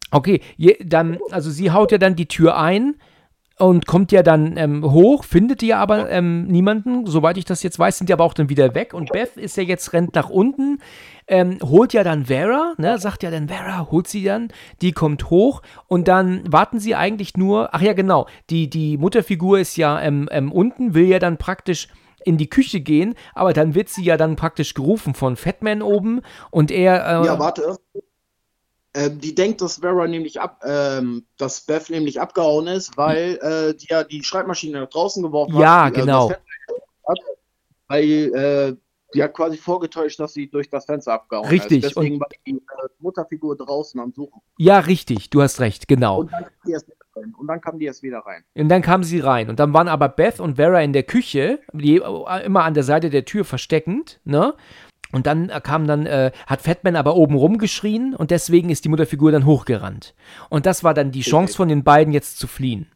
Okay, 0.10 0.42
dann, 0.84 1.20
also 1.32 1.52
sie 1.52 1.72
haut 1.72 1.92
ja 1.92 1.98
dann 1.98 2.16
die 2.16 2.28
Tür 2.28 2.58
ein 2.58 2.96
und 3.58 3.88
kommt 3.88 4.12
ja 4.12 4.24
dann 4.24 4.56
ähm, 4.58 4.84
hoch, 4.84 5.24
findet 5.24 5.64
ja 5.64 5.80
aber 5.80 6.10
ähm, 6.10 6.46
niemanden, 6.46 7.08
soweit 7.08 7.38
ich 7.38 7.46
das 7.46 7.64
jetzt 7.64 7.80
weiß, 7.80 7.98
sind 7.98 8.08
die 8.08 8.14
aber 8.14 8.24
auch 8.24 8.34
dann 8.34 8.50
wieder 8.50 8.76
weg 8.76 8.94
und 8.94 9.12
Beth 9.12 9.36
ist 9.36 9.58
ja 9.58 9.64
jetzt, 9.64 9.94
rennt 9.94 10.16
nach 10.16 10.30
unten, 10.30 10.80
ähm, 11.28 11.58
holt 11.64 11.94
ja 11.94 12.04
dann 12.04 12.26
Vera, 12.26 12.74
ne, 12.78 13.00
sagt 13.00 13.24
ja 13.24 13.32
dann 13.32 13.48
Vera, 13.48 13.90
holt 13.90 14.08
sie 14.08 14.24
dann, 14.24 14.50
die 14.82 14.92
kommt 14.92 15.30
hoch 15.30 15.62
und 15.88 16.08
dann 16.08 16.42
warten 16.52 16.80
sie 16.80 16.96
eigentlich 16.96 17.36
nur, 17.36 17.74
ach 17.74 17.82
ja 17.82 17.94
genau, 17.94 18.28
die, 18.50 18.70
die 18.70 18.98
Mutterfigur 18.98 19.60
ist 19.60 19.76
ja 19.76 20.00
ähm, 20.02 20.30
ähm, 20.32 20.52
unten, 20.52 20.94
will 20.94 21.08
ja 21.08 21.20
dann 21.20 21.38
praktisch 21.38 21.88
in 22.24 22.38
die 22.38 22.50
Küche 22.50 22.82
gehen, 22.82 23.16
aber 23.34 23.54
dann 23.54 23.74
wird 23.74 23.90
sie 23.90 24.04
ja 24.04 24.18
dann 24.18 24.36
praktisch 24.36 24.74
gerufen 24.74 25.14
von 25.14 25.36
Fatman 25.36 25.82
oben 25.82 26.22
und 26.52 26.72
er. 26.72 27.22
Äh, 27.22 27.26
ja, 27.26 27.40
warte. 27.40 27.78
Ähm, 28.98 29.20
die 29.20 29.36
denkt, 29.36 29.62
dass 29.62 29.78
Vera 29.78 30.08
nämlich 30.08 30.42
ab, 30.42 30.64
ähm, 30.66 31.24
dass 31.38 31.62
Beth 31.62 31.92
nämlich 31.92 32.20
abgehauen 32.20 32.66
ist, 32.66 32.98
weil 32.98 33.38
äh, 33.44 33.76
die 33.76 33.86
ja 33.92 34.04
die 34.04 34.24
Schreibmaschine 34.24 34.82
nach 34.82 34.90
draußen 34.90 35.22
geworfen 35.22 35.54
ja, 35.54 35.86
hat. 35.86 35.96
Ja, 35.96 36.02
genau. 36.02 36.32
Hat, 36.32 37.20
weil 37.88 38.04
äh, 38.04 38.76
die 39.14 39.22
hat 39.22 39.36
quasi 39.36 39.58
vorgetäuscht, 39.58 40.20
dass 40.20 40.34
sie 40.34 40.50
durch 40.50 40.72
das 40.72 40.86
Fenster 40.86 41.14
abgehauen 41.14 41.48
richtig. 41.48 41.84
ist. 41.84 41.96
Deswegen 41.96 42.16
und, 42.16 42.22
war 42.22 42.28
die 42.48 42.56
äh, 42.56 42.62
Mutterfigur 42.98 43.56
draußen 43.56 44.00
am 44.00 44.12
Suchen. 44.14 44.42
Ja, 44.58 44.80
richtig, 44.80 45.30
du 45.30 45.44
hast 45.44 45.60
recht, 45.60 45.88
genau. 45.88 46.22
Und 46.22 46.32
dann, 46.32 47.34
und 47.38 47.48
dann 47.48 47.62
kam 47.62 47.78
die 47.78 47.86
erst 47.86 48.02
wieder 48.02 48.20
rein. 48.20 48.44
Und 48.56 48.70
dann 48.70 48.82
kam 48.82 49.04
sie 49.04 49.20
rein. 49.20 49.48
Und 49.48 49.60
dann 49.60 49.74
waren 49.74 49.90
aber 49.90 50.10
Beth 50.10 50.40
und 50.40 50.56
Vera 50.56 50.82
in 50.82 50.94
der 50.94 51.04
Küche, 51.04 51.60
die, 51.72 51.98
äh, 51.98 52.46
immer 52.46 52.64
an 52.64 52.74
der 52.74 52.84
Seite 52.84 53.12
der 53.12 53.26
Tür 53.26 53.46
versteckend, 53.46 54.20
ne? 54.24 54.56
Und 55.12 55.26
dann 55.26 55.48
kam 55.64 55.88
dann, 55.88 56.06
äh, 56.06 56.32
hat 56.46 56.62
Fatman 56.62 56.96
aber 56.96 57.16
oben 57.16 57.36
rumgeschrien 57.36 58.14
und 58.16 58.32
deswegen 58.32 58.70
ist 58.70 58.86
die 58.86 58.90
Mutterfigur 58.90 59.32
dann 59.32 59.46
hochgerannt. 59.46 60.14
Und 60.50 60.66
das 60.66 60.84
war 60.84 60.94
dann 60.94 61.12
die 61.12 61.22
Chance 61.22 61.56
von 61.56 61.70
den 61.70 61.84
beiden 61.84 62.14
jetzt 62.14 62.40
zu 62.40 62.48
fliehen. 62.48 62.88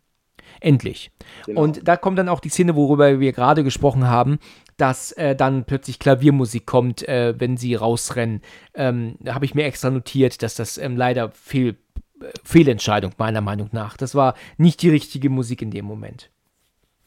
Endlich. 0.60 1.12
Genau. 1.48 1.62
Und 1.62 1.88
da 1.88 1.98
kommt 1.98 2.20
dann 2.20 2.30
auch 2.30 2.40
die 2.40 2.50
Szene, 2.50 2.76
worüber 2.76 3.20
wir 3.20 3.32
gerade 3.32 3.64
gesprochen 3.64 4.08
haben, 4.08 4.38
dass 4.78 5.12
äh, 5.14 5.36
dann 5.36 5.66
plötzlich 5.66 5.98
Klaviermusik 5.98 6.66
kommt, 6.66 7.08
äh, 7.08 7.34
wenn 7.40 7.58
sie 7.58 7.74
rausrennen. 7.76 8.42
Ähm, 8.76 9.16
da 9.20 9.34
habe 9.34 9.46
ich 9.46 9.56
mir 9.56 9.64
extra 9.64 9.90
notiert, 9.90 10.44
dass 10.44 10.56
das 10.56 10.78
ähm, 10.78 10.98
leider 10.98 11.32
fehl, 11.32 11.78
äh, 12.22 12.26
Fehlentscheidung 12.44 13.12
meiner 13.18 13.42
Meinung 13.42 13.70
nach. 13.72 13.98
Das 13.98 14.14
war 14.14 14.36
nicht 14.58 14.82
die 14.84 14.90
richtige 14.90 15.30
Musik 15.30 15.64
in 15.64 15.72
dem 15.72 15.86
Moment. 15.86 16.30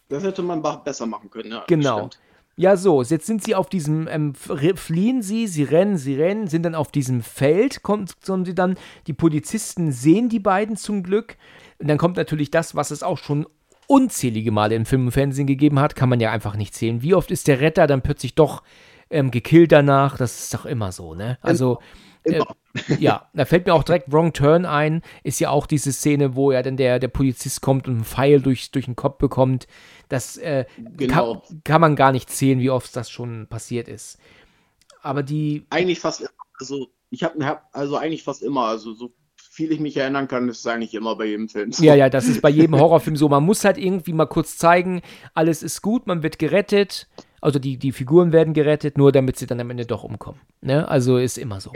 Das 0.09 0.25
hätte 0.25 0.43
man 0.43 0.63
besser 0.85 1.07
machen 1.07 1.31
können, 1.31 1.53
ja. 1.53 1.65
Genau. 1.67 1.99
Stimmt. 1.99 2.21
Ja, 2.57 2.77
so, 2.77 3.03
jetzt 3.03 3.27
sind 3.27 3.43
sie 3.43 3.55
auf 3.55 3.69
diesem, 3.69 4.07
ähm, 4.09 4.35
fliehen 4.35 5.23
sie, 5.23 5.49
sie 5.49 5.65
rennen, 5.65 5.97
sie 5.97 6.15
rennen, 6.15 6.47
sind 6.47 6.63
dann 6.63 6.77
auf 6.77 6.93
diesem 6.93 7.23
Feld, 7.23 7.83
kommt, 7.83 8.23
kommen 8.25 8.45
sie 8.45 8.55
dann, 8.55 8.77
die 9.09 9.13
Polizisten 9.13 9.91
sehen 9.91 10.29
die 10.29 10.39
beiden 10.39 10.77
zum 10.77 11.03
Glück. 11.03 11.37
Und 11.79 11.89
dann 11.89 11.99
kommt 11.99 12.17
natürlich 12.17 12.53
das, 12.53 12.77
was 12.77 12.93
es 12.93 13.03
auch 13.03 13.19
schon 13.19 13.47
unzählige 13.87 14.53
Male 14.53 14.77
im 14.77 14.87
Film 14.87 15.07
und 15.07 15.13
Fernsehen 15.13 15.47
gegeben 15.47 15.81
hat, 15.81 15.97
kann 15.97 16.09
man 16.09 16.21
ja 16.21 16.31
einfach 16.31 16.57
nicht 16.57 16.75
zählen. 16.75 17.03
Wie 17.03 17.15
oft 17.15 17.31
ist 17.31 17.49
der 17.49 17.61
Retter 17.61 17.87
dann 17.87 18.03
plötzlich 18.03 18.35
doch 18.35 18.63
ähm, 19.11 19.31
gekillt 19.31 19.73
danach? 19.73 20.17
Das 20.17 20.39
ist 20.39 20.55
doch 20.55 20.65
immer 20.65 20.93
so, 20.93 21.15
ne? 21.15 21.39
Also. 21.43 21.81
Äh, 22.25 22.43
ja, 22.99 23.29
da 23.35 23.45
fällt 23.45 23.67
mir 23.67 23.75
auch 23.75 23.85
direkt 23.85 24.13
Wrong 24.13 24.33
Turn 24.33 24.65
ein. 24.65 25.03
Ist 25.23 25.41
ja 25.41 25.51
auch 25.51 25.67
diese 25.67 25.93
Szene, 25.93 26.35
wo 26.35 26.53
ja 26.53 26.63
dann 26.63 26.77
der, 26.77 26.99
der 26.99 27.09
Polizist 27.09 27.61
kommt 27.61 27.87
und 27.87 27.95
einen 27.95 28.05
Pfeil 28.05 28.41
durch, 28.41 28.71
durch 28.71 28.87
den 28.87 28.97
Kopf 28.97 29.19
bekommt. 29.19 29.67
Das 30.09 30.37
äh, 30.37 30.65
genau. 30.97 31.43
kann, 31.47 31.61
kann 31.65 31.81
man 31.81 31.97
gar 31.97 32.13
nicht 32.13 32.31
zählen, 32.31 32.61
wie 32.61 32.71
oft 32.71 32.95
das 32.97 33.11
schon 33.11 33.47
passiert 33.49 33.89
ist. 33.89 34.19
Aber 35.03 35.23
die. 35.23 35.67
Eigentlich 35.71 36.01
fast 36.01 36.21
immer. 36.21 36.31
Also, 36.59 36.89
ich 37.11 37.23
habe 37.23 37.45
hab, 37.45 37.69
also 37.73 37.97
eigentlich 37.97 38.23
fast 38.23 38.43
immer. 38.43 38.67
Also, 38.67 38.95
so 38.95 39.13
viel 39.37 39.71
ich 39.71 39.81
mich 39.81 39.97
erinnern 39.97 40.27
kann, 40.27 40.49
ist 40.49 40.61
es 40.61 40.67
eigentlich 40.67 40.95
immer 40.95 41.17
bei 41.17 41.27
jedem 41.27 41.49
Film 41.49 41.71
so. 41.71 41.85
Ja, 41.85 41.95
ja, 41.95 42.11
das 42.11 42.27
ist 42.27 42.43
bei 42.43 42.51
jedem 42.51 42.77
Horrorfilm 42.79 43.17
so. 43.17 43.29
Man 43.29 43.45
muss 43.45 43.65
halt 43.65 43.79
irgendwie 43.79 44.13
mal 44.13 44.27
kurz 44.27 44.57
zeigen, 44.57 45.01
alles 45.33 45.63
ist 45.63 45.81
gut, 45.81 46.07
man 46.07 46.23
wird 46.23 46.39
gerettet. 46.39 47.09
Also 47.41 47.59
die, 47.59 47.77
die 47.77 47.93
Figuren 47.93 48.33
werden 48.33 48.55
gerettet, 48.55 48.99
nur 48.99 49.13
damit 49.13 49.37
sie 49.37 49.47
dann 49.47 49.61
am 49.61 49.71
Ende 49.71 49.87
doch 49.87 50.03
umkommen. 50.03 50.41
Ne? 50.61 50.89
Also 50.89 51.19
ist 51.19 51.39
immer 51.39 51.61
so. 51.61 51.73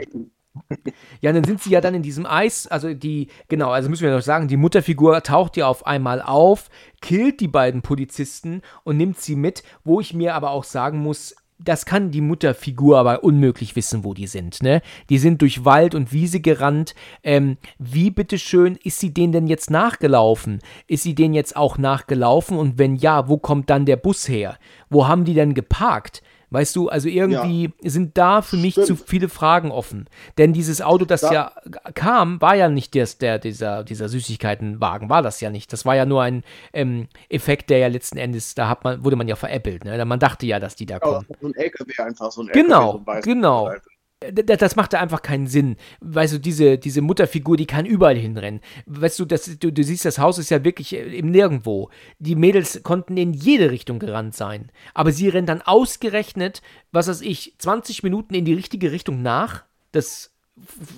Ja, 1.21 1.33
dann 1.33 1.43
sind 1.43 1.61
sie 1.61 1.71
ja 1.71 1.81
dann 1.81 1.95
in 1.95 2.03
diesem 2.03 2.25
Eis, 2.25 2.67
also 2.67 2.93
die, 2.93 3.27
genau, 3.47 3.71
also 3.71 3.89
müssen 3.89 4.03
wir 4.03 4.15
noch 4.15 4.21
sagen, 4.21 4.47
die 4.47 4.57
Mutterfigur 4.57 5.21
taucht 5.23 5.57
ja 5.57 5.67
auf 5.67 5.85
einmal 5.85 6.21
auf, 6.21 6.69
killt 7.01 7.39
die 7.39 7.47
beiden 7.47 7.81
Polizisten 7.81 8.61
und 8.83 8.97
nimmt 8.97 9.19
sie 9.19 9.35
mit, 9.35 9.63
wo 9.83 9.99
ich 9.99 10.13
mir 10.13 10.35
aber 10.35 10.51
auch 10.51 10.63
sagen 10.63 10.99
muss, 10.99 11.35
das 11.61 11.85
kann 11.85 12.09
die 12.09 12.21
Mutterfigur 12.21 12.97
aber 12.97 13.23
unmöglich 13.23 13.75
wissen, 13.75 14.05
wo 14.05 14.13
die 14.13 14.27
sind, 14.27 14.63
ne? 14.63 14.81
Die 15.09 15.17
sind 15.17 15.41
durch 15.41 15.65
Wald 15.65 15.93
und 15.93 16.13
Wiese 16.13 16.39
gerannt. 16.39 16.95
Ähm, 17.21 17.57
wie 17.77 18.11
bitteschön 18.11 18.77
ist 18.81 18.99
sie 18.99 19.13
denen 19.13 19.33
denn 19.33 19.47
jetzt 19.47 19.69
nachgelaufen? 19.69 20.59
Ist 20.87 21.03
sie 21.03 21.15
denen 21.15 21.33
jetzt 21.33 21.57
auch 21.57 21.77
nachgelaufen? 21.77 22.57
Und 22.57 22.77
wenn 22.77 22.95
ja, 22.95 23.27
wo 23.27 23.37
kommt 23.37 23.69
dann 23.69 23.85
der 23.85 23.97
Bus 23.97 24.29
her? 24.29 24.57
Wo 24.89 25.09
haben 25.09 25.25
die 25.25 25.33
denn 25.33 25.53
geparkt? 25.53 26.23
Weißt 26.51 26.75
du, 26.75 26.89
also 26.89 27.07
irgendwie 27.07 27.71
ja. 27.81 27.89
sind 27.89 28.17
da 28.17 28.41
für 28.41 28.57
mich 28.57 28.73
Stimmt. 28.73 28.87
zu 28.87 28.95
viele 28.95 29.29
Fragen 29.29 29.71
offen. 29.71 30.07
Denn 30.37 30.53
dieses 30.53 30.81
Auto, 30.81 31.05
das 31.05 31.21
da. 31.21 31.31
ja 31.31 31.51
kam, 31.93 32.41
war 32.41 32.55
ja 32.55 32.69
nicht 32.69 32.95
des, 32.95 33.17
der, 33.17 33.39
dieser, 33.39 33.83
dieser 33.83 34.09
Süßigkeitenwagen, 34.09 35.09
war 35.09 35.21
das 35.21 35.41
ja 35.41 35.49
nicht. 35.49 35.71
Das 35.73 35.85
war 35.85 35.95
ja 35.95 36.05
nur 36.05 36.23
ein 36.23 36.43
ähm, 36.73 37.07
Effekt, 37.29 37.69
der 37.69 37.77
ja 37.77 37.87
letzten 37.87 38.17
Endes, 38.17 38.55
da 38.55 38.67
hat 38.67 38.83
man, 38.83 39.03
wurde 39.03 39.15
man 39.15 39.27
ja 39.27 39.35
veräppelt. 39.35 39.83
Ne? 39.83 40.03
Man 40.05 40.19
dachte 40.19 40.45
ja, 40.45 40.59
dass 40.59 40.75
die 40.75 40.85
da 40.85 40.99
kommen. 40.99 41.25
so 41.39 41.47
ein 41.47 41.55
LKW 41.55 42.03
einfach, 42.03 42.31
so 42.31 42.41
ein 42.41 42.47
genau, 42.47 42.97
LKW, 42.97 43.21
so 43.21 43.29
genau. 43.29 43.65
Seite 43.67 43.89
das 44.21 44.75
macht 44.75 44.91
da 44.93 44.99
einfach 44.99 45.21
keinen 45.21 45.47
Sinn. 45.47 45.77
Weißt 46.01 46.33
du, 46.33 46.39
diese, 46.39 46.77
diese 46.77 47.01
Mutterfigur, 47.01 47.55
die 47.55 47.65
kann 47.65 47.85
überall 47.85 48.17
hinrennen. 48.17 48.59
Weißt 48.85 49.17
du, 49.19 49.25
das, 49.25 49.57
du, 49.59 49.71
du 49.71 49.83
siehst, 49.83 50.03
das 50.03 50.19
Haus 50.19 50.37
ist 50.37 50.49
ja 50.49 50.63
wirklich 50.65 50.93
im 50.93 51.31
Nirgendwo. 51.31 51.89
Die 52.19 52.35
Mädels 52.35 52.83
konnten 52.83 53.15
in 53.15 53.31
jede 53.31 53.71
Richtung 53.71 53.97
gerannt 53.97 54.35
sein. 54.35 54.71
Aber 54.93 55.13
sie 55.13 55.29
rennen 55.29 55.47
dann 55.47 55.61
ausgerechnet, 55.61 56.61
was 56.91 57.07
weiß 57.07 57.21
ich, 57.21 57.55
20 57.59 58.03
Minuten 58.03 58.33
in 58.33 58.43
die 58.43 58.53
richtige 58.53 58.91
Richtung 58.91 59.21
nach. 59.21 59.63
Das 59.93 60.31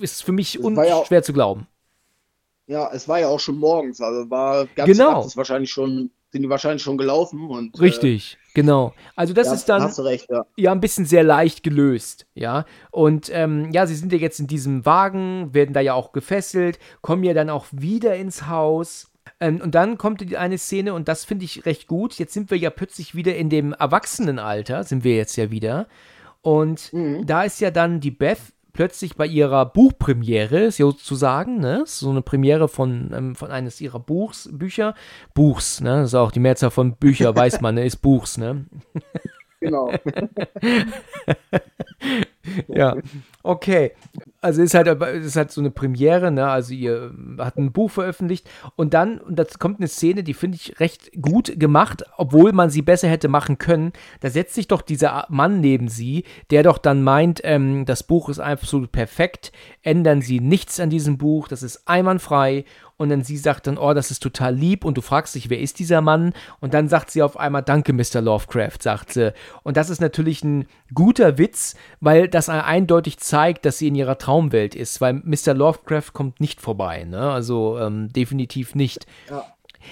ist 0.00 0.24
für 0.24 0.32
mich 0.32 0.54
ja 0.54 1.04
schwer 1.04 1.22
zu 1.22 1.32
glauben. 1.32 1.68
Ja, 2.66 2.90
es 2.92 3.06
war 3.06 3.20
ja 3.20 3.28
auch 3.28 3.40
schon 3.40 3.58
morgens, 3.58 4.00
also 4.00 4.28
war 4.30 4.66
ganz 4.66 4.90
genau. 4.90 5.12
Nacht, 5.12 5.26
ist 5.26 5.36
wahrscheinlich 5.36 5.70
schon 5.70 6.10
sind 6.32 6.42
die 6.42 6.48
wahrscheinlich 6.48 6.82
schon 6.82 6.96
gelaufen 6.96 7.50
und 7.50 7.78
äh, 7.78 7.82
richtig, 7.82 8.38
äh, 8.40 8.41
genau. 8.54 8.94
Also 9.16 9.32
das 9.34 9.48
ja, 9.48 9.54
ist 9.54 9.68
dann 9.68 9.82
recht, 9.82 10.28
ja. 10.30 10.44
ja 10.56 10.72
ein 10.72 10.80
bisschen 10.80 11.06
sehr 11.06 11.24
leicht 11.24 11.62
gelöst, 11.62 12.26
ja. 12.34 12.64
Und 12.90 13.30
ähm, 13.32 13.70
ja, 13.72 13.86
sie 13.86 13.94
sind 13.94 14.12
ja 14.12 14.18
jetzt 14.18 14.40
in 14.40 14.46
diesem 14.46 14.84
Wagen, 14.86 15.54
werden 15.54 15.72
da 15.72 15.80
ja 15.80 15.94
auch 15.94 16.12
gefesselt, 16.12 16.78
kommen 17.00 17.24
ja 17.24 17.34
dann 17.34 17.50
auch 17.50 17.66
wieder 17.70 18.16
ins 18.16 18.46
Haus. 18.46 19.10
Ähm, 19.40 19.60
und 19.60 19.74
dann 19.74 19.98
kommt 19.98 20.34
eine 20.36 20.58
Szene 20.58 20.94
und 20.94 21.08
das 21.08 21.24
finde 21.24 21.44
ich 21.44 21.66
recht 21.66 21.86
gut. 21.86 22.18
Jetzt 22.18 22.34
sind 22.34 22.50
wir 22.50 22.58
ja 22.58 22.70
plötzlich 22.70 23.14
wieder 23.14 23.36
in 23.36 23.50
dem 23.50 23.72
Erwachsenenalter, 23.72 24.84
sind 24.84 25.04
wir 25.04 25.16
jetzt 25.16 25.36
ja 25.36 25.50
wieder. 25.50 25.86
Und 26.42 26.92
mhm. 26.92 27.26
da 27.26 27.44
ist 27.44 27.60
ja 27.60 27.70
dann 27.70 28.00
die 28.00 28.10
Beth 28.10 28.40
plötzlich 28.82 29.14
bei 29.14 29.28
ihrer 29.28 29.64
Buchpremiere, 29.64 30.72
sozusagen, 30.72 31.60
ne, 31.60 31.84
so 31.86 32.10
eine 32.10 32.20
Premiere 32.20 32.66
von, 32.66 33.12
ähm, 33.14 33.36
von 33.36 33.52
eines 33.52 33.80
ihrer 33.80 34.00
Buchs, 34.00 34.48
Bücher, 34.52 34.96
Buchs, 35.34 35.80
ne, 35.80 36.00
das 36.00 36.08
ist 36.08 36.14
auch 36.16 36.32
die 36.32 36.40
Mehrzahl 36.40 36.72
von 36.72 36.96
Bücher, 36.96 37.36
weiß 37.36 37.60
man, 37.60 37.76
ne, 37.76 37.84
ist 37.84 37.98
Buchs, 37.98 38.38
ne. 38.38 38.66
Genau. 39.62 39.92
ja, 42.68 42.96
okay. 43.44 43.92
Also 44.40 44.60
ist 44.62 44.74
halt, 44.74 44.88
ist 44.88 45.36
halt 45.36 45.52
so 45.52 45.60
eine 45.60 45.70
Premiere, 45.70 46.32
ne? 46.32 46.48
Also 46.48 46.74
ihr 46.74 47.14
hat 47.38 47.56
ein 47.56 47.70
Buch 47.70 47.92
veröffentlicht 47.92 48.50
und 48.74 48.92
dann, 48.92 49.18
und 49.18 49.38
da 49.38 49.44
kommt 49.58 49.78
eine 49.78 49.86
Szene, 49.86 50.24
die 50.24 50.34
finde 50.34 50.56
ich 50.56 50.80
recht 50.80 51.12
gut 51.22 51.60
gemacht, 51.60 52.04
obwohl 52.16 52.52
man 52.52 52.70
sie 52.70 52.82
besser 52.82 53.08
hätte 53.08 53.28
machen 53.28 53.58
können. 53.58 53.92
Da 54.20 54.30
setzt 54.30 54.54
sich 54.54 54.66
doch 54.66 54.82
dieser 54.82 55.26
Mann 55.28 55.60
neben 55.60 55.86
sie, 55.86 56.24
der 56.50 56.64
doch 56.64 56.78
dann 56.78 57.04
meint, 57.04 57.40
ähm, 57.44 57.84
das 57.84 58.02
Buch 58.02 58.28
ist 58.28 58.40
absolut 58.40 58.90
perfekt, 58.90 59.52
ändern 59.82 60.22
sie 60.22 60.40
nichts 60.40 60.80
an 60.80 60.90
diesem 60.90 61.18
Buch, 61.18 61.46
das 61.46 61.62
ist 61.62 61.86
einwandfrei 61.86 62.64
und 63.02 63.08
dann 63.08 63.24
sie 63.24 63.36
sagt 63.36 63.66
dann, 63.66 63.78
oh, 63.78 63.94
das 63.94 64.12
ist 64.12 64.22
total 64.22 64.54
lieb 64.54 64.84
und 64.84 64.96
du 64.96 65.00
fragst 65.00 65.34
dich, 65.34 65.50
wer 65.50 65.58
ist 65.58 65.80
dieser 65.80 66.00
Mann? 66.00 66.34
Und 66.60 66.72
dann 66.72 66.88
sagt 66.88 67.10
sie 67.10 67.20
auf 67.20 67.36
einmal, 67.36 67.64
danke, 67.64 67.92
Mr. 67.92 68.20
Lovecraft, 68.20 68.80
sagt 68.80 69.12
sie. 69.12 69.34
Und 69.64 69.76
das 69.76 69.90
ist 69.90 70.00
natürlich 70.00 70.44
ein 70.44 70.66
guter 70.94 71.36
Witz, 71.36 71.74
weil 71.98 72.28
das 72.28 72.48
eindeutig 72.48 73.18
zeigt, 73.18 73.64
dass 73.64 73.78
sie 73.78 73.88
in 73.88 73.96
ihrer 73.96 74.18
Traumwelt 74.18 74.76
ist, 74.76 75.00
weil 75.00 75.14
Mr. 75.14 75.52
Lovecraft 75.52 76.12
kommt 76.12 76.38
nicht 76.38 76.60
vorbei, 76.60 77.02
ne? 77.02 77.32
Also 77.32 77.76
ähm, 77.80 78.08
definitiv 78.12 78.76
nicht. 78.76 79.06
Ja. 79.28 79.46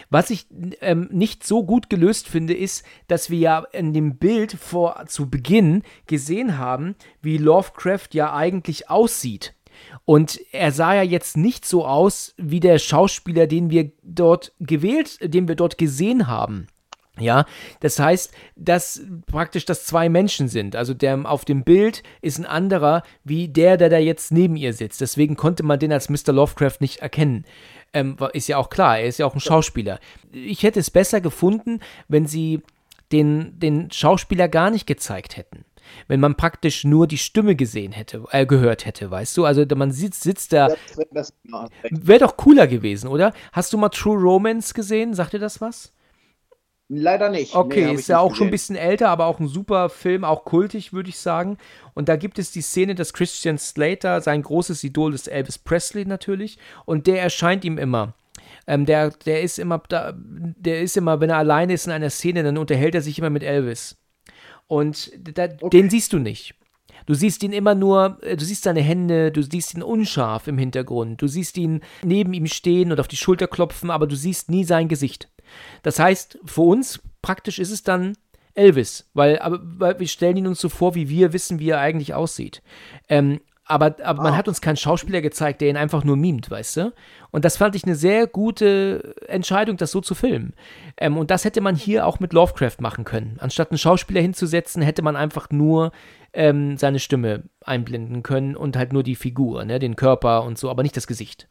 Was 0.08 0.30
ich 0.30 0.46
ähm, 0.80 1.08
nicht 1.10 1.44
so 1.44 1.64
gut 1.64 1.90
gelöst 1.90 2.28
finde, 2.28 2.54
ist, 2.54 2.86
dass 3.08 3.28
wir 3.28 3.38
ja 3.38 3.66
in 3.72 3.92
dem 3.92 4.18
Bild 4.18 4.52
vor 4.52 5.04
zu 5.08 5.28
Beginn 5.28 5.82
gesehen 6.06 6.58
haben, 6.58 6.94
wie 7.22 7.38
Lovecraft 7.38 8.10
ja 8.12 8.32
eigentlich 8.32 8.88
aussieht. 8.88 9.54
Und 10.04 10.40
er 10.52 10.72
sah 10.72 10.94
ja 10.94 11.02
jetzt 11.02 11.36
nicht 11.36 11.64
so 11.64 11.86
aus 11.86 12.34
wie 12.36 12.60
der 12.60 12.78
Schauspieler, 12.78 13.46
den 13.46 13.70
wir 13.70 13.90
dort 14.02 14.52
gewählt, 14.60 15.18
den 15.22 15.48
wir 15.48 15.54
dort 15.54 15.78
gesehen 15.78 16.26
haben. 16.26 16.66
Ja, 17.18 17.44
das 17.80 17.98
heißt, 17.98 18.32
dass 18.56 19.02
praktisch 19.26 19.66
das 19.66 19.84
zwei 19.84 20.08
Menschen 20.08 20.48
sind. 20.48 20.74
Also 20.74 20.94
der 20.94 21.30
auf 21.30 21.44
dem 21.44 21.64
Bild 21.64 22.02
ist 22.22 22.38
ein 22.38 22.46
anderer 22.46 23.02
wie 23.24 23.48
der, 23.48 23.76
der 23.76 23.90
da 23.90 23.98
jetzt 23.98 24.32
neben 24.32 24.56
ihr 24.56 24.72
sitzt. 24.72 25.00
Deswegen 25.00 25.36
konnte 25.36 25.62
man 25.62 25.78
den 25.78 25.92
als 25.92 26.08
Mr. 26.08 26.32
Lovecraft 26.32 26.78
nicht 26.80 27.00
erkennen. 27.00 27.44
Ähm, 27.92 28.16
ist 28.32 28.48
ja 28.48 28.56
auch 28.56 28.70
klar, 28.70 28.98
er 28.98 29.06
ist 29.06 29.18
ja 29.18 29.26
auch 29.26 29.34
ein 29.34 29.40
Schauspieler. 29.40 30.00
Ich 30.32 30.62
hätte 30.62 30.80
es 30.80 30.90
besser 30.90 31.20
gefunden, 31.20 31.80
wenn 32.08 32.26
sie 32.26 32.62
den, 33.12 33.58
den 33.58 33.90
Schauspieler 33.90 34.48
gar 34.48 34.70
nicht 34.70 34.86
gezeigt 34.86 35.36
hätten 35.36 35.64
wenn 36.08 36.20
man 36.20 36.36
praktisch 36.36 36.84
nur 36.84 37.06
die 37.06 37.18
Stimme 37.18 37.56
gesehen 37.56 37.92
hätte, 37.92 38.24
äh, 38.30 38.46
gehört 38.46 38.86
hätte, 38.86 39.10
weißt 39.10 39.36
du? 39.36 39.44
Also 39.44 39.64
man 39.74 39.92
sitzt, 39.92 40.22
sitzt 40.22 40.52
da. 40.52 40.68
Wäre 41.90 42.20
doch 42.20 42.36
cooler 42.36 42.66
gewesen, 42.66 43.08
oder? 43.08 43.32
Hast 43.52 43.72
du 43.72 43.78
mal 43.78 43.88
True 43.88 44.18
Romance 44.18 44.74
gesehen? 44.74 45.14
Sagt 45.14 45.32
dir 45.32 45.38
das 45.38 45.60
was? 45.60 45.92
Leider 46.92 47.30
nicht. 47.30 47.54
Okay, 47.54 47.86
nee, 47.86 47.94
ist 47.94 48.08
ja 48.08 48.18
auch 48.18 48.30
gesehen. 48.30 48.36
schon 48.36 48.46
ein 48.48 48.50
bisschen 48.50 48.76
älter, 48.76 49.10
aber 49.10 49.26
auch 49.26 49.38
ein 49.38 49.46
super 49.46 49.90
Film, 49.90 50.24
auch 50.24 50.44
kultig, 50.44 50.92
würde 50.92 51.08
ich 51.08 51.20
sagen. 51.20 51.56
Und 51.94 52.08
da 52.08 52.16
gibt 52.16 52.40
es 52.40 52.50
die 52.50 52.62
Szene, 52.62 52.96
dass 52.96 53.12
Christian 53.12 53.58
Slater, 53.58 54.20
sein 54.20 54.42
großes 54.42 54.82
Idol 54.82 55.14
ist 55.14 55.28
Elvis 55.28 55.56
Presley 55.56 56.04
natürlich, 56.04 56.58
und 56.86 57.06
der 57.06 57.22
erscheint 57.22 57.64
ihm 57.64 57.78
immer. 57.78 58.14
Ähm, 58.66 58.86
der, 58.86 59.10
der 59.10 59.42
ist 59.42 59.60
immer, 59.60 59.80
da, 59.88 60.14
der 60.16 60.80
ist 60.80 60.96
immer, 60.96 61.20
wenn 61.20 61.30
er 61.30 61.36
alleine 61.36 61.74
ist 61.74 61.86
in 61.86 61.92
einer 61.92 62.10
Szene, 62.10 62.42
dann 62.42 62.58
unterhält 62.58 62.96
er 62.96 63.02
sich 63.02 63.20
immer 63.20 63.30
mit 63.30 63.44
Elvis. 63.44 63.96
Und 64.70 65.10
da, 65.18 65.48
okay. 65.60 65.68
den 65.68 65.90
siehst 65.90 66.12
du 66.12 66.20
nicht. 66.20 66.54
Du 67.04 67.14
siehst 67.14 67.42
ihn 67.42 67.52
immer 67.52 67.74
nur, 67.74 68.18
äh, 68.22 68.36
du 68.36 68.44
siehst 68.44 68.62
seine 68.62 68.82
Hände, 68.82 69.32
du 69.32 69.42
siehst 69.42 69.74
ihn 69.74 69.82
unscharf 69.82 70.46
im 70.46 70.58
Hintergrund, 70.58 71.20
du 71.20 71.26
siehst 71.26 71.58
ihn 71.58 71.80
neben 72.04 72.32
ihm 72.32 72.46
stehen 72.46 72.92
und 72.92 73.00
auf 73.00 73.08
die 73.08 73.16
Schulter 73.16 73.48
klopfen, 73.48 73.90
aber 73.90 74.06
du 74.06 74.14
siehst 74.14 74.48
nie 74.48 74.62
sein 74.62 74.86
Gesicht. 74.86 75.28
Das 75.82 75.98
heißt, 75.98 76.38
für 76.44 76.60
uns 76.60 77.00
praktisch 77.20 77.58
ist 77.58 77.72
es 77.72 77.82
dann 77.82 78.16
Elvis, 78.54 79.10
weil, 79.12 79.40
aber, 79.40 79.58
weil 79.60 79.98
wir 79.98 80.06
stellen 80.06 80.36
ihn 80.36 80.46
uns 80.46 80.60
so 80.60 80.68
vor, 80.68 80.94
wie 80.94 81.08
wir 81.08 81.32
wissen, 81.32 81.58
wie 81.58 81.70
er 81.70 81.80
eigentlich 81.80 82.14
aussieht. 82.14 82.62
Ähm, 83.08 83.40
aber, 83.70 83.96
aber 84.02 84.22
man 84.22 84.32
ah. 84.34 84.36
hat 84.36 84.48
uns 84.48 84.60
keinen 84.60 84.76
Schauspieler 84.76 85.20
gezeigt, 85.20 85.60
der 85.60 85.68
ihn 85.68 85.76
einfach 85.76 86.04
nur 86.04 86.16
mimt, 86.16 86.50
weißt 86.50 86.76
du? 86.76 86.92
Und 87.30 87.44
das 87.44 87.56
fand 87.56 87.76
ich 87.76 87.84
eine 87.84 87.94
sehr 87.94 88.26
gute 88.26 89.14
Entscheidung, 89.28 89.76
das 89.76 89.92
so 89.92 90.00
zu 90.00 90.14
filmen. 90.14 90.54
Ähm, 90.96 91.16
und 91.16 91.30
das 91.30 91.44
hätte 91.44 91.60
man 91.60 91.76
hier 91.76 92.06
auch 92.06 92.18
mit 92.18 92.32
Lovecraft 92.32 92.80
machen 92.80 93.04
können. 93.04 93.36
Anstatt 93.40 93.70
einen 93.70 93.78
Schauspieler 93.78 94.20
hinzusetzen, 94.20 94.82
hätte 94.82 95.02
man 95.02 95.16
einfach 95.16 95.50
nur 95.50 95.92
ähm, 96.32 96.76
seine 96.76 96.98
Stimme 96.98 97.44
einblenden 97.64 98.22
können 98.22 98.56
und 98.56 98.76
halt 98.76 98.92
nur 98.92 99.02
die 99.02 99.16
Figur, 99.16 99.64
ne, 99.64 99.78
den 99.78 99.96
Körper 99.96 100.42
und 100.44 100.58
so, 100.58 100.68
aber 100.68 100.82
nicht 100.82 100.96
das 100.96 101.06
Gesicht. 101.06 101.48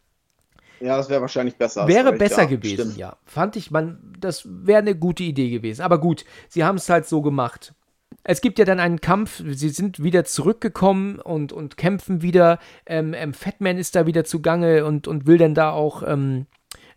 Ja, 0.81 0.95
das 0.97 1.09
wäre 1.09 1.21
wahrscheinlich 1.21 1.55
besser. 1.55 1.87
Wäre 1.87 2.13
besser 2.13 2.43
ja, 2.43 2.47
gewesen, 2.47 2.81
stimmt. 2.91 2.97
ja. 2.97 3.17
Fand 3.25 3.55
ich, 3.55 3.71
man, 3.71 3.99
das 4.19 4.47
wäre 4.49 4.79
eine 4.79 4.95
gute 4.95 5.23
Idee 5.23 5.49
gewesen. 5.49 5.81
Aber 5.81 5.99
gut, 5.99 6.25
sie 6.47 6.63
haben 6.63 6.77
es 6.77 6.89
halt 6.89 7.05
so 7.05 7.21
gemacht. 7.21 7.73
Es 8.23 8.41
gibt 8.41 8.59
ja 8.59 8.65
dann 8.65 8.79
einen 8.79 9.01
Kampf, 9.01 9.41
sie 9.45 9.69
sind 9.69 10.03
wieder 10.03 10.25
zurückgekommen 10.25 11.19
und, 11.19 11.53
und 11.53 11.77
kämpfen 11.77 12.21
wieder. 12.21 12.59
Ähm, 12.85 13.13
ähm, 13.13 13.33
Fatman 13.33 13.77
ist 13.77 13.95
da 13.95 14.05
wieder 14.05 14.25
zugange 14.25 14.85
und, 14.85 15.07
und 15.07 15.25
will 15.25 15.37
dann 15.37 15.55
da 15.55 15.71
auch, 15.71 16.03
ähm, 16.05 16.45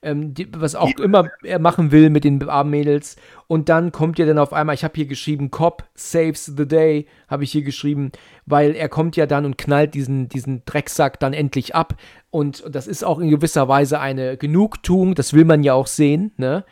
ähm, 0.02 0.34
die, 0.34 0.48
was 0.52 0.74
auch 0.74 0.98
immer 0.98 1.30
er 1.44 1.60
machen 1.60 1.92
will 1.92 2.10
mit 2.10 2.24
den 2.24 2.46
armen 2.48 2.70
Mädels. 2.70 3.16
Und 3.46 3.68
dann 3.68 3.92
kommt 3.92 4.18
ja 4.18 4.26
dann 4.26 4.38
auf 4.38 4.52
einmal, 4.52 4.74
ich 4.74 4.84
habe 4.84 4.94
hier 4.96 5.06
geschrieben, 5.06 5.50
Cop 5.50 5.84
saves 5.94 6.46
the 6.46 6.66
day, 6.66 7.06
habe 7.28 7.44
ich 7.44 7.52
hier 7.52 7.62
geschrieben, 7.62 8.10
weil 8.44 8.74
er 8.74 8.88
kommt 8.88 9.16
ja 9.16 9.26
dann 9.26 9.44
und 9.44 9.58
knallt 9.58 9.94
diesen, 9.94 10.28
diesen 10.28 10.64
Drecksack 10.64 11.20
dann 11.20 11.32
endlich 11.32 11.74
ab. 11.74 11.94
Und 12.30 12.64
das 12.68 12.88
ist 12.88 13.04
auch 13.04 13.20
in 13.20 13.30
gewisser 13.30 13.68
Weise 13.68 14.00
eine 14.00 14.36
Genugtuung, 14.36 15.14
das 15.14 15.34
will 15.34 15.44
man 15.44 15.62
ja 15.62 15.74
auch 15.74 15.86
sehen, 15.86 16.32
ne? 16.36 16.64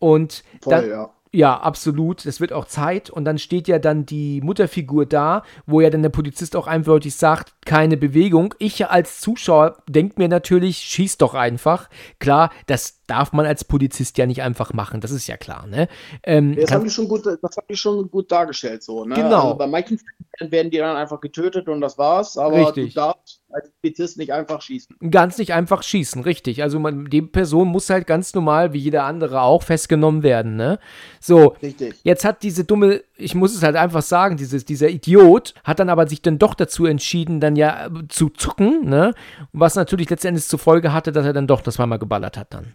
Und 0.00 0.44
Voll, 0.62 0.70
dann, 0.70 0.88
ja 0.88 1.10
ja, 1.32 1.58
absolut. 1.58 2.26
Das 2.26 2.40
wird 2.40 2.52
auch 2.52 2.66
Zeit. 2.66 3.10
Und 3.10 3.24
dann 3.24 3.38
steht 3.38 3.68
ja 3.68 3.78
dann 3.78 4.06
die 4.06 4.40
Mutterfigur 4.40 5.06
da, 5.06 5.42
wo 5.66 5.80
ja 5.80 5.90
dann 5.90 6.02
der 6.02 6.08
Polizist 6.08 6.56
auch 6.56 6.66
eindeutig 6.66 7.16
sagt, 7.16 7.52
keine 7.64 7.96
Bewegung. 7.96 8.54
Ich 8.58 8.86
als 8.86 9.20
Zuschauer 9.20 9.76
denke 9.88 10.14
mir 10.18 10.28
natürlich, 10.28 10.78
schieß 10.78 11.18
doch 11.18 11.34
einfach. 11.34 11.88
Klar, 12.18 12.50
das 12.66 12.98
darf 13.08 13.32
man 13.32 13.46
als 13.46 13.64
Polizist 13.64 14.18
ja 14.18 14.26
nicht 14.26 14.42
einfach 14.42 14.72
machen, 14.72 15.00
das 15.00 15.10
ist 15.10 15.26
ja 15.26 15.36
klar, 15.36 15.66
ne? 15.66 15.88
Ähm, 16.22 16.54
das, 16.54 16.70
haben 16.70 16.84
die 16.84 16.90
schon 16.90 17.08
gut, 17.08 17.24
das 17.26 17.56
haben 17.56 17.66
die 17.68 17.76
schon 17.76 18.10
gut 18.10 18.30
dargestellt, 18.30 18.82
so, 18.82 19.04
ne? 19.04 19.14
Genau. 19.14 19.44
Also 19.44 19.54
bei 19.56 19.66
manchen 19.66 20.00
werden 20.38 20.70
die 20.70 20.78
dann 20.78 20.96
einfach 20.96 21.20
getötet 21.20 21.68
und 21.68 21.80
das 21.80 21.98
war's, 21.98 22.36
aber 22.36 22.68
richtig. 22.68 22.94
du 22.94 23.00
darfst 23.00 23.37
als 23.50 23.70
Polizist 23.80 24.18
nicht 24.18 24.32
einfach 24.32 24.60
schießen. 24.60 24.96
Ganz 25.10 25.38
nicht 25.38 25.52
einfach 25.52 25.82
schießen, 25.82 26.22
richtig. 26.22 26.62
Also 26.62 26.78
man, 26.78 27.06
die 27.06 27.22
Person 27.22 27.68
muss 27.68 27.90
halt 27.90 28.06
ganz 28.06 28.34
normal, 28.34 28.72
wie 28.72 28.78
jeder 28.78 29.04
andere 29.04 29.42
auch, 29.42 29.62
festgenommen 29.62 30.22
werden, 30.22 30.56
ne? 30.56 30.78
So, 31.20 31.54
richtig. 31.62 31.96
jetzt 32.02 32.24
hat 32.24 32.42
diese 32.42 32.64
dumme, 32.64 33.02
ich 33.16 33.34
muss 33.34 33.54
es 33.54 33.62
halt 33.62 33.76
einfach 33.76 34.02
sagen, 34.02 34.36
dieses, 34.36 34.64
dieser 34.64 34.88
Idiot 34.88 35.54
hat 35.64 35.78
dann 35.78 35.88
aber 35.88 36.06
sich 36.06 36.22
dann 36.22 36.38
doch 36.38 36.54
dazu 36.54 36.86
entschieden, 36.86 37.40
dann 37.40 37.56
ja 37.56 37.86
äh, 37.86 37.90
zu 38.08 38.28
zucken, 38.28 38.88
ne? 38.88 39.14
Was 39.52 39.74
natürlich 39.74 40.10
letztendlich 40.10 40.46
zur 40.46 40.58
Folge 40.58 40.92
hatte, 40.92 41.12
dass 41.12 41.24
er 41.24 41.32
dann 41.32 41.46
doch 41.46 41.60
das 41.60 41.74
zweimal 41.74 41.98
geballert 41.98 42.36
hat 42.36 42.52
dann. 42.52 42.74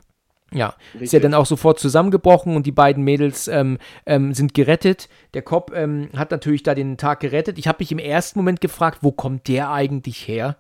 Ja, 0.54 0.76
Richtig. 0.94 1.02
ist 1.02 1.14
ja 1.14 1.20
dann 1.20 1.34
auch 1.34 1.46
sofort 1.46 1.80
zusammengebrochen 1.80 2.56
und 2.56 2.66
die 2.66 2.72
beiden 2.72 3.04
Mädels 3.04 3.48
ähm, 3.48 3.78
ähm, 4.06 4.34
sind 4.34 4.54
gerettet. 4.54 5.10
Der 5.34 5.42
Cop 5.42 5.72
ähm, 5.76 6.10
hat 6.16 6.32
natürlich 6.32 6.64
da 6.64 6.76
den 6.76 6.98
Tag 6.98 7.20
gerettet. 7.22 7.58
Ich 7.58 7.68
habe 7.68 7.78
mich 7.80 7.92
im 7.92 8.00
ersten 8.00 8.40
Moment 8.40 8.62
gefragt, 8.62 9.00
wo 9.02 9.12
kommt 9.12 9.48
der 9.48 9.72
eigentlich 9.72 10.28
her? 10.28 10.58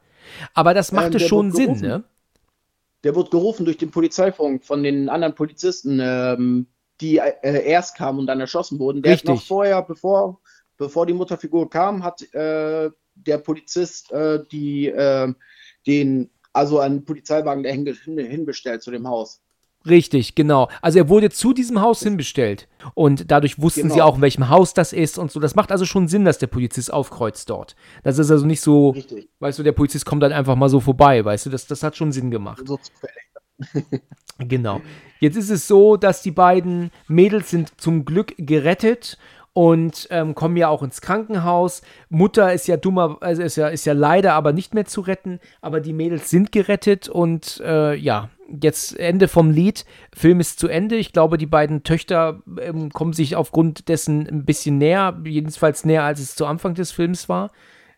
Aber 0.53 0.73
das 0.73 0.91
machte 0.91 1.17
ähm, 1.17 1.27
schon 1.27 1.51
Sinn, 1.51 1.79
ne? 1.79 2.03
Der 3.03 3.15
wurde 3.15 3.29
gerufen 3.29 3.65
durch 3.65 3.77
den 3.77 3.91
Polizeifunk 3.91 4.63
von 4.63 4.81
den 4.81 5.09
anderen 5.09 5.35
Polizisten, 5.35 5.99
ähm, 6.01 6.67
die 7.01 7.17
äh, 7.17 7.65
erst 7.65 7.97
kamen 7.97 8.19
und 8.19 8.27
dann 8.27 8.39
erschossen 8.39 8.79
wurden. 8.79 9.01
Der 9.01 9.13
Richtig. 9.13 9.29
noch 9.29 9.41
vorher, 9.41 9.81
bevor, 9.81 10.39
bevor 10.77 11.05
die 11.05 11.13
Mutterfigur 11.13 11.69
kam, 11.69 12.03
hat 12.03 12.21
äh, 12.33 12.89
der 13.15 13.37
Polizist 13.39 14.11
äh, 14.11 14.43
die, 14.51 14.87
äh, 14.87 15.33
den, 15.85 16.29
also 16.53 16.79
einen 16.79 17.03
Polizeiwagen 17.03 17.63
der 17.63 17.73
hin, 17.73 18.17
hinbestellt 18.17 18.81
zu 18.81 18.91
dem 18.91 19.07
Haus. 19.07 19.41
Richtig, 19.85 20.35
genau. 20.35 20.69
Also 20.81 20.99
er 20.99 21.09
wurde 21.09 21.29
zu 21.29 21.53
diesem 21.53 21.81
Haus 21.81 22.01
hinbestellt. 22.01 22.67
Und 22.93 23.31
dadurch 23.31 23.61
wussten 23.61 23.83
genau. 23.83 23.93
sie 23.93 24.01
auch, 24.01 24.15
in 24.15 24.21
welchem 24.21 24.49
Haus 24.49 24.73
das 24.73 24.93
ist 24.93 25.17
und 25.17 25.31
so. 25.31 25.39
Das 25.39 25.55
macht 25.55 25.71
also 25.71 25.85
schon 25.85 26.07
Sinn, 26.07 26.25
dass 26.25 26.37
der 26.37 26.47
Polizist 26.47 26.91
aufkreuzt 26.93 27.49
dort. 27.49 27.75
Das 28.03 28.17
ist 28.17 28.31
also 28.31 28.45
nicht 28.45 28.61
so, 28.61 28.91
Richtig. 28.91 29.29
weißt 29.39 29.59
du, 29.59 29.63
der 29.63 29.73
Polizist 29.73 30.05
kommt 30.05 30.23
dann 30.23 30.31
einfach 30.31 30.55
mal 30.55 30.69
so 30.69 30.79
vorbei, 30.79 31.23
weißt 31.23 31.47
du, 31.47 31.49
das, 31.49 31.67
das 31.67 31.83
hat 31.83 31.97
schon 31.97 32.11
Sinn 32.11 32.31
gemacht. 32.31 32.63
So 32.65 32.79
genau. 34.39 34.81
Jetzt 35.19 35.37
ist 35.37 35.49
es 35.49 35.67
so, 35.67 35.97
dass 35.97 36.21
die 36.21 36.31
beiden 36.31 36.91
Mädels 37.07 37.49
sind 37.49 37.79
zum 37.79 38.05
Glück 38.05 38.33
gerettet 38.37 39.17
und 39.53 40.07
ähm, 40.09 40.33
kommen 40.33 40.57
ja 40.57 40.67
auch 40.67 40.81
ins 40.81 41.01
Krankenhaus. 41.01 41.83
Mutter 42.09 42.53
ist 42.53 42.67
ja 42.67 42.75
dummer, 42.75 43.17
also 43.21 43.43
ist 43.43 43.55
ja, 43.55 43.67
ist 43.67 43.85
ja 43.85 43.93
leider 43.93 44.33
aber 44.33 44.51
nicht 44.51 44.73
mehr 44.73 44.85
zu 44.85 45.01
retten, 45.01 45.39
aber 45.61 45.79
die 45.79 45.93
Mädels 45.93 46.29
sind 46.29 46.51
gerettet 46.51 47.07
und 47.07 47.61
äh, 47.63 47.95
ja, 47.95 48.29
jetzt 48.61 48.97
Ende 48.97 49.27
vom 49.27 49.51
Lied. 49.51 49.85
Film 50.15 50.39
ist 50.39 50.59
zu 50.59 50.67
Ende. 50.67 50.95
Ich 50.95 51.13
glaube, 51.13 51.37
die 51.37 51.45
beiden 51.45 51.83
Töchter 51.83 52.41
ähm, 52.59 52.91
kommen 52.91 53.13
sich 53.13 53.35
aufgrund 53.35 53.89
dessen 53.89 54.27
ein 54.27 54.45
bisschen 54.45 54.77
näher, 54.77 55.19
jedenfalls 55.25 55.85
näher, 55.85 56.03
als 56.03 56.19
es 56.19 56.35
zu 56.35 56.45
Anfang 56.45 56.75
des 56.75 56.91
Films 56.91 57.29
war. 57.29 57.51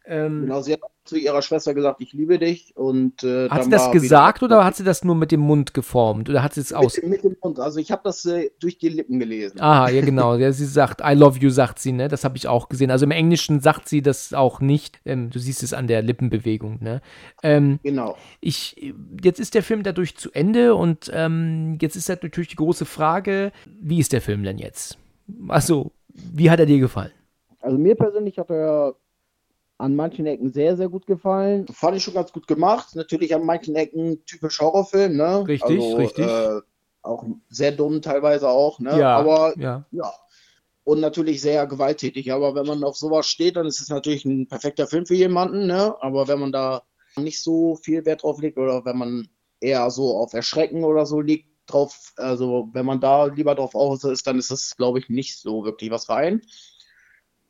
Ähm, 0.05 0.41
genau, 0.41 0.61
sie 0.61 0.73
hat 0.73 0.81
zu 1.05 1.17
ihrer 1.17 1.41
Schwester 1.41 1.73
gesagt, 1.73 2.01
ich 2.01 2.13
liebe 2.13 2.39
dich. 2.39 2.75
Und, 2.75 3.23
äh, 3.23 3.49
hat 3.49 3.63
sie 3.63 3.69
das 3.69 3.91
gesagt 3.91 4.43
oder 4.43 4.65
hat 4.65 4.75
sie 4.75 4.83
das 4.83 5.03
nur 5.03 5.15
mit 5.15 5.31
dem 5.31 5.39
Mund 5.39 5.73
geformt? 5.73 6.29
Oder 6.29 6.43
hat 6.43 6.53
sie 6.53 6.61
es 6.61 6.73
aus? 6.73 6.97
Mit, 6.97 7.07
mit, 7.07 7.23
dem 7.23 7.35
Mund. 7.41 7.59
Also 7.59 7.79
ich 7.79 7.91
habe 7.91 8.01
das 8.03 8.25
äh, 8.25 8.49
durch 8.59 8.77
die 8.77 8.89
Lippen 8.89 9.19
gelesen. 9.19 9.59
Ah, 9.61 9.89
ja 9.89 10.01
genau. 10.01 10.35
ja, 10.35 10.51
sie 10.51 10.65
sagt, 10.65 11.01
I 11.01 11.13
love 11.13 11.39
you, 11.39 11.49
sagt 11.49 11.79
sie, 11.79 11.91
ne? 11.91 12.07
Das 12.07 12.23
habe 12.23 12.37
ich 12.37 12.47
auch 12.47 12.67
gesehen. 12.69 12.91
Also 12.91 13.05
im 13.05 13.11
Englischen 13.11 13.59
sagt 13.59 13.87
sie 13.87 14.01
das 14.01 14.33
auch 14.33 14.59
nicht. 14.59 14.99
Ähm, 15.05 15.29
du 15.29 15.39
siehst 15.39 15.63
es 15.63 15.73
an 15.73 15.87
der 15.87 16.01
Lippenbewegung, 16.01 16.79
ne? 16.81 17.01
Ähm, 17.43 17.79
genau. 17.83 18.17
Ich, 18.41 18.93
jetzt 19.23 19.39
ist 19.39 19.53
der 19.53 19.63
Film 19.63 19.83
dadurch 19.83 20.17
zu 20.17 20.31
Ende 20.31 20.75
und 20.75 21.11
ähm, 21.13 21.77
jetzt 21.81 21.95
ist 21.95 22.09
natürlich 22.09 22.49
die 22.49 22.55
große 22.55 22.85
Frage, 22.85 23.51
wie 23.79 23.99
ist 23.99 24.11
der 24.11 24.21
Film 24.21 24.43
denn 24.43 24.57
jetzt? 24.57 24.97
Also, 25.47 25.91
wie 26.13 26.49
hat 26.49 26.59
er 26.59 26.65
dir 26.65 26.79
gefallen? 26.79 27.11
Also 27.61 27.77
mir 27.77 27.95
persönlich 27.95 28.37
hat 28.37 28.51
er 28.51 28.95
an 29.77 29.95
manchen 29.95 30.25
Ecken 30.25 30.51
sehr, 30.51 30.77
sehr 30.77 30.89
gut 30.89 31.05
gefallen. 31.05 31.67
Fand 31.67 31.97
ich 31.97 32.03
schon 32.03 32.13
ganz 32.13 32.31
gut 32.31 32.47
gemacht. 32.47 32.95
Natürlich 32.95 33.35
an 33.35 33.45
manchen 33.45 33.75
Ecken 33.75 34.23
typisch 34.25 34.59
Horrorfilm, 34.59 35.17
ne? 35.17 35.45
Richtig, 35.47 35.81
also, 35.81 35.97
richtig. 35.97 36.25
Äh, 36.25 36.61
auch 37.01 37.25
sehr 37.49 37.71
dumm 37.71 38.01
teilweise 38.01 38.49
auch, 38.49 38.79
ne? 38.79 38.99
Ja, 38.99 39.17
aber 39.17 39.57
ja. 39.59 39.85
ja. 39.91 40.13
Und 40.83 41.01
natürlich 41.01 41.41
sehr 41.41 41.65
gewalttätig. 41.67 42.31
Aber 42.31 42.55
wenn 42.55 42.65
man 42.65 42.83
auf 42.83 42.95
sowas 42.95 43.27
steht, 43.27 43.57
dann 43.57 43.65
ist 43.65 43.81
es 43.81 43.89
natürlich 43.89 44.23
ein 44.25 44.47
perfekter 44.47 44.87
Film 44.87 45.05
für 45.05 45.15
jemanden, 45.15 45.67
ne? 45.67 45.95
Aber 46.01 46.27
wenn 46.27 46.39
man 46.39 46.51
da 46.51 46.83
nicht 47.17 47.41
so 47.41 47.75
viel 47.75 48.05
Wert 48.05 48.23
drauf 48.23 48.41
legt 48.41 48.57
oder 48.57 48.85
wenn 48.85 48.97
man 48.97 49.27
eher 49.59 49.89
so 49.89 50.17
auf 50.17 50.33
Erschrecken 50.33 50.83
oder 50.83 51.05
so 51.05 51.21
liegt, 51.21 51.49
drauf, 51.67 52.13
also 52.17 52.69
wenn 52.73 52.85
man 52.85 52.99
da 52.99 53.25
lieber 53.25 53.55
drauf 53.55 53.75
aus 53.75 54.03
ist, 54.03 54.27
dann 54.27 54.37
ist 54.37 54.51
das, 54.51 54.75
glaube 54.77 54.99
ich, 54.99 55.09
nicht 55.09 55.39
so 55.39 55.65
wirklich 55.65 55.91
was 55.91 56.09
rein. 56.09 56.41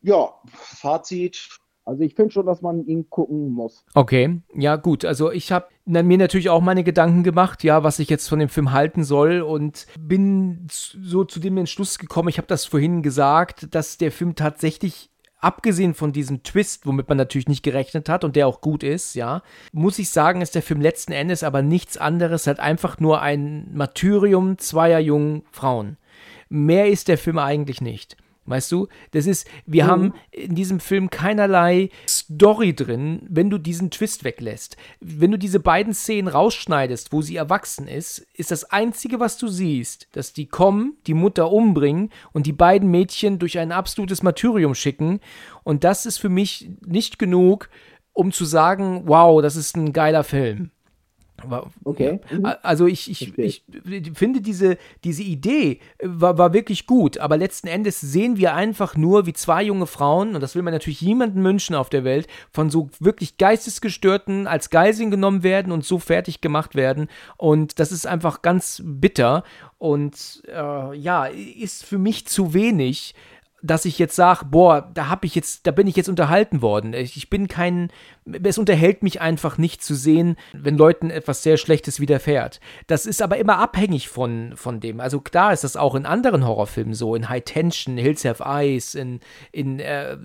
Ja, 0.01 0.33
Fazit, 0.53 1.49
also 1.85 2.01
ich 2.01 2.15
finde 2.15 2.31
schon, 2.31 2.47
dass 2.47 2.61
man 2.61 2.83
ihn 2.85 3.09
gucken 3.09 3.49
muss. 3.49 3.85
Okay, 3.93 4.41
ja 4.55 4.75
gut. 4.75 5.05
Also 5.05 5.31
ich 5.31 5.51
habe 5.51 5.67
mir 5.85 6.17
natürlich 6.17 6.49
auch 6.49 6.61
meine 6.61 6.83
Gedanken 6.83 7.23
gemacht, 7.23 7.63
ja, 7.63 7.83
was 7.83 7.99
ich 7.99 8.09
jetzt 8.09 8.27
von 8.27 8.39
dem 8.39 8.49
Film 8.49 8.71
halten 8.71 9.03
soll 9.03 9.41
und 9.41 9.85
bin 9.99 10.65
so 10.67 11.23
zu 11.23 11.39
dem 11.39 11.57
Entschluss 11.57 11.99
gekommen, 11.99 12.29
ich 12.29 12.39
habe 12.39 12.47
das 12.47 12.65
vorhin 12.65 13.03
gesagt, 13.03 13.73
dass 13.75 13.97
der 13.97 14.11
Film 14.11 14.33
tatsächlich 14.33 15.11
abgesehen 15.39 15.93
von 15.93 16.11
diesem 16.11 16.41
Twist, 16.41 16.87
womit 16.87 17.07
man 17.07 17.19
natürlich 17.19 17.47
nicht 17.47 17.61
gerechnet 17.61 18.09
hat 18.09 18.23
und 18.23 18.35
der 18.35 18.47
auch 18.47 18.61
gut 18.61 18.81
ist, 18.81 19.13
ja, 19.13 19.43
muss 19.71 19.99
ich 19.99 20.09
sagen, 20.09 20.41
ist 20.41 20.55
der 20.55 20.63
Film 20.63 20.81
letzten 20.81 21.11
Endes 21.11 21.43
aber 21.43 21.61
nichts 21.61 21.97
anderes, 21.97 22.47
hat 22.47 22.59
einfach 22.59 22.99
nur 22.99 23.21
ein 23.21 23.69
Martyrium 23.73 24.57
zweier 24.57 24.99
jungen 24.99 25.43
Frauen. 25.51 25.97
Mehr 26.49 26.89
ist 26.89 27.09
der 27.09 27.19
Film 27.19 27.37
eigentlich 27.37 27.79
nicht. 27.79 28.17
Weißt 28.47 28.71
du, 28.71 28.87
das 29.11 29.25
ist, 29.25 29.47
wir 29.65 29.85
mhm. 29.85 29.87
haben 29.87 30.13
in 30.29 30.53
diesem 30.53 30.79
Film 30.79 31.09
keinerlei 31.09 31.89
Story 32.07 32.75
drin, 32.75 33.25
wenn 33.27 33.49
du 33.49 33.57
diesen 33.57 33.89
Twist 33.89 34.23
weglässt. 34.23 34.77
Wenn 34.99 35.31
du 35.31 35.37
diese 35.37 35.59
beiden 35.59 35.95
Szenen 35.95 36.27
rausschneidest, 36.27 37.11
wo 37.11 37.23
sie 37.23 37.35
erwachsen 37.35 37.87
ist, 37.87 38.19
ist 38.33 38.51
das 38.51 38.65
Einzige, 38.65 39.19
was 39.19 39.37
du 39.39 39.47
siehst, 39.47 40.07
dass 40.11 40.33
die 40.33 40.45
kommen, 40.45 40.97
die 41.07 41.15
Mutter 41.15 41.51
umbringen 41.51 42.11
und 42.33 42.45
die 42.45 42.53
beiden 42.53 42.91
Mädchen 42.91 43.39
durch 43.39 43.57
ein 43.57 43.71
absolutes 43.71 44.21
Martyrium 44.21 44.75
schicken. 44.75 45.21
Und 45.63 45.83
das 45.83 46.05
ist 46.05 46.19
für 46.19 46.29
mich 46.29 46.69
nicht 46.85 47.17
genug, 47.17 47.69
um 48.13 48.31
zu 48.31 48.45
sagen, 48.45 49.03
wow, 49.05 49.41
das 49.41 49.55
ist 49.55 49.75
ein 49.75 49.91
geiler 49.91 50.23
Film. 50.23 50.69
Okay. 51.83 52.19
Mhm. 52.31 52.47
Also 52.63 52.87
ich, 52.87 53.09
ich, 53.11 53.37
ich 53.37 53.63
finde 54.13 54.41
diese, 54.41 54.77
diese 55.03 55.23
Idee 55.23 55.79
äh, 55.97 56.07
war, 56.07 56.37
war 56.37 56.53
wirklich 56.53 56.87
gut, 56.87 57.17
aber 57.17 57.37
letzten 57.37 57.67
Endes 57.67 57.99
sehen 57.99 58.37
wir 58.37 58.53
einfach 58.53 58.95
nur, 58.95 59.25
wie 59.25 59.33
zwei 59.33 59.63
junge 59.63 59.85
Frauen, 59.85 60.35
und 60.35 60.41
das 60.41 60.55
will 60.55 60.61
man 60.61 60.73
natürlich 60.73 61.01
niemanden 61.01 61.43
wünschen 61.43 61.75
auf 61.75 61.89
der 61.89 62.03
Welt, 62.03 62.27
von 62.51 62.69
so 62.69 62.89
wirklich 62.99 63.37
Geistesgestörten 63.37 64.47
als 64.47 64.69
Geiseln 64.69 65.11
genommen 65.11 65.43
werden 65.43 65.71
und 65.71 65.85
so 65.85 65.99
fertig 65.99 66.41
gemacht 66.41 66.75
werden. 66.75 67.07
Und 67.37 67.79
das 67.79 67.91
ist 67.91 68.07
einfach 68.07 68.41
ganz 68.41 68.81
bitter 68.85 69.43
und 69.77 70.43
äh, 70.47 70.97
ja, 70.97 71.25
ist 71.25 71.85
für 71.85 71.97
mich 71.97 72.27
zu 72.27 72.53
wenig 72.53 73.13
dass 73.65 73.85
ich 73.85 73.97
jetzt 73.97 74.15
sage, 74.15 74.45
boah, 74.45 74.89
da 74.93 75.07
habe 75.07 75.25
ich 75.25 75.33
jetzt, 75.33 75.65
da 75.65 75.71
bin 75.71 75.87
ich 75.87 75.95
jetzt 75.95 76.09
unterhalten 76.09 76.61
worden. 76.61 76.93
Ich 76.93 77.29
bin 77.29 77.47
kein, 77.47 77.89
es 78.43 78.57
unterhält 78.57 79.01
mich 79.01 79.21
einfach 79.21 79.57
nicht 79.57 79.83
zu 79.83 79.95
sehen, 79.95 80.35
wenn 80.53 80.77
Leuten 80.77 81.09
etwas 81.09 81.41
sehr 81.41 81.57
Schlechtes 81.57 81.99
widerfährt. 81.99 82.59
Das 82.85 83.07
ist 83.07 83.21
aber 83.23 83.37
immer 83.37 83.57
abhängig 83.57 84.07
von, 84.09 84.53
von 84.55 84.79
dem. 84.79 84.99
Also 84.99 85.19
klar 85.19 85.51
ist 85.51 85.63
das 85.63 85.77
auch 85.77 85.95
in 85.95 86.05
anderen 86.05 86.45
Horrorfilmen 86.45 86.93
so, 86.93 87.15
in 87.15 87.27
High 87.27 87.43
Tension, 87.43 87.97
Hills 87.97 88.23
Have 88.23 88.43
Eyes, 88.43 88.93
in, 88.93 89.19
in 89.51 89.79
äh, 89.79 90.15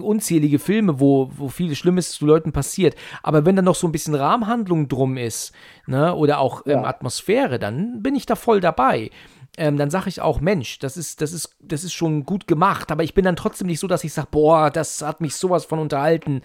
unzählige 0.00 0.60
Filme, 0.60 1.00
wo, 1.00 1.30
wo 1.36 1.48
viel 1.48 1.74
Schlimmes 1.74 2.12
zu 2.12 2.24
Leuten 2.24 2.52
passiert. 2.52 2.94
Aber 3.24 3.44
wenn 3.44 3.56
da 3.56 3.62
noch 3.62 3.74
so 3.74 3.88
ein 3.88 3.92
bisschen 3.92 4.14
Rahmenhandlung 4.14 4.86
drum 4.86 5.16
ist, 5.16 5.52
ne, 5.86 6.14
oder 6.14 6.38
auch 6.38 6.64
ja. 6.66 6.78
ähm, 6.78 6.84
Atmosphäre, 6.84 7.58
dann 7.58 8.00
bin 8.02 8.14
ich 8.14 8.26
da 8.26 8.36
voll 8.36 8.60
dabei 8.60 9.10
ähm, 9.56 9.76
dann 9.76 9.90
sage 9.90 10.08
ich 10.08 10.20
auch, 10.20 10.40
Mensch, 10.40 10.78
das 10.80 10.96
ist, 10.96 11.20
das, 11.20 11.32
ist, 11.32 11.56
das 11.60 11.84
ist 11.84 11.92
schon 11.92 12.24
gut 12.24 12.46
gemacht, 12.46 12.90
aber 12.90 13.04
ich 13.04 13.14
bin 13.14 13.24
dann 13.24 13.36
trotzdem 13.36 13.68
nicht 13.68 13.78
so, 13.78 13.86
dass 13.86 14.02
ich 14.02 14.12
sage, 14.12 14.28
boah, 14.30 14.70
das 14.70 15.02
hat 15.02 15.20
mich 15.20 15.36
sowas 15.36 15.64
von 15.64 15.78
unterhalten. 15.78 16.42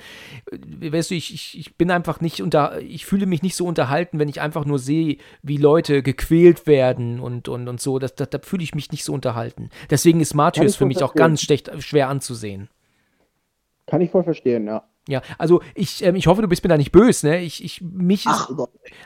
Äh, 0.52 0.92
weißt 0.92 1.12
du, 1.12 1.16
ich, 1.16 1.34
ich, 1.34 1.58
ich 1.58 1.76
bin 1.76 1.90
einfach 1.92 2.22
nicht 2.22 2.42
unter, 2.42 2.80
ich 2.82 3.06
fühle 3.06 3.26
mich 3.26 3.42
nicht 3.42 3.56
so 3.56 3.66
unterhalten, 3.66 4.20
wenn 4.20 4.30
ich 4.30 4.42
einfach 4.42 4.66
nur 4.66 4.80
sehe, 4.80 5.18
wie 5.42 5.58
Leute 5.58 6.04
gequält 6.04 6.68
werden 6.68 7.20
und, 7.20 7.48
und, 7.48 7.68
und 7.68 7.82
so. 7.82 8.00
Das, 8.00 8.16
das, 8.16 8.30
da 8.30 8.40
fühle 8.40 8.64
ich 8.64 8.76
mich 8.76 8.92
nicht 8.92 9.04
so 9.04 9.14
unterhalten. 9.14 9.70
Deswegen 9.90 10.20
ist 10.20 10.34
Martyrs 10.34 10.76
für 10.76 10.86
mich 10.86 11.04
auch 11.04 11.16
ganz 11.16 11.42
schlecht, 11.42 11.72
schwer 11.80 12.10
anzusehen. 12.10 12.70
Kann 13.88 14.02
ich 14.02 14.12
voll 14.12 14.24
verstehen, 14.24 14.68
ja. 14.68 14.84
Ja, 15.08 15.22
also 15.38 15.62
ich, 15.74 16.04
ähm, 16.04 16.16
ich 16.16 16.28
hoffe, 16.28 16.42
du 16.42 16.48
bist 16.48 16.64
mir 16.64 16.70
da 16.70 16.78
nicht 16.78 16.92
böse, 16.92 17.28
ne? 17.28 17.42
Ich, 17.42 17.64
ich, 17.64 17.82
mich 17.82 18.26
Ach, 18.28 18.50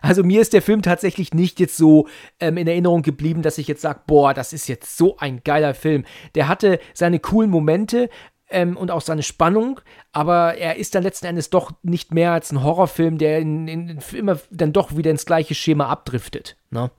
also 0.02 0.24
mir 0.24 0.42
ist 0.42 0.52
der 0.52 0.62
Film 0.62 0.82
tatsächlich 0.82 1.34
nicht 1.34 1.60
jetzt 1.60 1.78
so 1.78 2.08
ähm, 2.40 2.58
in 2.58 2.68
Erinnerung 2.68 3.04
geblieben, 3.04 3.42
dass 3.42 3.58
ich 3.58 3.68
jetzt 3.68 3.82
sage, 3.82 4.02
boah, 4.06 4.34
das 4.34 4.52
ist 4.52 4.68
jetzt 4.68 4.98
so 4.98 5.18
ein 5.18 5.42
geiler 5.46 5.74
Film. 5.74 6.04
Der 6.36 6.50
hatte 6.50 6.80
seine 6.94 7.20
coolen 7.20 7.50
Momente, 7.50 8.10
ähm, 8.54 8.78
und 8.78 8.92
auch 8.92 9.02
seine 9.02 9.24
Spannung, 9.24 9.82
aber 10.12 10.56
er 10.56 10.78
ist 10.78 10.96
dann 10.96 11.04
letzten 11.04 11.26
Endes 11.26 11.50
doch 11.50 11.72
nicht 11.82 12.14
mehr 12.14 12.32
als 12.32 12.52
ein 12.52 12.64
Horrorfilm, 12.64 13.18
der 13.18 13.40
in, 13.40 13.68
in, 13.68 14.00
immer 14.14 14.40
dann 14.52 14.72
doch 14.72 14.96
wieder 14.96 15.12
ins 15.12 15.26
gleiche 15.26 15.56
Schema 15.56 15.88
abdriftet. 15.88 16.56
Ne? 16.70 16.92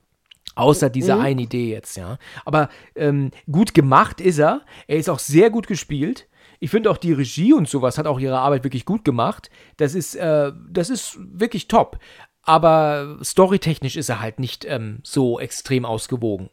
Außer 0.55 0.89
dieser 0.89 1.15
mhm. 1.15 1.21
eine 1.21 1.41
Idee 1.43 1.71
jetzt, 1.71 1.97
ja. 1.97 2.17
Aber 2.43 2.69
ähm, 2.95 3.31
gut 3.49 3.73
gemacht 3.73 4.21
ist 4.21 4.39
er. 4.39 4.61
Er 4.87 4.97
ist 4.97 5.09
auch 5.09 5.19
sehr 5.19 5.49
gut 5.49 5.67
gespielt. 5.67 6.27
Ich 6.59 6.69
finde 6.69 6.89
auch 6.89 6.97
die 6.97 7.13
Regie 7.13 7.53
und 7.53 7.69
sowas 7.69 7.97
hat 7.97 8.07
auch 8.07 8.19
ihre 8.19 8.39
Arbeit 8.39 8.63
wirklich 8.63 8.85
gut 8.85 9.03
gemacht. 9.05 9.49
Das 9.77 9.95
ist, 9.95 10.15
äh, 10.15 10.51
das 10.69 10.89
ist 10.89 11.17
wirklich 11.19 11.67
top. 11.67 11.99
Aber 12.41 13.17
storytechnisch 13.23 13.95
ist 13.95 14.09
er 14.09 14.21
halt 14.21 14.39
nicht 14.39 14.65
ähm, 14.65 14.99
so 15.03 15.39
extrem 15.39 15.85
ausgewogen. 15.85 16.49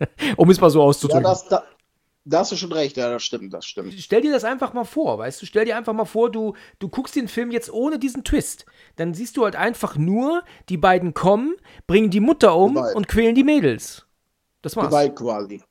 um 0.36 0.50
es 0.50 0.60
mal 0.60 0.70
so 0.70 0.82
auszudrücken. 0.82 1.24
Ja, 1.24 1.30
das, 1.30 1.48
da, 1.48 1.62
da 2.24 2.40
hast 2.40 2.52
du 2.52 2.56
schon 2.56 2.72
recht, 2.72 2.96
ja, 2.96 3.10
das 3.10 3.22
stimmt, 3.22 3.54
das 3.54 3.64
stimmt. 3.64 3.94
Stell 3.98 4.20
dir 4.20 4.32
das 4.32 4.44
einfach 4.44 4.72
mal 4.72 4.84
vor, 4.84 5.18
weißt 5.18 5.40
du, 5.40 5.46
stell 5.46 5.64
dir 5.64 5.76
einfach 5.76 5.92
mal 5.92 6.04
vor, 6.04 6.30
du, 6.30 6.54
du 6.78 6.88
guckst 6.88 7.14
den 7.14 7.28
Film 7.28 7.50
jetzt 7.50 7.72
ohne 7.72 7.98
diesen 7.98 8.24
Twist. 8.24 8.66
Dann 8.96 9.14
siehst 9.14 9.36
du 9.36 9.44
halt 9.44 9.54
einfach 9.56 9.96
nur, 9.96 10.42
die 10.68 10.76
beiden 10.76 11.14
kommen, 11.14 11.54
bringen 11.86 12.10
die 12.10 12.20
Mutter 12.20 12.56
um 12.56 12.74
Gewalt. 12.74 12.96
und 12.96 13.08
quälen 13.08 13.34
die 13.34 13.44
Mädels. 13.44 14.06
Das 14.60 14.74
war's. 14.74 14.88
Gewalt 14.88 15.14
quasi. 15.14 15.62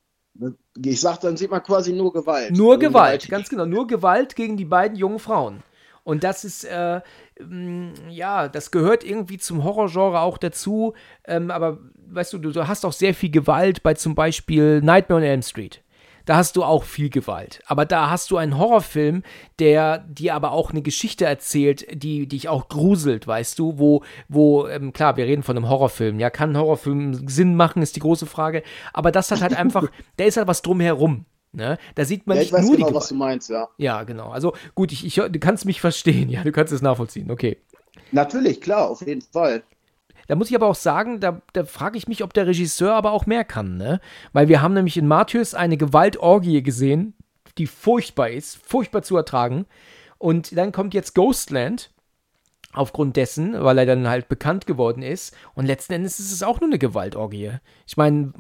Ich 0.84 1.00
sag, 1.00 1.22
dann 1.22 1.38
sieht 1.38 1.52
man 1.52 1.64
quasi 1.64 1.94
nur 1.94 2.12
Gewalt. 2.12 2.52
Nur 2.52 2.78
Gewalt, 2.78 3.24
Gewalt, 3.24 3.30
ganz 3.30 3.50
genau. 3.50 3.66
Nur 3.66 3.88
Gewalt 3.88 4.36
gegen 4.36 4.58
die 4.58 4.66
beiden 4.66 4.98
jungen 4.98 5.20
Frauen. 5.20 5.64
Und 6.04 6.24
das 6.24 6.44
ist, 6.44 6.66
äh, 6.66 7.02
mm, 7.42 8.10
ja, 8.10 8.48
das 8.48 8.72
gehört 8.72 9.04
irgendwie 9.04 9.38
zum 9.38 9.64
Horrorgenre 9.64 10.20
auch 10.20 10.38
dazu. 10.38 10.94
Ähm, 11.26 11.50
aber 11.50 11.80
weißt 12.08 12.34
du, 12.34 12.38
du 12.38 12.68
hast 12.68 12.86
auch 12.86 12.94
sehr 12.94 13.14
viel 13.14 13.32
Gewalt 13.32 13.84
bei 13.84 13.94
zum 13.94 14.16
Beispiel 14.16 14.82
Nightmare 14.82 15.22
on 15.22 15.28
Elm 15.28 15.42
Street 15.42 15.82
da 16.26 16.38
hast 16.38 16.56
du 16.56 16.64
auch 16.64 16.84
viel 16.84 17.10
Gewalt. 17.10 17.62
Aber 17.66 17.86
da 17.86 18.10
hast 18.10 18.32
du 18.32 18.38
einen 18.38 18.58
Horrorfilm, 18.58 19.24
der 19.60 20.00
dir 20.00 20.36
aber 20.36 20.52
auch 20.52 20.72
eine 20.72 20.82
Geschichte 20.82 21.26
erzählt, 21.26 21.86
die 21.92 22.28
dich 22.28 22.50
auch 22.50 22.68
gruselt, 22.68 23.28
weißt 23.28 23.58
du, 23.60 23.78
wo, 23.78 24.04
wo, 24.28 24.68
ähm, 24.68 24.94
klar, 24.94 25.18
wir 25.18 25.26
reden 25.26 25.44
von 25.44 25.56
einem 25.56 25.70
Horrorfilm. 25.70 26.20
Ja, 26.20 26.30
kann 26.30 26.52
ein 26.52 26.58
Horrorfilm 26.58 27.28
Sinn 27.28 27.56
machen, 27.56 27.82
ist 27.82 27.96
die 27.96 28.02
große 28.02 28.26
Frage. 28.26 28.64
Aber 28.94 29.12
das 29.12 29.32
hat 29.32 29.42
halt 29.42 29.54
einfach, 29.58 29.90
da 30.18 30.26
ist 30.26 30.38
halt 30.38 30.48
was 30.48 30.62
drumherum. 30.62 31.26
Ne? 31.52 31.78
Da 31.96 32.04
sieht 32.04 32.28
man 32.28 32.36
ja, 32.38 32.44
nicht 32.44 32.52
nur 32.52 32.62
genau, 32.62 32.72
die 32.72 32.78
Gewalt. 32.82 32.96
was 32.96 33.08
du 33.10 33.16
meinst, 33.16 33.50
ja. 33.50 33.70
Ja, 33.78 34.04
genau. 34.04 34.30
Also 34.30 34.54
gut, 34.74 34.92
ich, 34.92 35.06
ich, 35.06 35.16
du 35.16 35.40
kannst 35.40 35.66
mich 35.66 35.80
verstehen, 35.80 36.30
ja, 36.30 36.44
du 36.44 36.52
kannst 36.52 36.74
es 36.74 36.82
nachvollziehen, 36.82 37.32
okay. 37.32 37.58
Natürlich, 38.12 38.62
klar, 38.62 38.90
auf 38.90 39.06
jeden 39.06 39.22
Fall. 39.22 39.64
Da 40.28 40.36
muss 40.36 40.50
ich 40.50 40.56
aber 40.56 40.68
auch 40.68 40.76
sagen, 40.76 41.20
da, 41.20 41.42
da 41.54 41.66
frage 41.66 41.98
ich 41.98 42.08
mich, 42.08 42.24
ob 42.24 42.34
der 42.34 42.48
Regisseur 42.48 42.94
aber 42.94 43.12
auch 43.12 43.26
mehr 43.26 43.44
kann, 43.44 43.78
ne? 43.78 44.00
Weil 44.34 44.48
wir 44.48 44.62
haben 44.62 44.74
nämlich 44.74 44.98
in 44.98 45.08
Martyrs 45.08 45.54
eine 45.54 45.78
Gewaltorgie 45.78 46.64
gesehen, 46.64 47.14
die 47.58 47.68
furchtbar 47.68 48.30
ist, 48.30 48.58
furchtbar 48.58 49.04
zu 49.04 49.16
ertragen. 49.18 49.66
Und 50.18 50.58
dann 50.58 50.72
kommt 50.72 50.94
jetzt 50.94 51.14
Ghostland 51.16 51.92
aufgrund 52.74 53.16
dessen, 53.16 53.64
weil 53.64 53.78
er 53.78 53.86
dann 53.86 54.08
halt 54.08 54.28
bekannt 54.28 54.66
geworden 54.66 55.02
ist. 55.02 55.36
Und 55.54 55.66
letzten 55.66 55.94
Endes 55.94 56.20
ist 56.20 56.32
es 56.32 56.44
auch 56.44 56.60
nur 56.60 56.70
eine 56.70 56.80
Gewaltorgie. 56.80 57.52
Ich 57.88 57.98
meine, 57.98 58.34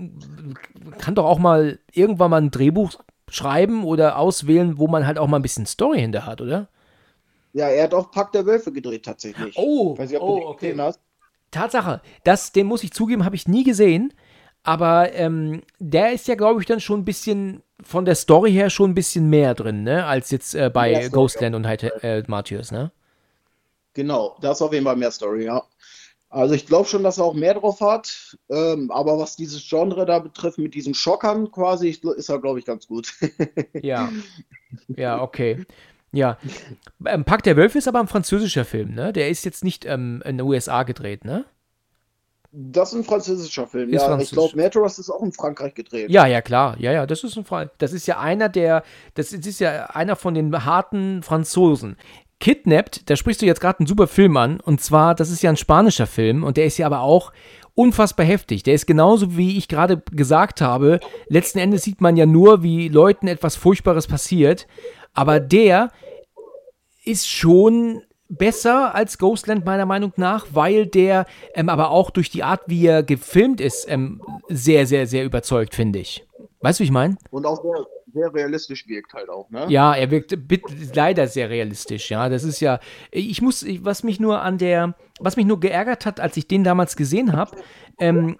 kann 0.97 1.15
doch 1.15 1.25
auch 1.25 1.39
mal 1.39 1.79
irgendwann 1.91 2.31
mal 2.31 2.41
ein 2.41 2.51
Drehbuch 2.51 2.93
schreiben 3.29 3.83
oder 3.83 4.17
auswählen, 4.17 4.77
wo 4.77 4.87
man 4.87 5.07
halt 5.07 5.17
auch 5.17 5.27
mal 5.27 5.39
ein 5.39 5.41
bisschen 5.41 5.65
Story 5.65 5.99
hinter 5.99 6.25
hat, 6.25 6.41
oder? 6.41 6.67
Ja, 7.53 7.69
er 7.69 7.85
hat 7.85 7.93
auch 7.93 8.11
Pack 8.11 8.33
der 8.33 8.45
Wölfe 8.45 8.71
gedreht 8.71 9.05
tatsächlich. 9.05 9.55
Oh, 9.57 9.97
Weiß 9.97 10.09
nicht, 10.09 10.21
oh 10.21 10.47
okay. 10.47 10.75
Tatsache, 11.55 12.01
das, 12.23 12.51
den 12.51 12.67
muss 12.67 12.83
ich 12.83 12.91
zugeben, 12.91 13.25
habe 13.25 13.35
ich 13.35 13.47
nie 13.47 13.63
gesehen. 13.63 14.13
Aber 14.63 15.13
ähm, 15.13 15.61
der 15.77 16.11
ist 16.13 16.27
ja, 16.27 16.35
glaube 16.35 16.59
ich, 16.59 16.65
dann 16.65 16.79
schon 16.79 17.01
ein 17.01 17.05
bisschen 17.05 17.61
von 17.83 18.03
der 18.05 18.15
Story 18.15 18.51
her 18.51 18.69
schon 18.69 18.91
ein 18.91 18.95
bisschen 18.95 19.29
mehr 19.29 19.53
drin, 19.53 19.83
ne? 19.83 20.05
Als 20.05 20.31
jetzt 20.31 20.55
äh, 20.55 20.71
bei 20.73 20.91
ja, 20.91 21.07
Ghostland 21.09 21.55
und 21.55 21.65
äh, 21.65 22.23
Martyrs, 22.27 22.71
ne? 22.71 22.91
Genau, 23.93 24.37
da 24.41 24.51
ist 24.51 24.61
auf 24.61 24.73
jeden 24.73 24.85
Fall 24.85 24.95
mehr 24.95 25.11
Story, 25.11 25.45
ja. 25.45 25.63
Also 26.29 26.53
ich 26.53 26.65
glaube 26.65 26.89
schon, 26.89 27.03
dass 27.03 27.17
er 27.17 27.25
auch 27.25 27.33
mehr 27.33 27.53
drauf 27.53 27.79
hat. 27.79 28.37
Ähm, 28.49 28.91
aber 28.91 29.17
was 29.19 29.35
dieses 29.35 29.67
Genre 29.67 30.05
da 30.05 30.19
betrifft, 30.19 30.57
mit 30.57 30.73
diesen 30.73 30.93
Schockern 30.93 31.51
quasi, 31.51 31.89
ist 31.89 32.29
er, 32.29 32.39
glaube 32.39 32.59
ich, 32.59 32.65
ganz 32.65 32.87
gut. 32.87 33.13
ja. 33.81 34.09
Ja, 34.89 35.21
okay. 35.21 35.65
Ja. 36.15 36.37
Ähm, 37.05 37.25
Pack 37.25 37.43
der 37.43 37.57
Wölfe 37.57 37.77
ist 37.77 37.87
aber 37.87 37.99
ein 37.99 38.07
französischer 38.07 38.65
Film, 38.65 38.93
ne? 38.93 39.13
Der 39.13 39.29
ist 39.29 39.45
jetzt 39.45 39.63
nicht 39.63 39.85
ähm, 39.85 40.21
in 40.25 40.37
den 40.37 40.47
USA 40.47 40.83
gedreht, 40.83 41.25
ne? 41.25 41.45
Das 42.57 42.93
ist 42.93 42.99
ein 42.99 43.03
französischer 43.03 43.67
Film, 43.67 43.93
ist 43.93 44.01
ja. 44.01 44.17
Ich 44.17 44.31
glaube, 44.31 44.55
Meteoros 44.55 44.97
ist 44.97 45.09
auch 45.09 45.21
in 45.21 45.33
Frankreich 45.33 45.73
gedreht. 45.73 46.09
Ja, 46.09 46.25
ja, 46.25 46.41
klar. 46.41 46.77
Ja, 46.79 46.93
ja, 46.93 47.05
das 47.05 47.25
ist 47.25 47.35
ein 47.35 47.43
Fall. 47.43 47.69
Das 47.79 47.91
ist 47.91 48.07
ja 48.07 48.19
einer 48.19 48.47
der, 48.47 48.83
das 49.15 49.33
ist 49.33 49.59
ja 49.59 49.87
einer 49.87 50.15
von 50.15 50.33
den 50.33 50.63
harten 50.63 51.21
Franzosen. 51.21 51.97
Kidnapped, 52.39 53.09
da 53.09 53.17
sprichst 53.17 53.41
du 53.41 53.45
jetzt 53.45 53.59
gerade 53.59 53.79
einen 53.79 53.87
super 53.87 54.07
Film 54.07 54.37
an. 54.37 54.61
Und 54.61 54.79
zwar, 54.79 55.15
das 55.15 55.31
ist 55.31 55.43
ja 55.43 55.49
ein 55.49 55.57
spanischer 55.57 56.07
Film 56.07 56.43
und 56.43 56.55
der 56.55 56.65
ist 56.65 56.77
ja 56.77 56.85
aber 56.85 57.01
auch 57.01 57.33
unfassbar 57.73 58.25
heftig. 58.25 58.63
Der 58.63 58.73
ist 58.73 58.87
genauso, 58.87 59.35
wie 59.35 59.57
ich 59.57 59.67
gerade 59.67 60.01
gesagt 60.11 60.61
habe. 60.61 61.01
Letzten 61.27 61.59
Endes 61.59 61.83
sieht 61.83 61.99
man 61.99 62.15
ja 62.15 62.25
nur, 62.25 62.63
wie 62.63 62.87
Leuten 62.87 63.27
etwas 63.27 63.57
Furchtbares 63.57 64.07
passiert. 64.07 64.65
Aber 65.13 65.39
der 65.39 65.91
ist 67.05 67.29
schon 67.29 68.01
besser 68.27 68.95
als 68.95 69.17
Ghostland 69.17 69.65
meiner 69.65 69.85
Meinung 69.85 70.13
nach, 70.17 70.47
weil 70.51 70.87
der 70.87 71.25
ähm, 71.53 71.69
aber 71.69 71.91
auch 71.91 72.09
durch 72.09 72.29
die 72.29 72.43
Art, 72.43 72.61
wie 72.67 72.85
er 72.85 73.03
gefilmt 73.03 73.61
ist, 73.61 73.85
ähm, 73.89 74.21
sehr, 74.49 74.87
sehr, 74.87 75.07
sehr 75.07 75.25
überzeugt, 75.25 75.75
finde 75.75 75.99
ich. 75.99 76.25
Weißt 76.61 76.79
du, 76.79 76.81
wie 76.81 76.85
ich 76.85 76.91
meine? 76.91 77.17
Und 77.29 77.45
auch 77.45 77.61
sehr, 77.61 77.85
sehr 78.13 78.33
realistisch 78.33 78.87
wirkt 78.87 79.13
halt 79.13 79.29
auch, 79.29 79.49
ne? 79.51 79.67
Ja, 79.69 79.93
er 79.93 80.09
wirkt 80.09 80.35
leider 80.95 81.27
sehr 81.27 81.49
realistisch, 81.49 82.09
ja. 82.09 82.27
Das 82.29 82.43
ist 82.43 82.59
ja, 82.59 82.79
ich 83.11 83.41
muss, 83.41 83.65
was 83.81 84.03
mich 84.03 84.19
nur 84.19 84.41
an 84.41 84.57
der, 84.57 84.95
was 85.19 85.37
mich 85.37 85.45
nur 85.45 85.59
geärgert 85.59 86.05
hat, 86.05 86.19
als 86.19 86.35
ich 86.37 86.47
den 86.47 86.63
damals 86.63 86.95
gesehen 86.95 87.33
habe, 87.33 87.57
ähm, 87.99 88.37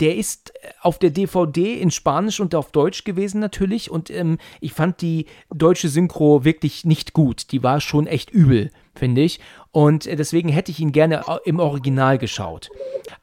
der 0.00 0.16
ist 0.16 0.52
auf 0.80 0.98
der 0.98 1.10
DVD 1.10 1.80
in 1.80 1.92
Spanisch 1.92 2.40
und 2.40 2.54
auf 2.54 2.72
Deutsch 2.72 3.04
gewesen 3.04 3.40
natürlich 3.40 3.90
und 3.90 4.10
ähm, 4.10 4.38
ich 4.60 4.72
fand 4.72 5.00
die 5.00 5.26
deutsche 5.50 5.88
Synchro 5.88 6.44
wirklich 6.44 6.84
nicht 6.84 7.12
gut. 7.12 7.52
Die 7.52 7.62
war 7.62 7.80
schon 7.80 8.08
echt 8.08 8.30
übel, 8.30 8.72
finde 8.96 9.22
ich. 9.22 9.38
Und 9.74 10.06
äh, 10.06 10.14
deswegen 10.14 10.50
hätte 10.50 10.70
ich 10.70 10.78
ihn 10.78 10.92
gerne 10.92 11.24
im 11.44 11.58
Original 11.58 12.16
geschaut. 12.16 12.70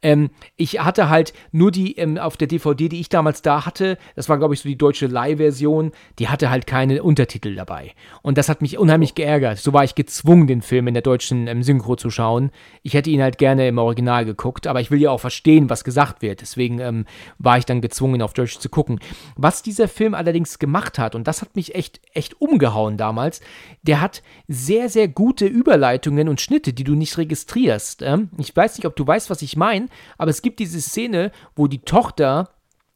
Ähm, 0.02 0.32
ich 0.58 0.84
hatte 0.84 1.08
halt 1.08 1.32
nur 1.54 1.72
die 1.72 1.97
ähm, 1.97 2.18
auf 2.18 2.36
der 2.36 2.49
DVD, 2.49 2.89
die 2.89 2.99
ich 2.99 3.08
damals 3.08 3.41
da 3.41 3.66
hatte, 3.66 3.97
das 4.18 4.28
war 4.28 4.38
glaube 4.38 4.54
ich 4.54 4.60
so 4.60 4.68
die 4.68 4.78
deutsche 4.78 5.08
Leihversion, 5.08 5.93
die 6.20 6.28
hatte 6.28 6.49
halt 6.49 6.68
keine 6.68 7.04
Untertitel 7.04 7.56
dabei. 7.56 7.93
Und 8.22 8.38
das 8.38 8.49
hat 8.49 8.62
mich 8.62 8.78
unheimlich 8.78 9.16
geärgert. 9.16 9.60
So 9.60 9.72
war 9.72 9.86
ich 9.86 9.95
gezwungen, 9.95 10.45
den 10.45 10.62
Film 10.62 10.89
in 10.89 10.93
der 10.93 11.04
deutschen 11.04 11.47
ähm, 11.47 11.64
Synchro 11.64 11.95
zu 11.95 12.10
schauen. 12.10 12.52
Ich 12.84 12.95
hätte 12.95 13.10
ihn 13.10 13.22
halt 13.22 13.38
gerne 13.38 13.66
im 13.70 13.78
Original 13.78 14.26
geguckt, 14.26 14.68
aber 14.68 14.82
ich 14.82 14.91
will 14.91 14.99
ja 14.99 15.10
auch 15.10 15.22
verstehen, 15.22 15.70
was 15.70 15.86
gesagt 15.86 16.22
wird. 16.22 16.41
Deswegen 16.41 16.80
ähm, 16.80 17.06
war 17.38 17.58
ich 17.58 17.66
dann 17.66 17.80
gezwungen, 17.80 18.22
auf 18.22 18.34
Deutsch 18.34 18.60
zu 18.60 18.68
gucken. 18.68 18.99
Was 19.38 19.64
dieser 19.64 19.88
Film 19.88 20.14
allerdings 20.14 20.60
gemacht 20.60 20.99
hat, 20.99 21.16
und 21.16 21.30
das 21.30 21.41
hat 21.41 21.56
mich 21.56 21.76
echt, 21.76 22.02
echt 22.14 22.41
umgehauen 22.41 22.97
damals, 22.97 23.39
der 23.84 24.02
hat 24.02 24.22
sehr, 24.49 24.89
sehr 24.89 25.08
gute 25.08 25.45
Überleitungen 25.45 26.28
und 26.28 26.41
Schnitte, 26.42 26.74
die 26.74 26.84
du 26.84 26.96
nicht 26.96 27.18
registrierst. 27.18 28.02
Ähm? 28.02 28.30
Ich 28.38 28.56
weiß 28.56 28.78
nicht, 28.78 28.86
ob 28.86 28.96
du 28.96 29.06
weißt, 29.06 29.30
was 29.30 29.42
ich 29.42 29.56
meine, 29.56 29.88
aber 30.18 30.32
es 30.32 30.42
gibt 30.42 30.60
diese 30.60 30.82
Szene, 30.82 31.32
wo 31.56 31.68
die 31.68 31.80
Tochter 31.80 32.50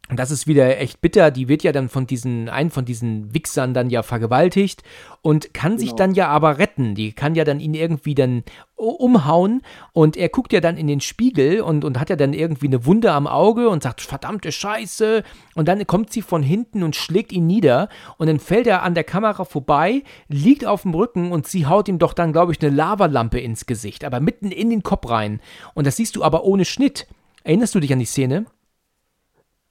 und 0.08 0.20
das 0.20 0.30
ist 0.30 0.46
wieder 0.46 0.80
echt 0.80 1.02
bitter. 1.02 1.32
Die 1.32 1.48
wird 1.48 1.64
ja 1.64 1.72
dann 1.72 1.90
von 1.90 2.06
diesen, 2.06 2.48
einen 2.48 2.70
von 2.70 2.86
diesen 2.86 3.34
Wichsern 3.34 3.74
dann 3.74 3.90
ja 3.90 4.04
vergewaltigt 4.04 4.84
und 5.24 5.54
kann 5.56 5.78
genau. 5.78 5.80
sich 5.80 5.92
dann 5.94 6.14
ja 6.14 6.28
aber 6.28 6.60
retten. 6.60 6.94
Die 6.94 7.12
kann 7.12 7.34
ja 7.34 7.44
dann 7.44 7.60
ihn 7.60 7.74
irgendwie 7.74 8.14
dann 8.14 8.44
umhauen 8.76 9.64
und 9.94 10.16
er 10.16 10.30
guckt 10.30 10.54
ja 10.54 10.60
dann 10.60 10.78
in 10.78 10.86
den 10.86 11.02
Spiegel 11.02 11.62
und, 11.62 11.84
und 11.84 12.00
hat 12.00 12.12
ja 12.12 12.16
dann 12.16 12.34
irgendwie 12.34 12.68
eine 12.68 12.86
Wunde 12.86 13.14
am 13.14 13.26
Auge 13.26 13.68
und 13.70 13.82
sagt, 13.82 14.02
verdammte 14.02 14.52
Scheiße. 14.52 15.24
Und 15.56 15.68
dann 15.68 15.88
kommt 15.88 16.14
sie 16.14 16.22
von 16.22 16.44
hinten 16.44 16.84
und 16.84 16.96
schlägt 16.96 17.32
ihn 17.32 17.48
nieder 17.48 17.90
und 18.18 18.28
dann 18.28 18.40
fällt 18.40 18.68
er 18.68 18.84
an 18.84 18.94
der 18.94 19.06
Kamera 19.06 19.44
vorbei, 19.44 20.04
liegt 20.28 20.66
auf 20.66 20.84
dem 20.84 20.94
Rücken 20.94 21.32
und 21.32 21.48
sie 21.48 21.66
haut 21.66 21.88
ihm 21.88 21.98
doch 21.98 22.14
dann, 22.14 22.32
glaube 22.32 22.52
ich, 22.52 22.62
eine 22.62 22.76
Lavalampe 22.76 23.40
ins 23.40 23.66
Gesicht, 23.66 24.04
aber 24.04 24.20
mitten 24.20 24.52
in 24.52 24.70
den 24.70 24.84
Kopf 24.84 25.10
rein. 25.10 25.42
Und 25.74 25.88
das 25.88 25.96
siehst 25.96 26.16
du 26.16 26.24
aber 26.24 26.44
ohne 26.44 26.66
Schnitt. 26.66 27.08
Erinnerst 27.44 27.74
du 27.74 27.80
dich 27.80 27.92
an 27.92 28.00
die 28.00 28.06
Szene? 28.06 28.46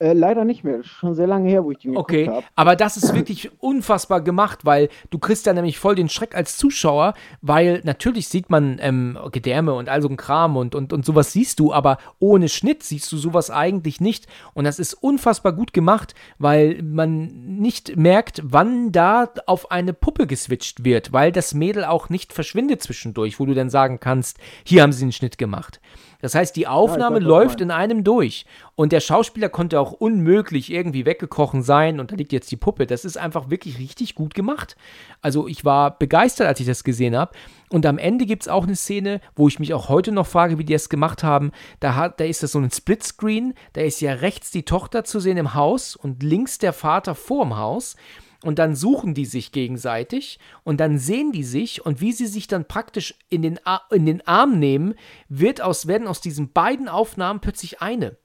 Äh, 0.01 0.13
leider 0.13 0.45
nicht 0.45 0.65
mehr. 0.65 0.83
Schon 0.83 1.15
sehr 1.15 1.29
lange 1.29 1.49
her, 1.49 1.65
wo 1.65 1.71
ich 1.71 1.79
okay. 1.79 2.25
geguckt 2.25 2.29
habe. 2.29 2.39
Okay, 2.39 2.47
aber 2.57 2.75
das 2.75 2.97
ist 2.97 3.15
wirklich 3.15 3.51
unfassbar 3.63 4.21
gemacht, 4.21 4.65
weil 4.65 4.89
du 5.11 5.21
kriegst 5.21 5.47
da 5.47 5.53
nämlich 5.53 5.79
voll 5.79 5.95
den 5.95 6.09
Schreck 6.09 6.35
als 6.35 6.57
Zuschauer, 6.57 7.15
weil 7.43 7.81
natürlich 7.85 8.27
sieht 8.27 8.51
man 8.51 8.79
ähm, 8.81 9.17
Gedärme 9.31 9.73
und 9.73 9.89
all 9.89 10.03
so 10.03 10.09
ein 10.09 10.17
Kram 10.17 10.57
und, 10.57 10.75
und, 10.75 10.93
und 10.93 11.05
sowas 11.05 11.33
siehst 11.33 11.61
du, 11.61 11.73
aber 11.73 11.99
ohne 12.19 12.49
Schnitt 12.49 12.83
siehst 12.83 13.13
du 13.13 13.17
sowas 13.17 13.51
eigentlich 13.51 14.01
nicht. 14.01 14.27
Und 14.53 14.65
das 14.65 14.81
ist 14.81 14.95
unfassbar 14.95 15.53
gut 15.53 15.73
gemacht, 15.73 16.17
weil 16.39 16.83
man 16.83 17.29
nicht 17.59 17.97
merkt, 17.97 18.43
wann 18.45 18.91
da 18.91 19.31
auf 19.47 19.71
eine 19.71 19.93
Puppe 19.93 20.27
geswitcht 20.27 20.85
wird, 20.85 21.13
weil 21.13 21.31
das 21.31 21.55
Mädel 21.55 21.85
auch 21.85 22.09
nicht 22.09 22.33
verschwindet 22.33 22.83
zwischendurch, 22.83 23.39
wo 23.39 23.47
du 23.47 23.55
dann 23.55 23.71
sagen 23.71 24.01
kannst, 24.01 24.39
hier 24.65 24.83
haben 24.83 24.93
sie 24.93 25.05
einen 25.05 25.13
Schnitt 25.13 25.39
gemacht. 25.39 25.81
Das 26.21 26.35
heißt, 26.35 26.57
die 26.57 26.67
Aufnahme 26.67 27.21
ja, 27.21 27.27
läuft 27.27 27.61
in 27.61 27.71
einem 27.71 28.05
durch. 28.05 28.47
Und 28.75 28.93
der 28.93 29.01
Schauspieler 29.01 29.49
konnte 29.49 29.79
auch 29.79 29.93
unmöglich 29.93 30.73
irgendwie 30.73 31.07
weggekrochen 31.07 31.63
sein 31.63 32.01
und 32.01 32.13
da 32.13 32.17
liegt 32.17 32.33
jetzt 32.33 32.51
die 32.51 32.57
Puppe. 32.57 32.87
Das 32.87 33.05
ist 33.05 33.17
einfach 33.17 33.51
wirklich 33.51 33.79
richtig 33.79 34.15
gut 34.15 34.35
gemacht. 34.35 34.77
Also 35.21 35.47
ich 35.47 35.65
war 35.65 35.99
begeistert, 35.99 36.49
als 36.49 36.61
ich 36.61 36.67
das 36.67 36.85
gesehen 36.85 37.17
habe. 37.17 37.33
Und 37.71 37.87
am 37.87 37.99
Ende 37.99 38.27
gibt 38.27 38.43
es 38.43 38.49
auch 38.49 38.65
eine 38.65 38.77
Szene, 38.77 39.21
wo 39.37 39.49
ich 39.49 39.59
mich 39.59 39.75
auch 39.75 39.89
heute 39.89 40.13
noch 40.13 40.27
frage, 40.27 40.59
wie 40.59 40.65
die 40.65 40.73
das 40.73 40.89
gemacht 40.89 41.23
haben. 41.23 41.53
Da, 41.81 41.95
hat, 41.95 42.21
da 42.21 42.25
ist 42.25 42.43
das 42.43 42.53
so 42.53 42.59
ein 42.59 42.71
Splitscreen. 42.71 43.55
Da 43.73 43.83
ist 43.83 44.01
ja 44.01 44.13
rechts 44.13 44.51
die 44.51 44.65
Tochter 44.65 45.05
zu 45.05 45.21
sehen 45.21 45.37
im 45.37 45.55
Haus 45.55 45.97
und 45.97 46.23
links 46.23 46.59
der 46.59 46.73
Vater 46.73 47.15
vorm 47.15 47.57
Haus 47.57 47.97
und 48.45 48.59
dann 48.59 48.77
suchen 48.77 49.15
die 49.15 49.25
sich 49.25 49.53
gegenseitig 49.53 50.39
und 50.63 50.79
dann 50.79 50.99
sehen 50.99 51.33
die 51.33 51.45
sich 51.45 51.85
und 51.85 52.01
wie 52.01 52.13
sie 52.13 52.27
sich 52.27 52.47
dann 52.47 52.67
praktisch 52.67 53.15
in 53.31 53.43
den, 53.43 53.59
in 53.91 54.07
den 54.07 54.27
Arm 54.27 54.59
nehmen, 54.59 54.95
wird 55.29 55.61
aus, 55.61 55.87
werden 55.87 56.07
aus 56.07 56.21
diesen 56.21 56.53
beiden 56.53 56.89
Aufnahmen 56.89 57.41
plötzlich 57.41 57.81
eine. 57.81 58.17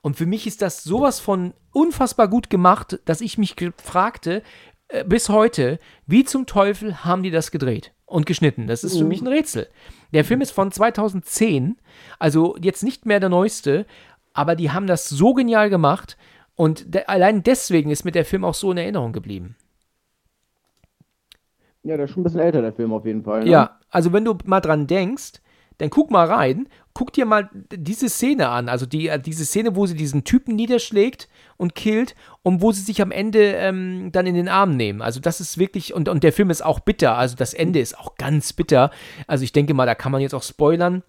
Und 0.00 0.16
für 0.16 0.26
mich 0.26 0.46
ist 0.46 0.62
das 0.62 0.82
sowas 0.82 1.20
von 1.20 1.54
unfassbar 1.72 2.26
gut 2.26 2.50
gemacht, 2.50 2.98
dass 3.04 3.20
ich 3.20 3.38
mich 3.38 3.54
fragte, 3.76 4.42
äh, 4.88 5.04
bis 5.04 5.28
heute, 5.28 5.78
wie 6.06 6.24
zum 6.24 6.46
Teufel 6.46 7.04
haben 7.04 7.22
die 7.22 7.30
das 7.30 7.52
gedreht 7.52 7.92
und 8.04 8.26
geschnitten? 8.26 8.66
Das 8.66 8.82
ist 8.82 8.98
für 8.98 9.04
mich 9.04 9.20
ein 9.20 9.28
Rätsel. 9.28 9.68
Der 10.12 10.24
Film 10.24 10.40
ist 10.40 10.50
von 10.50 10.72
2010, 10.72 11.76
also 12.18 12.56
jetzt 12.60 12.82
nicht 12.82 13.06
mehr 13.06 13.20
der 13.20 13.28
neueste, 13.28 13.86
aber 14.32 14.56
die 14.56 14.72
haben 14.72 14.88
das 14.88 15.08
so 15.08 15.34
genial 15.34 15.70
gemacht 15.70 16.16
und 16.56 16.92
de 16.92 17.04
allein 17.04 17.44
deswegen 17.44 17.90
ist 17.90 18.04
mir 18.04 18.10
der 18.10 18.24
Film 18.24 18.44
auch 18.44 18.54
so 18.54 18.72
in 18.72 18.78
Erinnerung 18.78 19.12
geblieben. 19.12 19.54
Ja, 21.88 21.96
der 21.96 22.04
ist 22.04 22.10
schon 22.10 22.20
ein 22.20 22.24
bisschen 22.24 22.40
älter, 22.40 22.60
der 22.60 22.74
Film 22.74 22.92
auf 22.92 23.06
jeden 23.06 23.22
Fall. 23.22 23.44
Ne? 23.44 23.50
Ja, 23.50 23.78
also 23.88 24.12
wenn 24.12 24.24
du 24.24 24.36
mal 24.44 24.60
dran 24.60 24.86
denkst, 24.86 25.40
dann 25.78 25.88
guck 25.88 26.10
mal 26.10 26.26
rein, 26.26 26.68
guck 26.92 27.14
dir 27.14 27.24
mal 27.24 27.48
diese 27.72 28.10
Szene 28.10 28.50
an, 28.50 28.68
also 28.68 28.84
die, 28.84 29.08
äh, 29.08 29.18
diese 29.18 29.46
Szene, 29.46 29.74
wo 29.74 29.86
sie 29.86 29.94
diesen 29.94 30.24
Typen 30.24 30.54
niederschlägt 30.54 31.28
und 31.56 31.74
killt 31.74 32.14
und 32.42 32.60
wo 32.60 32.72
sie 32.72 32.82
sich 32.82 33.00
am 33.00 33.10
Ende 33.10 33.52
ähm, 33.52 34.10
dann 34.12 34.26
in 34.26 34.34
den 34.34 34.48
Arm 34.48 34.76
nehmen. 34.76 35.00
Also 35.00 35.18
das 35.18 35.40
ist 35.40 35.56
wirklich, 35.56 35.94
und, 35.94 36.10
und 36.10 36.24
der 36.24 36.34
Film 36.34 36.50
ist 36.50 36.62
auch 36.62 36.80
bitter, 36.80 37.16
also 37.16 37.36
das 37.36 37.54
Ende 37.54 37.80
ist 37.80 37.98
auch 37.98 38.16
ganz 38.16 38.52
bitter. 38.52 38.90
Also 39.26 39.44
ich 39.44 39.52
denke 39.52 39.72
mal, 39.72 39.86
da 39.86 39.94
kann 39.94 40.12
man 40.12 40.20
jetzt 40.20 40.34
auch 40.34 40.42
spoilern. 40.42 41.02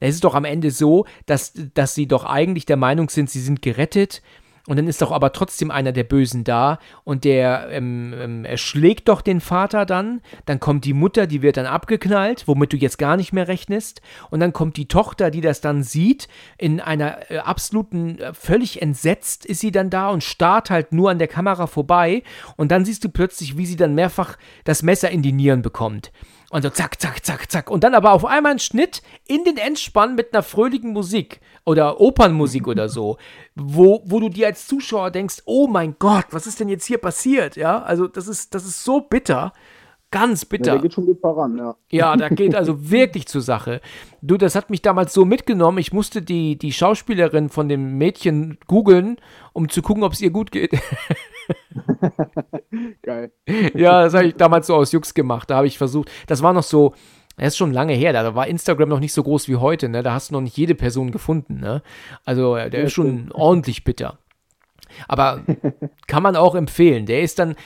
Es 0.00 0.14
ist 0.14 0.24
doch 0.24 0.34
am 0.34 0.44
Ende 0.44 0.70
so, 0.70 1.04
dass, 1.26 1.52
dass 1.74 1.94
sie 1.94 2.06
doch 2.06 2.24
eigentlich 2.24 2.64
der 2.64 2.76
Meinung 2.78 3.10
sind, 3.10 3.28
sie 3.28 3.40
sind 3.40 3.60
gerettet 3.60 4.22
und 4.66 4.76
dann 4.76 4.88
ist 4.88 5.00
doch 5.00 5.12
aber 5.12 5.32
trotzdem 5.32 5.70
einer 5.70 5.92
der 5.92 6.04
Bösen 6.04 6.44
da 6.44 6.78
und 7.04 7.24
der 7.24 7.68
ähm, 7.70 8.14
ähm, 8.18 8.44
erschlägt 8.44 9.08
doch 9.08 9.20
den 9.20 9.40
Vater 9.40 9.86
dann. 9.86 10.20
Dann 10.44 10.60
kommt 10.60 10.84
die 10.84 10.92
Mutter, 10.92 11.26
die 11.26 11.42
wird 11.42 11.56
dann 11.56 11.66
abgeknallt, 11.66 12.44
womit 12.46 12.72
du 12.72 12.76
jetzt 12.76 12.98
gar 12.98 13.16
nicht 13.16 13.32
mehr 13.32 13.48
rechnest. 13.48 14.00
Und 14.30 14.40
dann 14.40 14.52
kommt 14.52 14.76
die 14.76 14.88
Tochter, 14.88 15.30
die 15.30 15.40
das 15.40 15.60
dann 15.60 15.82
sieht, 15.82 16.28
in 16.58 16.80
einer 16.80 17.30
äh, 17.30 17.38
absoluten, 17.38 18.18
äh, 18.18 18.34
völlig 18.34 18.82
entsetzt 18.82 19.46
ist 19.46 19.60
sie 19.60 19.70
dann 19.70 19.90
da 19.90 20.10
und 20.10 20.24
starrt 20.24 20.70
halt 20.70 20.92
nur 20.92 21.10
an 21.10 21.18
der 21.18 21.28
Kamera 21.28 21.66
vorbei. 21.66 22.22
Und 22.56 22.72
dann 22.72 22.84
siehst 22.84 23.04
du 23.04 23.08
plötzlich, 23.08 23.56
wie 23.56 23.66
sie 23.66 23.76
dann 23.76 23.94
mehrfach 23.94 24.36
das 24.64 24.82
Messer 24.82 25.10
in 25.10 25.22
die 25.22 25.32
Nieren 25.32 25.62
bekommt. 25.62 26.10
Und 26.56 26.62
so 26.62 26.70
zack, 26.70 26.98
zack, 26.98 27.22
zack, 27.22 27.52
zack. 27.52 27.70
Und 27.70 27.84
dann 27.84 27.94
aber 27.94 28.12
auf 28.12 28.24
einmal 28.24 28.52
ein 28.52 28.58
Schnitt 28.58 29.02
in 29.28 29.44
den 29.44 29.58
Endspann 29.58 30.14
mit 30.14 30.32
einer 30.32 30.42
fröhlichen 30.42 30.94
Musik 30.94 31.42
oder 31.66 32.00
Opernmusik 32.00 32.66
oder 32.66 32.88
so, 32.88 33.18
wo, 33.54 34.00
wo 34.06 34.20
du 34.20 34.30
dir 34.30 34.46
als 34.46 34.66
Zuschauer 34.66 35.10
denkst, 35.10 35.42
oh 35.44 35.66
mein 35.66 35.96
Gott, 35.98 36.24
was 36.30 36.46
ist 36.46 36.58
denn 36.58 36.70
jetzt 36.70 36.86
hier 36.86 36.96
passiert? 36.96 37.56
Ja, 37.56 37.82
also 37.82 38.06
das 38.06 38.26
ist, 38.26 38.54
das 38.54 38.64
ist 38.64 38.82
so 38.82 39.02
bitter. 39.02 39.52
Ganz 40.12 40.44
bitter. 40.44 40.68
Ja, 40.68 40.72
der 40.74 40.82
geht 40.82 40.94
schon 40.94 41.06
gut 41.06 41.20
voran, 41.20 41.58
ja. 41.58 41.76
Ja, 41.90 42.16
da 42.16 42.28
geht 42.28 42.54
also 42.54 42.90
wirklich 42.90 43.26
zur 43.26 43.40
Sache. 43.40 43.80
Du, 44.22 44.36
das 44.36 44.54
hat 44.54 44.70
mich 44.70 44.80
damals 44.80 45.12
so 45.12 45.24
mitgenommen, 45.24 45.78
ich 45.78 45.92
musste 45.92 46.22
die, 46.22 46.56
die 46.56 46.72
Schauspielerin 46.72 47.48
von 47.48 47.68
dem 47.68 47.98
Mädchen 47.98 48.58
googeln, 48.66 49.16
um 49.52 49.68
zu 49.68 49.82
gucken, 49.82 50.04
ob 50.04 50.12
es 50.12 50.20
ihr 50.20 50.30
gut 50.30 50.52
geht. 50.52 50.72
Geil. 53.02 53.32
Ja, 53.74 54.02
das 54.02 54.14
habe 54.14 54.26
ich 54.26 54.34
damals 54.36 54.68
so 54.68 54.76
aus 54.76 54.92
Jux 54.92 55.12
gemacht. 55.12 55.50
Da 55.50 55.56
habe 55.56 55.66
ich 55.66 55.76
versucht, 55.76 56.10
das 56.28 56.42
war 56.42 56.52
noch 56.52 56.62
so, 56.62 56.94
das 57.36 57.48
ist 57.48 57.56
schon 57.56 57.72
lange 57.72 57.92
her, 57.92 58.12
da 58.12 58.34
war 58.34 58.46
Instagram 58.46 58.88
noch 58.88 59.00
nicht 59.00 59.12
so 59.12 59.22
groß 59.22 59.48
wie 59.48 59.56
heute, 59.56 59.88
ne? 59.88 60.02
Da 60.02 60.12
hast 60.12 60.30
du 60.30 60.34
noch 60.34 60.40
nicht 60.40 60.56
jede 60.56 60.74
Person 60.74 61.10
gefunden, 61.10 61.60
ne? 61.60 61.82
Also 62.24 62.54
der 62.54 62.84
ist 62.84 62.92
schon 62.92 63.30
ordentlich 63.32 63.84
bitter. 63.84 64.18
Aber 65.08 65.42
kann 66.06 66.22
man 66.22 66.36
auch 66.36 66.54
empfehlen. 66.54 67.06
Der 67.06 67.22
ist 67.22 67.38
dann 67.38 67.56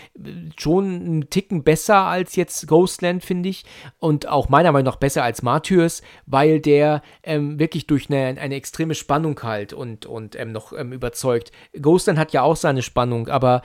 schon 0.57 0.85
einen 0.85 1.31
Ticken 1.31 1.65
besser 1.65 2.07
als 2.07 2.36
jetzt 2.36 2.66
Ghostland, 2.66 3.24
finde 3.24 3.48
ich. 3.48 3.65
Und 3.98 4.28
auch 4.28 4.48
meiner 4.48 4.73
Meinung 4.73 4.93
nach 4.93 4.97
besser 4.97 5.24
als 5.24 5.43
Martyrs, 5.43 6.02
weil 6.27 6.61
der 6.61 7.02
ähm, 7.23 7.59
wirklich 7.59 7.86
durch 7.86 8.09
eine, 8.11 8.40
eine 8.40 8.55
extreme 8.55 8.94
Spannung 8.94 9.40
halt 9.43 9.73
und, 9.73 10.07
und 10.07 10.36
ähm, 10.36 10.52
noch 10.52 10.73
ähm, 10.73 10.93
überzeugt. 10.93 11.52
Ghostland 11.81 12.19
hat 12.19 12.32
ja 12.32 12.43
auch 12.43 12.57
seine 12.57 12.82
Spannung, 12.82 13.28
aber 13.28 13.62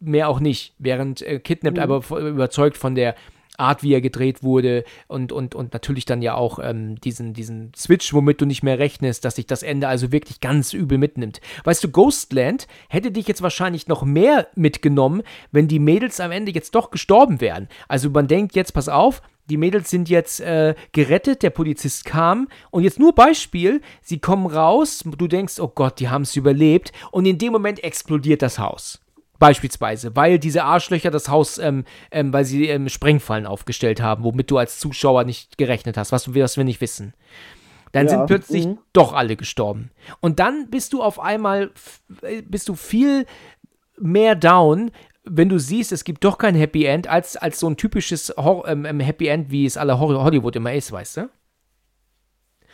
mehr 0.00 0.28
auch 0.28 0.40
nicht. 0.40 0.74
Während 0.78 1.22
äh, 1.22 1.38
Kidnapped 1.38 1.78
mhm. 1.78 1.82
aber 1.82 2.18
überzeugt 2.20 2.76
von 2.76 2.94
der 2.94 3.14
Art, 3.56 3.82
wie 3.82 3.92
er 3.92 4.00
gedreht 4.00 4.42
wurde 4.42 4.84
und, 5.06 5.32
und, 5.32 5.54
und 5.54 5.72
natürlich 5.72 6.04
dann 6.04 6.22
ja 6.22 6.34
auch 6.34 6.58
ähm, 6.62 7.00
diesen, 7.00 7.34
diesen 7.34 7.72
Switch, 7.76 8.12
womit 8.12 8.40
du 8.40 8.46
nicht 8.46 8.62
mehr 8.62 8.78
rechnest, 8.78 9.24
dass 9.24 9.36
sich 9.36 9.46
das 9.46 9.62
Ende 9.62 9.88
also 9.88 10.12
wirklich 10.12 10.40
ganz 10.40 10.72
übel 10.72 10.98
mitnimmt. 10.98 11.40
Weißt 11.64 11.82
du, 11.84 11.88
Ghostland 11.88 12.66
hätte 12.88 13.12
dich 13.12 13.28
jetzt 13.28 13.42
wahrscheinlich 13.42 13.86
noch 13.86 14.02
mehr 14.02 14.48
mitgenommen, 14.54 15.22
wenn 15.52 15.68
die 15.68 15.78
Mädels 15.78 16.20
am 16.20 16.32
Ende 16.32 16.52
jetzt 16.52 16.74
doch 16.74 16.90
gestorben 16.90 17.40
wären. 17.40 17.68
Also 17.88 18.10
man 18.10 18.26
denkt 18.26 18.56
jetzt, 18.56 18.72
pass 18.72 18.88
auf, 18.88 19.22
die 19.50 19.58
Mädels 19.58 19.90
sind 19.90 20.08
jetzt 20.08 20.40
äh, 20.40 20.74
gerettet, 20.92 21.42
der 21.42 21.50
Polizist 21.50 22.06
kam 22.06 22.48
und 22.70 22.82
jetzt 22.82 22.98
nur 22.98 23.14
Beispiel, 23.14 23.82
sie 24.00 24.18
kommen 24.18 24.46
raus, 24.46 25.04
du 25.04 25.28
denkst, 25.28 25.60
oh 25.60 25.68
Gott, 25.68 26.00
die 26.00 26.08
haben 26.08 26.22
es 26.22 26.34
überlebt 26.34 26.92
und 27.10 27.26
in 27.26 27.38
dem 27.38 27.52
Moment 27.52 27.84
explodiert 27.84 28.40
das 28.40 28.58
Haus. 28.58 29.03
Beispielsweise, 29.38 30.14
weil 30.14 30.38
diese 30.38 30.64
Arschlöcher 30.64 31.10
das 31.10 31.28
Haus, 31.28 31.58
ähm, 31.58 31.84
ähm, 32.10 32.32
weil 32.32 32.44
sie 32.44 32.68
ähm, 32.68 32.88
Sprengfallen 32.88 33.46
aufgestellt 33.46 34.00
haben, 34.00 34.22
womit 34.22 34.50
du 34.50 34.58
als 34.58 34.78
Zuschauer 34.78 35.24
nicht 35.24 35.58
gerechnet 35.58 35.96
hast, 35.96 36.12
was, 36.12 36.34
was 36.34 36.56
wir 36.56 36.64
nicht 36.64 36.80
wissen. 36.80 37.14
Dann 37.92 38.06
ja. 38.06 38.10
sind 38.10 38.26
plötzlich 38.26 38.66
mhm. 38.66 38.78
doch 38.92 39.12
alle 39.12 39.36
gestorben. 39.36 39.90
Und 40.20 40.38
dann 40.38 40.68
bist 40.70 40.92
du 40.92 41.02
auf 41.02 41.20
einmal, 41.20 41.72
äh, 42.22 42.42
bist 42.42 42.68
du 42.68 42.74
viel 42.74 43.26
mehr 43.98 44.34
down, 44.34 44.90
wenn 45.24 45.48
du 45.48 45.58
siehst, 45.58 45.92
es 45.92 46.04
gibt 46.04 46.24
doch 46.24 46.38
kein 46.38 46.54
Happy 46.54 46.84
End, 46.84 47.08
als, 47.08 47.36
als 47.36 47.58
so 47.58 47.68
ein 47.68 47.76
typisches 47.76 48.34
Hor 48.36 48.68
ähm, 48.68 48.84
ähm 48.84 49.00
Happy 49.00 49.28
End, 49.28 49.50
wie 49.50 49.64
es 49.64 49.76
alle 49.76 49.98
Hollywood 49.98 50.56
immer 50.56 50.74
ist, 50.74 50.92
weißt 50.92 51.16
du? 51.18 51.30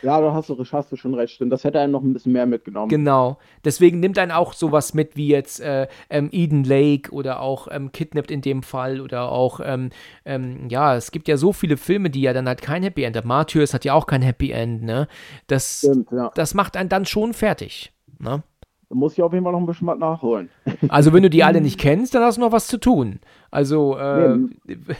Ja, 0.01 0.19
da 0.19 0.33
hast 0.33 0.49
du, 0.49 0.57
hast 0.63 0.91
du 0.91 0.95
schon 0.95 1.13
recht. 1.13 1.33
Stimmt. 1.33 1.51
Das 1.51 1.63
hätte 1.63 1.79
einen 1.79 1.91
noch 1.91 2.01
ein 2.01 2.13
bisschen 2.13 2.31
mehr 2.31 2.45
mitgenommen. 2.45 2.89
Genau. 2.89 3.37
Deswegen 3.63 3.99
nimmt 3.99 4.17
einen 4.17 4.31
auch 4.31 4.53
sowas 4.53 4.93
mit 4.93 5.15
wie 5.15 5.27
jetzt 5.27 5.59
äh, 5.59 5.87
ähm, 6.09 6.29
Eden 6.31 6.63
Lake 6.63 7.11
oder 7.11 7.41
auch 7.41 7.67
ähm, 7.71 7.91
Kidnapped 7.91 8.31
in 8.31 8.41
dem 8.41 8.63
Fall 8.63 9.01
oder 9.01 9.31
auch, 9.31 9.59
ähm, 9.63 9.89
ähm, 10.25 10.67
ja, 10.69 10.95
es 10.95 11.11
gibt 11.11 11.27
ja 11.27 11.37
so 11.37 11.53
viele 11.53 11.77
Filme, 11.77 12.09
die 12.09 12.21
ja 12.21 12.33
dann 12.33 12.47
halt 12.47 12.61
kein 12.61 12.83
Happy 12.83 13.03
End 13.03 13.15
haben. 13.17 13.27
Martyrs 13.27 13.73
hat 13.73 13.85
ja 13.85 13.93
auch 13.93 14.07
kein 14.07 14.21
Happy 14.21 14.51
End, 14.51 14.83
ne? 14.83 15.07
Das, 15.47 15.79
Stimmt, 15.79 16.11
ja. 16.11 16.31
das 16.35 16.53
macht 16.53 16.75
einen 16.75 16.89
dann 16.89 17.05
schon 17.05 17.33
fertig, 17.33 17.93
ne? 18.19 18.43
Da 18.91 18.97
muss 18.97 19.13
ich 19.13 19.23
auf 19.23 19.31
jeden 19.31 19.45
Fall 19.45 19.53
noch 19.53 19.59
ein 19.61 19.65
bisschen 19.65 19.87
was 19.87 19.97
nachholen. 19.97 20.49
Also, 20.89 21.13
wenn 21.13 21.23
du 21.23 21.29
die 21.29 21.45
alle 21.45 21.61
nicht 21.61 21.79
kennst, 21.79 22.13
dann 22.13 22.23
hast 22.23 22.35
du 22.35 22.41
noch 22.41 22.51
was 22.51 22.67
zu 22.67 22.77
tun. 22.77 23.21
Also, 23.49 23.97
äh. 23.97 24.35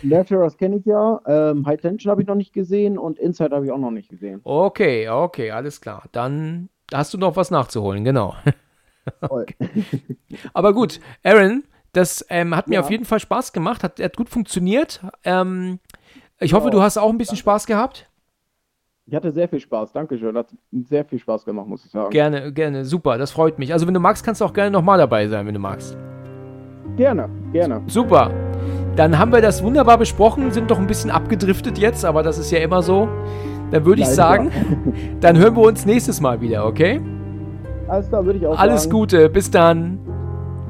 Nee, 0.01 0.23
kenne 0.57 0.77
ich 0.77 0.85
ja. 0.85 1.19
Ähm, 1.25 1.65
High 1.65 1.81
Tension 1.81 2.09
habe 2.09 2.21
ich 2.21 2.27
noch 2.27 2.35
nicht 2.35 2.53
gesehen 2.53 2.97
und 2.97 3.19
Inside 3.19 3.53
habe 3.53 3.65
ich 3.65 3.71
auch 3.71 3.77
noch 3.77 3.91
nicht 3.91 4.07
gesehen. 4.07 4.39
Okay, 4.45 5.09
okay, 5.09 5.51
alles 5.51 5.81
klar. 5.81 6.03
Dann 6.13 6.69
hast 6.93 7.13
du 7.13 7.17
noch 7.17 7.35
was 7.35 7.51
nachzuholen, 7.51 8.05
genau. 8.05 8.33
okay. 9.21 9.55
Aber 10.53 10.73
gut, 10.73 11.01
Aaron, 11.23 11.65
das 11.91 12.25
ähm, 12.29 12.55
hat 12.55 12.69
mir 12.69 12.75
ja. 12.75 12.81
auf 12.81 12.91
jeden 12.91 13.03
Fall 13.03 13.19
Spaß 13.19 13.51
gemacht, 13.51 13.83
hat, 13.83 13.99
hat 13.99 14.15
gut 14.15 14.29
funktioniert. 14.29 15.01
Ähm, 15.25 15.79
ich 16.39 16.53
hoffe, 16.53 16.69
du 16.69 16.81
hast 16.81 16.97
auch 16.97 17.09
ein 17.09 17.17
bisschen 17.17 17.37
Spaß 17.37 17.65
gehabt. 17.65 18.09
Ich 19.11 19.15
hatte 19.17 19.29
sehr 19.29 19.49
viel 19.49 19.59
Spaß, 19.59 19.91
danke 19.91 20.17
schön. 20.17 20.37
Hat 20.37 20.47
sehr 20.87 21.03
viel 21.03 21.19
Spaß 21.19 21.43
gemacht, 21.43 21.67
muss 21.67 21.83
ich 21.83 21.91
sagen. 21.91 22.09
Gerne, 22.11 22.53
gerne, 22.53 22.85
super, 22.85 23.17
das 23.17 23.31
freut 23.31 23.59
mich. 23.59 23.73
Also 23.73 23.85
wenn 23.85 23.93
du 23.93 23.99
magst, 23.99 24.23
kannst 24.23 24.39
du 24.39 24.45
auch 24.45 24.53
gerne 24.53 24.71
nochmal 24.71 24.97
dabei 24.97 25.27
sein, 25.27 25.45
wenn 25.45 25.53
du 25.53 25.59
magst. 25.59 25.97
Gerne, 26.95 27.27
gerne. 27.51 27.81
Super. 27.87 28.31
Dann 28.95 29.19
haben 29.19 29.33
wir 29.33 29.41
das 29.41 29.61
wunderbar 29.61 29.97
besprochen, 29.97 30.49
sind 30.51 30.71
doch 30.71 30.79
ein 30.79 30.87
bisschen 30.87 31.11
abgedriftet 31.11 31.77
jetzt, 31.77 32.05
aber 32.05 32.23
das 32.23 32.37
ist 32.37 32.51
ja 32.51 32.59
immer 32.59 32.81
so. 32.81 33.09
Dann 33.71 33.83
würde 33.83 34.01
ich 34.01 34.07
sagen, 34.07 34.49
dann 35.19 35.37
hören 35.37 35.57
wir 35.57 35.63
uns 35.63 35.85
nächstes 35.85 36.21
Mal 36.21 36.39
wieder, 36.39 36.65
okay? 36.65 37.01
Alles 37.89 38.07
klar, 38.07 38.25
würde 38.25 38.39
ich 38.39 38.47
auch 38.47 38.57
Alles 38.57 38.83
sagen. 38.83 38.93
Gute, 38.93 39.29
bis 39.29 39.51
dann. 39.51 39.99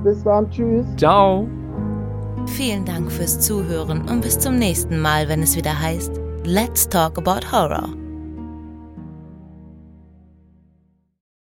Bis 0.04 0.24
dann, 0.24 0.50
tschüss. 0.50 0.88
Ciao. 0.98 1.48
Vielen 2.48 2.86
Dank 2.86 3.12
fürs 3.12 3.40
Zuhören 3.40 4.02
und 4.10 4.22
bis 4.22 4.40
zum 4.40 4.58
nächsten 4.58 5.00
Mal, 5.00 5.30
wenn 5.30 5.44
es 5.44 5.56
wieder 5.56 5.80
heißt 5.80 6.20
Let's 6.44 6.90
Talk 6.90 7.20
About 7.20 7.46
Horror. 7.52 8.01